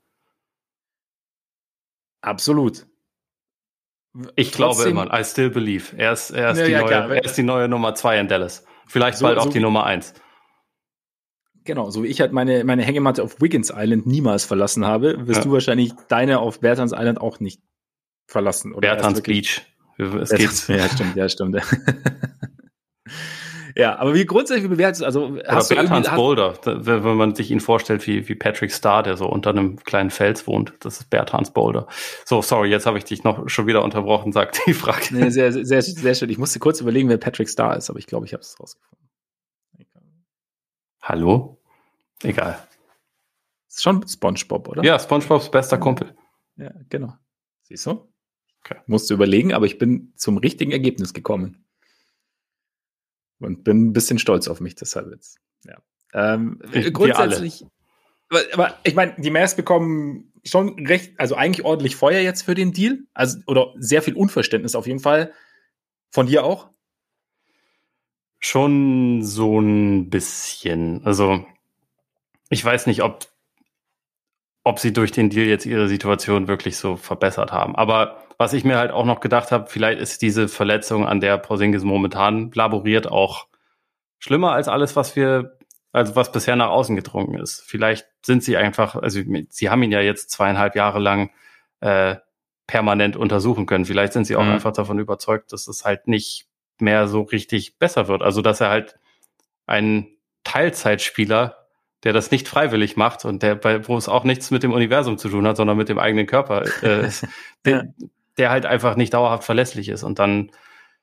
Absolut. 2.20 2.86
Ich 4.34 4.50
Trotzdem, 4.50 4.92
glaube 4.92 5.08
immer, 5.08 5.18
I 5.18 5.24
still 5.24 5.50
believe. 5.50 5.96
Er 5.96 6.12
ist, 6.12 6.30
er 6.30 6.50
ist, 6.50 6.58
ja, 6.58 6.66
die, 6.66 6.72
ja, 6.72 6.80
neue, 6.80 7.16
er 7.16 7.24
ist 7.24 7.36
die 7.36 7.42
neue 7.42 7.68
Nummer 7.68 7.94
zwei 7.94 8.18
in 8.18 8.26
Dallas. 8.26 8.64
Vielleicht 8.86 9.18
so, 9.18 9.26
bald 9.26 9.38
auch 9.38 9.44
so 9.44 9.50
die 9.50 9.60
Nummer 9.60 9.84
eins. 9.84 10.14
Genau, 11.64 11.90
so 11.90 12.02
wie 12.02 12.08
ich 12.08 12.20
halt 12.20 12.32
meine, 12.32 12.64
meine 12.64 12.82
Hängematte 12.82 13.22
auf 13.22 13.40
Wiggins 13.40 13.70
Island 13.74 14.06
niemals 14.06 14.44
verlassen 14.44 14.86
habe, 14.86 15.26
wirst 15.26 15.40
ja. 15.40 15.44
du 15.44 15.52
wahrscheinlich 15.52 15.92
deine 16.08 16.40
auf 16.40 16.60
Bertans 16.60 16.92
Island 16.92 17.20
auch 17.20 17.40
nicht 17.40 17.60
verlassen. 18.26 18.72
Oder 18.72 18.94
Bertans 18.94 19.22
Beach. 19.22 19.66
Es 19.98 20.30
geht. 20.30 20.68
Ja, 20.68 20.88
stimmt, 20.88 21.16
ja, 21.16 21.28
stimmt. 21.28 21.56
ja, 23.78 23.96
aber 23.98 24.12
wie 24.14 24.26
grundsätzlich 24.26 24.68
bewertest 24.68 25.02
du, 25.02 25.04
also 25.06 25.38
hast 25.46 25.70
Oder 25.70 25.82
Bertans 25.82 26.10
Boulder, 26.10 26.58
wenn 26.64 27.16
man 27.16 27.34
sich 27.34 27.50
ihn 27.50 27.60
vorstellt 27.60 28.04
wie, 28.08 28.28
wie 28.28 28.34
Patrick 28.34 28.72
Starr, 28.72 29.04
der 29.04 29.16
so 29.16 29.26
unter 29.26 29.50
einem 29.50 29.76
kleinen 29.76 30.10
Fels 30.10 30.46
wohnt, 30.48 30.74
das 30.80 31.00
ist 31.00 31.10
Bertans 31.10 31.52
Boulder. 31.52 31.86
So, 32.24 32.42
sorry, 32.42 32.70
jetzt 32.70 32.86
habe 32.86 32.98
ich 32.98 33.04
dich 33.04 33.22
noch 33.22 33.48
schon 33.48 33.68
wieder 33.68 33.84
unterbrochen, 33.84 34.32
sagt 34.32 34.60
die 34.66 34.74
Frage. 34.74 35.06
Nee, 35.12 35.30
sehr, 35.30 35.52
sehr, 35.52 35.80
sehr 35.80 36.14
schön. 36.14 36.28
Ich 36.28 36.38
musste 36.38 36.58
kurz 36.58 36.80
überlegen, 36.80 37.08
wer 37.08 37.18
Patrick 37.18 37.48
Starr 37.48 37.76
ist, 37.76 37.88
aber 37.88 38.00
ich 38.00 38.06
glaube, 38.06 38.26
ich 38.26 38.32
habe 38.32 38.42
es 38.42 38.58
rausgefunden. 38.58 39.08
Hallo? 41.00 41.58
Egal. 42.22 42.58
Ist 43.68 43.82
schon 43.82 44.06
SpongeBob, 44.06 44.68
oder? 44.68 44.82
Ja, 44.82 44.98
SpongeBobs 44.98 45.50
bester 45.50 45.78
Kumpel. 45.78 46.14
Ja, 46.56 46.72
genau. 46.88 47.14
Siehst 47.62 47.86
du? 47.86 48.12
Okay. 48.64 48.80
Musste 48.86 49.14
überlegen, 49.14 49.54
aber 49.54 49.66
ich 49.66 49.78
bin 49.78 50.12
zum 50.16 50.36
richtigen 50.36 50.72
Ergebnis 50.72 51.14
gekommen. 51.14 51.64
Und 53.40 53.64
bin 53.64 53.88
ein 53.88 53.92
bisschen 53.92 54.18
stolz 54.18 54.48
auf 54.48 54.60
mich 54.60 54.74
deshalb 54.74 55.10
jetzt. 55.12 55.38
Ja. 55.64 55.78
Ähm, 56.12 56.60
grundsätzlich. 56.92 57.64
Aber, 58.30 58.40
aber, 58.52 58.78
ich 58.84 58.94
meine, 58.94 59.14
die 59.18 59.30
Mavs 59.30 59.54
bekommen 59.54 60.32
schon 60.44 60.86
recht, 60.86 61.18
also 61.18 61.34
eigentlich 61.34 61.64
ordentlich 61.64 61.96
Feuer 61.96 62.20
jetzt 62.20 62.42
für 62.42 62.54
den 62.54 62.72
Deal. 62.72 63.00
Also, 63.14 63.38
oder 63.46 63.74
sehr 63.78 64.02
viel 64.02 64.14
Unverständnis 64.14 64.74
auf 64.74 64.86
jeden 64.86 65.00
Fall. 65.00 65.32
Von 66.10 66.26
dir 66.26 66.44
auch? 66.44 66.70
Schon 68.40 69.22
so 69.22 69.60
ein 69.60 70.10
bisschen. 70.10 71.04
Also, 71.04 71.44
ich 72.50 72.64
weiß 72.64 72.86
nicht, 72.86 73.02
ob, 73.02 73.26
ob 74.64 74.78
sie 74.78 74.92
durch 74.92 75.12
den 75.12 75.30
Deal 75.30 75.46
jetzt 75.46 75.66
ihre 75.66 75.88
Situation 75.88 76.48
wirklich 76.48 76.76
so 76.76 76.96
verbessert 76.96 77.52
haben. 77.52 77.76
Aber 77.76 78.27
was 78.38 78.52
ich 78.52 78.64
mir 78.64 78.78
halt 78.78 78.92
auch 78.92 79.04
noch 79.04 79.20
gedacht 79.20 79.50
habe, 79.50 79.66
vielleicht 79.68 80.00
ist 80.00 80.22
diese 80.22 80.48
Verletzung, 80.48 81.06
an 81.06 81.20
der 81.20 81.36
Porzingis 81.38 81.82
momentan 81.82 82.50
laboriert, 82.54 83.10
auch 83.10 83.48
schlimmer 84.18 84.52
als 84.52 84.68
alles, 84.68 84.94
was 84.94 85.16
wir, 85.16 85.58
also 85.92 86.14
was 86.14 86.30
bisher 86.30 86.54
nach 86.54 86.68
außen 86.68 86.94
gedrungen 86.94 87.38
ist. 87.38 87.60
Vielleicht 87.60 88.06
sind 88.24 88.44
sie 88.44 88.56
einfach, 88.56 88.94
also 88.94 89.20
sie 89.48 89.70
haben 89.70 89.82
ihn 89.82 89.92
ja 89.92 90.00
jetzt 90.00 90.30
zweieinhalb 90.30 90.76
Jahre 90.76 91.00
lang 91.00 91.30
äh, 91.80 92.16
permanent 92.68 93.16
untersuchen 93.16 93.66
können. 93.66 93.84
Vielleicht 93.84 94.12
sind 94.12 94.24
sie 94.24 94.36
auch 94.36 94.44
mhm. 94.44 94.52
einfach 94.52 94.72
davon 94.72 94.98
überzeugt, 95.00 95.52
dass 95.52 95.66
es 95.66 95.84
halt 95.84 96.06
nicht 96.06 96.46
mehr 96.78 97.08
so 97.08 97.22
richtig 97.22 97.78
besser 97.78 98.06
wird. 98.06 98.22
Also 98.22 98.40
dass 98.40 98.60
er 98.60 98.68
halt 98.68 98.98
ein 99.66 100.08
Teilzeitspieler 100.44 101.58
der 102.04 102.12
das 102.12 102.30
nicht 102.30 102.46
freiwillig 102.48 102.96
macht 102.96 103.24
und 103.24 103.42
der, 103.42 103.56
bei, 103.56 103.86
wo 103.88 103.96
es 103.96 104.08
auch 104.08 104.24
nichts 104.24 104.50
mit 104.50 104.62
dem 104.62 104.72
Universum 104.72 105.18
zu 105.18 105.28
tun 105.28 105.46
hat, 105.46 105.56
sondern 105.56 105.76
mit 105.76 105.88
dem 105.88 105.98
eigenen 105.98 106.26
Körper, 106.26 106.62
äh, 106.82 107.10
der, 107.64 107.92
der 108.38 108.50
halt 108.50 108.66
einfach 108.66 108.96
nicht 108.96 109.14
dauerhaft 109.14 109.44
verlässlich 109.44 109.88
ist. 109.88 110.02
Und 110.02 110.18
dann, 110.18 110.50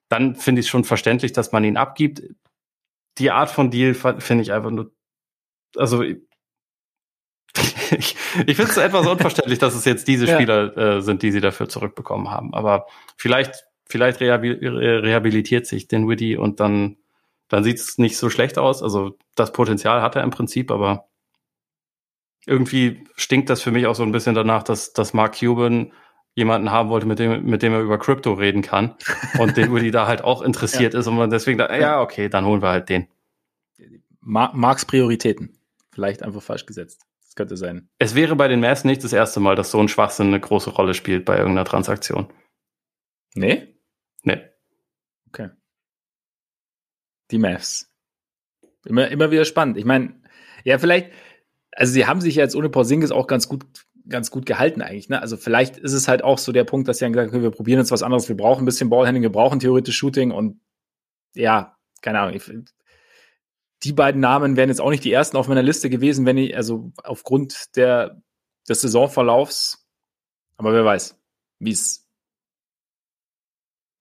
dann 0.10 0.36
finde 0.36 0.60
ich 0.60 0.66
es 0.68 0.70
schon 0.70 0.84
verständlich, 0.84 1.34
dass 1.34 1.52
man 1.52 1.64
ihn 1.64 1.78
abgibt. 1.78 2.24
Die 3.18 3.32
Art 3.32 3.50
von 3.50 3.72
Deal 3.72 3.94
finde 3.94 4.42
ich 4.42 4.52
einfach 4.52 4.72
nur, 4.72 4.92
also 5.76 6.02
ich, 6.02 6.18
ich 8.46 8.56
finde 8.56 8.72
es 8.72 8.78
etwas 8.78 9.08
unverständlich, 9.08 9.60
dass 9.60 9.76
es 9.76 9.86
jetzt 9.86 10.08
diese 10.08 10.28
Spieler 10.28 10.76
ja. 10.76 10.98
äh, 10.98 11.02
sind, 11.02 11.22
die 11.22 11.32
sie 11.32 11.42
dafür 11.42 11.70
zurückbekommen 11.70 12.32
haben. 12.32 12.54
Aber 12.54 12.88
vielleicht, 13.18 13.66
vielleicht 13.86 14.20
rehabilitiert 14.22 15.68
sich 15.68 15.88
den 15.88 16.10
Witty 16.10 16.38
und 16.38 16.60
dann 16.60 16.98
dann 17.48 17.64
sieht 17.64 17.78
es 17.78 17.98
nicht 17.98 18.18
so 18.18 18.30
schlecht 18.30 18.58
aus. 18.58 18.82
Also 18.82 19.18
das 19.36 19.52
Potenzial 19.52 20.02
hat 20.02 20.16
er 20.16 20.24
im 20.24 20.32
Prinzip, 20.32 20.72
aber 20.72 21.08
irgendwie 22.46 23.04
stinkt 23.16 23.50
das 23.50 23.62
für 23.62 23.72
mich 23.72 23.88
auch 23.88 23.96
so 23.96 24.04
ein 24.04 24.12
bisschen 24.12 24.36
danach, 24.36 24.64
dass, 24.64 24.94
dass 24.94 25.14
Mark 25.14 25.40
Cuban 25.40 25.94
jemanden 26.36 26.70
haben 26.70 26.90
wollte, 26.90 27.06
mit 27.06 27.20
dem, 27.20 27.46
mit 27.46 27.64
dem 27.64 27.74
er 27.74 27.82
über 27.82 27.98
Krypto 27.98 28.34
reden 28.34 28.62
kann 28.62 28.96
und 29.40 29.58
den 29.58 29.72
Uli 29.72 29.92
da 29.92 30.08
halt 30.08 30.24
auch 30.24 30.42
interessiert 30.42 30.94
ja. 30.94 31.00
ist 31.00 31.08
und 31.08 31.16
man 31.16 31.30
deswegen 31.30 31.58
da, 31.58 31.76
ja, 31.76 32.02
okay, 32.02 32.30
dann 32.30 32.46
holen 32.46 32.62
wir 32.62 32.70
halt 32.70 32.90
den. 32.90 33.08
Marks 34.22 34.86
Prioritäten. 34.86 35.58
Vielleicht 35.92 36.24
einfach 36.24 36.42
falsch 36.42 36.66
gesetzt. 36.66 37.02
Das 37.24 37.36
könnte 37.36 37.58
sein. 37.58 37.90
Es 38.00 38.16
wäre 38.16 38.36
bei 38.36 38.48
den 38.48 38.60
Mavs 38.60 38.84
nicht 38.84 39.04
das 39.04 39.14
erste 39.14 39.40
Mal, 39.40 39.56
dass 39.56 39.72
so 39.72 39.80
ein 39.80 39.88
Schwachsinn 39.88 40.28
eine 40.28 40.40
große 40.40 40.72
Rolle 40.72 40.94
spielt 40.94 41.26
bei 41.26 41.38
irgendeiner 41.38 41.66
Transaktion. 41.66 42.28
Nee? 43.34 43.76
Nee. 44.24 44.42
Okay 45.30 45.50
die 47.32 47.38
Mavs. 47.38 47.92
Immer, 48.86 49.08
immer 49.10 49.32
wieder 49.32 49.46
spannend. 49.46 49.78
Ich 49.78 49.86
meine, 49.86 50.14
ja, 50.64 50.78
vielleicht, 50.78 51.12
also 51.72 51.92
sie 51.92 52.06
haben 52.06 52.22
sich 52.22 52.36
jetzt 52.36 52.56
ohne 52.56 52.70
Porzingis 52.70 53.12
auch 53.12 53.28
ganz 53.28 53.48
gut, 53.48 53.66
ganz 54.08 54.32
gut 54.32 54.46
gehalten 54.46 54.82
eigentlich. 54.82 55.10
Ne? 55.10 55.22
Also 55.22 55.38
vielleicht 55.38 55.78
ist 55.78 55.94
es 55.94 56.08
halt 56.08 56.24
auch 56.24 56.38
so 56.38 56.52
der 56.52 56.64
Punkt, 56.64 56.88
dass 56.88 57.00
sie 57.00 57.06
dann 57.06 57.14
gesagt 57.14 57.34
haben, 57.34 57.42
wir 57.42 57.52
probieren 57.52 57.80
jetzt 57.80 57.92
was 57.92 58.04
anderes, 58.04 58.30
wir 58.30 58.38
brauchen 58.38 58.64
ein 58.64 58.66
bisschen 58.66 58.90
Ballhandling, 58.90 59.24
wir 59.24 59.32
brauchen 59.32 59.60
theoretisch 59.60 59.98
Shooting 59.98 60.32
und 60.32 60.60
ja, 61.34 61.78
keine 62.02 62.20
Ahnung. 62.20 62.36
Ich, 62.36 62.52
die 63.84 63.94
beiden 63.94 64.22
Namen 64.22 64.56
wären 64.56 64.70
jetzt 64.70 64.82
auch 64.82 64.90
nicht 64.90 65.04
die 65.04 65.12
ersten 65.12 65.38
auf 65.38 65.48
meiner 65.48 65.64
Liste 65.64 65.90
gewesen, 65.90 66.26
wenn 66.26 66.38
ich, 66.38 66.56
also 66.56 66.92
aufgrund 67.04 67.76
der, 67.76 68.22
des 68.68 68.82
Saisonverlaufs, 68.82 69.88
aber 70.58 70.74
wer 70.74 70.86
weiß, 70.86 71.20
wie 71.60 71.72
es, 71.72 72.08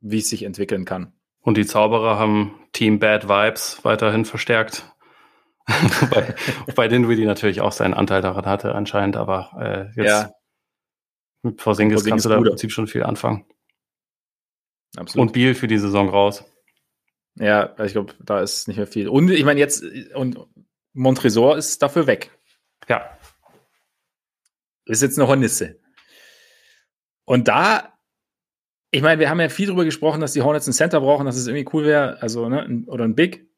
wie 0.00 0.18
es 0.18 0.28
sich 0.28 0.42
entwickeln 0.42 0.84
kann. 0.84 1.12
Und 1.40 1.56
die 1.56 1.66
Zauberer 1.66 2.18
haben 2.18 2.58
Team 2.72 2.98
Bad 2.98 3.28
Vibes 3.28 3.84
weiterhin 3.84 4.24
verstärkt. 4.24 4.93
wobei, 6.00 6.34
wobei 6.66 6.88
Dinwiddie 6.88 7.24
natürlich 7.24 7.60
auch 7.60 7.72
seinen 7.72 7.94
Anteil 7.94 8.20
daran 8.20 8.46
hatte 8.46 8.74
anscheinend, 8.74 9.16
aber 9.16 9.92
äh, 9.96 10.00
jetzt 10.00 10.10
ja. 10.10 10.30
mit 11.42 11.56
Porzingis, 11.56 11.96
Porzingis 11.96 12.10
kannst 12.10 12.24
du 12.26 12.28
da 12.28 12.36
im 12.36 12.44
Prinzip 12.44 12.70
schon 12.70 12.86
viel 12.86 13.02
anfangen. 13.02 13.46
Absolut. 14.96 15.28
Und 15.28 15.32
Biel 15.32 15.54
für 15.54 15.66
die 15.66 15.78
Saison 15.78 16.08
raus. 16.08 16.44
Ja, 17.36 17.74
ich 17.82 17.92
glaube, 17.92 18.14
da 18.20 18.40
ist 18.40 18.68
nicht 18.68 18.76
mehr 18.76 18.86
viel. 18.86 19.08
Und 19.08 19.30
ich 19.30 19.44
meine 19.44 19.58
jetzt, 19.58 19.82
und 20.14 20.38
Montresor 20.92 21.56
ist 21.56 21.82
dafür 21.82 22.06
weg. 22.06 22.30
Ja. 22.88 23.18
Ist 24.84 25.02
jetzt 25.02 25.18
eine 25.18 25.26
Hornisse. 25.26 25.80
Und 27.24 27.48
da 27.48 27.94
ich 28.94 29.02
meine, 29.02 29.18
wir 29.18 29.28
haben 29.28 29.40
ja 29.40 29.48
viel 29.48 29.66
darüber 29.66 29.84
gesprochen, 29.84 30.20
dass 30.20 30.34
die 30.34 30.42
Hornets 30.42 30.68
einen 30.68 30.72
Center 30.72 31.00
brauchen, 31.00 31.26
dass 31.26 31.34
es 31.34 31.48
irgendwie 31.48 31.68
cool 31.72 31.84
wäre, 31.84 32.22
also, 32.22 32.48
ne, 32.48 32.84
oder 32.86 33.02
ein 33.02 33.16
Big. 33.16 33.48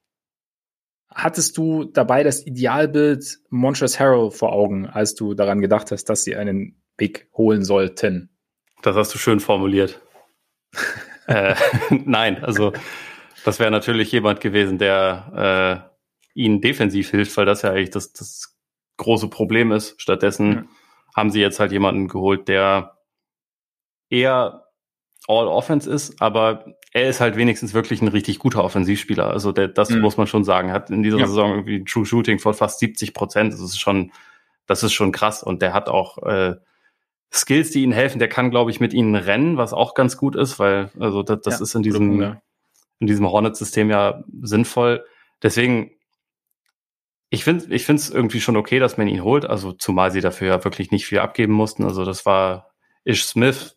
Hattest 1.17 1.57
du 1.57 1.85
dabei 1.85 2.23
das 2.25 2.47
Idealbild 2.47 3.39
Montrezl 3.49 3.99
Harrell 4.01 4.31
vor 4.31 4.53
Augen, 4.53 4.87
als 4.87 5.15
du 5.15 5.33
daran 5.33 5.63
gedacht 5.63 5.91
hast, 5.91 6.05
dass 6.11 6.25
sie 6.25 6.37
einen 6.37 6.83
Big 6.99 7.31
holen 7.33 7.65
sollten? 7.65 8.29
Das 8.83 8.97
hast 8.97 9.15
du 9.15 9.19
schön 9.19 9.41
formuliert. 9.41 9.99
äh, 11.27 11.55
nein, 11.91 12.45
also 12.45 12.75
das 13.47 13.59
wäre 13.59 13.71
natürlich 13.71 14.13
jemand 14.13 14.43
gewesen, 14.43 14.77
der 14.77 15.89
äh, 16.37 16.39
ihnen 16.39 16.61
defensiv 16.61 17.11
hilft, 17.13 17.35
weil 17.39 17.47
das 17.47 17.63
ja 17.63 17.71
eigentlich 17.71 17.91
das, 17.91 18.13
das 18.13 18.55
große 18.99 19.29
Problem 19.29 19.73
ist. 19.73 19.99
Stattdessen 19.99 20.53
ja. 20.53 20.65
haben 21.17 21.31
sie 21.31 21.41
jetzt 21.41 21.59
halt 21.61 21.73
jemanden 21.73 22.09
geholt, 22.09 22.47
der 22.47 22.99
eher 24.11 24.66
All 25.29 25.49
Offense 25.49 25.91
ist, 25.91 26.21
aber 26.23 26.65
er 26.93 27.09
ist 27.09 27.21
halt 27.21 27.37
wenigstens 27.37 27.75
wirklich 27.75 28.01
ein 28.01 28.09
richtig 28.09 28.39
guter 28.39 28.65
Offensivspieler. 28.65 29.29
Also 29.29 29.53
der, 29.53 29.69
das 29.69 29.91
mhm. 29.91 30.01
muss 30.01 30.17
man 30.17 30.27
schon 30.27 30.45
sagen. 30.45 30.73
Hat 30.73 30.91
in 30.91 31.03
dieser 31.03 31.19
ja. 31.19 31.27
Saison 31.27 31.51
irgendwie 31.51 31.85
True 31.85 32.07
Shooting 32.07 32.39
von 32.39 32.55
fast 32.55 32.79
70 32.79 33.13
Prozent. 33.13 33.53
Das 33.53 33.61
ist 33.61 33.79
schon, 33.79 34.13
das 34.67 34.83
ist 34.83 34.93
schon 34.93 35.13
krass. 35.13 35.43
Und 35.43 35.63
der 35.63 35.75
hat 35.75 35.89
auch 35.89 36.19
äh, 36.19 36.55
Skills, 37.33 37.71
die 37.71 37.83
ihnen 37.83 37.93
helfen. 37.93 38.19
Der 38.19 38.29
kann, 38.29 38.51
glaube 38.51 38.71
ich, 38.71 38.81
mit 38.81 38.95
ihnen 38.95 39.15
rennen, 39.15 39.57
was 39.57 39.73
auch 39.73 39.95
ganz 39.95 40.17
gut 40.17 40.37
ist, 40.37 40.59
weil 40.59 40.91
also 40.99 41.23
das, 41.23 41.41
das 41.43 41.59
ja, 41.59 41.63
ist 41.65 41.75
in 41.75 41.83
diesem 41.83 42.23
ja. 42.23 42.41
in 43.01 43.07
diesem 43.07 43.29
Hornet-System 43.29 43.91
ja 43.91 44.25
sinnvoll. 44.43 45.05
Deswegen 45.43 45.91
ich 47.29 47.45
finde 47.45 47.75
ich 47.75 47.85
finde 47.85 48.01
es 48.01 48.11
irgendwie 48.11 48.41
schon 48.41 48.57
okay, 48.57 48.79
dass 48.79 48.97
man 48.97 49.09
ihn 49.09 49.25
holt. 49.25 49.45
Also 49.45 49.73
zumal 49.73 50.13
sie 50.13 50.21
dafür 50.21 50.49
ja 50.49 50.65
wirklich 50.65 50.93
nicht 50.93 51.07
viel 51.07 51.19
abgeben 51.19 51.53
mussten. 51.53 51.85
Also 51.85 52.05
das 52.05 52.25
war 52.25 52.71
Ish 53.05 53.25
Smith, 53.25 53.77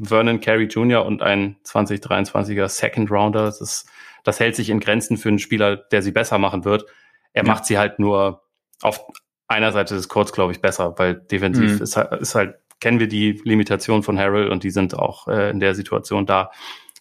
Vernon 0.00 0.40
Carey 0.40 0.64
Jr. 0.64 1.04
und 1.04 1.22
ein 1.22 1.56
2023er 1.64 2.68
Second 2.68 3.10
Rounder. 3.10 3.44
Das, 3.44 3.60
ist, 3.60 3.88
das 4.24 4.40
hält 4.40 4.56
sich 4.56 4.70
in 4.70 4.80
Grenzen 4.80 5.16
für 5.16 5.28
einen 5.28 5.38
Spieler, 5.38 5.76
der 5.76 6.02
sie 6.02 6.12
besser 6.12 6.38
machen 6.38 6.64
wird. 6.64 6.86
Er 7.32 7.44
ja. 7.44 7.48
macht 7.52 7.66
sie 7.66 7.78
halt 7.78 7.98
nur 7.98 8.42
auf 8.82 9.00
einer 9.46 9.72
Seite 9.72 9.94
des 9.94 10.08
Courts, 10.08 10.32
glaube 10.32 10.52
ich, 10.52 10.60
besser, 10.60 10.94
weil 10.98 11.14
defensiv 11.14 11.76
mhm. 11.76 11.82
ist, 11.82 11.96
ist, 11.96 12.34
halt, 12.34 12.54
kennen 12.80 13.00
wir 13.00 13.08
die 13.08 13.40
Limitation 13.44 14.02
von 14.02 14.18
Harrell 14.18 14.48
und 14.48 14.62
die 14.62 14.70
sind 14.70 14.94
auch 14.94 15.28
äh, 15.28 15.50
in 15.50 15.60
der 15.60 15.74
Situation 15.74 16.24
da. 16.24 16.50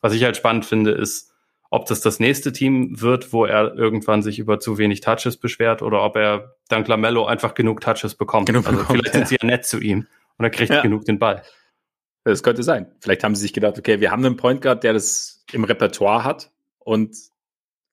Was 0.02 0.14
ich 0.14 0.24
halt 0.24 0.36
spannend 0.36 0.66
finde, 0.66 0.92
ist, 0.92 1.32
ob 1.70 1.86
das 1.86 2.02
das 2.02 2.20
nächste 2.20 2.52
Team 2.52 3.00
wird, 3.00 3.32
wo 3.32 3.46
er 3.46 3.76
irgendwann 3.76 4.24
sich 4.24 4.40
über 4.40 4.60
zu 4.60 4.78
wenig 4.78 5.02
Touches 5.02 5.38
beschwert 5.38 5.82
oder 5.82 6.04
ob 6.04 6.16
er 6.16 6.56
dank 6.68 6.88
Lamello 6.88 7.26
einfach 7.26 7.54
genug 7.54 7.82
Touches 7.82 8.16
bekommt. 8.16 8.48
Genug 8.48 8.66
also 8.66 8.80
bekommt, 8.80 8.98
vielleicht 8.98 9.14
ja. 9.14 9.20
sind 9.20 9.28
sie 9.28 9.38
ja 9.40 9.46
nett 9.46 9.66
zu 9.66 9.80
ihm 9.80 10.08
und 10.38 10.46
er 10.46 10.50
kriegt 10.50 10.72
ja. 10.72 10.82
genug 10.82 11.06
den 11.06 11.20
Ball. 11.20 11.44
Das 12.32 12.44
könnte 12.44 12.64
sein. 12.64 12.92
Vielleicht 13.00 13.24
haben 13.24 13.36
sie 13.36 13.42
sich 13.42 13.54
gedacht, 13.54 13.78
okay, 13.78 14.00
wir 14.00 14.12
haben 14.12 14.26
einen 14.26 14.38
Point 14.38 14.62
Guard, 14.62 14.84
der 14.84 14.94
das 14.94 15.44
im 15.52 15.64
Repertoire 15.64 16.24
hat 16.24 16.52
und 16.80 17.16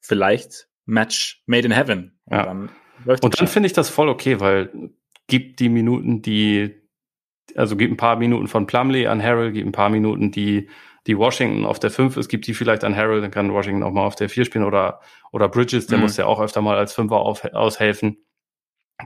vielleicht 0.00 0.68
Match 0.84 1.42
made 1.46 1.66
in 1.66 1.72
heaven. 1.72 2.18
Und 2.26 2.36
ja. 2.36 2.44
dann, 2.44 2.70
und 3.20 3.40
dann 3.40 3.48
finde 3.48 3.66
ich 3.66 3.72
das 3.72 3.88
voll 3.88 4.08
okay, 4.08 4.40
weil 4.40 4.90
gibt 5.26 5.60
die 5.60 5.68
Minuten, 5.68 6.22
die, 6.22 6.74
also 7.54 7.76
gibt 7.76 7.92
ein 7.92 7.96
paar 7.96 8.16
Minuten 8.16 8.48
von 8.48 8.66
Plumley 8.66 9.06
an 9.06 9.22
Harrell, 9.22 9.52
gibt 9.52 9.66
ein 9.66 9.72
paar 9.72 9.90
Minuten, 9.90 10.30
die, 10.30 10.68
die 11.06 11.18
Washington 11.18 11.64
auf 11.64 11.78
der 11.78 11.90
5 11.90 12.16
ist, 12.16 12.28
gibt 12.28 12.46
die 12.46 12.54
vielleicht 12.54 12.84
an 12.84 12.94
Harrell, 12.94 13.20
dann 13.20 13.30
kann 13.30 13.52
Washington 13.52 13.82
auch 13.82 13.92
mal 13.92 14.06
auf 14.06 14.16
der 14.16 14.28
4 14.28 14.44
spielen 14.44 14.64
oder, 14.64 15.00
oder 15.32 15.48
Bridges, 15.48 15.86
der 15.86 15.98
mhm. 15.98 16.04
muss 16.04 16.16
ja 16.16 16.26
auch 16.26 16.40
öfter 16.40 16.62
mal 16.62 16.76
als 16.76 16.92
Fünfer 16.92 17.16
auf, 17.16 17.44
aushelfen. 17.44 18.18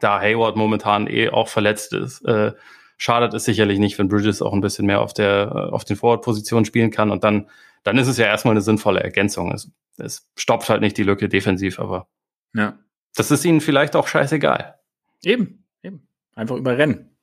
Da 0.01 0.20
Hayward 0.20 0.57
momentan 0.57 1.07
eh 1.09 1.31
auch 1.31 1.49
verletzt 1.49 1.93
ist, 1.95 2.22
äh, 2.24 2.53
schadet 3.01 3.33
es 3.33 3.47
sicherlich 3.47 3.79
nicht, 3.79 3.99
wenn 3.99 4.09
Bridges 4.09 4.43
auch 4.43 4.53
ein 4.53 4.61
bisschen 4.61 4.85
mehr 4.85 5.01
auf 5.01 5.15
der, 5.15 5.51
äh, 5.55 5.73
auf 5.73 5.85
den 5.85 5.97
Forward-Positionen 5.97 6.67
spielen 6.67 6.91
kann 6.91 7.11
und 7.11 7.25
dann, 7.25 7.49
dann 7.83 7.97
ist 7.97 8.09
es 8.09 8.19
ja 8.19 8.27
erstmal 8.27 8.53
eine 8.53 8.61
sinnvolle 8.61 9.01
Ergänzung. 9.01 9.53
Es, 9.53 9.71
es 9.97 10.29
stopft 10.37 10.69
halt 10.69 10.83
nicht 10.83 10.99
die 10.99 11.03
Lücke 11.03 11.31
defensiv, 11.31 11.81
aber 11.81 12.09
ja. 12.55 12.79
das 13.15 13.31
ist 13.31 13.43
ihnen 13.47 13.63
vielleicht 13.63 13.97
auch 13.97 14.07
scheißegal. 14.07 14.79
Eben, 15.25 15.65
eben. 15.83 16.07
Einfach 16.35 16.57
überrennen. 16.57 17.17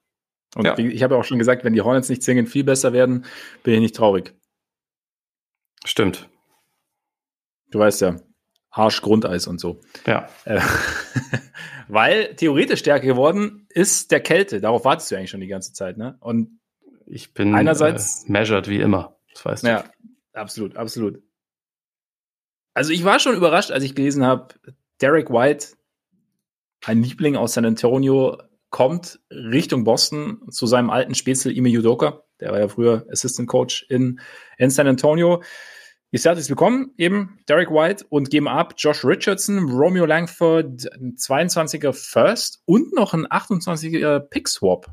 Und 0.55 0.65
ja. 0.65 0.75
ich 0.79 1.03
habe 1.03 1.13
ja 1.13 1.19
auch 1.19 1.25
schon 1.25 1.37
gesagt, 1.37 1.63
wenn 1.63 1.73
die 1.73 1.81
Hornets 1.81 2.09
nicht 2.09 2.23
zwingend 2.23 2.49
viel 2.49 2.63
besser 2.63 2.91
werden, 2.91 3.25
bin 3.61 3.75
ich 3.75 3.79
nicht 3.79 3.95
traurig. 3.95 4.33
Stimmt. 5.85 6.27
Du 7.69 7.77
weißt 7.77 8.01
ja, 8.01 8.15
Arsch, 8.71 9.03
Grundeis 9.03 9.45
und 9.45 9.59
so. 9.59 9.79
Ja. 10.07 10.27
Äh, 10.45 10.59
Weil 11.87 12.35
theoretisch 12.35 12.79
stärker 12.79 13.05
geworden 13.05 13.65
ist 13.69 14.11
der 14.11 14.19
Kälte. 14.19 14.61
Darauf 14.61 14.85
wartest 14.85 15.11
du 15.11 15.15
eigentlich 15.15 15.29
schon 15.29 15.41
die 15.41 15.47
ganze 15.47 15.73
Zeit, 15.73 15.97
ne? 15.97 16.17
Und 16.19 16.59
ich 17.05 17.33
bin 17.33 17.55
einerseits 17.55 18.25
äh, 18.25 18.31
measured 18.31 18.67
wie 18.67 18.79
immer. 18.79 19.17
Das 19.33 19.45
weißt 19.45 19.63
du. 19.63 19.67
Ja, 19.67 19.83
absolut, 20.33 20.75
absolut. 20.75 21.21
Also 22.73 22.91
ich 22.91 23.03
war 23.05 23.19
schon 23.19 23.35
überrascht, 23.35 23.71
als 23.71 23.83
ich 23.83 23.95
gelesen 23.95 24.25
habe, 24.25 24.53
Derek 25.01 25.29
White, 25.29 25.69
ein 26.85 27.01
Liebling 27.01 27.35
aus 27.35 27.53
San 27.53 27.65
Antonio, 27.65 28.37
kommt 28.69 29.19
Richtung 29.31 29.83
Boston 29.83 30.41
zu 30.51 30.67
seinem 30.67 30.89
alten 30.89 31.15
Spätzle 31.15 31.51
Ime 31.51 31.69
Yudoka. 31.69 32.23
Der 32.39 32.51
war 32.51 32.59
ja 32.59 32.67
früher 32.67 33.05
Assistant 33.09 33.47
Coach 33.47 33.85
in, 33.89 34.19
in 34.57 34.69
San 34.69 34.87
Antonio. 34.87 35.41
Die 36.13 36.17
Celtics 36.17 36.47
bekommen 36.47 36.93
eben 36.97 37.39
Derek 37.49 37.69
White 37.69 38.05
und 38.09 38.29
geben 38.29 38.47
ab 38.47 38.75
Josh 38.77 39.03
Richardson, 39.03 39.69
Romeo 39.69 40.05
Langford, 40.05 40.89
ein 40.93 41.15
22er 41.15 41.91
First 41.91 42.61
und 42.65 42.93
noch 42.93 43.13
ein 43.13 43.27
28er 43.27 44.19
Pick 44.19 44.47
Swap. 44.47 44.87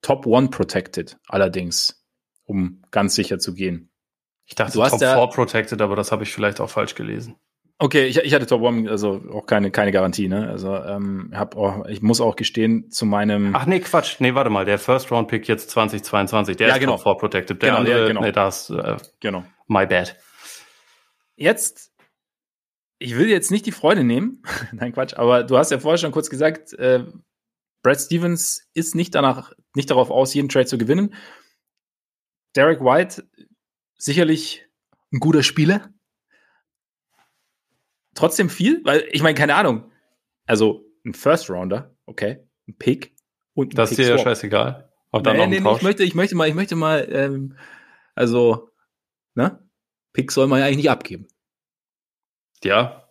Top 0.00 0.26
One 0.26 0.48
protected 0.48 1.18
allerdings, 1.28 2.04
um 2.44 2.82
ganz 2.90 3.14
sicher 3.14 3.38
zu 3.38 3.54
gehen. 3.54 3.90
Ich 4.46 4.54
dachte 4.54 4.72
du 4.72 4.84
Top 4.84 4.98
4 4.98 5.26
protected, 5.28 5.80
aber 5.80 5.96
das 5.96 6.12
habe 6.12 6.24
ich 6.24 6.32
vielleicht 6.32 6.60
auch 6.60 6.70
falsch 6.70 6.94
gelesen. 6.94 7.36
Okay, 7.82 8.04
ich, 8.06 8.16
ich 8.18 8.32
hatte 8.32 8.46
Top 8.46 8.62
One, 8.62 8.88
also 8.88 9.20
auch 9.32 9.44
keine, 9.44 9.72
keine 9.72 9.90
Garantie, 9.90 10.28
ne? 10.28 10.48
Also 10.48 10.72
ähm, 10.76 11.32
hab 11.34 11.56
auch, 11.56 11.84
ich 11.86 12.00
muss 12.00 12.20
auch 12.20 12.36
gestehen, 12.36 12.92
zu 12.92 13.04
meinem. 13.04 13.56
Ach 13.56 13.66
nee, 13.66 13.80
Quatsch. 13.80 14.20
Nee, 14.20 14.36
warte 14.36 14.50
mal, 14.50 14.64
der 14.64 14.78
First 14.78 15.10
Round 15.10 15.26
Pick 15.26 15.48
jetzt 15.48 15.68
2022, 15.70 16.56
der 16.56 16.68
ja, 16.68 16.74
ist 16.74 16.80
genau. 16.80 16.96
4 16.96 17.16
Protected. 17.16 17.60
Der 17.60 17.70
genau, 17.70 17.80
andere, 17.80 17.96
der, 17.96 18.06
genau. 18.06 18.20
nee, 18.20 18.30
das 18.30 18.70
äh, 18.70 18.98
genau. 19.18 19.42
my 19.66 19.84
bad. 19.84 20.16
Jetzt, 21.34 21.92
ich 23.00 23.18
will 23.18 23.28
jetzt 23.28 23.50
nicht 23.50 23.66
die 23.66 23.72
Freude 23.72 24.04
nehmen, 24.04 24.44
nein 24.72 24.92
Quatsch, 24.92 25.14
aber 25.14 25.42
du 25.42 25.58
hast 25.58 25.72
ja 25.72 25.80
vorher 25.80 25.98
schon 25.98 26.12
kurz 26.12 26.30
gesagt, 26.30 26.74
äh, 26.74 27.04
Brad 27.82 28.00
Stevens 28.00 28.70
ist 28.74 28.94
nicht 28.94 29.12
danach, 29.16 29.54
nicht 29.74 29.90
darauf 29.90 30.12
aus, 30.12 30.34
jeden 30.34 30.48
Trade 30.48 30.66
zu 30.66 30.78
gewinnen. 30.78 31.14
Derek 32.54 32.80
White 32.80 33.28
sicherlich 33.96 34.68
ein 35.12 35.18
guter 35.18 35.42
Spieler, 35.42 35.92
trotzdem 38.14 38.48
viel, 38.48 38.80
weil 38.84 39.06
ich 39.10 39.22
meine, 39.22 39.34
keine 39.34 39.54
Ahnung. 39.54 39.90
Also 40.46 40.84
ein 41.04 41.14
First 41.14 41.50
Rounder, 41.50 41.96
okay, 42.06 42.46
ein 42.68 42.76
Pick 42.76 43.14
und 43.54 43.72
ein 43.72 43.76
Das 43.76 43.90
ist 43.90 43.98
dir 43.98 44.08
ja 44.08 44.18
scheißegal. 44.18 44.90
Dann 45.12 45.36
nee, 45.36 45.46
nee, 45.46 45.60
nee, 45.60 45.72
ich 45.76 45.82
möchte, 45.82 46.04
ich 46.04 46.14
möchte 46.14 46.34
mal, 46.34 46.48
ich 46.48 46.54
möchte 46.54 46.74
mal, 46.74 47.06
ähm, 47.10 47.56
also, 48.14 48.70
ne? 49.34 49.58
Pick 50.14 50.32
soll 50.32 50.46
man 50.46 50.60
ja 50.60 50.66
eigentlich 50.66 50.78
nicht 50.78 50.90
abgeben. 50.90 51.26
Ja. 52.64 53.08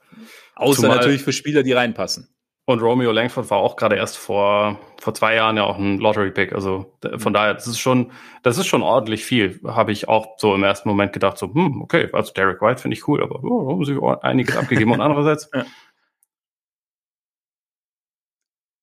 Außer 0.55 0.81
Zumal 0.81 0.97
natürlich 0.97 1.21
für 1.21 1.33
Spieler, 1.33 1.63
die 1.63 1.73
reinpassen. 1.73 2.30
Und 2.65 2.81
Romeo 2.81 3.11
Langford 3.11 3.49
war 3.49 3.57
auch 3.57 3.75
gerade 3.75 3.95
erst 3.95 4.17
vor, 4.17 4.79
vor 4.99 5.13
zwei 5.13 5.35
Jahren 5.35 5.57
ja 5.57 5.63
auch 5.63 5.77
ein 5.77 5.97
Lottery-Pick. 5.97 6.53
Also 6.53 6.93
von 7.17 7.31
mhm. 7.31 7.33
daher, 7.33 7.53
das 7.55 7.67
ist 7.67 7.79
schon, 7.79 8.11
das 8.43 8.57
ist 8.57 8.67
schon 8.67 8.83
ordentlich 8.83 9.25
viel. 9.25 9.59
Habe 9.65 9.91
ich 9.91 10.07
auch 10.07 10.37
so 10.37 10.53
im 10.53 10.63
ersten 10.63 10.87
Moment 10.87 11.11
gedacht, 11.11 11.37
so, 11.37 11.53
hm, 11.53 11.81
okay, 11.81 12.09
also 12.13 12.31
Derek 12.33 12.61
White 12.61 12.81
finde 12.81 12.95
ich 12.95 13.07
cool, 13.07 13.23
aber 13.23 13.43
oh, 13.43 13.71
haben 13.71 13.85
sie 13.85 13.99
einiges 14.21 14.55
abgegeben. 14.55 14.91
Und 14.91 15.01
andererseits, 15.01 15.49
ja. 15.55 15.65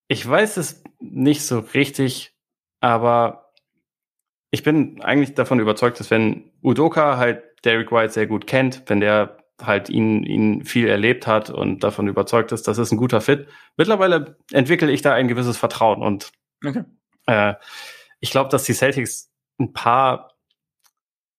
ich 0.09 0.29
weiß 0.29 0.57
es 0.57 0.83
nicht 0.99 1.47
so 1.47 1.61
richtig, 1.61 2.35
aber 2.81 3.53
ich 4.51 4.65
bin 4.65 5.01
eigentlich 5.03 5.35
davon 5.35 5.61
überzeugt, 5.61 6.01
dass 6.01 6.11
wenn 6.11 6.51
Udoka 6.63 7.17
halt 7.17 7.45
Derek 7.65 7.93
White 7.93 8.13
sehr 8.13 8.27
gut 8.27 8.47
kennt, 8.47 8.83
wenn 8.87 9.01
der 9.01 9.38
halt 9.61 9.89
ihn, 9.89 10.23
ihn 10.23 10.65
viel 10.65 10.89
erlebt 10.89 11.27
hat 11.27 11.51
und 11.51 11.83
davon 11.83 12.09
überzeugt 12.09 12.53
ist, 12.53 12.69
das 12.69 12.79
ist 12.79 12.93
ein 12.93 12.99
guter 12.99 13.21
Fit. 13.21 13.49
Mittlerweile 13.77 14.37
entwickle 14.53 14.91
ich 14.91 15.03
da 15.03 15.15
ein 15.15 15.29
gewisses 15.29 15.57
Vertrauen 15.57 16.03
und 16.03 16.31
okay. 16.65 16.85
äh, 17.27 17.55
ich 18.21 18.31
glaube, 18.31 18.51
dass 18.51 18.65
die 18.65 18.75
Celtics 18.75 19.31
ein 19.59 19.73
paar 19.73 20.39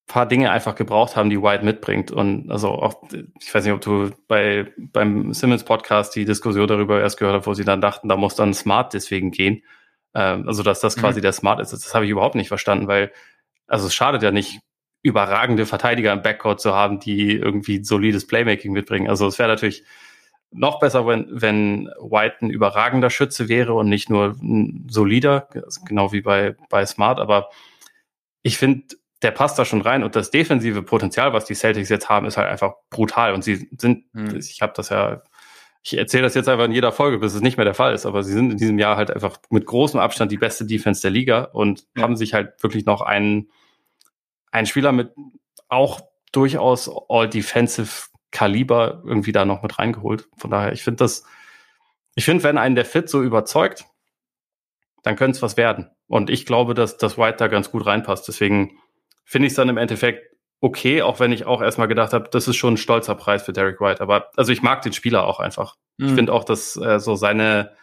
paar 0.09 0.25
Dinge 0.25 0.51
einfach 0.51 0.73
gebraucht 0.75 1.15
haben, 1.15 1.29
die 1.29 1.41
White 1.41 1.63
mitbringt. 1.63 2.11
Und 2.11 2.51
also 2.51 2.69
auch, 2.69 3.03
ich 3.39 3.53
weiß 3.53 3.63
nicht, 3.63 3.73
ob 3.73 3.81
du 3.81 4.09
bei 4.27 4.73
beim 4.77 5.33
Simmons 5.33 5.63
Podcast 5.63 6.15
die 6.15 6.25
Diskussion 6.25 6.67
darüber 6.67 6.99
erst 6.99 7.17
gehört 7.19 7.37
hast, 7.37 7.47
wo 7.47 7.53
sie 7.53 7.63
dann 7.63 7.79
dachten, 7.79 8.09
da 8.09 8.17
muss 8.17 8.35
dann 8.35 8.53
Smart 8.53 8.93
deswegen 8.93 9.31
gehen. 9.31 9.63
Ähm, 10.15 10.47
also 10.47 10.63
dass 10.63 10.79
das 10.79 10.97
quasi 10.97 11.19
mhm. 11.19 11.23
der 11.23 11.33
Smart 11.33 11.59
ist. 11.59 11.71
Das 11.71 11.93
habe 11.93 12.05
ich 12.05 12.11
überhaupt 12.11 12.35
nicht 12.35 12.47
verstanden, 12.47 12.87
weil 12.87 13.11
also 13.67 13.85
es 13.85 13.93
schadet 13.93 14.23
ja 14.23 14.31
nicht, 14.31 14.59
überragende 15.01 15.65
Verteidiger 15.65 16.13
im 16.13 16.21
Backcourt 16.21 16.59
zu 16.59 16.73
haben, 16.73 16.99
die 16.99 17.35
irgendwie 17.35 17.83
solides 17.83 18.27
Playmaking 18.27 18.73
mitbringen. 18.73 19.09
Also 19.09 19.27
es 19.27 19.39
wäre 19.39 19.49
natürlich 19.49 19.83
noch 20.51 20.79
besser, 20.79 21.05
wenn, 21.05 21.27
wenn 21.29 21.85
White 21.99 22.37
ein 22.41 22.49
überragender 22.49 23.09
Schütze 23.09 23.49
wäre 23.49 23.73
und 23.73 23.87
nicht 23.87 24.09
nur 24.09 24.35
ein 24.41 24.87
solider, 24.89 25.47
genau 25.85 26.11
wie 26.11 26.21
bei, 26.21 26.55
bei 26.69 26.85
Smart. 26.85 27.19
Aber 27.19 27.49
ich 28.41 28.57
finde, 28.57 28.95
der 29.21 29.31
passt 29.31 29.59
da 29.59 29.65
schon 29.65 29.81
rein 29.81 30.03
und 30.03 30.15
das 30.15 30.31
defensive 30.31 30.81
Potenzial, 30.81 31.33
was 31.33 31.45
die 31.45 31.55
Celtics 31.55 31.89
jetzt 31.89 32.09
haben, 32.09 32.25
ist 32.25 32.37
halt 32.37 32.49
einfach 32.49 32.73
brutal. 32.89 33.33
Und 33.33 33.43
sie 33.43 33.69
sind, 33.77 34.05
hm. 34.13 34.37
ich 34.37 34.61
habe 34.61 34.73
das 34.75 34.89
ja, 34.89 35.21
ich 35.83 35.97
erzähle 35.97 36.23
das 36.23 36.35
jetzt 36.35 36.49
einfach 36.49 36.65
in 36.65 36.71
jeder 36.71 36.91
Folge, 36.91 37.19
bis 37.19 37.33
es 37.33 37.41
nicht 37.41 37.57
mehr 37.57 37.65
der 37.65 37.73
Fall 37.73 37.93
ist, 37.93 38.05
aber 38.05 38.23
sie 38.23 38.33
sind 38.33 38.51
in 38.51 38.57
diesem 38.57 38.79
Jahr 38.79 38.97
halt 38.97 39.11
einfach 39.11 39.37
mit 39.49 39.65
großem 39.65 39.99
Abstand 39.99 40.31
die 40.31 40.37
beste 40.37 40.65
Defense 40.65 41.01
der 41.01 41.11
Liga 41.11 41.43
und 41.43 41.85
ja. 41.95 42.03
haben 42.03 42.15
sich 42.15 42.33
halt 42.33 42.61
wirklich 42.63 42.85
noch 42.85 43.01
einen 43.01 43.49
ein 44.51 44.65
Spieler 44.65 44.91
mit 44.91 45.13
auch 45.67 46.01
durchaus 46.31 46.89
All-Defensive 47.09 48.07
Kaliber 48.31 49.01
irgendwie 49.05 49.31
da 49.31 49.45
noch 49.45 49.63
mit 49.63 49.79
reingeholt. 49.79 50.27
Von 50.37 50.51
daher, 50.51 50.71
ich 50.71 50.83
finde 50.83 50.97
das, 50.97 51.23
ich 52.15 52.25
finde, 52.25 52.43
wenn 52.43 52.57
einen 52.57 52.75
der 52.75 52.85
Fit 52.85 53.09
so 53.09 53.23
überzeugt, 53.23 53.85
dann 55.03 55.15
könnte 55.15 55.37
es 55.37 55.41
was 55.41 55.57
werden. 55.57 55.89
Und 56.07 56.29
ich 56.29 56.45
glaube, 56.45 56.73
dass 56.73 56.97
das 56.97 57.17
White 57.17 57.37
da 57.37 57.47
ganz 57.47 57.71
gut 57.71 57.85
reinpasst. 57.85 58.27
Deswegen 58.27 58.77
finde 59.23 59.47
ich 59.47 59.51
es 59.51 59.57
dann 59.57 59.69
im 59.69 59.77
Endeffekt 59.77 60.29
okay, 60.61 61.01
auch 61.01 61.19
wenn 61.19 61.31
ich 61.31 61.45
auch 61.45 61.61
erstmal 61.61 61.87
gedacht 61.87 62.13
habe, 62.13 62.29
das 62.29 62.47
ist 62.47 62.57
schon 62.57 62.73
ein 62.73 62.77
stolzer 62.77 63.15
Preis 63.15 63.43
für 63.43 63.53
Derek 63.53 63.79
White. 63.79 64.01
Aber 64.01 64.29
also 64.35 64.51
ich 64.51 64.61
mag 64.61 64.81
den 64.81 64.93
Spieler 64.93 65.25
auch 65.25 65.39
einfach. 65.39 65.75
Mhm. 65.97 66.07
Ich 66.07 66.13
finde 66.13 66.33
auch, 66.33 66.43
dass 66.43 66.75
äh, 66.75 66.99
so 66.99 67.15
seine 67.15 67.75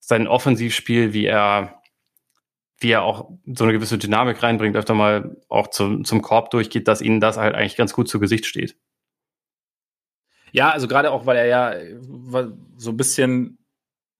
sein 0.00 0.28
Offensivspiel, 0.28 1.14
wie 1.14 1.24
er 1.24 1.80
wie 2.78 2.90
er 2.90 3.02
auch 3.02 3.30
so 3.46 3.64
eine 3.64 3.72
gewisse 3.72 3.98
Dynamik 3.98 4.42
reinbringt, 4.42 4.76
öfter 4.76 4.94
mal 4.94 5.36
auch 5.48 5.68
zum, 5.68 6.04
zum 6.04 6.22
Korb 6.22 6.50
durchgeht, 6.50 6.88
dass 6.88 7.00
ihnen 7.00 7.20
das 7.20 7.36
halt 7.36 7.54
eigentlich 7.54 7.76
ganz 7.76 7.92
gut 7.92 8.08
zu 8.08 8.20
Gesicht 8.20 8.46
steht. 8.46 8.76
Ja, 10.52 10.70
also 10.70 10.86
gerade 10.86 11.10
auch, 11.10 11.26
weil 11.26 11.36
er 11.36 11.46
ja 11.46 11.74
so 12.76 12.90
ein 12.90 12.96
bisschen 12.96 13.58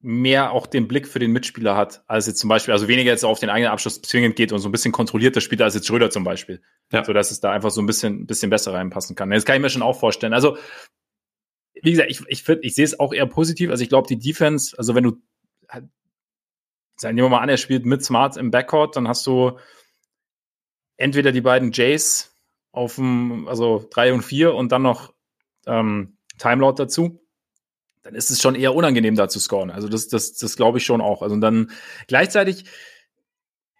mehr 0.00 0.52
auch 0.52 0.66
den 0.66 0.86
Blick 0.86 1.08
für 1.08 1.18
den 1.18 1.32
Mitspieler 1.32 1.76
hat, 1.76 2.04
als 2.08 2.26
jetzt 2.26 2.38
zum 2.38 2.48
Beispiel, 2.48 2.72
also 2.72 2.88
weniger 2.88 3.10
jetzt 3.10 3.24
auf 3.24 3.40
den 3.40 3.48
eigenen 3.48 3.72
Abschluss 3.72 4.02
zwingend 4.02 4.36
geht 4.36 4.52
und 4.52 4.58
so 4.58 4.68
ein 4.68 4.72
bisschen 4.72 4.92
kontrollierter 4.92 5.40
spielt 5.40 5.62
als 5.62 5.74
jetzt 5.74 5.86
Schröder 5.86 6.10
zum 6.10 6.24
Beispiel. 6.24 6.60
Ja. 6.92 7.02
So 7.04 7.14
dass 7.14 7.30
es 7.30 7.40
da 7.40 7.52
einfach 7.52 7.70
so 7.70 7.80
ein 7.80 7.86
bisschen, 7.86 8.20
ein 8.20 8.26
bisschen 8.26 8.50
besser 8.50 8.74
reinpassen 8.74 9.16
kann. 9.16 9.30
Das 9.30 9.46
kann 9.46 9.56
ich 9.56 9.62
mir 9.62 9.70
schon 9.70 9.80
auch 9.82 9.98
vorstellen. 9.98 10.34
Also, 10.34 10.58
wie 11.80 11.90
gesagt, 11.90 12.10
ich, 12.10 12.20
ich, 12.28 12.46
ich 12.46 12.74
sehe 12.74 12.84
es 12.84 13.00
auch 13.00 13.14
eher 13.14 13.26
positiv. 13.26 13.70
Also 13.70 13.82
ich 13.82 13.88
glaube, 13.88 14.06
die 14.06 14.18
Defense, 14.18 14.76
also 14.76 14.94
wenn 14.94 15.04
du 15.04 15.22
sagen 16.96 17.16
wir 17.16 17.28
mal 17.28 17.40
an, 17.40 17.48
er 17.48 17.56
spielt 17.56 17.86
mit 17.86 18.04
Smart 18.04 18.36
im 18.36 18.50
Backcourt, 18.50 18.96
dann 18.96 19.08
hast 19.08 19.26
du 19.26 19.58
entweder 20.96 21.32
die 21.32 21.40
beiden 21.40 21.72
Jays 21.72 22.36
auf 22.72 22.96
dem, 22.96 23.48
also 23.48 23.86
drei 23.90 24.12
und 24.12 24.22
vier 24.22 24.54
und 24.54 24.72
dann 24.72 24.82
noch 24.82 25.12
ähm, 25.66 26.16
Timelout 26.38 26.74
dazu, 26.74 27.20
dann 28.02 28.14
ist 28.14 28.30
es 28.30 28.40
schon 28.40 28.54
eher 28.54 28.74
unangenehm, 28.74 29.16
da 29.16 29.28
zu 29.28 29.40
scoren. 29.40 29.70
Also 29.70 29.88
das, 29.88 30.08
das, 30.08 30.34
das 30.34 30.56
glaube 30.56 30.78
ich 30.78 30.84
schon 30.84 31.00
auch. 31.00 31.22
Also 31.22 31.36
dann 31.36 31.70
gleichzeitig, 32.06 32.64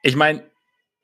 ich 0.02 0.16
meine, 0.16 0.44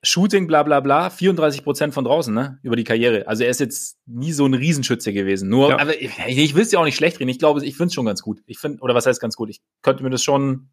Shooting, 0.03 0.47
bla 0.47 0.63
bla 0.63 0.81
bla, 0.81 1.11
34 1.11 1.63
Prozent 1.63 1.93
von 1.93 2.05
draußen, 2.05 2.33
ne? 2.33 2.59
Über 2.63 2.75
die 2.75 2.85
Karriere. 2.85 3.29
Also 3.29 3.45
er 3.45 3.51
ist 3.51 3.61
jetzt 3.61 3.99
nie 4.07 4.33
so 4.33 4.47
ein 4.47 4.55
Riesenschütze 4.55 5.13
gewesen. 5.13 5.51
Nur, 5.51 5.71
ja. 5.71 5.79
aber 5.79 6.01
ich, 6.01 6.19
ich 6.27 6.55
will 6.55 6.63
es 6.63 6.73
ja 6.73 6.79
auch 6.79 6.85
nicht 6.85 6.97
schlecht 6.97 7.21
reden. 7.21 7.29
Ich 7.29 7.39
glaube, 7.39 7.63
ich 7.63 7.77
finde 7.77 7.89
es 7.89 7.95
schon 7.95 8.07
ganz 8.07 8.23
gut. 8.23 8.41
Ich 8.47 8.59
finde, 8.59 8.81
oder 8.81 8.95
was 8.95 9.05
heißt 9.05 9.21
ganz 9.21 9.37
gut? 9.37 9.51
Ich 9.51 9.61
könnte 9.83 10.03
mir 10.03 10.09
das 10.11 10.23
schon. 10.23 10.71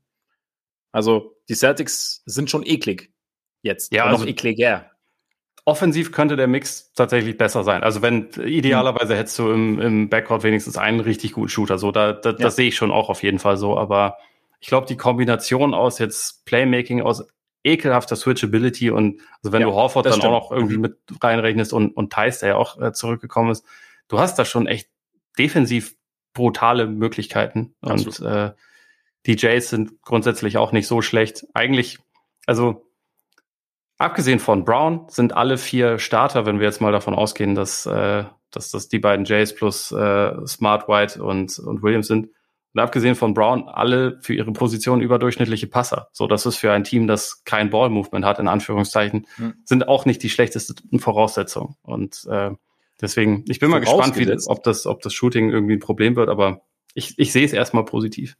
Also, 0.98 1.36
die 1.48 1.56
Celtics 1.56 2.24
sind 2.26 2.50
schon 2.50 2.66
eklig 2.66 3.12
jetzt. 3.62 3.94
Ja, 3.94 4.06
also, 4.06 4.24
noch 4.24 4.28
ekliger 4.28 4.92
offensiv 5.68 6.14
könnte 6.14 6.38
der 6.38 6.48
Mix 6.48 6.94
tatsächlich 6.94 7.38
besser 7.38 7.66
sein. 7.66 7.84
Also 7.84 8.02
wenn 8.02 8.30
idealerweise 8.42 9.18
hättest 9.18 9.38
du 9.38 9.52
im, 9.52 9.82
im 9.82 10.10
Backcourt 10.10 10.44
wenigstens 10.44 10.78
einen 10.78 11.02
richtig 11.02 11.34
guten 11.34 11.50
Shooter. 11.50 11.78
So, 11.78 11.92
da, 11.92 12.14
da 12.14 12.30
ja. 12.30 12.38
das 12.38 12.56
sehe 12.56 12.70
ich 12.70 12.78
schon 12.78 12.90
auch 12.90 13.10
auf 13.10 13.22
jeden 13.22 13.38
Fall 13.38 13.58
so. 13.58 13.78
Aber 13.78 14.16
ich 14.62 14.70
glaube, 14.70 14.88
die 14.88 14.96
Kombination 14.96 15.74
aus 15.74 16.00
jetzt 16.00 16.46
Playmaking, 16.46 17.02
aus 17.02 17.28
ekelhafter 17.66 18.16
Switchability 18.16 18.92
und 18.92 19.20
also 19.44 19.52
wenn 19.52 19.60
ja, 19.60 19.68
du 19.68 19.74
Horford 19.74 20.06
dann 20.06 20.14
stimmt. 20.14 20.26
auch 20.28 20.44
noch 20.44 20.52
irgendwie 20.54 20.78
mhm. 20.78 20.84
mit 20.84 20.98
reinrechnest 21.22 21.74
und, 21.74 21.90
und 21.98 22.14
Thais, 22.14 22.40
der 22.40 22.50
ja 22.50 22.56
auch 22.56 22.82
äh, 22.82 22.94
zurückgekommen 22.94 23.52
ist, 23.52 23.66
du 24.08 24.20
hast 24.20 24.40
da 24.40 24.46
schon 24.46 24.68
echt 24.68 24.88
defensiv 25.38 25.96
brutale 26.34 26.88
Möglichkeiten. 26.88 27.76
Absolut. 27.82 28.22
Und 28.22 28.26
äh, 28.26 28.52
die 29.28 29.36
Jays 29.36 29.70
sind 29.70 30.02
grundsätzlich 30.02 30.58
auch 30.58 30.72
nicht 30.72 30.88
so 30.88 31.02
schlecht. 31.02 31.46
Eigentlich, 31.54 32.00
also 32.46 32.88
Abgesehen 33.98 34.40
von 34.40 34.64
Brown 34.64 35.06
sind 35.10 35.36
alle 35.36 35.58
vier 35.58 35.98
Starter, 35.98 36.46
wenn 36.46 36.60
wir 36.60 36.68
jetzt 36.68 36.82
mal 36.82 36.92
davon 36.92 37.16
ausgehen, 37.16 37.56
dass, 37.56 37.88
äh, 37.88 38.26
dass 38.52 38.70
das 38.70 38.90
die 38.90 39.00
beiden 39.00 39.26
Jays 39.26 39.56
plus 39.56 39.92
äh, 39.92 40.46
Smart, 40.46 40.88
White 40.88 41.24
und, 41.24 41.58
und 41.58 41.82
Williams 41.82 42.08
sind. 42.08 42.30
Und 42.74 42.82
abgesehen 42.82 43.16
von 43.16 43.34
Brown 43.34 43.68
alle 43.68 44.20
für 44.22 44.36
ihre 44.36 44.52
Position 44.52 45.02
überdurchschnittliche 45.02 45.66
Passer. 45.66 46.10
So, 46.12 46.28
das 46.28 46.46
ist 46.46 46.58
für 46.58 46.72
ein 46.72 46.84
Team, 46.84 47.08
das 47.08 47.44
kein 47.44 47.72
Ball-Movement 47.72 48.24
hat, 48.24 48.38
in 48.38 48.48
Anführungszeichen, 48.48 49.26
hm. 49.38 49.56
sind 49.64 49.88
auch 49.88 50.06
nicht 50.06 50.22
die 50.22 50.30
schlechtesten 50.30 51.00
Voraussetzungen. 51.00 51.76
Und 51.82 52.28
äh, 52.30 52.52
deswegen, 53.02 53.46
ich 53.48 53.60
bin 53.60 53.72
mal 53.72 53.80
gespannt, 53.80 54.16
wie, 54.16 54.32
ob, 54.46 54.62
das, 54.62 54.86
ob 54.86 55.02
das 55.02 55.14
Shooting 55.14 55.50
irgendwie 55.50 55.74
ein 55.74 55.80
Problem 55.80 56.16
wird, 56.16 56.30
aber 56.30 56.62
ich, 56.94 57.18
ich 57.18 57.32
sehe 57.32 57.46
es 57.46 57.54
erstmal 57.54 57.86
positiv. 57.86 58.38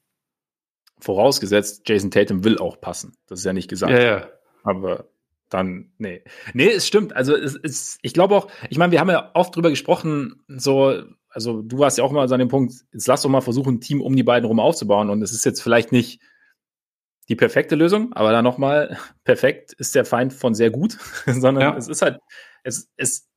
Vorausgesetzt, 1.00 1.84
Jason 1.88 2.12
Tatum 2.12 2.44
will 2.44 2.58
auch 2.58 2.82
passen. 2.82 3.16
Das 3.28 3.40
ist 3.40 3.46
ja 3.46 3.54
nicht 3.54 3.70
gesagt. 3.70 3.92
Ja, 3.92 4.00
ja. 4.00 4.28
Aber 4.64 5.06
dann, 5.50 5.92
nee. 5.98 6.24
Nee, 6.54 6.70
es 6.70 6.88
stimmt. 6.88 7.16
Also 7.16 7.36
es 7.36 7.56
ist, 7.56 8.00
ich 8.02 8.14
glaube 8.14 8.36
auch, 8.36 8.48
ich 8.70 8.78
meine, 8.78 8.92
wir 8.92 9.00
haben 9.00 9.10
ja 9.10 9.32
oft 9.34 9.56
drüber 9.56 9.70
gesprochen, 9.70 10.44
so, 10.48 11.04
also 11.30 11.62
du 11.62 11.80
warst 11.80 11.98
ja 11.98 12.04
auch 12.04 12.12
mal 12.12 12.28
so 12.28 12.34
an 12.34 12.40
dem 12.40 12.50
Punkt, 12.50 12.74
jetzt 12.92 13.08
lass 13.08 13.22
doch 13.22 13.30
mal 13.30 13.42
versuchen, 13.42 13.76
ein 13.76 13.82
Team 13.82 14.02
um 14.02 14.16
die 14.16 14.24
beiden 14.24 14.48
rum 14.48 14.60
aufzubauen. 14.60 15.10
Und 15.10 15.22
es 15.22 15.32
ist 15.32 15.46
jetzt 15.46 15.62
vielleicht 15.62 15.92
nicht 15.92 16.22
die 17.30 17.36
perfekte 17.36 17.76
Lösung, 17.76 18.14
aber 18.14 18.32
dann 18.32 18.44
nochmal, 18.44 18.98
perfekt 19.24 19.74
ist 19.74 19.96
der 19.96 20.06
Feind 20.06 20.34
von 20.34 20.54
sehr 20.54 20.72
gut, 20.72 20.98
sondern 21.26 21.64
ja. 21.64 21.78
es 21.78 21.88
ist 21.88 22.02
halt, 22.02 22.20
es, 22.64 22.90
es, 22.98 23.28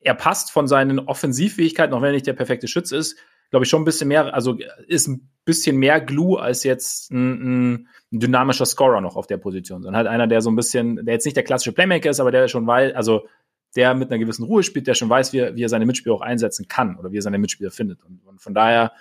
er 0.00 0.14
passt 0.14 0.50
von 0.50 0.66
seinen 0.66 0.98
Offensivfähigkeiten, 0.98 1.94
auch 1.94 2.00
wenn 2.00 2.10
er 2.10 2.14
nicht 2.14 2.26
der 2.26 2.32
perfekte 2.32 2.68
Schütz 2.68 2.90
ist, 2.90 3.16
glaube 3.50 3.64
ich, 3.64 3.70
schon 3.70 3.82
ein 3.82 3.84
bisschen 3.84 4.08
mehr, 4.08 4.34
also 4.34 4.58
ist 4.86 5.08
ein 5.08 5.30
bisschen 5.44 5.76
mehr 5.76 6.00
Glue 6.00 6.40
als 6.40 6.64
jetzt 6.64 7.10
ein, 7.10 7.74
ein, 7.74 7.88
dynamischer 8.10 8.66
Scorer 8.66 9.00
noch 9.00 9.16
auf 9.16 9.26
der 9.26 9.36
Position, 9.36 9.82
sondern 9.82 9.96
halt 9.96 10.06
einer, 10.08 10.26
der 10.26 10.40
so 10.40 10.50
ein 10.50 10.56
bisschen, 10.56 11.04
der 11.04 11.14
jetzt 11.14 11.24
nicht 11.24 11.36
der 11.36 11.44
klassische 11.44 11.72
Playmaker 11.72 12.10
ist, 12.10 12.20
aber 12.20 12.30
der 12.30 12.48
schon 12.48 12.66
weiß, 12.66 12.94
also 12.94 13.26
der 13.74 13.94
mit 13.94 14.10
einer 14.10 14.18
gewissen 14.18 14.44
Ruhe 14.44 14.62
spielt, 14.62 14.86
der 14.86 14.94
schon 14.94 15.10
weiß, 15.10 15.32
wie 15.32 15.38
er, 15.38 15.54
wie 15.54 15.62
er 15.62 15.68
seine 15.68 15.86
Mitspieler 15.86 16.14
auch 16.14 16.22
einsetzen 16.22 16.66
kann 16.66 16.96
oder 16.96 17.12
wie 17.12 17.18
er 17.18 17.22
seine 17.22 17.38
Mitspieler 17.38 17.70
findet. 17.70 18.02
Und, 18.04 18.24
und 18.26 18.40
von 18.40 18.54
daher, 18.54 18.92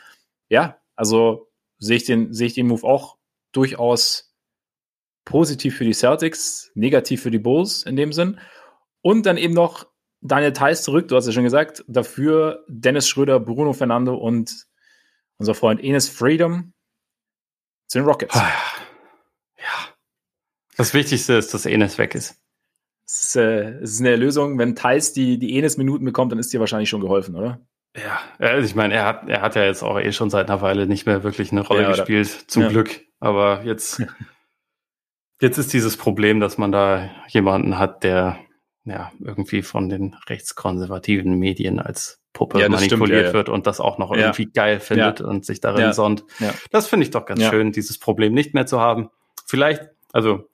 ja, 0.50 0.78
also 0.96 1.50
sehe 1.80 1.98
ich 1.98 2.06
den, 2.06 2.34
sehe 2.34 2.48
ich 2.48 2.54
den 2.54 2.68
Move 2.68 2.86
auch 2.86 3.18
durchaus 3.52 4.36
positiv 5.24 5.78
für 5.78 5.86
die 5.86 5.94
Celtics, 5.94 6.72
negativ 6.76 7.22
für 7.22 7.32
die 7.32 7.40
Bulls 7.40 7.84
in 7.84 7.96
dem 7.96 8.14
Sinn. 8.14 8.40
Und 9.02 9.26
dann 9.26 9.38
eben 9.38 9.54
noch 9.54 9.88
Daniel 10.26 10.54
Theiss 10.54 10.82
zurück, 10.82 11.08
du 11.08 11.16
hast 11.16 11.28
ja 11.28 11.34
schon 11.34 11.44
gesagt, 11.44 11.84
dafür 11.88 12.64
Dennis 12.68 13.08
Schröder, 13.08 13.40
Bruno 13.40 13.74
Fernando 13.74 14.16
und 14.16 14.66
unser 15.38 15.54
Freund 15.54 15.84
Enes 15.84 16.10
Freedom 16.10 16.74
zu 17.88 18.00
den 18.00 18.08
Rockets. 18.08 18.36
Ah, 18.36 18.52
ja. 19.58 19.94
Das 20.78 20.94
Wichtigste 20.96 21.34
ist, 21.34 21.54
dass 21.54 21.68
Enes 21.68 22.00
weg 22.00 22.16
ist. 22.16 22.42
Es 23.06 23.22
ist, 23.22 23.36
äh, 23.36 23.82
ist 23.82 24.00
eine 24.00 24.16
Lösung. 24.16 24.58
Wenn 24.58 24.76
Thais 24.76 25.14
die, 25.14 25.38
die 25.38 25.60
Enes-Minuten 25.60 26.06
bekommt, 26.06 26.32
dann 26.32 26.40
ist 26.40 26.52
dir 26.52 26.60
wahrscheinlich 26.60 26.90
schon 26.90 27.02
geholfen, 27.02 27.36
oder? 27.36 27.60
Ja, 27.96 28.20
also 28.40 28.66
ich 28.66 28.74
meine, 28.74 28.96
er 28.96 29.06
hat, 29.06 29.30
er 29.30 29.42
hat 29.42 29.56
ja 29.56 29.64
jetzt 29.64 29.84
auch 29.84 30.00
eh 30.00 30.12
schon 30.12 30.32
seit 30.32 30.50
einer 30.50 30.62
Weile 30.62 30.88
nicht 30.88 31.06
mehr 31.06 31.24
wirklich 31.24 31.52
eine 31.52 31.62
Rolle 31.62 31.84
ja, 31.84 31.90
gespielt, 31.90 32.46
zum 32.48 32.64
ja. 32.64 32.70
Glück. 32.70 33.02
Aber 33.20 33.62
jetzt, 33.64 34.02
jetzt 35.40 35.60
ist 35.60 35.72
dieses 35.72 35.98
Problem, 35.98 36.40
dass 36.40 36.58
man 36.58 36.72
da 36.72 37.12
jemanden 37.30 37.78
hat, 37.78 38.04
der 38.04 38.40
ja 38.86 39.12
irgendwie 39.20 39.62
von 39.62 39.90
den 39.90 40.16
rechtskonservativen 40.28 41.38
Medien 41.38 41.80
als 41.80 42.22
Puppe 42.34 42.60
ja, 42.60 42.70
manipuliert 42.70 43.22
stimmt, 43.22 43.34
wird 43.34 43.50
und 43.50 43.66
das 43.66 43.80
auch 43.80 43.98
noch 43.98 44.12
irgendwie 44.12 44.44
ja. 44.44 44.50
geil 44.54 44.80
findet 44.80 45.22
ja. 45.22 45.26
und 45.26 45.46
sich 45.46 45.62
darin 45.62 45.94
sonnt. 45.94 46.26
Das 46.70 46.88
finde 46.88 47.06
ich 47.06 47.12
doch 47.12 47.26
ganz 47.26 47.44
schön, 47.44 47.72
dieses 47.72 47.98
Problem 47.98 48.34
nicht 48.34 48.54
mehr 48.54 48.66
zu 48.66 48.80
haben. 48.80 49.10
Vielleicht, 49.46 49.90
also 50.12 50.50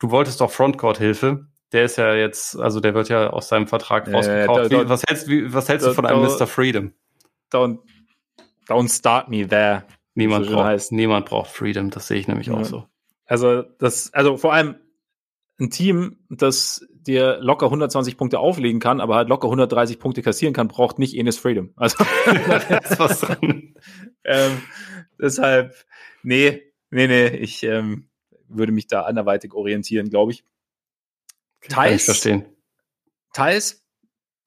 du 0.00 0.10
wolltest 0.10 0.40
doch 0.40 0.50
Frontcourt-Hilfe. 0.50 1.46
Der 1.72 1.84
ist 1.84 1.96
ja 1.96 2.14
jetzt, 2.14 2.58
also 2.58 2.80
der 2.80 2.94
wird 2.94 3.08
ja 3.08 3.30
aus 3.30 3.48
seinem 3.48 3.66
Vertrag 3.66 4.12
rausgekauft. 4.12 4.70
Wie, 4.70 4.88
was 4.88 5.02
hältst, 5.08 5.28
wie, 5.28 5.52
was 5.52 5.68
hältst 5.68 5.86
du 5.86 5.94
von 5.94 6.06
einem 6.06 6.22
Mr. 6.22 6.46
Freedom? 6.46 6.92
Don't, 7.52 7.78
don't 8.68 8.94
start 8.94 9.28
me 9.28 9.46
there. 9.46 9.84
Niemand, 10.14 10.46
so 10.46 10.52
braucht, 10.52 10.92
niemand 10.92 11.26
braucht 11.26 11.50
Freedom, 11.50 11.90
das 11.90 12.06
sehe 12.06 12.18
ich 12.18 12.28
nämlich 12.28 12.50
auch 12.50 12.64
so. 12.64 12.86
Also 13.26 13.62
das, 13.78 14.12
also 14.12 14.36
vor 14.36 14.52
allem 14.52 14.76
ein 15.58 15.70
Team, 15.70 16.18
das 16.30 16.86
dir 16.90 17.38
locker 17.40 17.66
120 17.66 18.16
Punkte 18.16 18.38
auflegen 18.38 18.80
kann, 18.80 19.00
aber 19.00 19.16
halt 19.16 19.28
locker 19.28 19.46
130 19.46 19.98
Punkte 19.98 20.22
kassieren 20.22 20.54
kann, 20.54 20.68
braucht 20.68 20.98
nicht 20.98 21.14
Enes 21.16 21.38
Freedom. 21.38 21.72
Also 21.76 22.02
ist 22.26 22.98
was 22.98 23.20
dran. 23.20 23.74
ähm, 24.24 24.62
deshalb, 25.20 25.74
nee, 26.22 26.62
nee, 26.90 27.06
nee, 27.06 27.28
ich 27.28 27.62
ähm, 27.62 28.08
würde 28.48 28.72
mich 28.72 28.86
da 28.86 29.02
anderweitig 29.02 29.52
orientieren, 29.54 30.10
glaube 30.10 30.32
ich. 30.32 30.44
Kann 31.60 31.92
ich 31.94 32.04
verstehen. 32.04 32.44
Thais 33.32 33.84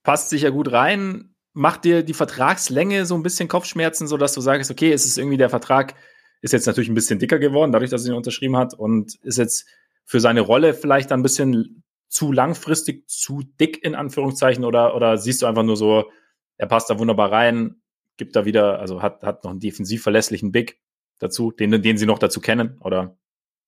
passt 0.03 0.29
sich 0.29 0.43
ja 0.43 0.49
gut 0.49 0.71
rein, 0.71 1.35
macht 1.53 1.85
dir 1.85 2.03
die 2.03 2.13
Vertragslänge 2.13 3.05
so 3.05 3.15
ein 3.15 3.23
bisschen 3.23 3.47
Kopfschmerzen, 3.47 4.07
so 4.07 4.17
dass 4.17 4.33
du 4.33 4.41
sagst, 4.41 4.69
okay, 4.71 4.91
es 4.91 5.05
ist 5.05 5.17
irgendwie 5.17 5.37
der 5.37 5.49
Vertrag 5.49 5.95
ist 6.41 6.53
jetzt 6.53 6.67
natürlich 6.67 6.89
ein 6.89 6.95
bisschen 6.95 7.19
dicker 7.19 7.39
geworden, 7.39 7.71
dadurch, 7.71 7.89
dass 7.89 8.05
er 8.05 8.11
ihn 8.11 8.17
unterschrieben 8.17 8.57
hat 8.57 8.73
und 8.73 9.15
ist 9.23 9.37
jetzt 9.37 9.65
für 10.07 10.21
seine 10.21 10.41
Rolle 10.41 10.73
vielleicht 10.73 11.11
ein 11.11 11.21
bisschen 11.21 11.83
zu 12.07 12.31
langfristig, 12.31 13.09
zu 13.09 13.43
dick 13.59 13.83
in 13.83 13.93
Anführungszeichen 13.93 14.63
oder, 14.63 14.95
oder 14.95 15.17
siehst 15.17 15.41
du 15.41 15.45
einfach 15.45 15.63
nur 15.63 15.75
so, 15.75 16.09
er 16.55 16.67
passt 16.67 16.89
da 16.89 16.97
wunderbar 16.97 17.31
rein, 17.31 17.81
gibt 18.15 18.35
da 18.37 18.45
wieder, 18.45 18.79
also 18.79 19.01
hat, 19.01 19.21
hat 19.23 19.43
noch 19.43 19.51
einen 19.51 19.59
defensiv 19.59 20.01
verlässlichen 20.01 20.53
Big 20.53 20.79
dazu, 21.19 21.51
den, 21.51 21.81
den 21.81 21.97
sie 21.97 22.05
noch 22.05 22.19
dazu 22.19 22.39
kennen, 22.39 22.77
oder? 22.79 23.17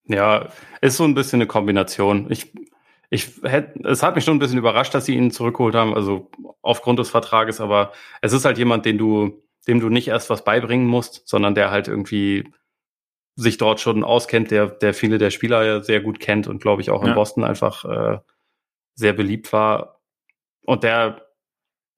Ja, 0.05 0.49
ist 0.79 0.95
so 0.95 1.03
ein 1.03 1.13
bisschen 1.13 1.41
eine 1.41 1.47
Kombination. 1.47 2.31
Ich, 2.31 2.53
ich 3.09 3.41
hätte, 3.43 3.87
es 3.89 4.01
hat 4.01 4.15
mich 4.15 4.23
schon 4.23 4.37
ein 4.37 4.39
bisschen 4.39 4.57
überrascht, 4.57 4.93
dass 4.93 5.05
sie 5.05 5.15
ihn 5.15 5.31
zurückgeholt 5.31 5.75
haben, 5.75 5.93
also 5.93 6.31
aufgrund 6.61 6.99
des 6.99 7.09
Vertrages, 7.09 7.59
aber 7.59 7.91
es 8.21 8.31
ist 8.31 8.45
halt 8.45 8.57
jemand, 8.57 8.85
den 8.85 8.97
du, 8.97 9.43
dem 9.67 9.81
du 9.81 9.89
nicht 9.89 10.07
erst 10.07 10.29
was 10.29 10.45
beibringen 10.45 10.87
musst, 10.87 11.27
sondern 11.27 11.53
der 11.53 11.69
halt 11.69 11.89
irgendwie 11.89 12.45
sich 13.41 13.57
dort 13.57 13.79
schon 13.79 14.03
auskennt, 14.03 14.51
der, 14.51 14.67
der 14.67 14.93
viele 14.93 15.17
der 15.17 15.31
Spieler 15.31 15.63
ja 15.63 15.81
sehr 15.81 16.01
gut 16.01 16.19
kennt 16.19 16.47
und 16.47 16.61
glaube 16.61 16.81
ich 16.81 16.89
auch 16.91 17.01
in 17.01 17.09
ja. 17.09 17.13
Boston 17.13 17.43
einfach 17.43 17.85
äh, 17.85 18.19
sehr 18.95 19.13
beliebt 19.13 19.53
war. 19.53 20.01
Und 20.65 20.83
der 20.83 21.29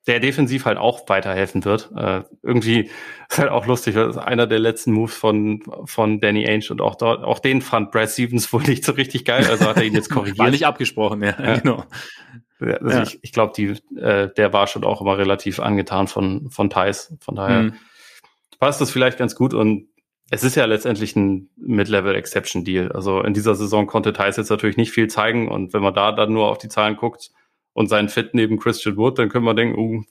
der 0.08 0.20
defensiv 0.20 0.66
halt 0.66 0.78
auch 0.78 1.08
weiterhelfen 1.10 1.64
wird. 1.64 1.92
Äh, 1.96 2.24
irgendwie 2.42 2.90
ist 3.30 3.38
halt 3.38 3.50
auch 3.50 3.68
lustig, 3.68 3.96
weil 3.96 4.08
das 4.08 4.16
ist 4.16 4.22
einer 4.22 4.48
der 4.48 4.58
letzten 4.58 4.94
Moves 4.94 5.16
von, 5.16 5.62
von 5.86 6.20
Danny 6.20 6.48
Ainge 6.48 6.66
und 6.72 6.82
auch 6.82 6.96
dort, 6.96 7.24
auch 7.24 7.40
den 7.40 7.62
fand 7.62 7.92
Brad 7.92 8.10
Stevens 8.10 8.52
wohl 8.54 8.64
nicht 8.64 8.84
so 8.84 8.94
richtig 8.94 9.26
geil, 9.26 9.46
also 9.48 9.66
hat 9.66 9.78
er 9.78 9.84
ihn 9.84 9.94
jetzt 9.94 10.10
korrigiert. 10.12 10.40
War 10.40 10.50
nicht 10.50 10.66
abgesprochen, 10.66 11.22
ja, 11.22 11.36
ja. 11.40 11.58
genau. 11.60 11.84
Also 12.60 12.90
ja. 12.90 13.04
ich, 13.04 13.20
ich 13.24 13.32
glaube, 13.32 13.54
die, 13.56 13.76
äh, 14.00 14.32
der 14.34 14.54
war 14.54 14.68
schon 14.68 14.84
auch 14.84 15.02
immer 15.02 15.18
relativ 15.18 15.60
angetan 15.60 16.08
von, 16.08 16.50
von 16.52 16.70
Thais. 16.70 17.16
Von 17.20 17.36
daher 17.36 17.64
mhm. 17.64 17.74
passt 18.60 18.82
das 18.82 18.92
vielleicht 18.92 19.18
ganz 19.18 19.36
gut 19.36 19.54
und 19.54 19.88
es 20.32 20.44
ist 20.44 20.56
ja 20.56 20.66
letztendlich 20.66 21.16
ein 21.16 21.50
Mid-Level-Exception-Deal. 21.58 22.92
Also 22.94 23.22
in 23.22 23.34
dieser 23.34 23.54
Saison 23.54 23.86
konnte 23.86 24.14
Thais 24.14 24.38
jetzt 24.38 24.50
natürlich 24.50 24.78
nicht 24.78 24.92
viel 24.92 25.08
zeigen 25.08 25.48
und 25.48 25.74
wenn 25.74 25.84
man 25.84 25.94
da 25.94 26.12
dann 26.12 26.34
nur 26.34 26.50
auf 26.50 26.58
die 26.58 26.70
Zahlen 26.70 26.96
guckt, 26.96 27.32
und 27.74 27.88
sein 27.88 28.10
Fit 28.10 28.34
neben 28.34 28.60
Christian 28.60 28.98
Wood, 28.98 29.20
dann 29.20 29.30
können 29.30 29.46
wir 29.46 29.54
denken, 29.54 29.80
uh, 29.80 30.04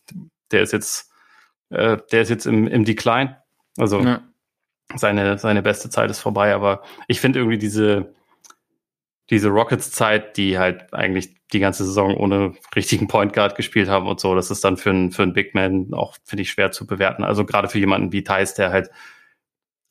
der 0.51 0.63
ist 0.63 0.73
jetzt, 0.73 1.13
äh, 1.71 1.99
der 2.11 2.23
ist 2.23 2.31
jetzt 2.31 2.47
im, 2.47 2.67
im 2.67 2.85
Decline. 2.85 3.37
Also 3.77 4.01
ja. 4.01 4.23
seine, 4.95 5.39
seine 5.39 5.63
beste 5.63 5.91
Zeit 5.91 6.11
ist 6.11 6.21
vorbei, 6.21 6.55
aber 6.55 6.83
ich 7.07 7.21
finde 7.21 7.39
irgendwie 7.39 7.59
diese, 7.59 8.15
diese 9.31 9.49
Rockets-Zeit, 9.49 10.37
die 10.37 10.59
halt 10.59 10.93
eigentlich 10.93 11.35
die 11.53 11.61
ganze 11.61 11.85
Saison 11.85 12.17
ohne 12.17 12.55
richtigen 12.75 13.09
Point 13.09 13.33
Guard 13.33 13.57
gespielt 13.57 13.89
haben 13.89 14.07
und 14.07 14.21
so, 14.21 14.35
das 14.35 14.51
ist 14.51 14.65
dann 14.65 14.77
für 14.77 14.91
einen 14.91 15.13
für 15.13 15.23
einen 15.23 15.33
Big 15.33 15.55
Man 15.55 15.93
auch, 15.95 16.17
finde 16.25 16.43
ich, 16.43 16.51
schwer 16.51 16.73
zu 16.73 16.87
bewerten. 16.87 17.25
Also 17.25 17.45
gerade 17.45 17.69
für 17.69 17.79
jemanden 17.79 18.13
wie 18.13 18.25
Thais, 18.25 18.55
der 18.55 18.71
halt 18.71 18.91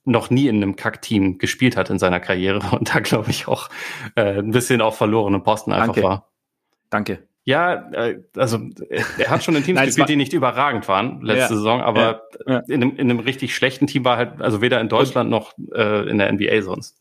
noch 0.06 0.30
nie 0.30 0.48
in 0.48 0.58
einem 0.58 0.76
Kack-Team 0.76 1.38
gespielt 1.38 1.78
hat 1.78 1.90
in 1.90 2.00
seiner 2.00 2.20
Karriere 2.20 2.62
und 2.76 2.94
da, 2.94 3.00
glaube 3.00 3.30
ich, 3.30 3.48
auch 3.48 3.70
äh, 4.16 4.40
ein 4.40 4.52
bisschen 4.52 4.82
auf 4.82 4.98
verlorene 4.98 5.40
Posten 5.40 5.72
einfach 5.72 5.94
Danke. 5.94 6.04
war. 6.04 6.32
Danke. 6.90 7.28
Ja, 7.46 7.90
äh, 7.94 8.22
also 8.36 8.60
er 9.18 9.30
hat 9.30 9.44
schon 9.44 9.56
in 9.56 9.64
Teams 9.64 9.76
Nein, 9.80 9.88
gespielt, 9.88 10.10
die 10.10 10.16
nicht 10.16 10.34
überragend 10.34 10.88
waren 10.88 11.22
letzte 11.22 11.42
ja, 11.42 11.48
Saison, 11.48 11.82
aber 11.82 12.28
ja, 12.46 12.54
ja. 12.54 12.60
In, 12.68 12.84
einem, 12.84 12.92
in 12.92 13.10
einem 13.10 13.20
richtig 13.20 13.56
schlechten 13.56 13.88
Team 13.88 14.06
war 14.06 14.18
halt, 14.18 14.42
also 14.42 14.62
weder 14.62 14.80
in 14.82 14.90
Deutschland 14.90 15.30
noch 15.30 15.58
äh, 15.74 16.10
in 16.10 16.18
der 16.18 16.32
NBA 16.32 16.62
sonst. 16.62 16.98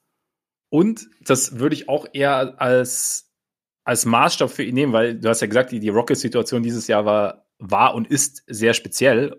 Und 0.71 1.09
das 1.21 1.59
würde 1.59 1.75
ich 1.75 1.89
auch 1.89 2.07
eher 2.13 2.55
als, 2.61 3.31
als 3.85 4.05
Maßstab 4.07 4.51
für 4.51 4.63
ihn 4.63 4.75
nehmen, 4.75 4.93
weil 4.93 5.19
du 5.19 5.29
hast 5.29 5.41
ja 5.41 5.47
gesagt, 5.47 5.73
die, 5.73 5.81
die 5.81 5.89
Rockets-Situation 5.89 6.63
dieses 6.63 6.87
Jahr 6.89 7.05
war, 7.05 7.47
war 7.59 7.95
und 7.95 8.07
ist 8.07 8.45
sehr 8.47 8.75
speziell. 8.75 9.39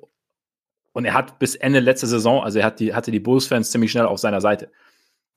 Und 0.92 1.06
er 1.06 1.14
hat 1.14 1.40
bis 1.40 1.56
Ende 1.56 1.80
letzter 1.80 2.08
Saison, 2.08 2.44
also 2.44 2.60
er 2.60 2.66
hat 2.66 2.80
die, 2.80 2.94
hatte 2.94 3.12
die 3.12 3.20
Bulls-Fans 3.20 3.72
ziemlich 3.72 3.92
schnell 3.92 4.06
auf 4.06 4.20
seiner 4.20 4.42
Seite. 4.42 4.72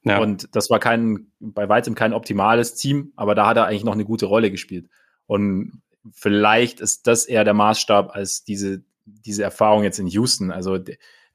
Ja. 0.02 0.18
Und 0.18 0.54
das 0.56 0.70
war 0.70 0.80
kein, 0.80 1.28
bei 1.38 1.68
weitem 1.68 1.94
kein 1.94 2.12
optimales 2.12 2.74
Team, 2.74 3.12
aber 3.16 3.34
da 3.34 3.46
hat 3.46 3.56
er 3.56 3.66
eigentlich 3.66 3.84
noch 3.84 3.92
eine 3.92 4.04
gute 4.04 4.26
Rolle 4.26 4.50
gespielt. 4.50 4.88
Und 5.26 5.82
vielleicht 6.10 6.80
ist 6.80 7.06
das 7.06 7.26
eher 7.26 7.44
der 7.44 7.54
Maßstab 7.54 8.14
als 8.14 8.44
diese, 8.44 8.82
diese 9.04 9.42
Erfahrung 9.42 9.84
jetzt 9.84 9.98
in 9.98 10.06
Houston. 10.08 10.50
Also, 10.50 10.78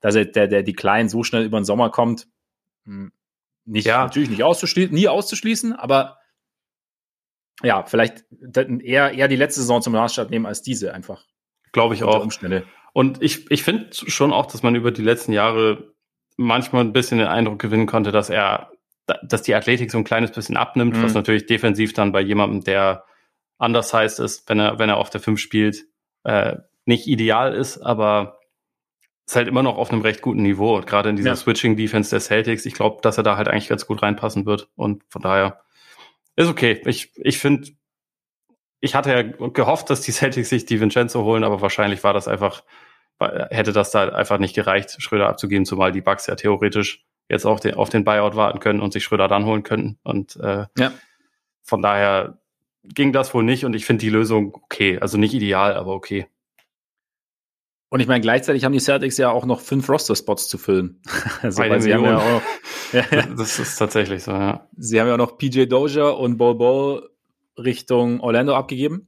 dass 0.02 0.16
er, 0.16 0.26
der, 0.26 0.48
der 0.48 0.64
Decline 0.64 1.10
so 1.10 1.24
schnell 1.24 1.46
über 1.46 1.60
den 1.60 1.66
Sommer 1.66 1.90
kommt, 1.92 2.28
hm, 2.84 3.12
nicht, 3.66 3.86
ja. 3.86 4.04
natürlich 4.04 4.30
nicht 4.30 4.44
auszuschließen, 4.44 4.94
nie 4.94 5.08
auszuschließen, 5.08 5.74
aber 5.74 6.18
ja, 7.64 7.84
vielleicht 7.86 8.26
eher, 8.82 9.12
eher 9.12 9.28
die 9.28 9.36
letzte 9.36 9.62
Saison 9.62 9.82
zum 9.82 9.94
Maßstab 9.94 10.30
nehmen 10.30 10.46
als 10.46 10.62
diese 10.62 10.94
einfach. 10.94 11.26
Glaube 11.72 11.96
ich 11.96 12.04
auch. 12.04 12.22
Umstände. 12.22 12.66
Und 12.98 13.22
ich, 13.22 13.52
ich 13.52 13.62
finde 13.62 13.90
schon 13.92 14.34
auch, 14.34 14.48
dass 14.48 14.64
man 14.64 14.74
über 14.74 14.90
die 14.90 15.04
letzten 15.04 15.32
Jahre 15.32 15.94
manchmal 16.36 16.84
ein 16.84 16.94
bisschen 16.94 17.20
den 17.20 17.28
Eindruck 17.28 17.60
gewinnen 17.60 17.86
konnte, 17.86 18.12
dass 18.12 18.32
er, 18.32 18.72
dass 19.22 19.44
die 19.44 19.54
Athletik 19.54 19.92
so 19.92 20.00
ein 20.00 20.04
kleines 20.04 20.32
bisschen 20.32 20.58
abnimmt, 20.58 20.98
mhm. 20.98 21.04
was 21.04 21.14
natürlich 21.14 21.46
defensiv 21.46 21.94
dann 21.94 22.12
bei 22.12 22.22
jemandem, 22.22 22.64
der 22.64 23.06
anders 23.60 23.94
heißt 23.94 24.20
es, 24.20 24.46
wenn 24.48 24.60
er, 24.60 24.80
wenn 24.80 24.90
er 24.90 24.98
auf 24.98 25.12
der 25.12 25.22
5 25.22 25.40
spielt, 25.40 25.86
äh, 26.24 26.56
nicht 26.86 27.06
ideal 27.06 27.54
ist, 27.54 27.78
aber 27.78 28.40
ist 29.28 29.36
halt 29.36 29.48
immer 29.48 29.62
noch 29.62 29.78
auf 29.78 29.92
einem 29.92 30.02
recht 30.02 30.24
guten 30.24 30.42
Niveau. 30.42 30.76
Und 30.76 30.88
gerade 30.88 31.10
in 31.12 31.18
dieser 31.18 31.30
ja. 31.30 31.36
Switching-Defense 31.36 32.10
der 32.10 32.20
Celtics, 32.20 32.66
ich 32.66 32.74
glaube, 32.74 33.02
dass 33.04 33.20
er 33.20 33.24
da 33.24 33.38
halt 33.38 33.48
eigentlich 33.48 33.70
ganz 33.70 33.86
gut 33.86 34.02
reinpassen 34.02 34.48
wird. 34.48 34.72
Und 34.76 35.04
von 35.10 35.22
daher 35.22 35.62
ist 36.36 36.50
okay. 36.50 36.82
Ich, 36.88 37.12
ich 37.18 37.38
finde, 37.38 37.70
ich 38.80 38.96
hatte 38.96 39.12
ja 39.12 39.22
gehofft, 39.22 39.92
dass 39.92 40.02
die 40.02 40.12
Celtics 40.12 40.50
sich 40.50 40.66
die 40.66 40.82
Vincenzo 40.82 41.24
holen, 41.24 41.44
aber 41.44 41.62
wahrscheinlich 41.62 42.04
war 42.04 42.14
das 42.14 42.28
einfach, 42.28 42.64
hätte 43.20 43.74
das 43.74 43.92
da 43.92 44.10
einfach 44.10 44.38
nicht 44.38 44.56
gereicht, 44.56 45.02
Schröder 45.02 45.28
abzugeben, 45.30 45.66
zumal 45.66 45.92
die 45.92 46.02
Bucks 46.02 46.28
ja 46.28 46.36
theoretisch 46.36 47.06
jetzt 47.30 47.46
auch 47.46 47.60
den, 47.60 47.76
auf 47.76 47.90
den 47.90 48.04
Buyout 48.04 48.36
warten 48.36 48.60
können 48.60 48.80
und 48.80 48.94
sich 48.94 49.04
Schröder 49.04 49.28
dann 49.28 49.46
holen 49.46 49.64
könnten. 49.64 50.00
Und 50.04 50.38
äh, 50.38 50.66
ja. 50.78 50.94
von 51.64 51.82
daher 51.82 52.40
ging 52.84 53.12
das 53.12 53.34
wohl 53.34 53.44
nicht 53.44 53.66
und 53.66 53.76
ich 53.76 53.86
finde 53.86 54.02
die 54.02 54.10
Lösung 54.10 54.54
okay. 54.54 55.00
Also 55.00 55.18
nicht 55.18 55.34
ideal, 55.34 55.76
aber 55.76 55.94
okay. 55.94 56.28
Und 57.90 58.02
ich 58.02 58.08
meine, 58.08 58.22
gleichzeitig 58.22 58.66
haben 58.66 58.74
die 58.74 58.80
Celtics 58.80 59.18
ja 59.18 59.32
auch 59.32 59.46
noch 59.46 59.62
fünf 59.62 59.88
Roster-Spots 59.88 60.50
zu 60.50 60.58
füllen. 60.58 61.02
also, 61.42 61.62
Eine 61.62 61.82
sie 61.82 61.94
haben 61.94 62.04
ja 62.04 62.18
auch, 62.18 62.42
ja, 62.94 63.22
das 63.36 63.60
ist 63.60 63.78
tatsächlich 63.78 64.24
so, 64.24 64.32
ja. 64.32 64.68
Sie 64.76 65.00
haben 65.00 65.08
ja 65.08 65.14
auch 65.14 65.18
noch 65.18 65.38
PJ 65.38 65.66
Dozier 65.66 66.18
und 66.18 66.38
Bol 66.38 66.56
Bol 66.56 67.10
Richtung 67.58 68.20
Orlando 68.20 68.56
abgegeben. 68.56 69.08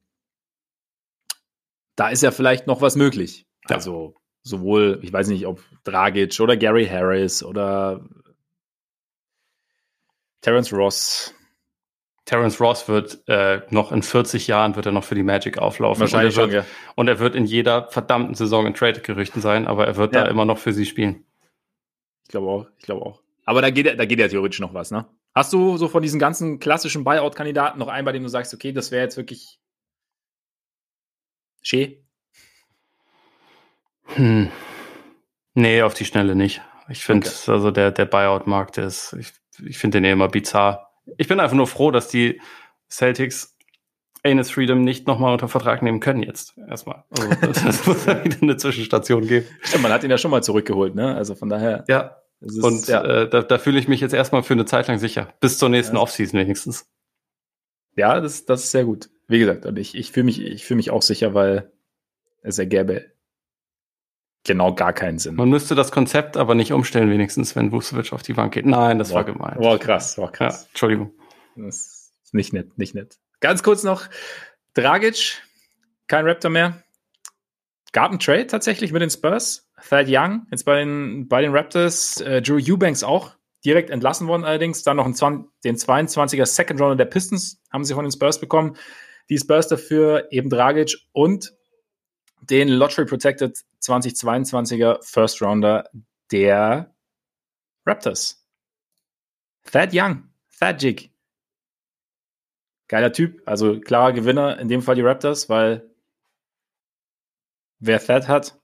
Da 1.95 2.07
ist 2.09 2.23
ja 2.23 2.31
vielleicht 2.31 2.67
noch 2.67 2.81
was 2.81 2.95
möglich. 2.95 3.48
Ja. 3.69 3.75
Also 3.75 4.15
sowohl, 4.41 4.99
ich 5.01 5.11
weiß 5.11 5.27
nicht, 5.27 5.45
ob 5.45 5.61
Dragic 5.83 6.39
oder 6.39 6.57
Gary 6.57 6.85
Harris 6.87 7.43
oder 7.43 8.01
Terence 10.41 10.71
Ross 10.73 11.33
Terence 12.29 12.61
Ross 12.61 12.87
wird 12.87 13.27
äh, 13.27 13.61
noch 13.71 13.91
in 13.91 14.03
40 14.03 14.45
Jahren 14.45 14.75
wird 14.75 14.85
er 14.85 14.91
noch 14.91 15.03
für 15.03 15.15
die 15.15 15.23
Magic 15.23 15.57
auflaufen. 15.57 16.01
Wahrscheinlich 16.01 16.37
und, 16.37 16.43
er 16.43 16.51
wird, 16.51 16.65
schon, 16.65 16.71
ja. 16.71 16.93
und 16.95 17.07
er 17.07 17.17
wird 17.17 17.33
in 17.33 17.45
jeder 17.45 17.87
verdammten 17.89 18.35
Saison 18.35 18.67
in 18.67 18.75
Trade-Gerüchten 18.75 19.41
sein, 19.41 19.65
aber 19.65 19.87
er 19.87 19.95
wird 19.95 20.13
ja. 20.13 20.25
da 20.25 20.29
immer 20.29 20.45
noch 20.45 20.59
für 20.59 20.71
sie 20.71 20.85
spielen. 20.85 21.25
Ich 22.25 22.29
glaube 22.29 22.47
auch, 22.47 22.67
ich 22.77 22.85
glaube 22.85 23.03
auch. 23.03 23.23
Aber 23.45 23.63
da 23.63 23.71
geht, 23.71 23.87
da 23.97 24.05
geht 24.05 24.19
ja 24.19 24.27
theoretisch 24.27 24.59
noch 24.59 24.75
was, 24.75 24.91
ne? 24.91 25.07
Hast 25.33 25.53
du 25.53 25.77
so 25.77 25.87
von 25.87 26.03
diesen 26.03 26.19
ganzen 26.19 26.59
klassischen 26.59 27.03
Buyout-Kandidaten 27.03 27.79
noch 27.79 27.87
einen, 27.87 28.05
bei 28.05 28.11
dem 28.11 28.21
du 28.21 28.29
sagst, 28.29 28.53
okay, 28.53 28.73
das 28.73 28.91
wäre 28.91 29.03
jetzt 29.03 29.17
wirklich 29.17 29.59
Schee? 31.63 32.03
Hm. 34.15 34.49
Nee, 35.53 35.81
auf 35.81 35.93
die 35.93 36.05
Schnelle 36.05 36.35
nicht. 36.35 36.61
Ich 36.89 37.03
finde, 37.03 37.27
okay. 37.27 37.51
also 37.51 37.71
der, 37.71 37.91
der 37.91 38.05
Buyout-Markt 38.05 38.77
ist, 38.77 39.15
ich, 39.19 39.33
ich 39.63 39.77
finde 39.77 39.97
den 39.97 40.05
eh 40.05 40.11
immer 40.11 40.27
bizarr 40.27 40.89
ich 41.17 41.27
bin 41.27 41.39
einfach 41.39 41.55
nur 41.55 41.67
froh, 41.67 41.91
dass 41.91 42.07
die 42.07 42.41
Celtics 42.89 43.55
Anus 44.23 44.51
Freedom 44.51 44.83
nicht 44.83 45.07
nochmal 45.07 45.31
unter 45.31 45.47
Vertrag 45.47 45.81
nehmen 45.81 46.01
können 46.01 46.23
jetzt 46.23 46.57
erstmal. 46.57 47.05
Also, 47.09 47.29
das 47.63 47.85
muss 47.85 48.05
ja 48.05 48.23
wieder 48.23 48.37
eine 48.41 48.57
Zwischenstation 48.57 49.25
geben. 49.27 49.45
Stimmt, 49.61 49.83
man 49.83 49.93
hat 49.93 50.03
ihn 50.03 50.11
ja 50.11 50.17
schon 50.17 50.31
mal 50.31 50.43
zurückgeholt, 50.43 50.93
ne? 50.93 51.15
Also 51.15 51.35
von 51.35 51.49
daher. 51.49 51.85
Ja. 51.87 52.17
Ist, 52.41 52.63
und 52.63 52.87
ja. 52.87 53.03
Äh, 53.03 53.29
da, 53.29 53.41
da 53.41 53.57
fühle 53.57 53.79
ich 53.79 53.87
mich 53.87 54.01
jetzt 54.01 54.13
erstmal 54.13 54.43
für 54.43 54.53
eine 54.53 54.65
Zeit 54.65 54.87
lang 54.87 54.99
sicher. 54.99 55.33
Bis 55.39 55.57
zur 55.57 55.69
nächsten 55.69 55.95
ja. 55.95 56.01
Offseason 56.01 56.39
wenigstens. 56.39 56.89
Ja, 57.95 58.19
das, 58.19 58.45
das 58.45 58.65
ist 58.65 58.71
sehr 58.71 58.85
gut. 58.85 59.09
Wie 59.27 59.39
gesagt, 59.39 59.65
und 59.65 59.77
ich, 59.77 59.95
ich 59.95 60.11
fühle 60.11 60.25
mich, 60.25 60.41
ich 60.41 60.65
fühle 60.65 60.77
mich 60.77 60.91
auch 60.91 61.01
sicher, 61.01 61.33
weil 61.33 61.71
es 62.41 62.57
ergäbe 62.57 63.11
genau 64.45 64.73
gar 64.73 64.93
keinen 64.93 65.19
Sinn. 65.19 65.35
Man 65.35 65.49
müsste 65.49 65.75
das 65.75 65.91
Konzept 65.91 66.37
aber 66.37 66.55
nicht 66.55 66.71
umstellen, 66.71 67.09
wenigstens, 67.09 67.55
wenn 67.55 67.71
Vucevic 67.71 68.13
auf 68.13 68.23
die 68.23 68.33
Bank 68.33 68.53
geht. 68.53 68.65
Nein, 68.65 68.99
das 68.99 69.09
boah, 69.09 69.15
war 69.15 69.23
gemeint. 69.25 69.57
Boah, 69.57 69.77
krass, 69.77 70.15
boah, 70.15 70.31
krass. 70.31 70.63
Ja, 70.63 70.67
Entschuldigung. 70.69 71.13
Das 71.55 72.11
ist 72.23 72.33
nicht 72.33 72.53
nett, 72.53 72.77
nicht 72.77 72.95
nett. 72.95 73.17
Ganz 73.41 73.63
kurz 73.63 73.83
noch, 73.83 74.07
Dragic, 74.73 75.41
kein 76.07 76.25
Raptor 76.25 76.51
mehr. 76.51 76.83
Gab 77.91 78.11
einen 78.11 78.19
Trade 78.19 78.47
tatsächlich 78.47 78.91
mit 78.91 79.01
den 79.01 79.09
Spurs. 79.09 79.67
Thad 79.87 80.07
Young, 80.07 80.45
jetzt 80.51 80.65
bei 80.65 80.79
den, 80.79 81.27
bei 81.27 81.41
den 81.41 81.55
Raptors. 81.55 82.21
Äh, 82.21 82.41
Drew 82.41 82.59
Eubanks 82.59 83.03
auch 83.03 83.35
direkt 83.65 83.89
entlassen 83.89 84.27
worden 84.27 84.43
allerdings. 84.43 84.83
Dann 84.83 84.97
noch 84.97 85.05
einen, 85.05 85.47
den 85.63 85.77
22er 85.77 86.45
Second 86.45 86.81
Runner 86.81 86.95
der 86.95 87.05
Pistons 87.05 87.61
haben 87.71 87.83
sie 87.83 87.93
von 87.93 88.05
den 88.05 88.11
Spurs 88.11 88.39
bekommen. 88.39 88.75
Die 89.29 89.37
Spurs 89.37 89.67
dafür 89.67 90.27
eben 90.31 90.49
Dragic 90.49 90.97
und 91.11 91.53
den 92.41 92.67
Lottery 92.67 93.05
Protected 93.05 93.59
2022er 93.81 94.99
First 95.03 95.41
Rounder 95.41 95.89
der 96.31 96.95
Raptors. 97.85 98.45
Thad 99.71 99.89
Young, 99.93 100.29
Thad 100.59 100.81
Jig. 100.81 101.11
Geiler 102.87 103.13
Typ, 103.13 103.41
also 103.45 103.79
klarer 103.79 104.13
Gewinner, 104.13 104.57
in 104.57 104.67
dem 104.67 104.81
Fall 104.81 104.95
die 104.95 105.01
Raptors, 105.01 105.47
weil 105.47 105.89
wer 107.79 108.03
Thad 108.03 108.27
hat, 108.27 108.59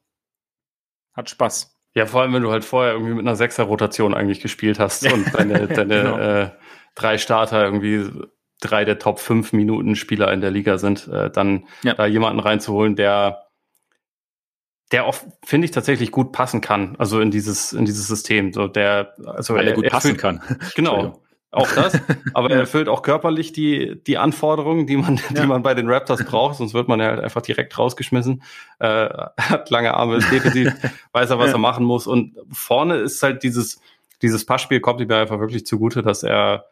hat 1.14 1.30
Spaß. 1.30 1.76
Ja, 1.94 2.06
vor 2.06 2.22
allem, 2.22 2.34
wenn 2.34 2.44
du 2.44 2.52
halt 2.52 2.66
vorher 2.66 2.94
irgendwie 2.94 3.14
mit 3.14 3.26
einer 3.26 3.38
Sechser-Rotation 3.38 4.14
eigentlich 4.14 4.42
gespielt 4.42 4.80
hast 4.80 5.10
und 5.12 5.34
deine, 5.34 5.68
deine 5.68 6.02
genau. 6.02 6.18
äh, 6.18 6.52
drei 6.96 7.18
Starter 7.18 7.64
irgendwie 7.64 8.10
drei 8.60 8.84
der 8.84 9.00
Top 9.00 9.20
5 9.20 9.54
Minuten 9.54 9.96
Spieler 9.96 10.32
in 10.34 10.42
der 10.42 10.52
Liga 10.52 10.78
sind, 10.78 11.08
äh, 11.08 11.30
dann 11.30 11.68
ja. 11.84 11.94
da 11.94 12.06
jemanden 12.06 12.40
reinzuholen, 12.40 12.96
der 12.96 13.45
der 14.96 15.06
auch, 15.06 15.16
finde 15.44 15.66
ich, 15.66 15.72
tatsächlich 15.72 16.10
gut 16.10 16.32
passen 16.32 16.62
kann, 16.62 16.96
also 16.98 17.20
in 17.20 17.30
dieses, 17.30 17.74
in 17.74 17.84
dieses 17.84 18.08
System. 18.08 18.54
So 18.54 18.70
der, 18.70 19.14
also 19.26 19.54
Weil 19.54 19.68
er, 19.68 19.72
er 19.72 19.76
gut 19.76 19.90
passen 19.90 20.16
kann. 20.16 20.42
Genau. 20.76 21.22
Auch 21.52 21.70
das, 21.70 22.00
aber 22.34 22.50
er 22.52 22.60
erfüllt 22.60 22.88
auch 22.88 23.02
körperlich 23.02 23.52
die, 23.52 24.02
die 24.08 24.18
Anforderungen, 24.18 24.88
die 24.88 24.96
man, 24.96 25.18
ja. 25.18 25.42
die 25.42 25.48
man 25.48 25.64
bei 25.64 25.74
den 25.74 25.90
Raptors 25.90 26.24
braucht, 26.24 26.56
sonst 26.56 26.74
wird 26.74 26.88
man 26.88 27.02
ja 27.02 27.08
halt 27.08 27.20
einfach 27.20 27.42
direkt 27.42 27.78
rausgeschmissen. 27.78 28.42
Äh, 28.80 29.10
hat 29.38 29.70
lange 29.70 29.94
Arme, 29.94 30.16
ist 30.16 30.32
defensiv, 30.32 30.74
weiß 31.12 31.30
er, 31.30 31.40
was 31.40 31.48
ja. 31.48 31.56
er 31.56 31.60
machen 31.60 31.84
muss. 31.84 32.08
Und 32.08 32.38
vorne 32.54 32.96
ist 32.96 33.22
halt 33.22 33.44
dieses, 33.44 33.82
dieses 34.22 34.46
Passspiel 34.46 34.80
kommt 34.80 35.02
ihm 35.02 35.12
einfach 35.12 35.42
wirklich 35.42 35.66
zugute, 35.66 36.04
dass 36.04 36.24
er, 36.24 36.68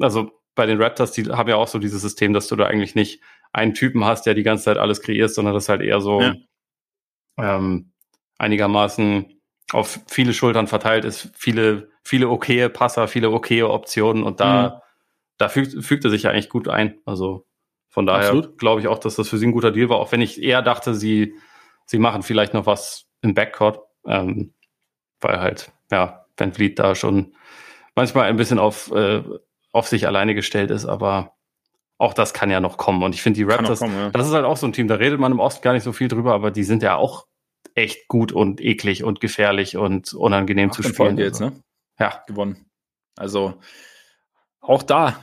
also 0.00 0.30
bei 0.54 0.64
den 0.64 0.80
Raptors, 0.80 1.12
die 1.12 1.24
haben 1.24 1.50
ja 1.50 1.56
auch 1.56 1.68
so 1.68 1.78
dieses 1.78 2.00
System, 2.00 2.32
dass 2.32 2.48
du 2.48 2.56
da 2.56 2.64
eigentlich 2.64 2.94
nicht 2.94 3.20
einen 3.52 3.74
Typen 3.74 4.06
hast, 4.06 4.24
der 4.24 4.32
die 4.32 4.42
ganze 4.42 4.64
Zeit 4.64 4.78
alles 4.78 5.02
kreiert, 5.02 5.34
sondern 5.34 5.52
das 5.52 5.68
halt 5.68 5.82
eher 5.82 6.00
so, 6.00 6.22
ja 6.22 6.32
ähm, 7.38 7.92
einigermaßen 8.38 9.40
auf 9.72 10.00
viele 10.08 10.32
Schultern 10.32 10.66
verteilt 10.66 11.04
ist, 11.04 11.30
viele, 11.34 11.90
viele 12.02 12.28
okaye 12.28 12.68
Passer, 12.70 13.08
viele 13.08 13.30
okaye 13.30 13.68
Optionen 13.68 14.22
und 14.22 14.40
da, 14.40 14.68
mhm. 14.68 14.80
da 15.38 15.48
fügt, 15.48 15.84
fügt 15.84 16.04
er 16.04 16.10
sich 16.10 16.22
ja 16.22 16.30
eigentlich 16.30 16.48
gut 16.48 16.68
ein. 16.68 16.98
Also 17.04 17.46
von 17.88 18.06
daher 18.06 18.42
glaube 18.56 18.80
ich 18.80 18.88
auch, 18.88 18.98
dass 18.98 19.16
das 19.16 19.28
für 19.28 19.38
sie 19.38 19.46
ein 19.46 19.52
guter 19.52 19.72
Deal 19.72 19.88
war, 19.88 19.98
auch 19.98 20.12
wenn 20.12 20.20
ich 20.20 20.42
eher 20.42 20.62
dachte, 20.62 20.94
sie, 20.94 21.34
sie 21.86 21.98
machen 21.98 22.22
vielleicht 22.22 22.54
noch 22.54 22.66
was 22.66 23.06
im 23.22 23.34
Backcourt, 23.34 23.80
ähm, 24.06 24.54
weil 25.20 25.40
halt, 25.40 25.72
ja, 25.90 26.24
Van 26.36 26.52
Vliet 26.52 26.78
da 26.78 26.94
schon 26.94 27.34
manchmal 27.94 28.28
ein 28.28 28.36
bisschen 28.36 28.58
auf, 28.58 28.90
äh, 28.92 29.22
auf 29.72 29.88
sich 29.88 30.06
alleine 30.06 30.34
gestellt 30.34 30.70
ist, 30.70 30.86
aber 30.86 31.37
auch 31.98 32.14
das 32.14 32.32
kann 32.32 32.50
ja 32.50 32.60
noch 32.60 32.76
kommen. 32.76 33.02
Und 33.02 33.14
ich 33.14 33.22
finde, 33.22 33.38
die 33.38 33.44
Raptors, 33.44 33.80
kommen, 33.80 33.96
ja. 33.96 34.10
das 34.10 34.26
ist 34.26 34.32
halt 34.32 34.44
auch 34.44 34.56
so 34.56 34.66
ein 34.66 34.72
Team, 34.72 34.88
da 34.88 34.94
redet 34.94 35.20
man 35.20 35.32
im 35.32 35.40
Osten 35.40 35.62
gar 35.62 35.72
nicht 35.72 35.82
so 35.82 35.92
viel 35.92 36.08
drüber, 36.08 36.32
aber 36.32 36.50
die 36.50 36.64
sind 36.64 36.82
ja 36.82 36.96
auch 36.96 37.26
echt 37.74 38.08
gut 38.08 38.32
und 38.32 38.60
eklig 38.60 39.04
und 39.04 39.20
gefährlich 39.20 39.76
und 39.76 40.14
unangenehm 40.14 40.70
Ach, 40.70 40.76
zu 40.76 40.82
spielen. 40.82 41.18
Jetzt, 41.18 41.40
ne? 41.40 41.60
Ja. 41.98 42.22
Gewonnen. 42.26 42.66
Also 43.16 43.60
auch 44.60 44.82
da 44.82 45.22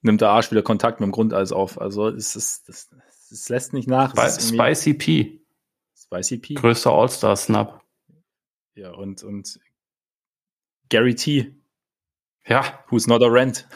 nimmt 0.00 0.20
der 0.20 0.30
Arsch 0.30 0.50
wieder 0.50 0.62
Kontakt 0.62 1.00
mit 1.00 1.08
dem 1.08 1.12
Grundeis 1.12 1.52
auf. 1.52 1.80
Also 1.80 2.08
es, 2.08 2.34
ist, 2.36 2.68
es, 2.68 2.88
es 3.30 3.48
lässt 3.48 3.72
nicht 3.72 3.88
nach. 3.88 4.14
Sp 4.14 4.54
Spicy 4.54 4.94
P. 4.94 5.40
Spicy 5.96 6.38
P. 6.38 6.54
Größter 6.54 6.92
All-Star-Snap. 6.92 7.82
Ja, 8.74 8.92
und, 8.92 9.22
und 9.22 9.60
Gary 10.88 11.14
T. 11.14 11.54
Ja. 12.46 12.84
Who's 12.88 13.06
not 13.06 13.22
a 13.22 13.26
rent. 13.26 13.66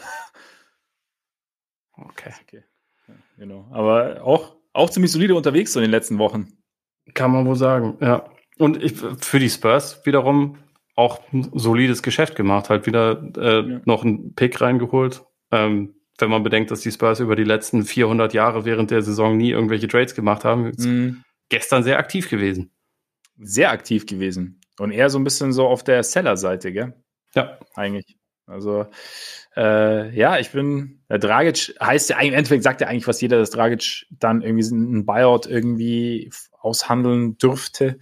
Okay. 2.05 2.33
okay. 2.41 2.63
Ja, 3.07 3.13
genau. 3.37 3.67
Aber 3.71 4.23
auch, 4.23 4.55
auch 4.73 4.89
ziemlich 4.89 5.11
solide 5.11 5.35
unterwegs 5.35 5.73
so 5.73 5.79
in 5.79 5.85
den 5.85 5.91
letzten 5.91 6.17
Wochen. 6.17 6.47
Kann 7.13 7.31
man 7.31 7.45
wohl 7.45 7.55
sagen, 7.55 7.97
ja. 8.01 8.29
Und 8.57 8.83
ich, 8.83 8.93
für 9.21 9.39
die 9.39 9.49
Spurs 9.49 10.05
wiederum 10.05 10.57
auch 10.95 11.21
ein 11.31 11.49
solides 11.53 12.03
Geschäft 12.03 12.35
gemacht, 12.35 12.69
halt 12.69 12.85
wieder 12.85 13.23
äh, 13.37 13.61
ja. 13.61 13.81
noch 13.85 14.03
einen 14.03 14.35
Pick 14.35 14.59
reingeholt. 14.59 15.23
Ähm, 15.51 15.95
wenn 16.17 16.29
man 16.29 16.43
bedenkt, 16.43 16.71
dass 16.71 16.81
die 16.81 16.91
Spurs 16.91 17.21
über 17.21 17.37
die 17.37 17.45
letzten 17.45 17.85
400 17.85 18.33
Jahre 18.33 18.65
während 18.65 18.91
der 18.91 19.01
Saison 19.01 19.37
nie 19.37 19.51
irgendwelche 19.51 19.87
Trades 19.87 20.13
gemacht 20.13 20.43
haben, 20.43 20.71
mhm. 20.77 21.23
gestern 21.47 21.83
sehr 21.83 21.97
aktiv 21.97 22.29
gewesen. 22.29 22.71
Sehr 23.37 23.71
aktiv 23.71 24.05
gewesen. 24.05 24.59
Und 24.77 24.91
eher 24.91 25.09
so 25.09 25.17
ein 25.17 25.23
bisschen 25.23 25.53
so 25.53 25.67
auf 25.67 25.83
der 25.83 26.03
Seller-Seite, 26.03 26.73
gell? 26.73 26.93
Ja. 27.35 27.57
Eigentlich. 27.75 28.17
Also, 28.45 28.87
äh, 29.59 30.15
ja, 30.15 30.39
ich 30.39 30.51
bin, 30.51 31.03
der 31.09 31.19
Dragic 31.19 31.75
heißt 31.81 32.11
ja, 32.11 32.19
im 32.19 32.33
Endeffekt 32.33 32.63
sagt 32.63 32.79
ja 32.79 32.87
eigentlich 32.87 33.03
fast 33.03 33.21
jeder, 33.21 33.37
dass 33.37 33.49
Dragic 33.49 34.07
dann 34.09 34.41
irgendwie 34.41 34.73
einen 34.73 35.05
Buyout 35.05 35.47
irgendwie 35.47 36.31
aushandeln 36.53 37.37
dürfte. 37.37 37.99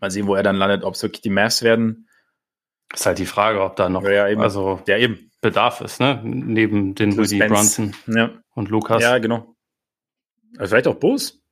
Mal 0.00 0.10
sehen, 0.10 0.26
wo 0.26 0.34
er 0.34 0.42
dann 0.42 0.56
landet, 0.56 0.84
ob 0.84 0.94
es 0.94 1.02
wirklich 1.02 1.22
die 1.22 1.30
Mavs 1.30 1.62
werden. 1.62 2.08
Ist 2.92 3.06
halt 3.06 3.18
die 3.18 3.24
Frage, 3.24 3.62
ob 3.62 3.76
da 3.76 3.88
noch 3.88 4.04
ja, 4.04 4.28
eben. 4.28 4.42
Also 4.42 4.82
ja, 4.86 4.98
eben. 4.98 5.30
Bedarf 5.40 5.82
ist, 5.82 6.00
ne? 6.00 6.20
Neben 6.24 6.94
den 6.94 7.18
Rudy 7.18 7.38
Brunson 7.38 7.94
ja. 8.06 8.42
und 8.54 8.70
Lukas. 8.70 9.02
Ja, 9.02 9.18
genau. 9.18 9.54
Also 10.56 10.70
vielleicht 10.70 10.88
auch 10.88 10.94
Bus. 10.94 11.42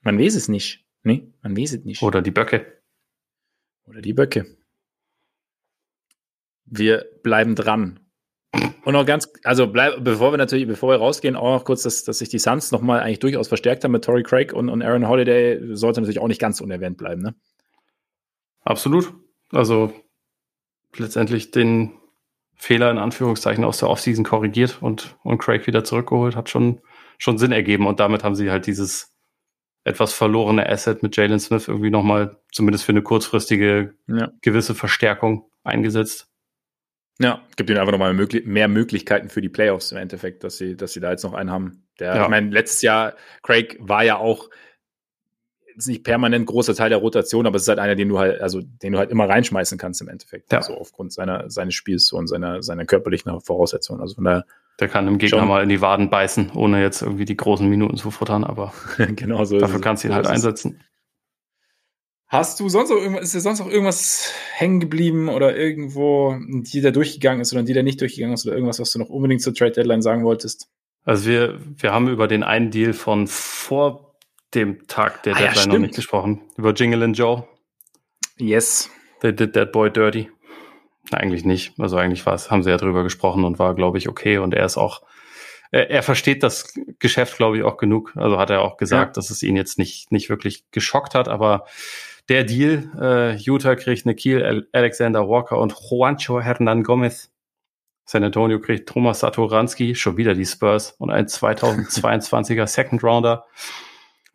Man 0.00 0.18
weiß 0.18 0.34
es 0.34 0.48
nicht. 0.48 0.86
Nee, 1.04 1.32
man 1.42 1.56
weiß 1.56 1.74
es 1.74 1.84
nicht. 1.84 2.02
Oder 2.02 2.20
die 2.20 2.32
Böcke. 2.32 2.82
Oder 3.86 4.00
die 4.00 4.12
Böcke. 4.12 4.57
Wir 6.70 7.06
bleiben 7.22 7.54
dran. 7.54 8.00
Und 8.84 8.94
noch 8.94 9.04
ganz, 9.04 9.30
also 9.44 9.66
bleib, 9.66 10.02
bevor 10.02 10.32
wir 10.32 10.38
natürlich, 10.38 10.66
bevor 10.66 10.90
wir 10.90 10.96
rausgehen, 10.96 11.36
auch 11.36 11.52
noch 11.52 11.64
kurz, 11.64 11.82
dass, 11.82 12.04
dass 12.04 12.18
sich 12.18 12.30
die 12.30 12.38
Suns 12.38 12.72
nochmal 12.72 13.00
eigentlich 13.00 13.18
durchaus 13.18 13.48
verstärkt 13.48 13.84
haben 13.84 13.92
mit 13.92 14.04
Tory 14.04 14.22
Craig 14.22 14.52
und, 14.52 14.70
und 14.70 14.82
Aaron 14.82 15.06
Holiday, 15.06 15.76
sollte 15.76 16.00
natürlich 16.00 16.20
auch 16.20 16.28
nicht 16.28 16.40
ganz 16.40 16.60
unerwähnt 16.60 16.96
bleiben, 16.96 17.20
ne? 17.20 17.34
Absolut. 18.64 19.12
Also 19.52 19.92
letztendlich 20.96 21.50
den 21.50 21.92
Fehler 22.54 22.90
in 22.90 22.98
Anführungszeichen 22.98 23.64
aus 23.64 23.78
der 23.78 23.88
Offseason 23.88 24.24
korrigiert 24.24 24.78
und, 24.80 25.16
und 25.22 25.38
Craig 25.38 25.66
wieder 25.66 25.84
zurückgeholt, 25.84 26.34
hat 26.34 26.48
schon, 26.48 26.80
schon 27.18 27.38
Sinn 27.38 27.52
ergeben. 27.52 27.86
Und 27.86 28.00
damit 28.00 28.24
haben 28.24 28.34
sie 28.34 28.50
halt 28.50 28.66
dieses 28.66 29.14
etwas 29.84 30.12
verlorene 30.12 30.68
Asset 30.68 31.02
mit 31.02 31.16
Jalen 31.16 31.40
Smith 31.40 31.68
irgendwie 31.68 31.90
nochmal, 31.90 32.36
zumindest 32.52 32.84
für 32.84 32.92
eine 32.92 33.02
kurzfristige 33.02 33.94
ja. 34.06 34.30
gewisse 34.42 34.74
Verstärkung 34.74 35.50
eingesetzt. 35.62 36.28
Ja, 37.20 37.42
gibt 37.56 37.68
ihnen 37.68 37.78
einfach 37.78 37.92
nochmal 37.92 38.14
mehr 38.14 38.68
Möglichkeiten 38.68 39.28
für 39.28 39.40
die 39.40 39.48
Playoffs 39.48 39.90
im 39.90 39.98
Endeffekt, 39.98 40.44
dass 40.44 40.56
sie, 40.56 40.76
dass 40.76 40.92
sie 40.92 41.00
da 41.00 41.10
jetzt 41.10 41.24
noch 41.24 41.34
einen 41.34 41.50
haben. 41.50 41.84
Der, 41.98 42.14
ja. 42.14 42.22
ich 42.22 42.28
meine, 42.28 42.50
letztes 42.50 42.82
Jahr, 42.82 43.14
Craig 43.42 43.76
war 43.80 44.04
ja 44.04 44.18
auch 44.18 44.48
ist 45.78 45.86
nicht 45.86 46.02
permanent 46.02 46.44
großer 46.46 46.74
Teil 46.74 46.90
der 46.90 46.98
Rotation, 46.98 47.46
aber 47.46 47.56
es 47.56 47.62
ist 47.62 47.68
halt 47.68 47.78
einer, 47.78 47.94
den 47.94 48.08
du 48.08 48.18
halt, 48.18 48.40
also 48.40 48.60
den 48.60 48.92
du 48.92 48.98
halt 48.98 49.10
immer 49.10 49.28
reinschmeißen 49.28 49.78
kannst 49.78 50.00
im 50.00 50.08
Endeffekt. 50.08 50.52
Ja. 50.52 50.58
Also 50.58 50.74
aufgrund 50.74 51.12
seiner, 51.12 51.48
seines 51.50 51.74
Spiels 51.74 52.12
und 52.12 52.26
seiner, 52.26 52.62
seiner 52.62 52.84
körperlichen 52.84 53.40
Voraussetzungen. 53.40 54.00
Also 54.00 54.16
von 54.16 54.24
daher. 54.24 54.44
Der 54.80 54.88
kann 54.88 55.06
dem 55.06 55.18
Gegner 55.18 55.38
schon. 55.38 55.48
mal 55.48 55.62
in 55.62 55.68
die 55.68 55.80
Waden 55.80 56.10
beißen, 56.10 56.50
ohne 56.54 56.82
jetzt 56.82 57.02
irgendwie 57.02 57.24
die 57.24 57.36
großen 57.36 57.68
Minuten 57.68 57.96
zu 57.96 58.10
futtern, 58.10 58.44
aber 58.44 58.72
genau 59.16 59.44
so 59.44 59.58
dafür 59.58 59.80
kannst 59.80 60.04
du 60.04 60.08
ihn 60.08 60.14
halt 60.14 60.26
einsetzen. 60.26 60.80
Hast 62.28 62.60
du 62.60 62.68
sonst 62.68 62.90
noch 62.90 62.98
irgendwas, 62.98 63.24
ist 63.24 63.34
dir 63.34 63.40
sonst 63.40 63.58
noch 63.58 63.70
irgendwas 63.70 64.34
hängen 64.52 64.80
geblieben 64.80 65.30
oder 65.30 65.56
irgendwo, 65.56 66.36
die 66.46 66.82
da 66.82 66.90
durchgegangen 66.90 67.40
ist 67.40 67.54
oder 67.54 67.62
die 67.62 67.72
da 67.72 67.82
nicht 67.82 68.00
durchgegangen 68.02 68.34
ist 68.34 68.44
oder 68.46 68.54
irgendwas, 68.54 68.78
was 68.78 68.92
du 68.92 68.98
noch 68.98 69.08
unbedingt 69.08 69.40
zur 69.40 69.54
Trade 69.54 69.72
Deadline 69.72 70.02
sagen 70.02 70.24
wolltest? 70.24 70.68
Also 71.04 71.26
wir, 71.26 71.58
wir 71.78 71.92
haben 71.92 72.06
über 72.08 72.28
den 72.28 72.42
einen 72.42 72.70
Deal 72.70 72.92
von 72.92 73.26
vor 73.26 74.14
dem 74.54 74.86
Tag 74.88 75.22
der 75.22 75.36
ah, 75.36 75.38
Deadline 75.38 75.66
ja, 75.66 75.72
noch 75.72 75.78
nicht 75.78 75.94
gesprochen. 75.94 76.42
Über 76.58 76.74
Jingle 76.74 77.02
and 77.02 77.16
Joe. 77.16 77.48
Yes. 78.36 78.90
They 79.20 79.34
did 79.34 79.54
that 79.54 79.72
boy 79.72 79.90
dirty. 79.90 80.28
Na, 81.10 81.18
eigentlich 81.18 81.46
nicht. 81.46 81.72
Also 81.78 81.96
eigentlich 81.96 82.26
war 82.26 82.34
es, 82.34 82.50
haben 82.50 82.62
sie 82.62 82.68
ja 82.68 82.76
drüber 82.76 83.04
gesprochen 83.04 83.44
und 83.44 83.58
war, 83.58 83.74
glaube 83.74 83.96
ich, 83.96 84.06
okay. 84.06 84.36
Und 84.36 84.52
er 84.52 84.66
ist 84.66 84.76
auch, 84.76 85.00
er, 85.70 85.90
er 85.90 86.02
versteht 86.02 86.42
das 86.42 86.74
Geschäft, 86.98 87.38
glaube 87.38 87.56
ich, 87.56 87.64
auch 87.64 87.78
genug. 87.78 88.12
Also 88.16 88.38
hat 88.38 88.50
er 88.50 88.60
auch 88.60 88.76
gesagt, 88.76 89.16
ja. 89.16 89.20
dass 89.20 89.30
es 89.30 89.42
ihn 89.42 89.56
jetzt 89.56 89.78
nicht, 89.78 90.12
nicht 90.12 90.28
wirklich 90.28 90.70
geschockt 90.72 91.14
hat, 91.14 91.28
aber 91.28 91.64
der 92.28 92.44
Deal. 92.44 92.90
Äh, 93.00 93.36
Utah 93.38 93.74
kriegt 93.74 94.06
Nikhil 94.06 94.66
Alexander 94.72 95.28
Walker 95.28 95.58
und 95.58 95.74
Juancho 95.74 96.40
Hernan 96.40 96.82
Gomez. 96.82 97.32
San 98.04 98.24
Antonio 98.24 98.58
kriegt 98.58 98.88
Thomas 98.88 99.20
Satoranski, 99.20 99.94
schon 99.94 100.16
wieder 100.16 100.34
die 100.34 100.46
Spurs 100.46 100.92
und 100.92 101.10
ein 101.10 101.26
2022er 101.26 102.66
Second 102.66 103.04
Rounder. 103.04 103.44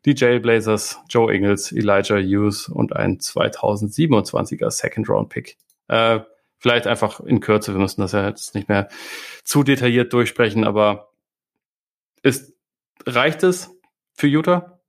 Die 0.06 0.14
Jailblazers, 0.16 1.00
Joe 1.10 1.34
Ingles, 1.34 1.72
Elijah 1.72 2.18
Hughes 2.18 2.68
und 2.68 2.96
ein 2.96 3.20
2027er 3.20 4.70
Second 4.70 5.10
Round 5.10 5.30
Pick. 5.30 5.58
Äh, 5.88 6.20
vielleicht 6.60 6.88
einfach 6.88 7.20
in 7.22 7.40
Kürze, 7.40 7.74
wir 7.74 7.80
müssen 7.80 8.02
das 8.02 8.12
ja 8.12 8.28
jetzt 8.28 8.54
nicht 8.54 8.70
mehr 8.70 8.90
zu 9.44 9.64
detailliert 9.64 10.12
durchsprechen, 10.14 10.66
aber 10.66 11.14
ist, 12.22 12.54
reicht 13.06 13.44
es 13.44 13.72
für 14.14 14.28
Utah? 14.28 14.82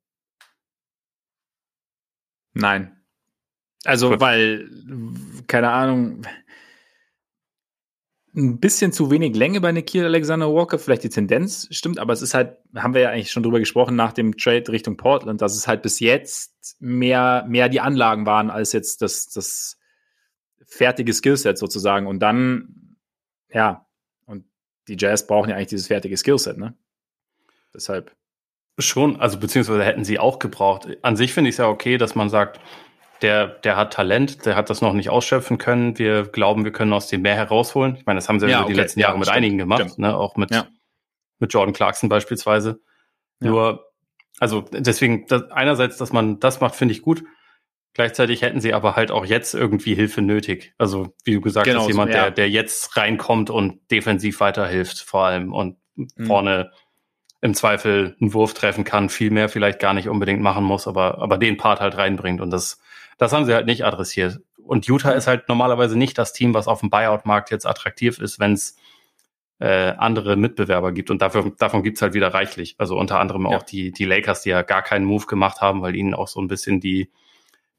Nein. 2.52 2.93
Also, 3.84 4.10
Gut. 4.10 4.20
weil, 4.20 4.68
keine 5.46 5.70
Ahnung, 5.70 6.22
ein 8.36 8.58
bisschen 8.58 8.92
zu 8.92 9.10
wenig 9.10 9.36
Länge 9.36 9.60
bei 9.60 9.70
Nikhil 9.70 10.04
Alexander 10.04 10.52
Walker, 10.52 10.78
vielleicht 10.78 11.04
die 11.04 11.08
Tendenz 11.08 11.68
stimmt, 11.70 11.98
aber 11.98 12.12
es 12.12 12.20
ist 12.20 12.34
halt, 12.34 12.56
haben 12.74 12.92
wir 12.92 13.02
ja 13.02 13.10
eigentlich 13.10 13.30
schon 13.30 13.44
drüber 13.44 13.60
gesprochen 13.60 13.94
nach 13.94 14.12
dem 14.12 14.36
Trade 14.36 14.70
Richtung 14.72 14.96
Portland, 14.96 15.40
dass 15.40 15.54
es 15.54 15.68
halt 15.68 15.82
bis 15.82 16.00
jetzt 16.00 16.76
mehr, 16.80 17.44
mehr 17.48 17.68
die 17.68 17.80
Anlagen 17.80 18.26
waren 18.26 18.50
als 18.50 18.72
jetzt 18.72 19.02
das, 19.02 19.28
das 19.28 19.78
fertige 20.66 21.12
Skillset 21.12 21.58
sozusagen. 21.58 22.08
Und 22.08 22.20
dann, 22.20 22.96
ja, 23.52 23.86
und 24.26 24.44
die 24.88 24.96
Jazz 24.98 25.26
brauchen 25.26 25.50
ja 25.50 25.56
eigentlich 25.56 25.68
dieses 25.68 25.86
fertige 25.86 26.16
Skillset, 26.16 26.58
ne? 26.58 26.76
Deshalb. 27.72 28.12
Schon, 28.80 29.20
also 29.20 29.38
beziehungsweise 29.38 29.84
hätten 29.84 30.04
sie 30.04 30.18
auch 30.18 30.40
gebraucht. 30.40 30.88
An 31.02 31.16
sich 31.16 31.32
finde 31.32 31.50
ich 31.50 31.54
es 31.54 31.58
ja 31.58 31.68
okay, 31.68 31.98
dass 31.98 32.16
man 32.16 32.28
sagt, 32.28 32.58
der, 33.24 33.46
der 33.46 33.76
hat 33.76 33.94
Talent, 33.94 34.44
der 34.44 34.54
hat 34.54 34.68
das 34.68 34.82
noch 34.82 34.92
nicht 34.92 35.08
ausschöpfen 35.08 35.56
können. 35.56 35.98
Wir 35.98 36.24
glauben, 36.24 36.64
wir 36.64 36.72
können 36.72 36.92
aus 36.92 37.08
dem 37.08 37.22
mehr 37.22 37.34
herausholen. 37.34 37.96
Ich 37.96 38.04
meine, 38.04 38.18
das 38.18 38.28
haben 38.28 38.38
sie 38.38 38.46
ja, 38.46 38.60
okay. 38.60 38.74
die 38.74 38.78
letzten 38.78 39.00
Jahre 39.00 39.14
ja, 39.14 39.18
mit 39.18 39.26
stimmt. 39.28 39.36
einigen 39.38 39.56
gemacht, 39.56 39.98
ne? 39.98 40.14
auch 40.14 40.36
mit, 40.36 40.50
ja. 40.50 40.66
mit 41.38 41.50
Jordan 41.50 41.72
Clarkson 41.72 42.10
beispielsweise. 42.10 42.80
Nur, 43.40 43.90
also 44.40 44.60
deswegen, 44.70 45.26
das, 45.26 45.50
einerseits, 45.50 45.96
dass 45.96 46.12
man 46.12 46.38
das 46.38 46.60
macht, 46.60 46.74
finde 46.74 46.92
ich 46.92 47.00
gut. 47.00 47.24
Gleichzeitig 47.94 48.42
hätten 48.42 48.60
sie 48.60 48.74
aber 48.74 48.94
halt 48.94 49.10
auch 49.10 49.24
jetzt 49.24 49.54
irgendwie 49.54 49.94
Hilfe 49.94 50.20
nötig. 50.20 50.74
Also, 50.76 51.14
wie 51.24 51.32
du 51.32 51.40
gesagt 51.40 51.66
genau, 51.66 51.80
hast, 51.80 51.88
jemand, 51.88 52.12
so, 52.12 52.18
ja. 52.18 52.24
der, 52.24 52.30
der 52.32 52.50
jetzt 52.50 52.94
reinkommt 52.98 53.48
und 53.48 53.90
defensiv 53.90 54.40
weiterhilft, 54.40 54.98
vor 54.98 55.24
allem 55.24 55.50
und 55.54 55.78
mhm. 55.94 56.26
vorne 56.26 56.72
im 57.40 57.54
Zweifel 57.54 58.16
einen 58.20 58.34
Wurf 58.34 58.52
treffen 58.52 58.84
kann, 58.84 59.08
viel 59.08 59.30
mehr 59.30 59.48
vielleicht 59.48 59.78
gar 59.78 59.94
nicht 59.94 60.08
unbedingt 60.08 60.42
machen 60.42 60.64
muss, 60.64 60.86
aber, 60.86 61.22
aber 61.22 61.38
den 61.38 61.56
Part 61.56 61.80
halt 61.80 61.96
reinbringt. 61.96 62.42
Und 62.42 62.50
das, 62.50 62.80
das 63.18 63.32
haben 63.32 63.44
sie 63.44 63.54
halt 63.54 63.66
nicht 63.66 63.84
adressiert. 63.84 64.40
Und 64.56 64.86
Utah 64.86 65.12
ist 65.12 65.26
halt 65.26 65.48
normalerweise 65.48 65.96
nicht 65.96 66.16
das 66.16 66.32
Team, 66.32 66.54
was 66.54 66.68
auf 66.68 66.80
dem 66.80 66.90
Buyout-Markt 66.90 67.50
jetzt 67.50 67.66
attraktiv 67.66 68.18
ist, 68.18 68.40
wenn 68.40 68.54
es 68.54 68.76
äh, 69.60 69.92
andere 69.96 70.36
Mitbewerber 70.36 70.92
gibt. 70.92 71.10
Und 71.10 71.22
dafür, 71.22 71.52
davon 71.58 71.82
gibt's 71.82 72.02
halt 72.02 72.14
wieder 72.14 72.28
reichlich. 72.28 72.74
Also 72.78 72.98
unter 72.98 73.20
anderem 73.20 73.46
ja. 73.46 73.56
auch 73.56 73.62
die, 73.62 73.92
die 73.92 74.04
Lakers, 74.04 74.42
die 74.42 74.50
ja 74.50 74.62
gar 74.62 74.82
keinen 74.82 75.04
Move 75.04 75.26
gemacht 75.26 75.60
haben, 75.60 75.82
weil 75.82 75.94
ihnen 75.94 76.14
auch 76.14 76.28
so 76.28 76.40
ein 76.40 76.48
bisschen 76.48 76.80
die, 76.80 77.10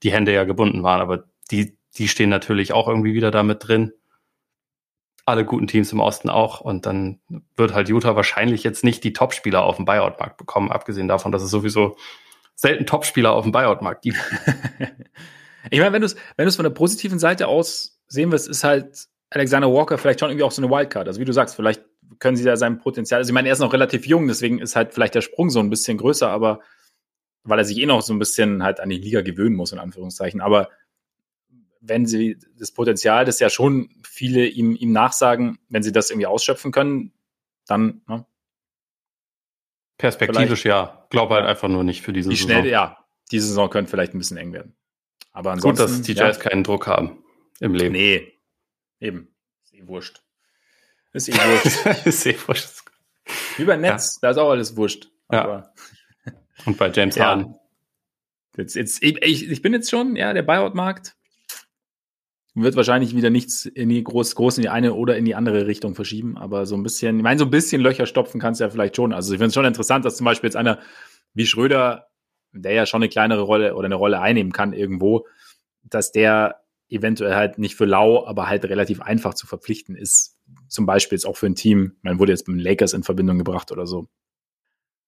die 0.04 0.12
Hände 0.12 0.34
ja 0.34 0.44
gebunden 0.44 0.84
waren, 0.84 1.02
aber 1.02 1.26
die, 1.52 1.78
die 1.98 2.08
stehen 2.08 2.30
natürlich 2.30 2.74
auch 2.74 2.88
irgendwie 2.88 3.14
wieder 3.14 3.32
damit 3.32 3.68
drin. 3.68 3.94
Alle 5.26 5.46
guten 5.46 5.68
Teams 5.68 5.92
im 5.92 6.00
Osten 6.00 6.30
auch. 6.30 6.62
Und 6.62 6.86
dann 6.86 7.20
wird 7.56 7.74
halt 7.74 7.90
Utah 7.90 8.16
wahrscheinlich 8.16 8.64
jetzt 8.64 8.84
nicht 8.84 9.04
die 9.04 9.14
Topspieler 9.14 9.64
auf 9.64 9.78
dem 9.78 9.86
Buyout-Markt 9.86 10.38
bekommen, 10.38 10.72
abgesehen 10.72 11.08
davon, 11.08 11.32
dass 11.32 11.42
es 11.42 11.50
sowieso 11.50 11.98
selten 12.56 12.86
Topspieler 12.86 13.34
auf 13.34 13.44
dem 13.44 13.52
Buyout-Markt 13.52 14.02
gibt. 14.02 14.18
ich 15.70 15.80
meine, 15.80 15.94
wenn 15.94 16.02
du 16.02 16.06
es 16.08 16.16
wenn 16.38 16.50
von 16.50 16.64
der 16.64 16.72
positiven 16.72 17.20
Seite 17.20 17.48
aus 17.48 18.02
sehen 18.08 18.32
wirst, 18.32 18.48
ist 18.48 18.64
halt 18.64 19.08
Alexander 19.30 19.72
Walker 19.72 19.98
vielleicht 19.98 20.20
schon 20.20 20.30
irgendwie 20.30 20.44
auch 20.44 20.52
so 20.52 20.62
eine 20.62 20.72
Wildcard. 20.72 21.08
Also 21.08 21.20
wie 21.20 21.26
du 21.26 21.34
sagst, 21.34 21.56
vielleicht 21.56 21.84
können 22.20 22.38
sie 22.38 22.44
da 22.44 22.56
sein 22.56 22.78
Potenzial, 22.78 23.20
also 23.20 23.30
ich 23.30 23.34
meine, 23.34 23.50
er 23.50 23.54
ist 23.54 23.60
noch 23.60 23.74
relativ 23.74 24.06
jung, 24.06 24.28
deswegen 24.28 24.60
ist 24.60 24.76
halt 24.76 24.94
vielleicht 24.94 25.16
der 25.16 25.22
Sprung 25.22 25.50
so 25.50 25.60
ein 25.60 25.70
bisschen 25.70 25.98
größer, 25.98 26.30
aber 26.30 26.62
weil 27.44 27.60
er 27.60 27.66
sich 27.66 27.78
eh 27.78 27.86
noch 27.86 28.02
so 28.02 28.14
ein 28.14 28.20
bisschen 28.20 28.64
halt 28.64 28.80
an 28.80 28.90
die 28.90 28.98
Liga 28.98 29.22
gewöhnen 29.22 29.56
muss, 29.56 29.72
in 29.72 29.80
Anführungszeichen. 29.80 30.42
Aber 30.42 30.70
wenn 31.80 32.06
sie 32.06 32.38
das 32.58 32.72
Potenzial, 32.72 33.26
das 33.26 33.40
ja 33.40 33.50
schon 33.50 33.90
viele 34.04 34.46
ihm, 34.48 34.76
ihm 34.76 34.92
nachsagen, 34.92 35.60
wenn 35.70 35.84
sie 35.84 35.92
das 35.92 36.10
irgendwie 36.10 36.28
ausschöpfen 36.28 36.72
können, 36.72 37.14
dann. 37.68 38.02
Ne? 38.08 38.26
Perspektivisch 39.98 40.66
ja. 40.66 41.06
Glaube 41.10 41.36
halt 41.36 41.46
einfach 41.46 41.68
nur 41.68 41.84
nicht 41.84 42.02
für 42.02 42.14
diese 42.14 42.30
die 42.30 42.36
Saison. 42.36 42.52
Schnell, 42.52 42.68
ja, 42.68 42.98
diese 43.32 43.48
Saison 43.48 43.70
könnte 43.70 43.92
vielleicht 43.92 44.14
ein 44.14 44.18
bisschen 44.18 44.38
eng 44.38 44.54
werden. 44.54 44.76
Aber 45.32 45.52
ansonsten. 45.52 45.84
Gut, 45.84 45.92
dass 45.92 46.02
die 46.02 46.14
Jazz 46.14 46.38
ja. 46.38 46.50
keinen 46.50 46.64
Druck 46.64 46.88
haben 46.88 47.24
im 47.60 47.74
Leben. 47.74 47.94
Nee, 47.94 48.40
eben. 49.00 49.34
Ist 49.64 49.74
eh 49.74 49.88
wurscht. 49.88 50.22
Ist 51.14 51.30
eh 51.30 51.34
wurscht. 51.34 52.06
ist 52.06 52.26
eh 52.26 52.38
wurscht. 52.48 52.70
Wie 53.58 53.66
bei 53.66 53.78
Netz, 53.78 54.16
ja. 54.16 54.20
da 54.22 54.32
ist 54.32 54.38
auch 54.38 54.50
alles 54.50 54.76
wurscht. 54.76 55.10
Aber 55.28 55.74
und 56.66 56.78
bei 56.78 56.90
James 56.92 57.16
ja. 57.16 57.26
Harden. 57.26 57.56
Jetzt, 58.58 58.76
jetzt, 58.76 59.04
ich, 59.04 59.50
ich 59.50 59.62
bin 59.62 59.74
jetzt 59.74 59.90
schon, 59.90 60.16
ja, 60.16 60.34
der 60.34 60.44
Buyout-Markt 60.44 61.15
wird 62.56 62.76
wahrscheinlich 62.76 63.16
wieder 63.16 63.30
nichts 63.30 63.66
in 63.66 63.90
die 63.90 64.04
groß, 64.04 64.36
groß 64.36 64.58
in 64.58 64.62
die 64.64 64.70
eine 64.70 64.94
oder 64.94 65.18
in 65.18 65.26
die 65.26 65.36
andere 65.36 65.68
Richtung 65.68 65.94
verschieben, 65.94 66.38
aber 66.38 66.66
so 66.66 66.76
ein 66.76 66.84
bisschen, 66.84 67.18
ich 67.18 67.24
meine, 67.24 67.38
so 67.38 67.46
ein 67.46 67.52
bisschen 67.52 67.82
Löcher 67.82 68.06
stopfen 68.06 68.40
kannst 68.40 68.60
du 68.60 68.64
ja 68.64 68.70
vielleicht 68.70 68.96
schon. 68.96 69.14
Also 69.14 69.34
ich 69.34 69.38
finde 69.38 69.48
es 69.50 69.54
schon 69.54 69.66
interessant, 69.66 70.06
dass 70.06 70.16
zum 70.16 70.26
Beispiel 70.26 70.48
jetzt 70.48 70.56
einer 70.56 70.80
wie 71.34 71.46
Schröder, 71.46 72.08
der 72.54 72.72
ja 72.72 72.86
schon 72.86 73.02
eine 73.02 73.10
kleinere 73.10 73.42
Rolle 73.42 73.76
oder 73.76 73.86
eine 73.86 73.96
Rolle 73.96 74.22
einnehmen 74.22 74.54
kann 74.54 74.72
irgendwo, 74.72 75.28
dass 75.84 76.14
der 76.14 76.62
eventuell 76.88 77.36
halt 77.36 77.58
nicht 77.58 77.76
für 77.76 77.86
lau, 77.86 78.26
aber 78.26 78.48
halt 78.48 78.64
relativ 78.66 79.02
einfach 79.02 79.34
zu 79.34 79.48
verpflichten 79.48 79.96
ist. 79.96 80.38
Zum 80.70 80.86
Beispiel 80.86 81.18
jetzt 81.18 81.26
auch 81.26 81.36
für 81.36 81.48
ein 81.48 81.56
Team, 81.56 81.98
man 82.04 82.20
wurde 82.20 82.32
jetzt 82.32 82.48
mit 82.48 82.58
den 82.58 82.64
Lakers 82.64 82.94
in 82.94 83.04
Verbindung 83.04 83.38
gebracht 83.38 83.72
oder 83.72 83.86
so. 83.86 84.08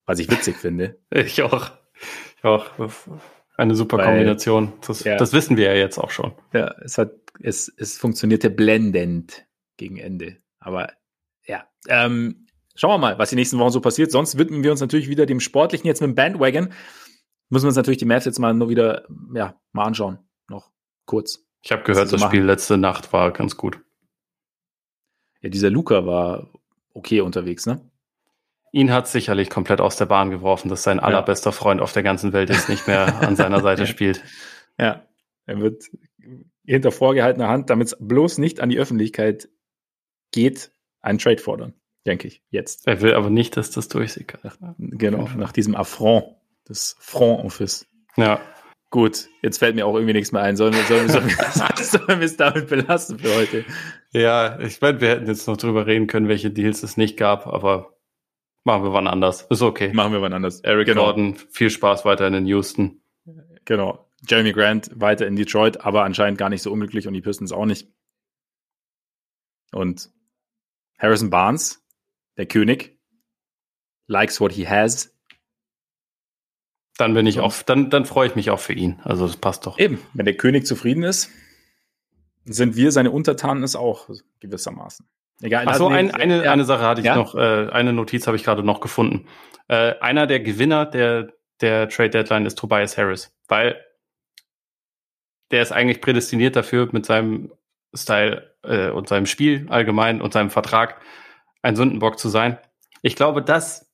Was 0.05 0.19
ich 0.19 0.29
witzig 0.29 0.57
finde. 0.57 0.97
Ich 1.11 1.41
auch. 1.41 1.71
Ich 2.37 2.43
auch. 2.43 2.65
Eine 3.57 3.73
super 3.73 3.97
Weil, 3.97 4.05
Kombination. 4.05 4.73
Das, 4.85 5.03
ja. 5.03 5.17
das, 5.17 5.33
wissen 5.33 5.57
wir 5.57 5.65
ja 5.65 5.73
jetzt 5.73 5.97
auch 5.97 6.11
schon. 6.11 6.33
Ja, 6.53 6.75
es 6.83 6.99
hat, 6.99 7.11
es, 7.41 7.71
es 7.77 7.97
funktionierte 7.97 8.49
blendend 8.49 9.45
gegen 9.77 9.97
Ende. 9.97 10.37
Aber 10.59 10.91
ja, 11.45 11.67
ähm, 11.87 12.47
schauen 12.75 12.91
wir 12.91 12.97
mal, 12.97 13.19
was 13.19 13.29
die 13.29 13.35
nächsten 13.35 13.59
Wochen 13.59 13.71
so 13.71 13.81
passiert. 13.81 14.11
Sonst 14.11 14.37
widmen 14.37 14.63
wir 14.63 14.71
uns 14.71 14.81
natürlich 14.81 15.09
wieder 15.09 15.25
dem 15.25 15.39
Sportlichen 15.39 15.87
jetzt 15.87 16.01
mit 16.01 16.09
dem 16.09 16.15
Bandwagon. 16.15 16.73
Müssen 17.49 17.65
wir 17.65 17.69
uns 17.69 17.77
natürlich 17.77 17.99
die 17.99 18.05
Mavs 18.05 18.25
jetzt 18.25 18.39
mal 18.39 18.53
nur 18.53 18.69
wieder, 18.69 19.07
ja, 19.33 19.59
mal 19.71 19.85
anschauen. 19.85 20.19
Noch 20.49 20.71
kurz. 21.05 21.45
Ich 21.61 21.71
habe 21.71 21.83
gehört, 21.83 22.11
das 22.11 22.21
Spiel 22.21 22.43
letzte 22.43 22.77
Nacht 22.77 23.13
war 23.13 23.31
ganz 23.31 23.57
gut. 23.57 23.79
Ja, 25.41 25.49
dieser 25.49 25.69
Luca 25.69 26.05
war 26.05 26.51
okay 26.93 27.21
unterwegs, 27.21 27.65
ne? 27.65 27.89
ihn 28.71 28.91
hat 28.91 29.07
sicherlich 29.07 29.49
komplett 29.49 29.81
aus 29.81 29.95
der 29.97 30.05
Bahn 30.05 30.29
geworfen, 30.29 30.69
dass 30.69 30.83
sein 30.83 30.99
allerbester 30.99 31.51
Freund 31.51 31.81
auf 31.81 31.93
der 31.93 32.03
ganzen 32.03 32.33
Welt 32.33 32.49
jetzt 32.49 32.69
nicht 32.69 32.87
mehr 32.87 33.21
an 33.21 33.35
seiner 33.35 33.61
Seite 33.63 33.87
spielt. 33.87 34.21
Ja, 34.77 35.03
er 35.47 35.59
wird 35.59 35.85
hinter 36.65 36.91
vorgehaltener 36.91 37.47
Hand, 37.47 37.69
damit 37.69 37.87
es 37.87 37.97
bloß 37.99 38.37
nicht 38.37 38.59
an 38.59 38.69
die 38.69 38.77
Öffentlichkeit 38.77 39.49
geht, 40.31 40.71
einen 41.01 41.17
Trade 41.17 41.39
fordern, 41.39 41.73
denke 42.05 42.27
ich, 42.27 42.43
jetzt. 42.49 42.85
Er 42.87 43.01
will 43.01 43.13
aber 43.13 43.29
nicht, 43.29 43.57
dass 43.57 43.71
das 43.71 43.87
durchsickert. 43.87 44.41
Genau, 44.77 45.27
nach 45.35 45.51
diesem 45.51 45.75
Affront 45.75 46.35
des 46.69 46.95
Front 46.99 47.43
Office. 47.43 47.87
Ja. 48.17 48.39
Gut, 48.89 49.27
jetzt 49.41 49.57
fällt 49.57 49.75
mir 49.75 49.85
auch 49.85 49.95
irgendwie 49.95 50.13
nichts 50.13 50.31
mehr 50.31 50.43
ein. 50.43 50.55
Sollen 50.55 50.73
wir, 50.73 50.83
sollen 50.83 51.07
wir, 51.07 51.11
sollen 51.89 52.19
wir 52.19 52.21
es 52.25 52.37
damit 52.37 52.69
belassen 52.69 53.19
für 53.19 53.35
heute? 53.35 53.65
Ja, 54.11 54.59
ich 54.59 54.79
meine, 54.79 55.01
wir 55.01 55.09
hätten 55.09 55.27
jetzt 55.27 55.47
noch 55.47 55.57
drüber 55.57 55.87
reden 55.87 56.07
können, 56.07 56.29
welche 56.29 56.51
Deals 56.51 56.83
es 56.83 56.95
nicht 56.95 57.17
gab, 57.17 57.47
aber 57.47 57.97
Machen 58.67 58.83
wir 58.83 58.91
wann 58.91 59.07
anders. 59.07 59.43
Ist 59.43 59.61
okay. 59.61 59.93
Machen 59.93 60.11
wir 60.11 60.21
wann 60.21 60.33
anders. 60.33 60.59
Eric 60.59 60.87
genau. 60.87 61.05
Gordon, 61.05 61.35
viel 61.35 61.69
Spaß 61.69 62.03
weiterhin 62.03 62.33
in 62.33 62.47
Houston. 62.47 62.99
Genau. 63.63 64.06
Jeremy 64.27 64.51
Grant 64.51 64.89
weiter 64.93 65.27
in 65.27 65.35
Detroit, 65.35 65.81
aber 65.81 66.03
anscheinend 66.03 66.37
gar 66.37 66.49
nicht 66.49 66.61
so 66.61 66.71
unglücklich 66.71 67.07
und 67.07 67.13
die 67.13 67.21
Pistons 67.21 67.51
auch 67.51 67.65
nicht. 67.65 67.87
Und 69.71 70.09
Harrison 70.97 71.29
Barnes, 71.29 71.83
der 72.37 72.45
König, 72.45 72.97
likes 74.07 74.39
what 74.41 74.51
he 74.51 74.67
has. 74.67 75.13
Dann 76.97 77.13
bin 77.13 77.27
ich 77.27 77.39
auch, 77.39 77.53
dann, 77.63 77.89
dann 77.91 78.05
freue 78.05 78.27
ich 78.27 78.35
mich 78.35 78.49
auch 78.49 78.59
für 78.59 78.73
ihn. 78.73 78.99
Also 79.03 79.27
das 79.27 79.37
passt 79.37 79.67
doch. 79.67 79.77
Eben, 79.77 80.01
wenn 80.13 80.25
der 80.25 80.35
König 80.35 80.65
zufrieden 80.65 81.03
ist, 81.03 81.29
sind 82.45 82.75
wir 82.75 82.91
seine 82.91 83.11
Untertanen 83.11 83.63
es 83.63 83.75
auch 83.75 84.09
gewissermaßen. 84.39 85.05
Egal. 85.41 85.65
Ach 85.67 85.75
so, 85.75 85.87
ein, 85.87 86.09
eine, 86.11 86.45
ja. 86.45 86.51
eine 86.51 86.65
Sache 86.65 86.83
hatte 86.83 87.01
ich 87.01 87.07
ja? 87.07 87.15
noch, 87.15 87.35
äh, 87.35 87.69
eine 87.69 87.93
Notiz 87.93 88.25
habe 88.25 88.37
ich 88.37 88.43
gerade 88.43 88.63
noch 88.63 88.79
gefunden. 88.79 89.27
Äh, 89.67 89.99
einer 89.99 90.25
der 90.25 90.39
Gewinner 90.39 90.87
der, 90.87 91.33
der 91.61 91.89
Trade 91.89 92.09
Deadline 92.09 92.47
ist 92.47 92.57
Tobias 92.57 92.97
Harris, 92.97 93.35
weil 93.47 93.79
der 95.51 95.61
ist 95.61 95.71
eigentlich 95.71 96.01
prädestiniert 96.01 96.55
dafür, 96.55 96.89
mit 96.91 97.05
seinem 97.05 97.51
Style 97.93 98.55
äh, 98.63 98.89
und 98.89 99.07
seinem 99.07 99.25
Spiel 99.25 99.65
allgemein 99.69 100.21
und 100.21 100.33
seinem 100.33 100.49
Vertrag 100.49 101.01
ein 101.61 101.75
Sündenbock 101.75 102.19
zu 102.19 102.29
sein. 102.29 102.57
Ich 103.01 103.15
glaube, 103.15 103.41
das 103.41 103.91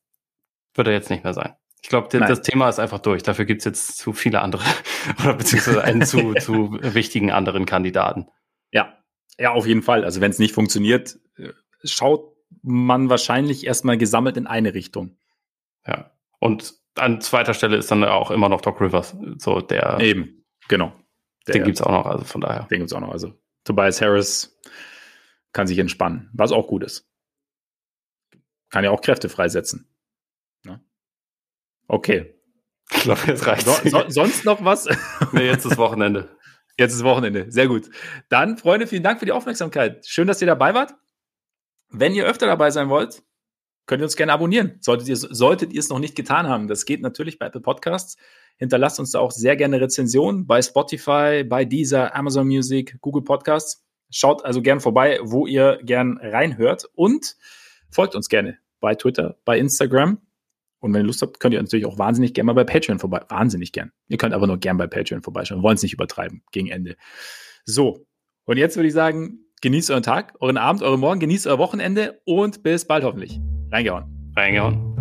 wird 0.74 0.88
er 0.88 0.94
jetzt 0.94 1.10
nicht 1.10 1.24
mehr 1.24 1.34
sein. 1.34 1.56
Ich 1.82 1.90
glaube, 1.90 2.18
das 2.18 2.42
Thema 2.42 2.70
ist 2.70 2.80
einfach 2.80 3.00
durch. 3.00 3.24
Dafür 3.24 3.44
gibt's 3.46 3.66
jetzt 3.66 3.98
zu 3.98 4.14
viele 4.14 4.42
andere 4.42 4.64
oder 5.24 5.34
beziehungsweise 5.34 5.84
einen 5.84 6.04
zu, 6.04 6.34
zu 6.40 6.78
wichtigen 6.82 7.32
anderen 7.32 7.66
Kandidaten. 7.66 8.28
Ja, 8.72 8.98
ja, 9.38 9.52
auf 9.52 9.68
jeden 9.68 9.82
Fall. 9.82 10.06
Also 10.06 10.22
wenn 10.22 10.32
es 10.32 10.40
nicht 10.40 10.54
funktioniert, 10.54 11.20
äh, 11.38 11.50
schaut 11.84 12.34
man 12.62 13.10
wahrscheinlich 13.10 13.66
erstmal 13.66 13.98
gesammelt 13.98 14.38
in 14.38 14.48
eine 14.48 14.74
Richtung. 14.74 15.18
Ja. 15.86 16.12
Und 16.40 16.76
an 16.96 17.20
zweiter 17.22 17.54
Stelle 17.54 17.78
ist 17.78 17.92
dann 17.92 18.04
auch 18.04 18.32
immer 18.32 18.50
noch 18.50 18.62
Doc 18.62 18.80
Rivers. 18.80 19.16
So 19.38 19.60
der. 19.60 20.00
Eben, 20.00 20.46
genau. 20.68 20.94
Der, 21.48 21.56
den 21.56 21.64
gibt's 21.66 21.82
auch 21.82 21.92
noch, 21.92 22.06
also 22.06 22.26
von 22.26 22.42
daher. 22.42 22.68
Den 22.72 22.80
gibt's 22.80 22.94
auch 22.94 23.02
noch. 23.02 23.12
Also 23.12 23.34
Tobias 23.64 24.02
Harris 24.02 24.60
kann 25.52 25.68
sich 25.68 25.78
entspannen, 25.78 26.30
was 26.34 26.52
auch 26.52 26.68
gut 26.68 26.84
ist. 26.84 27.08
Kann 28.70 28.84
ja 28.84 28.92
auch 28.92 29.02
Kräfte 29.02 29.30
freisetzen. 29.30 29.88
Ne? 30.64 30.84
Okay. 31.88 32.40
Ich 32.92 33.02
glaube, 33.04 33.22
jetzt 33.28 33.46
reicht 33.46 33.66
so, 33.66 33.90
so, 33.90 34.10
Sonst 34.10 34.46
noch 34.46 34.64
was? 34.64 34.88
nee, 35.32 35.46
jetzt 35.46 35.66
ist 35.66 35.78
Wochenende. 35.78 36.36
Jetzt 36.78 36.94
ist 36.94 37.04
Wochenende. 37.04 37.52
Sehr 37.52 37.68
gut. 37.68 37.90
Dann, 38.30 38.58
Freunde, 38.58 38.88
vielen 38.88 39.04
Dank 39.04 39.20
für 39.20 39.26
die 39.26 39.32
Aufmerksamkeit. 39.32 40.06
Schön, 40.08 40.28
dass 40.28 40.42
ihr 40.42 40.48
dabei 40.48 40.74
wart. 40.74 40.96
Wenn 41.90 42.14
ihr 42.14 42.26
öfter 42.26 42.48
dabei 42.48 42.72
sein 42.72 42.90
wollt, 42.90 43.22
könnt 43.86 44.02
ihr 44.02 44.06
uns 44.06 44.16
gerne 44.16 44.34
abonnieren. 44.34 44.78
Solltet 44.82 45.08
ihr, 45.08 45.16
solltet 45.16 45.72
ihr 45.72 45.80
es 45.80 45.90
noch 45.90 46.00
nicht 46.00 46.16
getan 46.16 46.48
haben. 46.48 46.68
Das 46.68 46.86
geht 46.86 47.02
natürlich 47.02 47.38
bei 47.38 47.46
Apple 47.46 47.62
Podcasts. 47.62 48.18
Hinterlasst 48.58 49.00
uns 49.00 49.12
da 49.12 49.20
auch 49.20 49.32
sehr 49.32 49.56
gerne 49.56 49.82
Rezensionen 49.82 50.46
bei 50.46 50.62
Spotify, 50.62 51.44
bei 51.44 51.66
Deezer, 51.66 52.16
Amazon 52.16 52.48
Music, 52.48 52.98
Google 53.02 53.24
Podcasts. 53.24 53.84
Schaut 54.10 54.46
also 54.46 54.62
gern 54.62 54.80
vorbei, 54.80 55.20
wo 55.24 55.48
ihr 55.48 55.80
gern 55.84 56.18
reinhört 56.22 56.86
und 56.94 57.36
folgt 57.90 58.16
uns 58.16 58.30
gerne 58.30 58.58
bei 58.80 58.96
Twitter, 58.96 59.38
bei 59.46 59.58
Instagram 59.58 60.20
Und 60.80 60.94
wenn 60.94 61.02
ihr 61.02 61.08
Lust 61.08 61.22
habt, 61.22 61.40
könnt 61.40 61.54
ihr 61.54 61.62
natürlich 61.62 61.86
auch 61.86 61.98
wahnsinnig 61.98 62.34
gerne 62.34 62.48
mal 62.48 62.54
bei 62.54 62.66
Patreon 62.66 63.00
vorbei. 63.00 63.22
Wahnsinnig 63.30 63.72
gern. 63.72 63.92
Ihr 64.10 64.18
könnt 64.18 64.34
aber 64.34 64.46
nur 64.48 64.58
gern 64.58 64.78
bei 64.78 64.88
Patreon 64.88 65.24
vorbeischauen. 65.24 65.62
Wir 65.62 65.64
wollen 65.64 65.76
es 65.76 65.84
nicht 65.84 65.94
übertreiben 65.94 66.44
gegen 66.52 66.68
Ende. 66.68 66.98
So. 67.66 68.06
Und 68.46 68.58
jetzt 68.58 68.76
würde 68.76 68.88
ich 68.88 68.94
sagen, 68.94 69.46
genießt 69.62 69.92
euren 69.92 70.04
Tag, 70.04 70.36
euren 70.42 70.58
Abend, 70.58 70.84
euren 70.84 71.00
Morgen, 71.00 71.22
genießt 71.22 71.48
euer 71.48 71.58
Wochenende 71.58 72.22
und 72.26 72.62
bis 72.64 72.86
bald 72.86 73.06
hoffentlich. 73.06 73.40
Reingehauen. 73.72 74.34
Reingehauen. 74.36 74.93